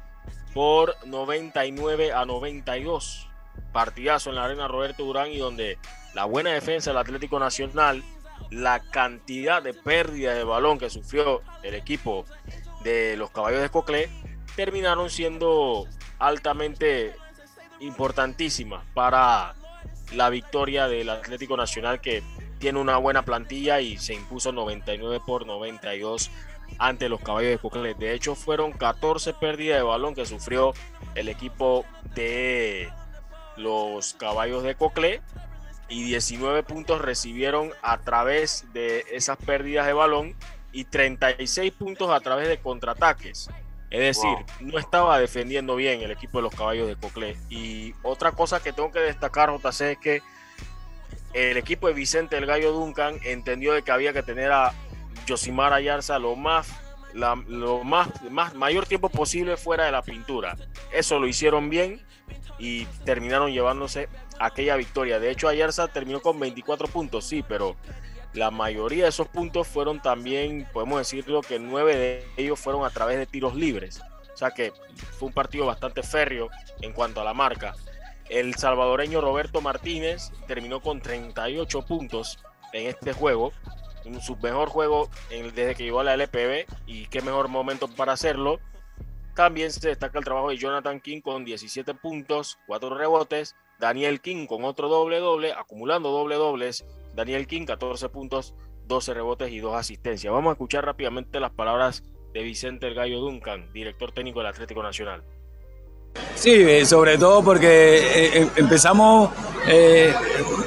por 0.55 0.95
99 1.07 2.13
a 2.13 2.25
92. 2.25 3.29
Partidazo 3.73 4.31
en 4.31 4.37
la 4.37 4.45
arena 4.45 4.69
Roberto 4.69 5.05
Durán 5.05 5.31
y 5.31 5.39
donde 5.39 5.79
la 6.15 6.25
buena 6.25 6.51
defensa 6.51 6.91
del 6.91 6.99
Atlético 6.99 7.39
Nacional, 7.39 8.03
la 8.51 8.81
cantidad 8.81 9.63
de 9.63 9.75
pérdida 9.75 10.35
de 10.35 10.45
balón 10.45 10.79
que 10.79 10.91
sufrió 10.91 11.43
el 11.63 11.75
equipo 11.75 12.25
de 12.83 13.17
los 13.17 13.31
caballos 13.31 13.63
de 13.63 13.71
Coclé, 13.71 14.11
terminaron 14.57 15.11
siendo 15.11 15.87
altamente 16.19 17.15
importantísimas 17.81 18.85
para 18.95 19.55
la 20.15 20.31
victoria 20.31 20.89
del 20.89 21.09
Atlético 21.09 21.57
Nacional 21.57 22.01
que 22.01 22.23
tiene 22.59 22.79
una 22.79 22.97
buena 22.97 23.25
plantilla 23.25 23.81
y 23.81 23.99
se 23.99 24.15
impuso 24.15 24.53
99 24.53 25.21
por 25.27 25.47
92 25.47 26.31
ante 26.79 27.09
los 27.09 27.21
caballos 27.21 27.51
de 27.51 27.59
Coclé. 27.59 27.95
De 27.95 28.15
hecho, 28.15 28.35
fueron 28.35 28.73
14 28.73 29.35
pérdidas 29.35 29.79
de 29.79 29.83
balón 29.83 30.15
que 30.15 30.27
sufrió 30.27 30.73
el 31.15 31.29
equipo 31.29 31.85
de 32.15 32.91
los 33.57 34.15
caballos 34.15 34.63
de 34.63 34.75
Coclé 34.75 35.21
y 35.89 36.05
19 36.05 36.63
puntos 36.63 37.01
recibieron 37.01 37.71
a 37.83 37.99
través 37.99 38.65
de 38.73 39.05
esas 39.13 39.37
pérdidas 39.37 39.87
de 39.87 39.93
balón 39.93 40.35
y 40.73 40.85
36 40.85 41.73
puntos 41.73 42.11
a 42.11 42.21
través 42.21 42.49
de 42.49 42.59
contraataques. 42.59 43.51
Es 43.93 44.01
decir, 44.01 44.31
wow. 44.31 44.73
no 44.73 44.79
estaba 44.79 45.19
defendiendo 45.19 45.77
bien 45.77 46.01
el 46.01 46.11
equipo 46.11 46.39
de 46.39 46.43
los 46.45 46.55
caballos 46.55 46.89
de 46.89 46.97
Coclé. 46.97 47.37
Y 47.51 47.95
otra 48.03 48.33
cosa 48.33 48.63
que 48.63 48.73
tengo 48.73 48.91
que 48.91 49.01
destacar, 49.01 49.51
JC, 49.51 49.81
es 49.83 49.99
que 49.99 50.23
el 51.35 51.59
equipo 51.59 51.89
de 51.89 51.93
Vicente 51.93 52.39
el 52.39 52.47
Gallo 52.47 52.73
Duncan 52.73 53.19
entendió 53.23 53.75
de 53.75 53.83
que 53.83 53.93
había 53.93 54.15
que 54.15 54.23
tener 54.23 54.51
a 54.51 54.73
Josimar 55.29 55.75
Ayarza 55.75 56.19
lo 56.19 56.37
más, 56.37 56.73
la, 57.13 57.35
lo 57.47 57.85
más, 57.85 58.09
más 58.31 58.55
mayor 58.55 58.87
tiempo 58.87 59.11
posible 59.11 59.59
fuera 59.59 59.85
de 59.85 59.93
la 59.93 60.01
pintura. 60.01 60.57
Eso 60.91 61.19
lo 61.19 61.27
hicieron 61.27 61.69
bien 61.69 62.01
y 62.59 62.87
terminaron 63.05 63.53
llevándose 63.53 64.09
aquella 64.41 64.77
victoria. 64.77 65.21
De 65.21 65.31
hecho, 65.31 65.49
Ayarza 65.49 65.89
terminó 65.89 66.23
con 66.23 66.41
24 66.41 66.89
puntos, 66.89 67.27
sí, 67.27 67.45
pero 67.47 67.77
la 68.35 68.51
mayoría 68.51 69.05
de 69.05 69.11
esos 69.11 69.29
puntos 69.29 69.69
fueron 69.69 70.01
también, 70.01 70.67
podemos 70.73 70.99
decirlo, 70.99 71.43
que 71.43 71.59
nueve 71.59 71.97
de 71.97 72.27
ellos 72.37 72.59
fueron 72.59 72.85
a 72.85 72.91
través 72.91 73.19
de 73.19 73.27
tiros 73.27 73.55
libres. 73.55 74.01
O 74.33 74.37
sea 74.37 74.51
que 74.51 74.73
fue 75.19 75.29
un 75.29 75.35
partido 75.35 75.67
bastante 75.67 76.03
férreo 76.03 76.49
en 76.81 76.93
cuanto 76.93 77.21
a 77.21 77.25
la 77.25 77.35
marca. 77.35 77.75
El 78.31 78.55
salvadoreño 78.55 79.21
Roberto 79.21 79.61
Martínez 79.61 80.31
terminó 80.47 80.81
con 80.81 81.03
38 81.03 81.83
puntos 81.83 82.39
en 82.73 82.87
este 82.87 83.13
juego. 83.13 83.53
Su 84.23 84.37
mejor 84.37 84.71
juego 84.71 85.11
desde 85.31 85.75
que 85.75 85.85
llegó 85.85 86.01
a 86.01 86.05
la 86.05 86.15
LPB 86.15 86.67
y 86.87 87.07
qué 87.07 87.21
mejor 87.21 87.49
momento 87.49 87.87
para 87.89 88.15
hacerlo. 88.15 88.59
También 89.35 89.71
se 89.71 89.89
destaca 89.89 90.19
el 90.19 90.25
trabajo 90.25 90.49
de 90.49 90.57
Jonathan 90.57 91.01
King 91.01 91.21
con 91.21 91.45
17 91.45 91.95
puntos, 91.95 92.59
4 92.67 92.97
rebotes. 92.97 93.55
Daniel 93.79 94.21
King 94.21 94.47
con 94.47 94.65
otro 94.65 94.89
doble 94.89 95.19
doble, 95.19 95.53
acumulando 95.53 96.11
doble 96.11 96.37
dobles 96.37 96.85
Daniel 97.15 97.47
King, 97.47 97.65
14 97.67 98.09
puntos, 98.09 98.55
12 98.87 99.15
rebotes 99.15 99.53
y 99.53 99.59
2 99.59 99.75
asistencias. 99.75 100.33
Vamos 100.33 100.51
a 100.51 100.53
escuchar 100.53 100.85
rápidamente 100.85 101.41
las 101.41 101.53
palabras 101.53 102.03
de 102.33 102.43
Vicente 102.43 102.87
El 102.87 102.95
Gallo 102.95 103.21
Duncan, 103.21 103.73
director 103.73 104.13
técnico 104.13 104.41
del 104.41 104.49
Atlético 104.49 104.83
Nacional. 104.83 105.23
Sí, 106.35 106.51
eh, 106.51 106.85
sobre 106.85 107.19
todo 107.19 107.43
porque 107.43 107.99
eh, 107.99 108.39
em, 108.39 108.49
empezamos 108.57 109.31
eh, 109.67 110.13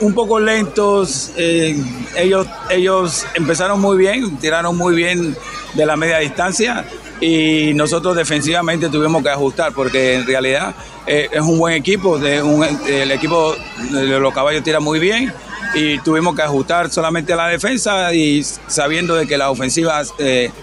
un 0.01 0.13
poco 0.13 0.39
lentos. 0.39 1.31
ellos, 1.38 2.47
ellos 2.69 3.26
empezaron 3.35 3.80
muy 3.80 3.97
bien, 3.97 4.38
tiraron 4.38 4.77
muy 4.77 4.95
bien 4.95 5.35
de 5.73 5.85
la 5.85 5.95
media 5.97 6.19
distancia 6.19 6.85
y 7.19 7.73
nosotros 7.73 8.15
defensivamente 8.15 8.89
tuvimos 8.89 9.22
que 9.22 9.30
ajustar 9.30 9.73
porque 9.73 10.15
en 10.15 10.26
realidad 10.26 10.76
es 11.05 11.41
un 11.41 11.59
buen 11.59 11.76
equipo. 11.76 12.17
El 12.17 13.11
equipo 13.11 13.55
de 13.91 14.19
los 14.19 14.34
caballos 14.34 14.63
tira 14.63 14.80
muy 14.80 14.99
bien 14.99 15.34
y 15.74 16.00
tuvimos 16.00 16.36
que 16.36 16.42
ajustar 16.42 16.90
solamente 16.90 17.36
la 17.36 17.48
defensa 17.48 18.14
y 18.14 18.44
sabiendo 18.44 19.16
de 19.16 19.28
que 19.28 19.38
la 19.38 19.50
ofensiva 19.50 20.02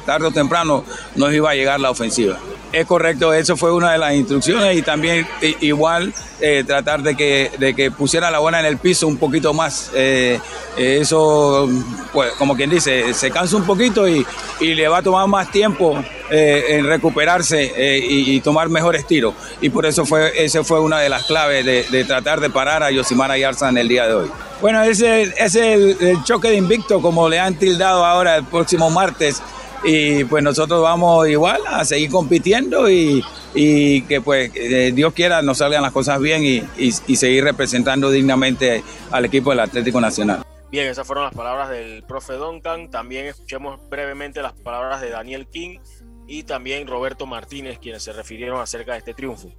tarde 0.06 0.26
o 0.26 0.30
temprano 0.30 0.84
nos 1.16 1.32
iba 1.32 1.50
a 1.50 1.54
llegar 1.54 1.80
la 1.80 1.90
ofensiva. 1.90 2.38
Es 2.72 2.86
correcto, 2.86 3.34
eso 3.34 3.54
fue 3.54 3.70
una 3.70 3.92
de 3.92 3.98
las 3.98 4.14
instrucciones 4.14 4.78
y 4.78 4.80
también 4.80 5.26
igual 5.60 6.14
eh, 6.40 6.64
tratar 6.66 7.02
de 7.02 7.14
que, 7.14 7.50
de 7.58 7.74
que 7.74 7.90
pusiera 7.90 8.30
la 8.30 8.38
bola 8.38 8.60
en 8.60 8.66
el 8.66 8.78
piso 8.78 9.06
un 9.06 9.18
poquito 9.18 9.52
más. 9.52 9.90
Eh, 9.94 10.40
eso, 10.78 11.68
pues 12.14 12.32
como 12.38 12.56
quien 12.56 12.70
dice, 12.70 13.12
se 13.12 13.30
cansa 13.30 13.56
un 13.56 13.64
poquito 13.64 14.08
y, 14.08 14.26
y 14.58 14.74
le 14.74 14.88
va 14.88 14.98
a 14.98 15.02
tomar 15.02 15.28
más 15.28 15.50
tiempo 15.50 16.02
eh, 16.30 16.64
en 16.70 16.86
recuperarse 16.86 17.72
y, 18.08 18.40
tomar 18.40 18.70
mejores 18.70 19.06
tiros. 19.06 19.34
Y 19.60 19.68
por 19.68 19.84
eso 19.84 20.06
fue, 20.06 20.32
esa 20.42 20.64
fue 20.64 20.80
una 20.80 20.98
de 20.98 21.10
las 21.10 21.24
claves 21.24 21.66
de, 21.66 22.04
tratar 22.04 22.40
de 22.40 22.48
parar 22.48 22.82
a 22.82 22.90
Yosimara 22.90 23.36
Yarza 23.36 23.68
en 23.68 23.76
el 23.76 23.86
día 23.86 24.06
de 24.06 24.14
hoy. 24.14 24.30
Bueno, 24.62 24.82
ese 24.82 25.22
es 25.36 25.54
el 25.56 26.22
choque 26.24 26.48
de 26.48 26.56
invicto, 26.56 27.02
como 27.02 27.28
le 27.28 27.38
han 27.38 27.56
tildado 27.56 28.06
ahora 28.06 28.36
el 28.36 28.44
próximo 28.44 28.88
martes 28.88 29.42
y 29.84 30.24
pues 30.24 30.42
nosotros 30.42 30.82
vamos 30.82 31.28
igual 31.28 31.60
a 31.66 31.84
seguir 31.84 32.10
compitiendo 32.10 32.90
y, 32.90 33.24
y 33.54 34.02
que 34.02 34.20
pues 34.20 34.50
eh, 34.54 34.92
Dios 34.94 35.12
quiera 35.12 35.42
nos 35.42 35.58
salgan 35.58 35.82
las 35.82 35.92
cosas 35.92 36.20
bien 36.20 36.44
y, 36.44 36.62
y, 36.76 37.16
seguir 37.16 37.44
representando 37.44 38.10
dignamente 38.10 38.84
al 39.10 39.24
equipo 39.24 39.50
del 39.50 39.60
Atlético 39.60 40.00
Nacional. 40.00 40.42
Bien, 40.70 40.86
esas 40.86 41.06
fueron 41.06 41.24
las 41.24 41.34
palabras 41.34 41.68
del 41.68 42.02
profe 42.04 42.34
Duncan. 42.34 42.90
También 42.90 43.26
escuchemos 43.26 43.78
brevemente 43.90 44.40
las 44.40 44.54
palabras 44.54 45.00
de 45.00 45.10
Daniel 45.10 45.46
King 45.46 45.78
y 46.26 46.44
también 46.44 46.86
Roberto 46.86 47.26
Martínez, 47.26 47.78
quienes 47.78 48.02
se 48.02 48.12
refirieron 48.12 48.60
acerca 48.60 48.92
de 48.92 48.98
este 48.98 49.12
triunfo. 49.12 49.50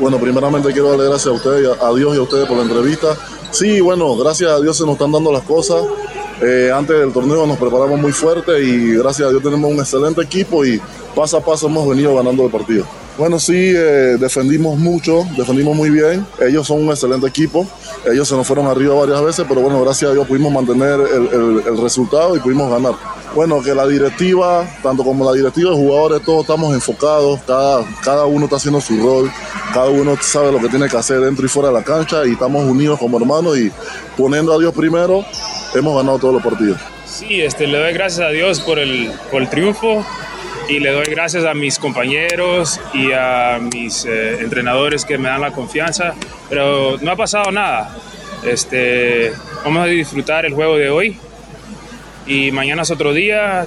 Bueno, 0.00 0.18
primeramente 0.18 0.72
quiero 0.72 0.90
darle 0.90 1.04
gracias 1.04 1.28
a 1.28 1.36
ustedes, 1.36 1.80
a 1.80 1.94
Dios 1.94 2.16
y 2.16 2.18
a 2.18 2.22
ustedes 2.22 2.46
por 2.46 2.56
la 2.56 2.64
entrevista. 2.64 3.16
Sí, 3.52 3.80
bueno, 3.80 4.16
gracias 4.16 4.50
a 4.50 4.60
Dios 4.60 4.76
se 4.76 4.84
nos 4.84 4.94
están 4.94 5.12
dando 5.12 5.32
las 5.32 5.42
cosas. 5.44 5.84
Eh, 6.42 6.70
antes 6.74 6.98
del 6.98 7.12
torneo 7.12 7.46
nos 7.46 7.56
preparamos 7.56 7.98
muy 7.98 8.12
fuerte 8.12 8.62
y 8.62 8.94
gracias 8.96 9.28
a 9.28 9.30
Dios 9.30 9.42
tenemos 9.42 9.70
un 9.70 9.78
excelente 9.78 10.20
equipo 10.20 10.64
y 10.66 10.80
paso 11.14 11.38
a 11.38 11.44
paso 11.44 11.66
hemos 11.66 11.88
venido 11.88 12.14
ganando 12.14 12.44
el 12.44 12.50
partido. 12.50 12.84
Bueno, 13.18 13.40
sí, 13.40 13.54
eh, 13.54 14.18
defendimos 14.20 14.78
mucho, 14.78 15.24
defendimos 15.38 15.74
muy 15.74 15.88
bien. 15.88 16.26
Ellos 16.38 16.66
son 16.66 16.82
un 16.82 16.90
excelente 16.90 17.26
equipo. 17.26 17.66
Ellos 18.04 18.28
se 18.28 18.36
nos 18.36 18.46
fueron 18.46 18.66
arriba 18.66 18.94
varias 18.94 19.22
veces, 19.22 19.46
pero 19.48 19.62
bueno, 19.62 19.82
gracias 19.82 20.10
a 20.10 20.14
Dios 20.14 20.26
pudimos 20.28 20.52
mantener 20.52 21.00
el, 21.00 21.80
resultado 21.80 22.36
y 22.36 22.40
pudimos 22.40 22.70
ganar. 22.70 22.94
Bueno, 23.34 23.62
que 23.62 23.74
la 23.74 23.86
directiva, 23.86 24.68
tanto 24.82 25.02
como 25.02 25.24
la 25.24 25.32
directiva 25.34 25.70
de 25.70 25.76
jugadores, 25.76 26.22
todos 26.22 26.42
estamos 26.42 26.74
enfocados, 26.74 27.40
cada, 27.46 27.84
cada 28.04 28.26
uno 28.26 28.44
está 28.44 28.56
haciendo 28.56 28.82
su 28.82 28.98
rol, 28.98 29.30
cada 29.72 29.88
uno 29.88 30.14
sabe 30.20 30.52
lo 30.52 30.58
que 30.58 30.68
tiene 30.68 30.86
que 30.86 30.96
hacer 30.98 31.20
dentro 31.20 31.46
y 31.46 31.48
fuera 31.48 31.68
de 31.68 31.74
la 31.74 31.84
cancha 31.84 32.26
y 32.26 32.32
estamos 32.32 32.64
unidos 32.64 32.98
como 32.98 33.18
hermanos 33.18 33.56
y 33.56 33.72
poniendo 34.16 34.52
a 34.52 34.58
Dios 34.58 34.74
primero, 34.74 35.24
hemos 35.74 35.96
ganado 35.96 36.18
todos 36.18 36.34
los 36.34 36.42
partidos. 36.42 36.80
Sí, 37.04 37.40
este, 37.40 37.66
le 37.66 37.78
doy 37.78 37.92
gracias 37.92 38.26
a 38.26 38.30
Dios 38.30 38.60
por 38.60 38.78
el, 38.78 39.10
por 39.30 39.42
el 39.42 39.48
triunfo 39.48 40.04
y 40.68 40.80
le 40.80 40.90
doy 40.90 41.06
gracias 41.06 41.44
a 41.44 41.54
mis 41.54 41.78
compañeros 41.78 42.80
y 42.92 43.12
a 43.12 43.58
mis 43.60 44.04
eh, 44.04 44.40
entrenadores 44.40 45.04
que 45.04 45.16
me 45.16 45.28
dan 45.28 45.40
la 45.40 45.52
confianza, 45.52 46.14
pero 46.48 46.98
no 47.00 47.12
ha 47.12 47.16
pasado 47.16 47.50
nada. 47.52 47.96
Este, 48.44 49.32
vamos 49.64 49.82
a 49.82 49.86
disfrutar 49.86 50.44
el 50.44 50.54
juego 50.54 50.76
de 50.76 50.90
hoy 50.90 51.18
y 52.26 52.50
mañana 52.50 52.82
es 52.82 52.90
otro 52.90 53.12
día 53.12 53.66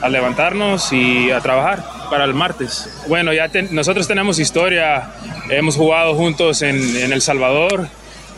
a 0.00 0.08
levantarnos 0.08 0.92
y 0.92 1.30
a 1.30 1.40
trabajar 1.40 1.84
para 2.10 2.24
el 2.24 2.34
martes. 2.34 2.88
Bueno, 3.08 3.32
ya 3.32 3.50
nosotros 3.70 4.08
tenemos 4.08 4.38
historia, 4.38 5.12
hemos 5.50 5.76
jugado 5.76 6.14
juntos 6.14 6.62
en, 6.62 6.96
en, 6.96 7.12
El 7.12 7.20
Salvador 7.20 7.88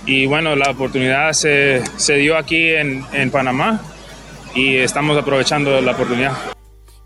y 0.06 0.26
bueno, 0.26 0.56
la 0.56 0.70
oportunidad 0.70 1.32
se, 1.32 1.82
se 1.96 2.16
dio 2.16 2.36
aquí 2.36 2.70
en, 2.70 3.04
en 3.12 3.30
Panamá 3.30 3.80
y 4.54 4.76
estamos 4.76 5.16
aprovechando 5.16 5.80
la 5.80 5.92
oportunidad. 5.92 6.36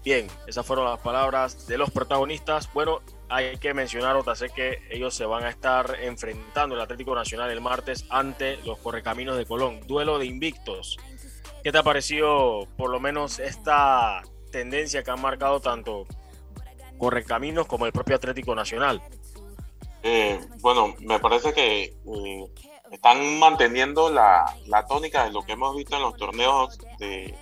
Bien, 0.05 0.29
esas 0.47 0.65
fueron 0.65 0.85
las 0.85 1.01
palabras 1.01 1.67
de 1.67 1.79
los 1.79 1.91
protagonistas. 1.91 2.73
Bueno, 2.73 3.01
hay 3.29 3.57
que 3.57 3.75
mencionar 3.75 4.17
otra 4.17 4.37
sé 4.37 4.51
que 4.51 4.79
ellos 4.91 5.15
se 5.15 5.27
van 5.27 5.45
a 5.45 5.51
estar 5.51 5.97
enfrentando 6.01 6.77
el 6.77 6.81
Atlético 6.81 7.15
Nacional 7.15 7.51
el 7.51 7.61
martes 7.61 8.05
ante 8.09 8.57
los 8.59 8.79
Correcaminos 8.79 9.37
de 9.37 9.47
Colón. 9.47 9.81
Duelo 9.87 10.19
de 10.19 10.27
invictos. 10.27 10.97
¿Qué 11.65 11.73
te 11.73 11.79
ha 11.79 11.83
parecido 11.83 12.69
por 12.77 12.91
lo 12.91 13.01
menos 13.01 13.41
esta 13.41 14.23
tendencia 14.53 15.03
que 15.03 15.11
han 15.11 15.21
marcado 15.21 15.61
tanto 15.61 16.07
Correcaminos 16.99 17.67
como 17.67 17.87
el 17.87 17.93
propio 17.93 18.15
Atlético 18.15 18.55
Nacional? 18.55 19.03
Eh, 20.05 20.39
bueno, 20.61 20.95
me 21.01 21.19
parece 21.19 21.53
que 21.53 21.83
eh, 21.83 22.45
están 22.91 23.39
manteniendo 23.39 24.11
la, 24.11 24.57
la, 24.67 24.87
tónica 24.87 25.25
de 25.25 25.33
lo 25.33 25.43
que 25.43 25.53
hemos 25.53 25.77
visto 25.77 25.97
en 25.97 26.03
los 26.03 26.17
torneos 26.17 26.79
de, 26.99 27.35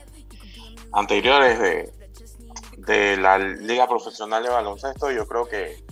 anteriores 0.92 1.58
de, 1.58 1.92
de 2.78 3.16
la 3.16 3.38
Liga 3.38 3.86
Profesional 3.88 4.42
de 4.42 4.50
Baloncesto. 4.50 5.10
Yo 5.10 5.26
creo 5.26 5.46
que 5.46 5.84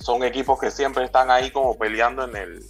son 0.00 0.24
equipos 0.24 0.58
que 0.58 0.70
siempre 0.70 1.04
están 1.04 1.30
ahí 1.30 1.50
como 1.50 1.76
peleando 1.76 2.24
en 2.24 2.36
el. 2.36 2.64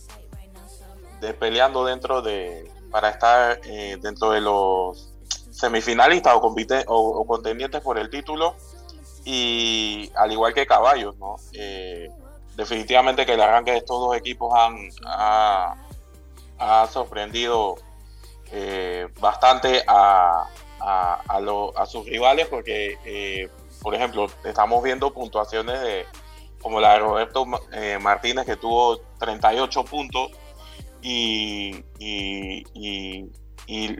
De, 1.21 1.33
peleando 1.35 1.85
dentro 1.85 2.23
de. 2.23 2.71
para 2.91 3.11
estar 3.11 3.61
eh, 3.65 3.97
dentro 4.01 4.31
de 4.31 4.41
los 4.41 5.13
semifinalistas 5.51 6.35
o, 6.35 6.41
o, 6.87 7.27
contendientes 7.27 7.81
por 7.81 7.99
el 7.99 8.11
título. 8.11 8.55
Y 9.25 10.11
al 10.15 10.33
igual 10.33 10.55
que 10.55 10.67
Caballos, 10.67 11.17
¿no? 11.17 11.37
Eh, 11.53 12.11
definitivamente 12.57 13.27
que 13.27 13.35
el 13.35 13.41
arranque 13.41 13.73
de 13.73 13.79
estos 13.79 14.01
dos 14.01 14.17
equipos 14.17 14.53
han, 14.55 14.89
ha, 16.59 16.89
sorprendido 16.91 17.77
eh, 18.51 19.09
bastante 19.21 19.83
a, 19.87 20.49
a, 20.81 21.39
a, 21.77 21.87
sus 21.87 22.07
rivales 22.07 22.49
porque, 22.49 22.99
eh, 23.05 23.49
por 23.83 23.95
ejemplo, 23.95 24.27
estamos 24.45 24.83
viendo 24.83 25.13
puntuaciones 25.13 25.81
de, 25.81 26.07
como 26.61 26.81
la 26.81 26.95
de 26.95 26.99
Roberto 27.01 27.47
eh, 27.73 27.99
Martínez 28.01 28.47
que 28.47 28.57
tuvo 28.57 28.99
38 29.19 29.85
puntos 29.85 30.31
y, 31.03 31.85
y, 31.99 33.31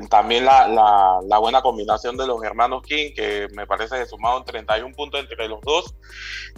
también 0.09 0.45
la, 0.45 0.69
la, 0.69 1.39
buena 1.39 1.61
combinación 1.61 2.17
de 2.17 2.27
los 2.27 2.43
hermanos 2.45 2.83
King 2.83 3.13
que 3.15 3.49
me 3.53 3.67
parece 3.67 3.97
que 3.99 4.07
sumaron 4.07 4.45
31 4.45 4.95
puntos 4.95 5.21
entre 5.21 5.49
los 5.49 5.61
dos 5.63 5.95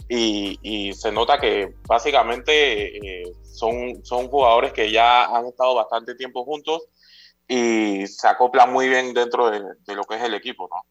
y, 0.07 0.93
se 0.93 1.11
nota 1.11 1.39
que 1.39 1.73
básicamente 1.87 2.97
eh, 2.97 3.33
son, 3.43 4.05
son 4.05 4.27
jugadores 4.27 4.73
que 4.73 4.91
ya 4.91 5.25
han 5.25 5.45
estado 5.47 5.75
bastante 5.75 6.13
tiempo 6.15 6.45
juntos 6.45 6.83
y 7.47 8.05
se 8.05 8.27
acopla 8.27 8.67
muy 8.67 8.87
bien 8.87 9.13
dentro 9.13 9.49
de, 9.49 9.59
lo 9.59 10.03
que 10.03 10.15
es 10.15 10.21
el 10.21 10.35
equipo, 10.35 10.69
¿no? 10.71 10.81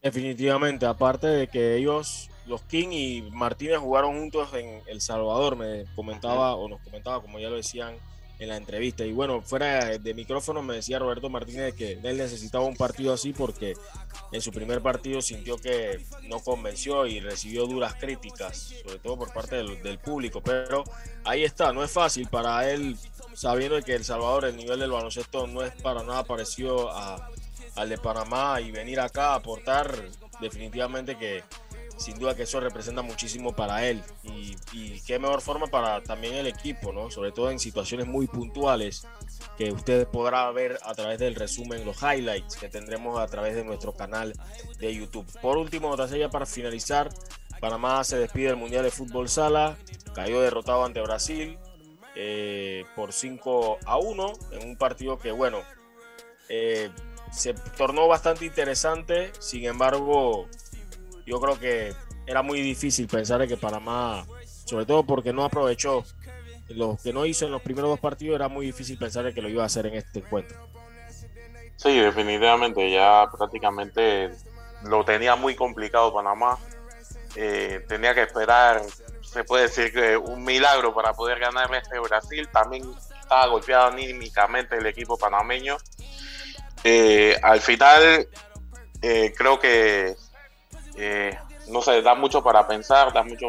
Definitivamente, 0.00 0.86
aparte 0.86 1.26
de 1.26 1.46
que 1.46 1.76
ellos, 1.76 2.30
los 2.46 2.62
King 2.62 2.88
y 2.90 3.22
Martínez 3.30 3.78
jugaron 3.78 4.18
juntos 4.18 4.52
en 4.54 4.82
El 4.86 5.00
Salvador, 5.00 5.56
me 5.56 5.84
comentaba 5.94 6.56
o 6.56 6.68
nos 6.68 6.80
comentaba, 6.80 7.20
como 7.20 7.38
ya 7.38 7.50
lo 7.50 7.56
decían 7.56 7.96
en 8.42 8.48
la 8.48 8.56
entrevista. 8.56 9.04
Y 9.04 9.12
bueno, 9.12 9.40
fuera 9.42 9.98
de 9.98 10.14
micrófono 10.14 10.62
me 10.62 10.74
decía 10.74 10.98
Roberto 10.98 11.28
Martínez 11.30 11.74
que 11.74 11.92
él 12.02 12.16
necesitaba 12.16 12.64
un 12.64 12.76
partido 12.76 13.12
así 13.12 13.32
porque 13.32 13.74
en 14.32 14.40
su 14.40 14.50
primer 14.50 14.80
partido 14.80 15.22
sintió 15.22 15.58
que 15.58 16.04
no 16.28 16.40
convenció 16.40 17.06
y 17.06 17.20
recibió 17.20 17.66
duras 17.66 17.94
críticas, 17.94 18.74
sobre 18.82 18.98
todo 18.98 19.16
por 19.18 19.32
parte 19.32 19.56
del, 19.56 19.82
del 19.82 19.98
público. 19.98 20.40
Pero 20.42 20.84
ahí 21.24 21.44
está, 21.44 21.72
no 21.72 21.84
es 21.84 21.90
fácil 21.90 22.28
para 22.28 22.70
él 22.70 22.96
sabiendo 23.34 23.80
que 23.82 23.94
El 23.94 24.04
Salvador, 24.04 24.44
el 24.44 24.56
nivel 24.56 24.80
del 24.80 24.90
baloncesto 24.90 25.46
no 25.46 25.62
es 25.62 25.72
para 25.82 26.02
nada 26.02 26.24
parecido 26.24 26.90
a, 26.90 27.30
al 27.76 27.88
de 27.88 27.98
Panamá 27.98 28.60
y 28.60 28.70
venir 28.70 29.00
acá 29.00 29.30
a 29.30 29.34
aportar, 29.36 30.08
definitivamente 30.40 31.16
que 31.16 31.42
sin 31.96 32.18
duda 32.18 32.34
que 32.34 32.44
eso 32.44 32.60
representa 32.60 33.02
muchísimo 33.02 33.54
para 33.54 33.86
él 33.86 34.02
y, 34.22 34.56
qué 35.06 35.18
mejor 35.18 35.40
forma 35.40 35.66
para 35.66 36.02
también 36.02 36.34
el 36.34 36.46
equipo, 36.46 36.92
¿no? 36.92 37.10
Sobre 37.10 37.32
todo 37.32 37.50
en 37.50 37.58
situaciones 37.58 38.06
muy 38.06 38.26
puntuales 38.26 39.06
que 39.56 39.72
usted 39.72 40.06
podrá 40.06 40.50
ver 40.52 40.78
a 40.84 40.94
través 40.94 41.18
del 41.18 41.34
resumen, 41.34 41.84
los 41.84 42.02
highlights 42.02 42.56
que 42.56 42.68
tendremos 42.68 43.18
a 43.18 43.26
través 43.26 43.54
de 43.54 43.64
nuestro 43.64 43.94
canal 43.94 44.32
de 44.78 44.94
YouTube. 44.94 45.26
Por 45.40 45.56
último, 45.56 45.96
serie 46.06 46.28
para 46.28 46.46
finalizar, 46.46 47.10
Panamá 47.60 48.02
se 48.04 48.18
despide 48.18 48.48
del 48.48 48.56
Mundial 48.56 48.84
de 48.84 48.90
Fútbol 48.90 49.28
Sala, 49.28 49.76
cayó 50.14 50.40
derrotado 50.40 50.84
ante 50.84 51.00
Brasil, 51.00 51.58
eh, 52.14 52.84
por 52.94 53.12
5 53.12 53.78
a 53.84 53.98
1 53.98 54.32
en 54.52 54.68
un 54.68 54.76
partido 54.76 55.18
que, 55.18 55.32
bueno, 55.32 55.58
eh, 56.48 56.90
se 57.32 57.54
tornó 57.54 58.08
bastante 58.08 58.44
interesante, 58.44 59.32
sin 59.38 59.64
embargo, 59.64 60.48
yo 61.26 61.40
creo 61.40 61.58
que 61.58 61.94
era 62.26 62.42
muy 62.42 62.60
difícil 62.60 63.06
pensar 63.08 63.46
que 63.46 63.56
Panamá, 63.56 64.24
sobre 64.64 64.86
todo 64.86 65.04
porque 65.04 65.32
no 65.32 65.44
aprovechó 65.44 66.04
lo 66.68 66.96
que 67.02 67.12
no 67.12 67.26
hizo 67.26 67.46
en 67.46 67.52
los 67.52 67.62
primeros 67.62 67.90
dos 67.90 68.00
partidos, 68.00 68.36
era 68.36 68.48
muy 68.48 68.66
difícil 68.66 68.98
pensar 68.98 69.32
que 69.34 69.42
lo 69.42 69.48
iba 69.48 69.62
a 69.62 69.66
hacer 69.66 69.86
en 69.86 69.94
este 69.94 70.20
encuentro. 70.20 70.58
Sí, 71.76 71.98
definitivamente, 71.98 72.90
ya 72.90 73.28
prácticamente 73.36 74.30
lo 74.84 75.04
tenía 75.04 75.36
muy 75.36 75.54
complicado 75.54 76.12
Panamá. 76.14 76.58
Eh, 77.34 77.84
tenía 77.88 78.14
que 78.14 78.22
esperar, 78.22 78.82
se 79.22 79.42
puede 79.44 79.64
decir 79.64 79.92
que 79.92 80.16
un 80.16 80.44
milagro 80.44 80.94
para 80.94 81.12
poder 81.12 81.38
ganar 81.38 81.74
este 81.74 81.98
Brasil. 81.98 82.48
También 82.52 82.84
estaba 83.20 83.46
golpeado 83.46 83.88
anímicamente 83.88 84.76
el 84.76 84.86
equipo 84.86 85.16
panameño. 85.16 85.76
Eh, 86.84 87.36
al 87.42 87.60
final, 87.60 88.28
eh, 89.00 89.34
creo 89.36 89.58
que 89.58 90.14
no 91.68 91.82
sé, 91.82 92.02
da 92.02 92.14
mucho 92.14 92.42
para 92.42 92.66
pensar, 92.66 93.12
da 93.12 93.22
mucho, 93.22 93.46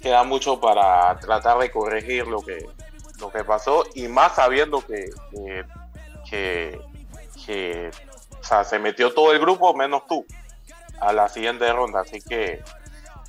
queda 0.00 0.24
mucho 0.24 0.60
para 0.60 1.18
tratar 1.18 1.58
de 1.58 1.70
corregir 1.70 2.26
lo 2.26 2.40
que, 2.40 2.66
lo 3.20 3.30
que 3.30 3.44
pasó 3.44 3.84
y 3.94 4.08
más 4.08 4.34
sabiendo 4.34 4.80
que, 4.80 5.10
que, 6.28 6.80
se 8.64 8.78
metió 8.78 9.12
todo 9.12 9.32
el 9.32 9.38
grupo 9.38 9.74
menos 9.74 10.06
tú 10.06 10.24
a 11.00 11.12
la 11.12 11.28
siguiente 11.28 11.70
ronda, 11.72 12.00
así 12.00 12.20
que 12.20 12.62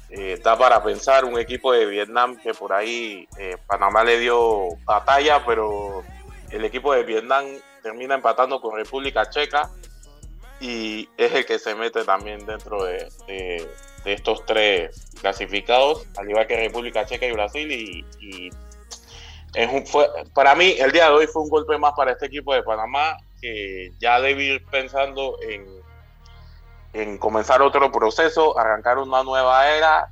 eh, 0.10 0.40
da 0.44 0.58
para 0.58 0.84
pensar 0.84 1.24
un 1.24 1.40
equipo 1.40 1.72
de 1.72 1.86
Vietnam 1.86 2.36
que 2.38 2.54
por 2.54 2.74
ahí 2.74 3.28
eh, 3.38 3.58
Panamá 3.68 4.04
le 4.04 4.20
dio 4.20 4.70
batalla, 4.84 5.46
pero 5.46 6.04
el 6.50 6.66
equipo 6.66 6.94
de 6.94 7.04
Vietnam 7.04 7.46
termina 7.82 8.16
empatando 8.16 8.60
con 8.60 8.76
República 8.76 9.30
Checa 9.30 9.70
y 10.60 11.10
es 11.18 11.34
el 11.34 11.46
que 11.46 11.58
se 11.58 11.74
mete 11.76 12.04
también 12.04 12.46
dentro 12.46 12.84
de, 12.84 13.08
estos 14.06 14.46
tres 14.46 15.12
clasificados, 15.22 16.06
al 16.18 16.30
igual 16.30 16.48
que 16.48 16.56
República 16.56 17.06
Checa 17.06 17.26
y 17.26 17.32
Brasil. 17.32 17.72
Y, 17.72 18.50
es 19.54 19.72
un, 19.72 19.86
fue, 19.86 20.08
para 20.34 20.54
mí 20.56 20.76
el 20.78 20.92
día 20.92 21.06
de 21.06 21.12
hoy 21.12 21.28
fue 21.28 21.42
un 21.42 21.50
golpe 21.50 21.78
más 21.78 21.94
para 21.94 22.12
este 22.12 22.28
equipo 22.28 22.54
de 22.54 22.62
Panamá 22.62 23.18
que 23.42 23.92
ya 24.00 24.20
debe 24.20 24.44
ir 24.44 24.66
pensando 24.66 25.38
en, 25.42 25.66
en 26.94 27.18
comenzar 27.18 27.62
otro 27.62 27.92
proceso, 27.92 28.58
arrancar 28.60 28.98
una 28.98 29.24
nueva 29.24 29.70
era. 29.70 30.10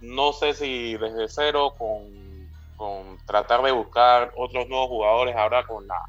No 0.00 0.32
sé 0.32 0.54
si 0.54 0.96
desde 0.96 1.28
cero 1.28 1.74
con, 1.76 2.48
con 2.76 3.18
tratar 3.26 3.62
de 3.62 3.72
buscar 3.72 4.32
otros 4.36 4.68
nuevos 4.68 4.88
jugadores 4.88 5.36
ahora 5.36 5.66
con 5.66 5.86
la 5.86 6.02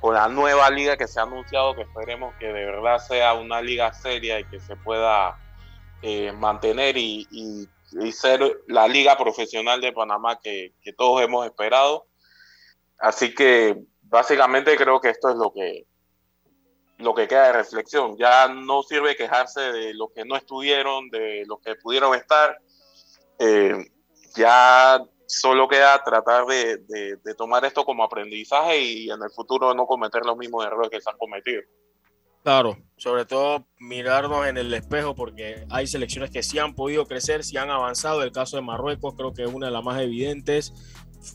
con 0.00 0.14
la 0.14 0.28
nueva 0.28 0.70
liga 0.70 0.96
que 0.96 1.06
se 1.06 1.20
ha 1.20 1.24
anunciado, 1.24 1.74
que 1.74 1.82
esperemos 1.82 2.34
que 2.36 2.46
de 2.46 2.64
verdad 2.64 2.98
sea 2.98 3.34
una 3.34 3.60
liga 3.60 3.92
seria 3.92 4.40
y 4.40 4.44
que 4.44 4.58
se 4.58 4.74
pueda 4.76 5.38
eh, 6.02 6.32
mantener 6.32 6.96
y, 6.96 7.68
ser 8.12 8.62
la 8.68 8.86
liga 8.86 9.18
profesional 9.18 9.80
de 9.80 9.92
Panamá 9.92 10.38
que, 10.40 10.72
todos 10.96 11.22
hemos 11.22 11.44
esperado. 11.44 12.06
Así 12.98 13.34
que 13.34 13.76
básicamente 14.02 14.76
creo 14.76 15.00
que 15.00 15.10
esto 15.10 15.28
es 15.28 15.36
lo 15.36 15.52
que, 15.52 15.86
lo 16.98 17.14
que 17.14 17.28
queda 17.28 17.46
de 17.48 17.52
reflexión. 17.52 18.16
Ya 18.16 18.48
no 18.48 18.82
sirve 18.82 19.16
quejarse 19.16 19.60
de 19.60 19.92
los 19.94 20.12
que 20.12 20.24
no 20.24 20.36
estuvieron, 20.36 21.10
de 21.10 21.44
los 21.46 21.60
que 21.60 21.74
pudieron 21.76 22.14
estar. 22.14 22.58
Eh, 23.38 23.90
ya 24.34 25.02
solo 25.30 25.68
queda 25.68 26.02
tratar 26.02 26.44
de, 26.46 27.16
tomar 27.36 27.64
esto 27.64 27.84
como 27.84 28.02
aprendizaje 28.02 28.80
y 28.80 29.10
en 29.10 29.22
el 29.22 29.30
futuro 29.30 29.72
no 29.74 29.86
cometer 29.86 30.24
los 30.26 30.36
mismos 30.36 30.66
errores 30.66 30.90
que 30.90 31.00
se 31.00 31.08
han 31.08 31.16
cometido. 31.16 31.62
Claro, 32.42 32.78
sobre 32.96 33.26
todo 33.26 33.66
mirarnos 33.78 34.46
en 34.46 34.56
el 34.56 34.72
espejo 34.74 35.14
porque 35.14 35.66
hay 35.70 35.86
selecciones 35.86 36.30
que 36.30 36.42
sí 36.42 36.58
han 36.58 36.74
podido 36.74 37.06
crecer, 37.06 37.44
sí 37.44 37.56
han 37.58 37.70
avanzado. 37.70 38.22
El 38.22 38.32
caso 38.32 38.56
de 38.56 38.62
Marruecos 38.62 39.14
creo 39.14 39.32
que 39.32 39.44
es 39.44 39.52
una 39.52 39.66
de 39.66 39.72
las 39.72 39.84
más 39.84 40.00
evidentes. 40.00 40.72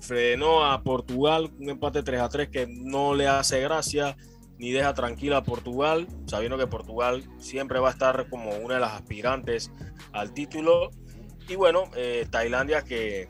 Frenó 0.02 0.66
a 0.66 0.82
Portugal 0.84 1.52
un 1.60 1.70
empate 1.70 2.04
3 2.04 2.22
a 2.22 2.30
3 2.30 2.50
que 2.50 2.68
no 2.68 3.14
le 3.14 3.28
hace 3.28 3.62
gracia 3.62 4.18
ni 4.58 4.72
deja 4.72 4.94
tranquila 4.94 5.38
a 5.38 5.44
Portugal, 5.44 6.08
sabiendo 6.26 6.58
que 6.58 6.68
Portugal 6.68 7.24
siempre 7.40 7.80
va 7.80 7.90
a 7.90 7.92
estar 7.92 8.30
como 8.30 8.56
una 8.58 8.76
de 8.76 8.82
las 8.82 8.94
aspirantes 8.94 9.72
al 10.12 10.34
título. 10.34 10.90
Y 11.48 11.56
bueno, 11.56 11.84
eh, 11.96 12.26
Tailandia 12.32 12.82
que 12.82 13.30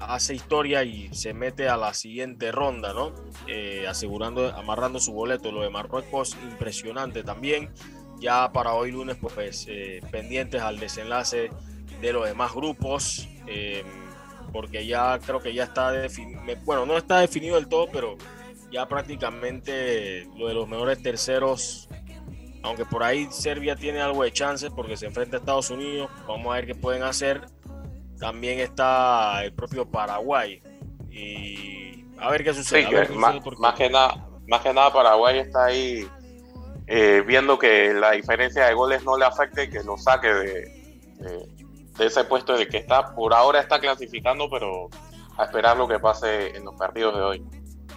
hace 0.00 0.34
historia 0.34 0.84
y 0.84 1.12
se 1.12 1.34
mete 1.34 1.68
a 1.68 1.76
la 1.76 1.94
siguiente 1.94 2.52
ronda, 2.52 2.92
¿no? 2.92 3.12
Eh, 3.46 3.86
asegurando, 3.88 4.54
amarrando 4.54 5.00
su 5.00 5.12
boleto. 5.12 5.52
Lo 5.52 5.62
de 5.62 5.70
Marruecos, 5.70 6.36
impresionante 6.42 7.22
también. 7.22 7.70
Ya 8.20 8.52
para 8.52 8.74
hoy 8.74 8.92
lunes, 8.92 9.16
pues 9.20 9.66
eh, 9.68 10.00
pendientes 10.10 10.62
al 10.62 10.78
desenlace 10.78 11.50
de 12.00 12.12
los 12.12 12.26
demás 12.26 12.52
grupos, 12.54 13.28
eh, 13.46 13.84
porque 14.52 14.86
ya 14.86 15.18
creo 15.18 15.40
que 15.40 15.54
ya 15.54 15.64
está 15.64 15.92
definido, 15.92 16.40
bueno, 16.64 16.86
no 16.86 16.96
está 16.96 17.20
definido 17.20 17.56
del 17.56 17.68
todo, 17.68 17.88
pero 17.92 18.16
ya 18.72 18.86
prácticamente 18.86 20.26
lo 20.36 20.48
de 20.48 20.54
los 20.54 20.68
mejores 20.68 21.02
terceros, 21.02 21.88
aunque 22.62 22.84
por 22.84 23.02
ahí 23.02 23.28
Serbia 23.30 23.76
tiene 23.76 24.00
algo 24.00 24.24
de 24.24 24.32
chances 24.32 24.70
porque 24.74 24.96
se 24.96 25.06
enfrenta 25.06 25.36
a 25.36 25.40
Estados 25.40 25.70
Unidos, 25.70 26.10
vamos 26.26 26.52
a 26.52 26.56
ver 26.56 26.66
qué 26.66 26.74
pueden 26.74 27.02
hacer 27.02 27.46
también 28.18 28.60
está 28.60 29.44
el 29.44 29.52
propio 29.52 29.88
Paraguay. 29.88 30.62
Y 31.10 32.04
a 32.18 32.30
ver 32.30 32.44
qué 32.44 32.54
sucede. 32.54 33.08
más, 33.14 33.74
que 33.74 33.88
nada, 33.88 34.28
más 34.46 34.60
que 34.62 34.72
nada 34.72 34.92
Paraguay 34.92 35.38
está 35.38 35.66
ahí 35.66 36.06
eh, 36.86 37.22
viendo 37.26 37.58
que 37.58 37.92
la 37.94 38.12
diferencia 38.12 38.66
de 38.66 38.74
goles 38.74 39.04
no 39.04 39.16
le 39.16 39.24
afecte 39.24 39.64
y 39.64 39.70
que 39.70 39.82
lo 39.82 39.96
saque 39.96 40.28
de, 40.28 41.48
de, 41.98 42.06
ese 42.06 42.24
puesto 42.24 42.56
de 42.56 42.68
que 42.68 42.78
está. 42.78 43.14
Por 43.14 43.34
ahora 43.34 43.60
está 43.60 43.80
clasificando, 43.80 44.48
pero 44.50 44.88
a 45.36 45.44
esperar 45.44 45.76
lo 45.76 45.86
que 45.86 45.98
pase 45.98 46.56
en 46.56 46.64
los 46.64 46.74
partidos 46.74 47.16
de 47.16 47.22
hoy. 47.22 47.44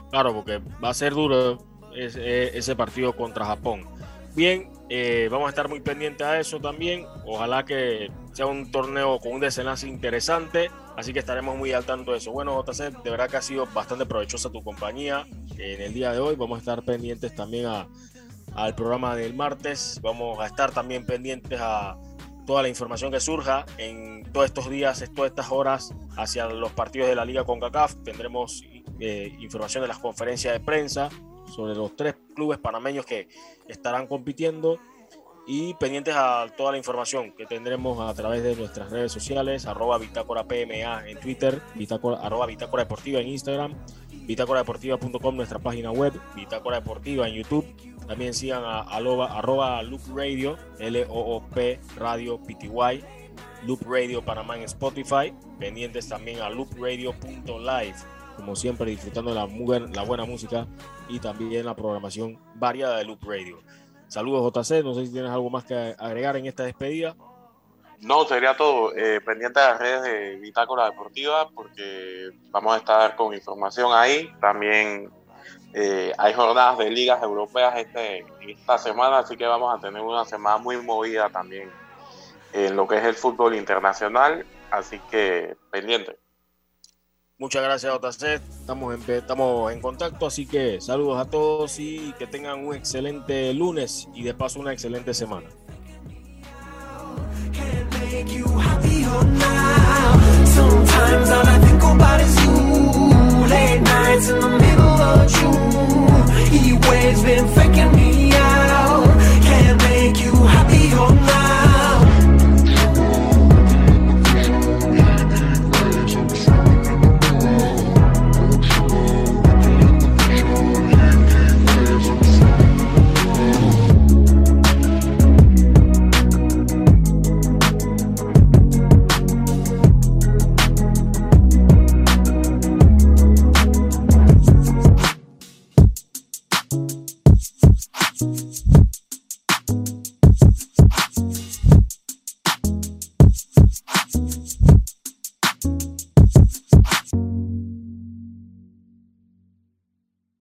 Claro, 0.09 0.33
porque 0.33 0.61
va 0.83 0.89
a 0.89 0.93
ser 0.93 1.13
duro 1.13 1.57
ese, 1.95 2.57
ese 2.57 2.75
partido 2.75 3.15
contra 3.15 3.45
Japón. 3.45 3.87
Bien, 4.35 4.69
eh, 4.93 5.29
vamos 5.31 5.45
a 5.45 5.49
estar 5.51 5.69
muy 5.69 5.79
pendientes 5.79 6.27
a 6.27 6.37
eso 6.37 6.59
también. 6.59 7.05
Ojalá 7.25 7.63
que 7.63 8.11
sea 8.33 8.45
un 8.45 8.71
torneo 8.71 9.19
con 9.21 9.31
un 9.31 9.39
desenlace 9.39 9.87
interesante. 9.87 10.69
Así 10.97 11.13
que 11.13 11.19
estaremos 11.19 11.57
muy 11.57 11.71
al 11.71 11.85
tanto 11.85 12.11
de 12.11 12.17
eso. 12.17 12.33
Bueno, 12.33 12.61
JC, 12.61 13.01
de 13.01 13.09
verdad 13.09 13.29
que 13.29 13.37
ha 13.37 13.41
sido 13.41 13.65
bastante 13.67 14.05
provechosa 14.05 14.51
tu 14.51 14.61
compañía 14.61 15.25
en 15.57 15.81
el 15.81 15.93
día 15.93 16.11
de 16.11 16.19
hoy. 16.19 16.35
Vamos 16.35 16.57
a 16.57 16.59
estar 16.59 16.83
pendientes 16.83 17.33
también 17.33 17.67
al 18.53 18.75
programa 18.75 19.15
del 19.15 19.33
martes. 19.33 19.97
Vamos 20.03 20.37
a 20.41 20.47
estar 20.47 20.73
también 20.73 21.05
pendientes 21.05 21.57
a 21.61 21.97
toda 22.45 22.61
la 22.61 22.67
información 22.67 23.13
que 23.13 23.21
surja 23.21 23.65
en 23.77 24.29
todos 24.33 24.47
estos 24.47 24.69
días, 24.69 25.01
todas 25.15 25.29
estas 25.29 25.51
horas 25.53 25.93
hacia 26.17 26.47
los 26.47 26.73
partidos 26.73 27.07
de 27.07 27.15
la 27.15 27.23
Liga 27.23 27.45
con 27.45 27.61
CACAF. 27.61 27.95
Tendremos 28.03 28.61
eh, 28.99 29.37
información 29.39 29.83
de 29.83 29.87
las 29.87 29.99
conferencias 29.99 30.53
de 30.53 30.59
prensa 30.59 31.07
sobre 31.55 31.75
los 31.75 31.95
tres 31.95 32.15
clubes 32.41 32.57
panameños 32.57 33.05
que 33.05 33.27
estarán 33.67 34.07
compitiendo 34.07 34.79
y 35.45 35.75
pendientes 35.75 36.15
a 36.15 36.47
toda 36.57 36.71
la 36.71 36.79
información 36.79 37.33
que 37.33 37.45
tendremos 37.45 37.99
a 37.99 38.11
través 38.15 38.41
de 38.41 38.55
nuestras 38.55 38.89
redes 38.89 39.11
sociales, 39.11 39.67
arroba 39.67 39.99
bitácora 39.99 40.45
PMA 40.45 41.07
en 41.07 41.19
Twitter, 41.19 41.61
bitácora, 41.75 42.19
arroba 42.19 42.47
bitácora 42.47 42.83
deportiva 42.83 43.19
en 43.19 43.27
Instagram, 43.27 43.75
bitácoradeportiva.com 44.25 45.35
nuestra 45.35 45.59
página 45.59 45.91
web, 45.91 46.13
bitácora 46.35 46.79
deportiva 46.79 47.27
en 47.27 47.35
YouTube. 47.35 47.65
También 48.07 48.33
sigan 48.33 48.63
a, 48.63 48.79
arroba, 48.79 49.83
Loop 49.83 50.01
Radio, 50.15 50.57
L-O-O-P 50.79 51.79
Radio 51.95 52.41
PTY, 52.41 53.03
Loop 53.67 53.83
Radio 53.83 54.25
Panamá 54.25 54.57
en 54.57 54.63
Spotify, 54.63 55.31
pendientes 55.59 56.09
también 56.09 56.41
a 56.41 56.49
loopradio.live 56.49 58.20
como 58.35 58.55
siempre 58.55 58.91
disfrutando 58.91 59.33
la, 59.33 59.47
la 59.93 60.03
buena 60.03 60.25
música 60.25 60.67
y 61.09 61.19
también 61.19 61.65
la 61.65 61.75
programación 61.75 62.39
variada 62.55 62.97
de 62.97 63.05
Loop 63.05 63.23
Radio. 63.23 63.59
Saludos 64.07 64.51
JC, 64.53 64.83
no 64.83 64.93
sé 64.93 65.05
si 65.05 65.13
tienes 65.13 65.31
algo 65.31 65.49
más 65.49 65.63
que 65.63 65.95
agregar 65.97 66.35
en 66.35 66.45
esta 66.45 66.63
despedida. 66.63 67.15
No, 68.01 68.25
sería 68.25 68.57
todo. 68.57 68.95
Eh, 68.95 69.21
pendiente 69.21 69.59
de 69.59 69.65
las 69.67 69.79
redes 69.79 70.03
de 70.03 70.35
Bitácora 70.37 70.85
Deportiva 70.85 71.47
porque 71.49 72.31
vamos 72.49 72.73
a 72.73 72.77
estar 72.77 73.15
con 73.15 73.33
información 73.33 73.91
ahí. 73.93 74.33
También 74.41 75.11
eh, 75.73 76.11
hay 76.17 76.33
jornadas 76.33 76.79
de 76.79 76.89
ligas 76.89 77.21
europeas 77.21 77.77
este, 77.77 78.25
esta 78.41 78.79
semana, 78.79 79.19
así 79.19 79.37
que 79.37 79.45
vamos 79.45 79.73
a 79.73 79.79
tener 79.79 80.01
una 80.01 80.25
semana 80.25 80.57
muy 80.57 80.77
movida 80.77 81.29
también 81.29 81.69
en 82.53 82.75
lo 82.75 82.87
que 82.87 82.97
es 82.97 83.03
el 83.03 83.13
fútbol 83.13 83.55
internacional. 83.55 84.45
Así 84.71 84.99
que 85.11 85.55
pendiente. 85.69 86.17
Muchas 87.41 87.63
gracias, 87.63 87.91
JC. 87.91 88.39
Estamos 88.59 88.93
en, 88.93 89.15
estamos 89.15 89.71
en 89.71 89.81
contacto, 89.81 90.27
así 90.27 90.45
que 90.45 90.79
saludos 90.79 91.17
a 91.19 91.25
todos 91.25 91.79
y 91.79 92.13
que 92.19 92.27
tengan 92.27 92.63
un 92.63 92.75
excelente 92.75 93.51
lunes 93.55 94.07
y 94.13 94.21
de 94.21 94.35
paso 94.35 94.59
una 94.59 94.73
excelente 94.73 95.15
semana. 95.15 95.47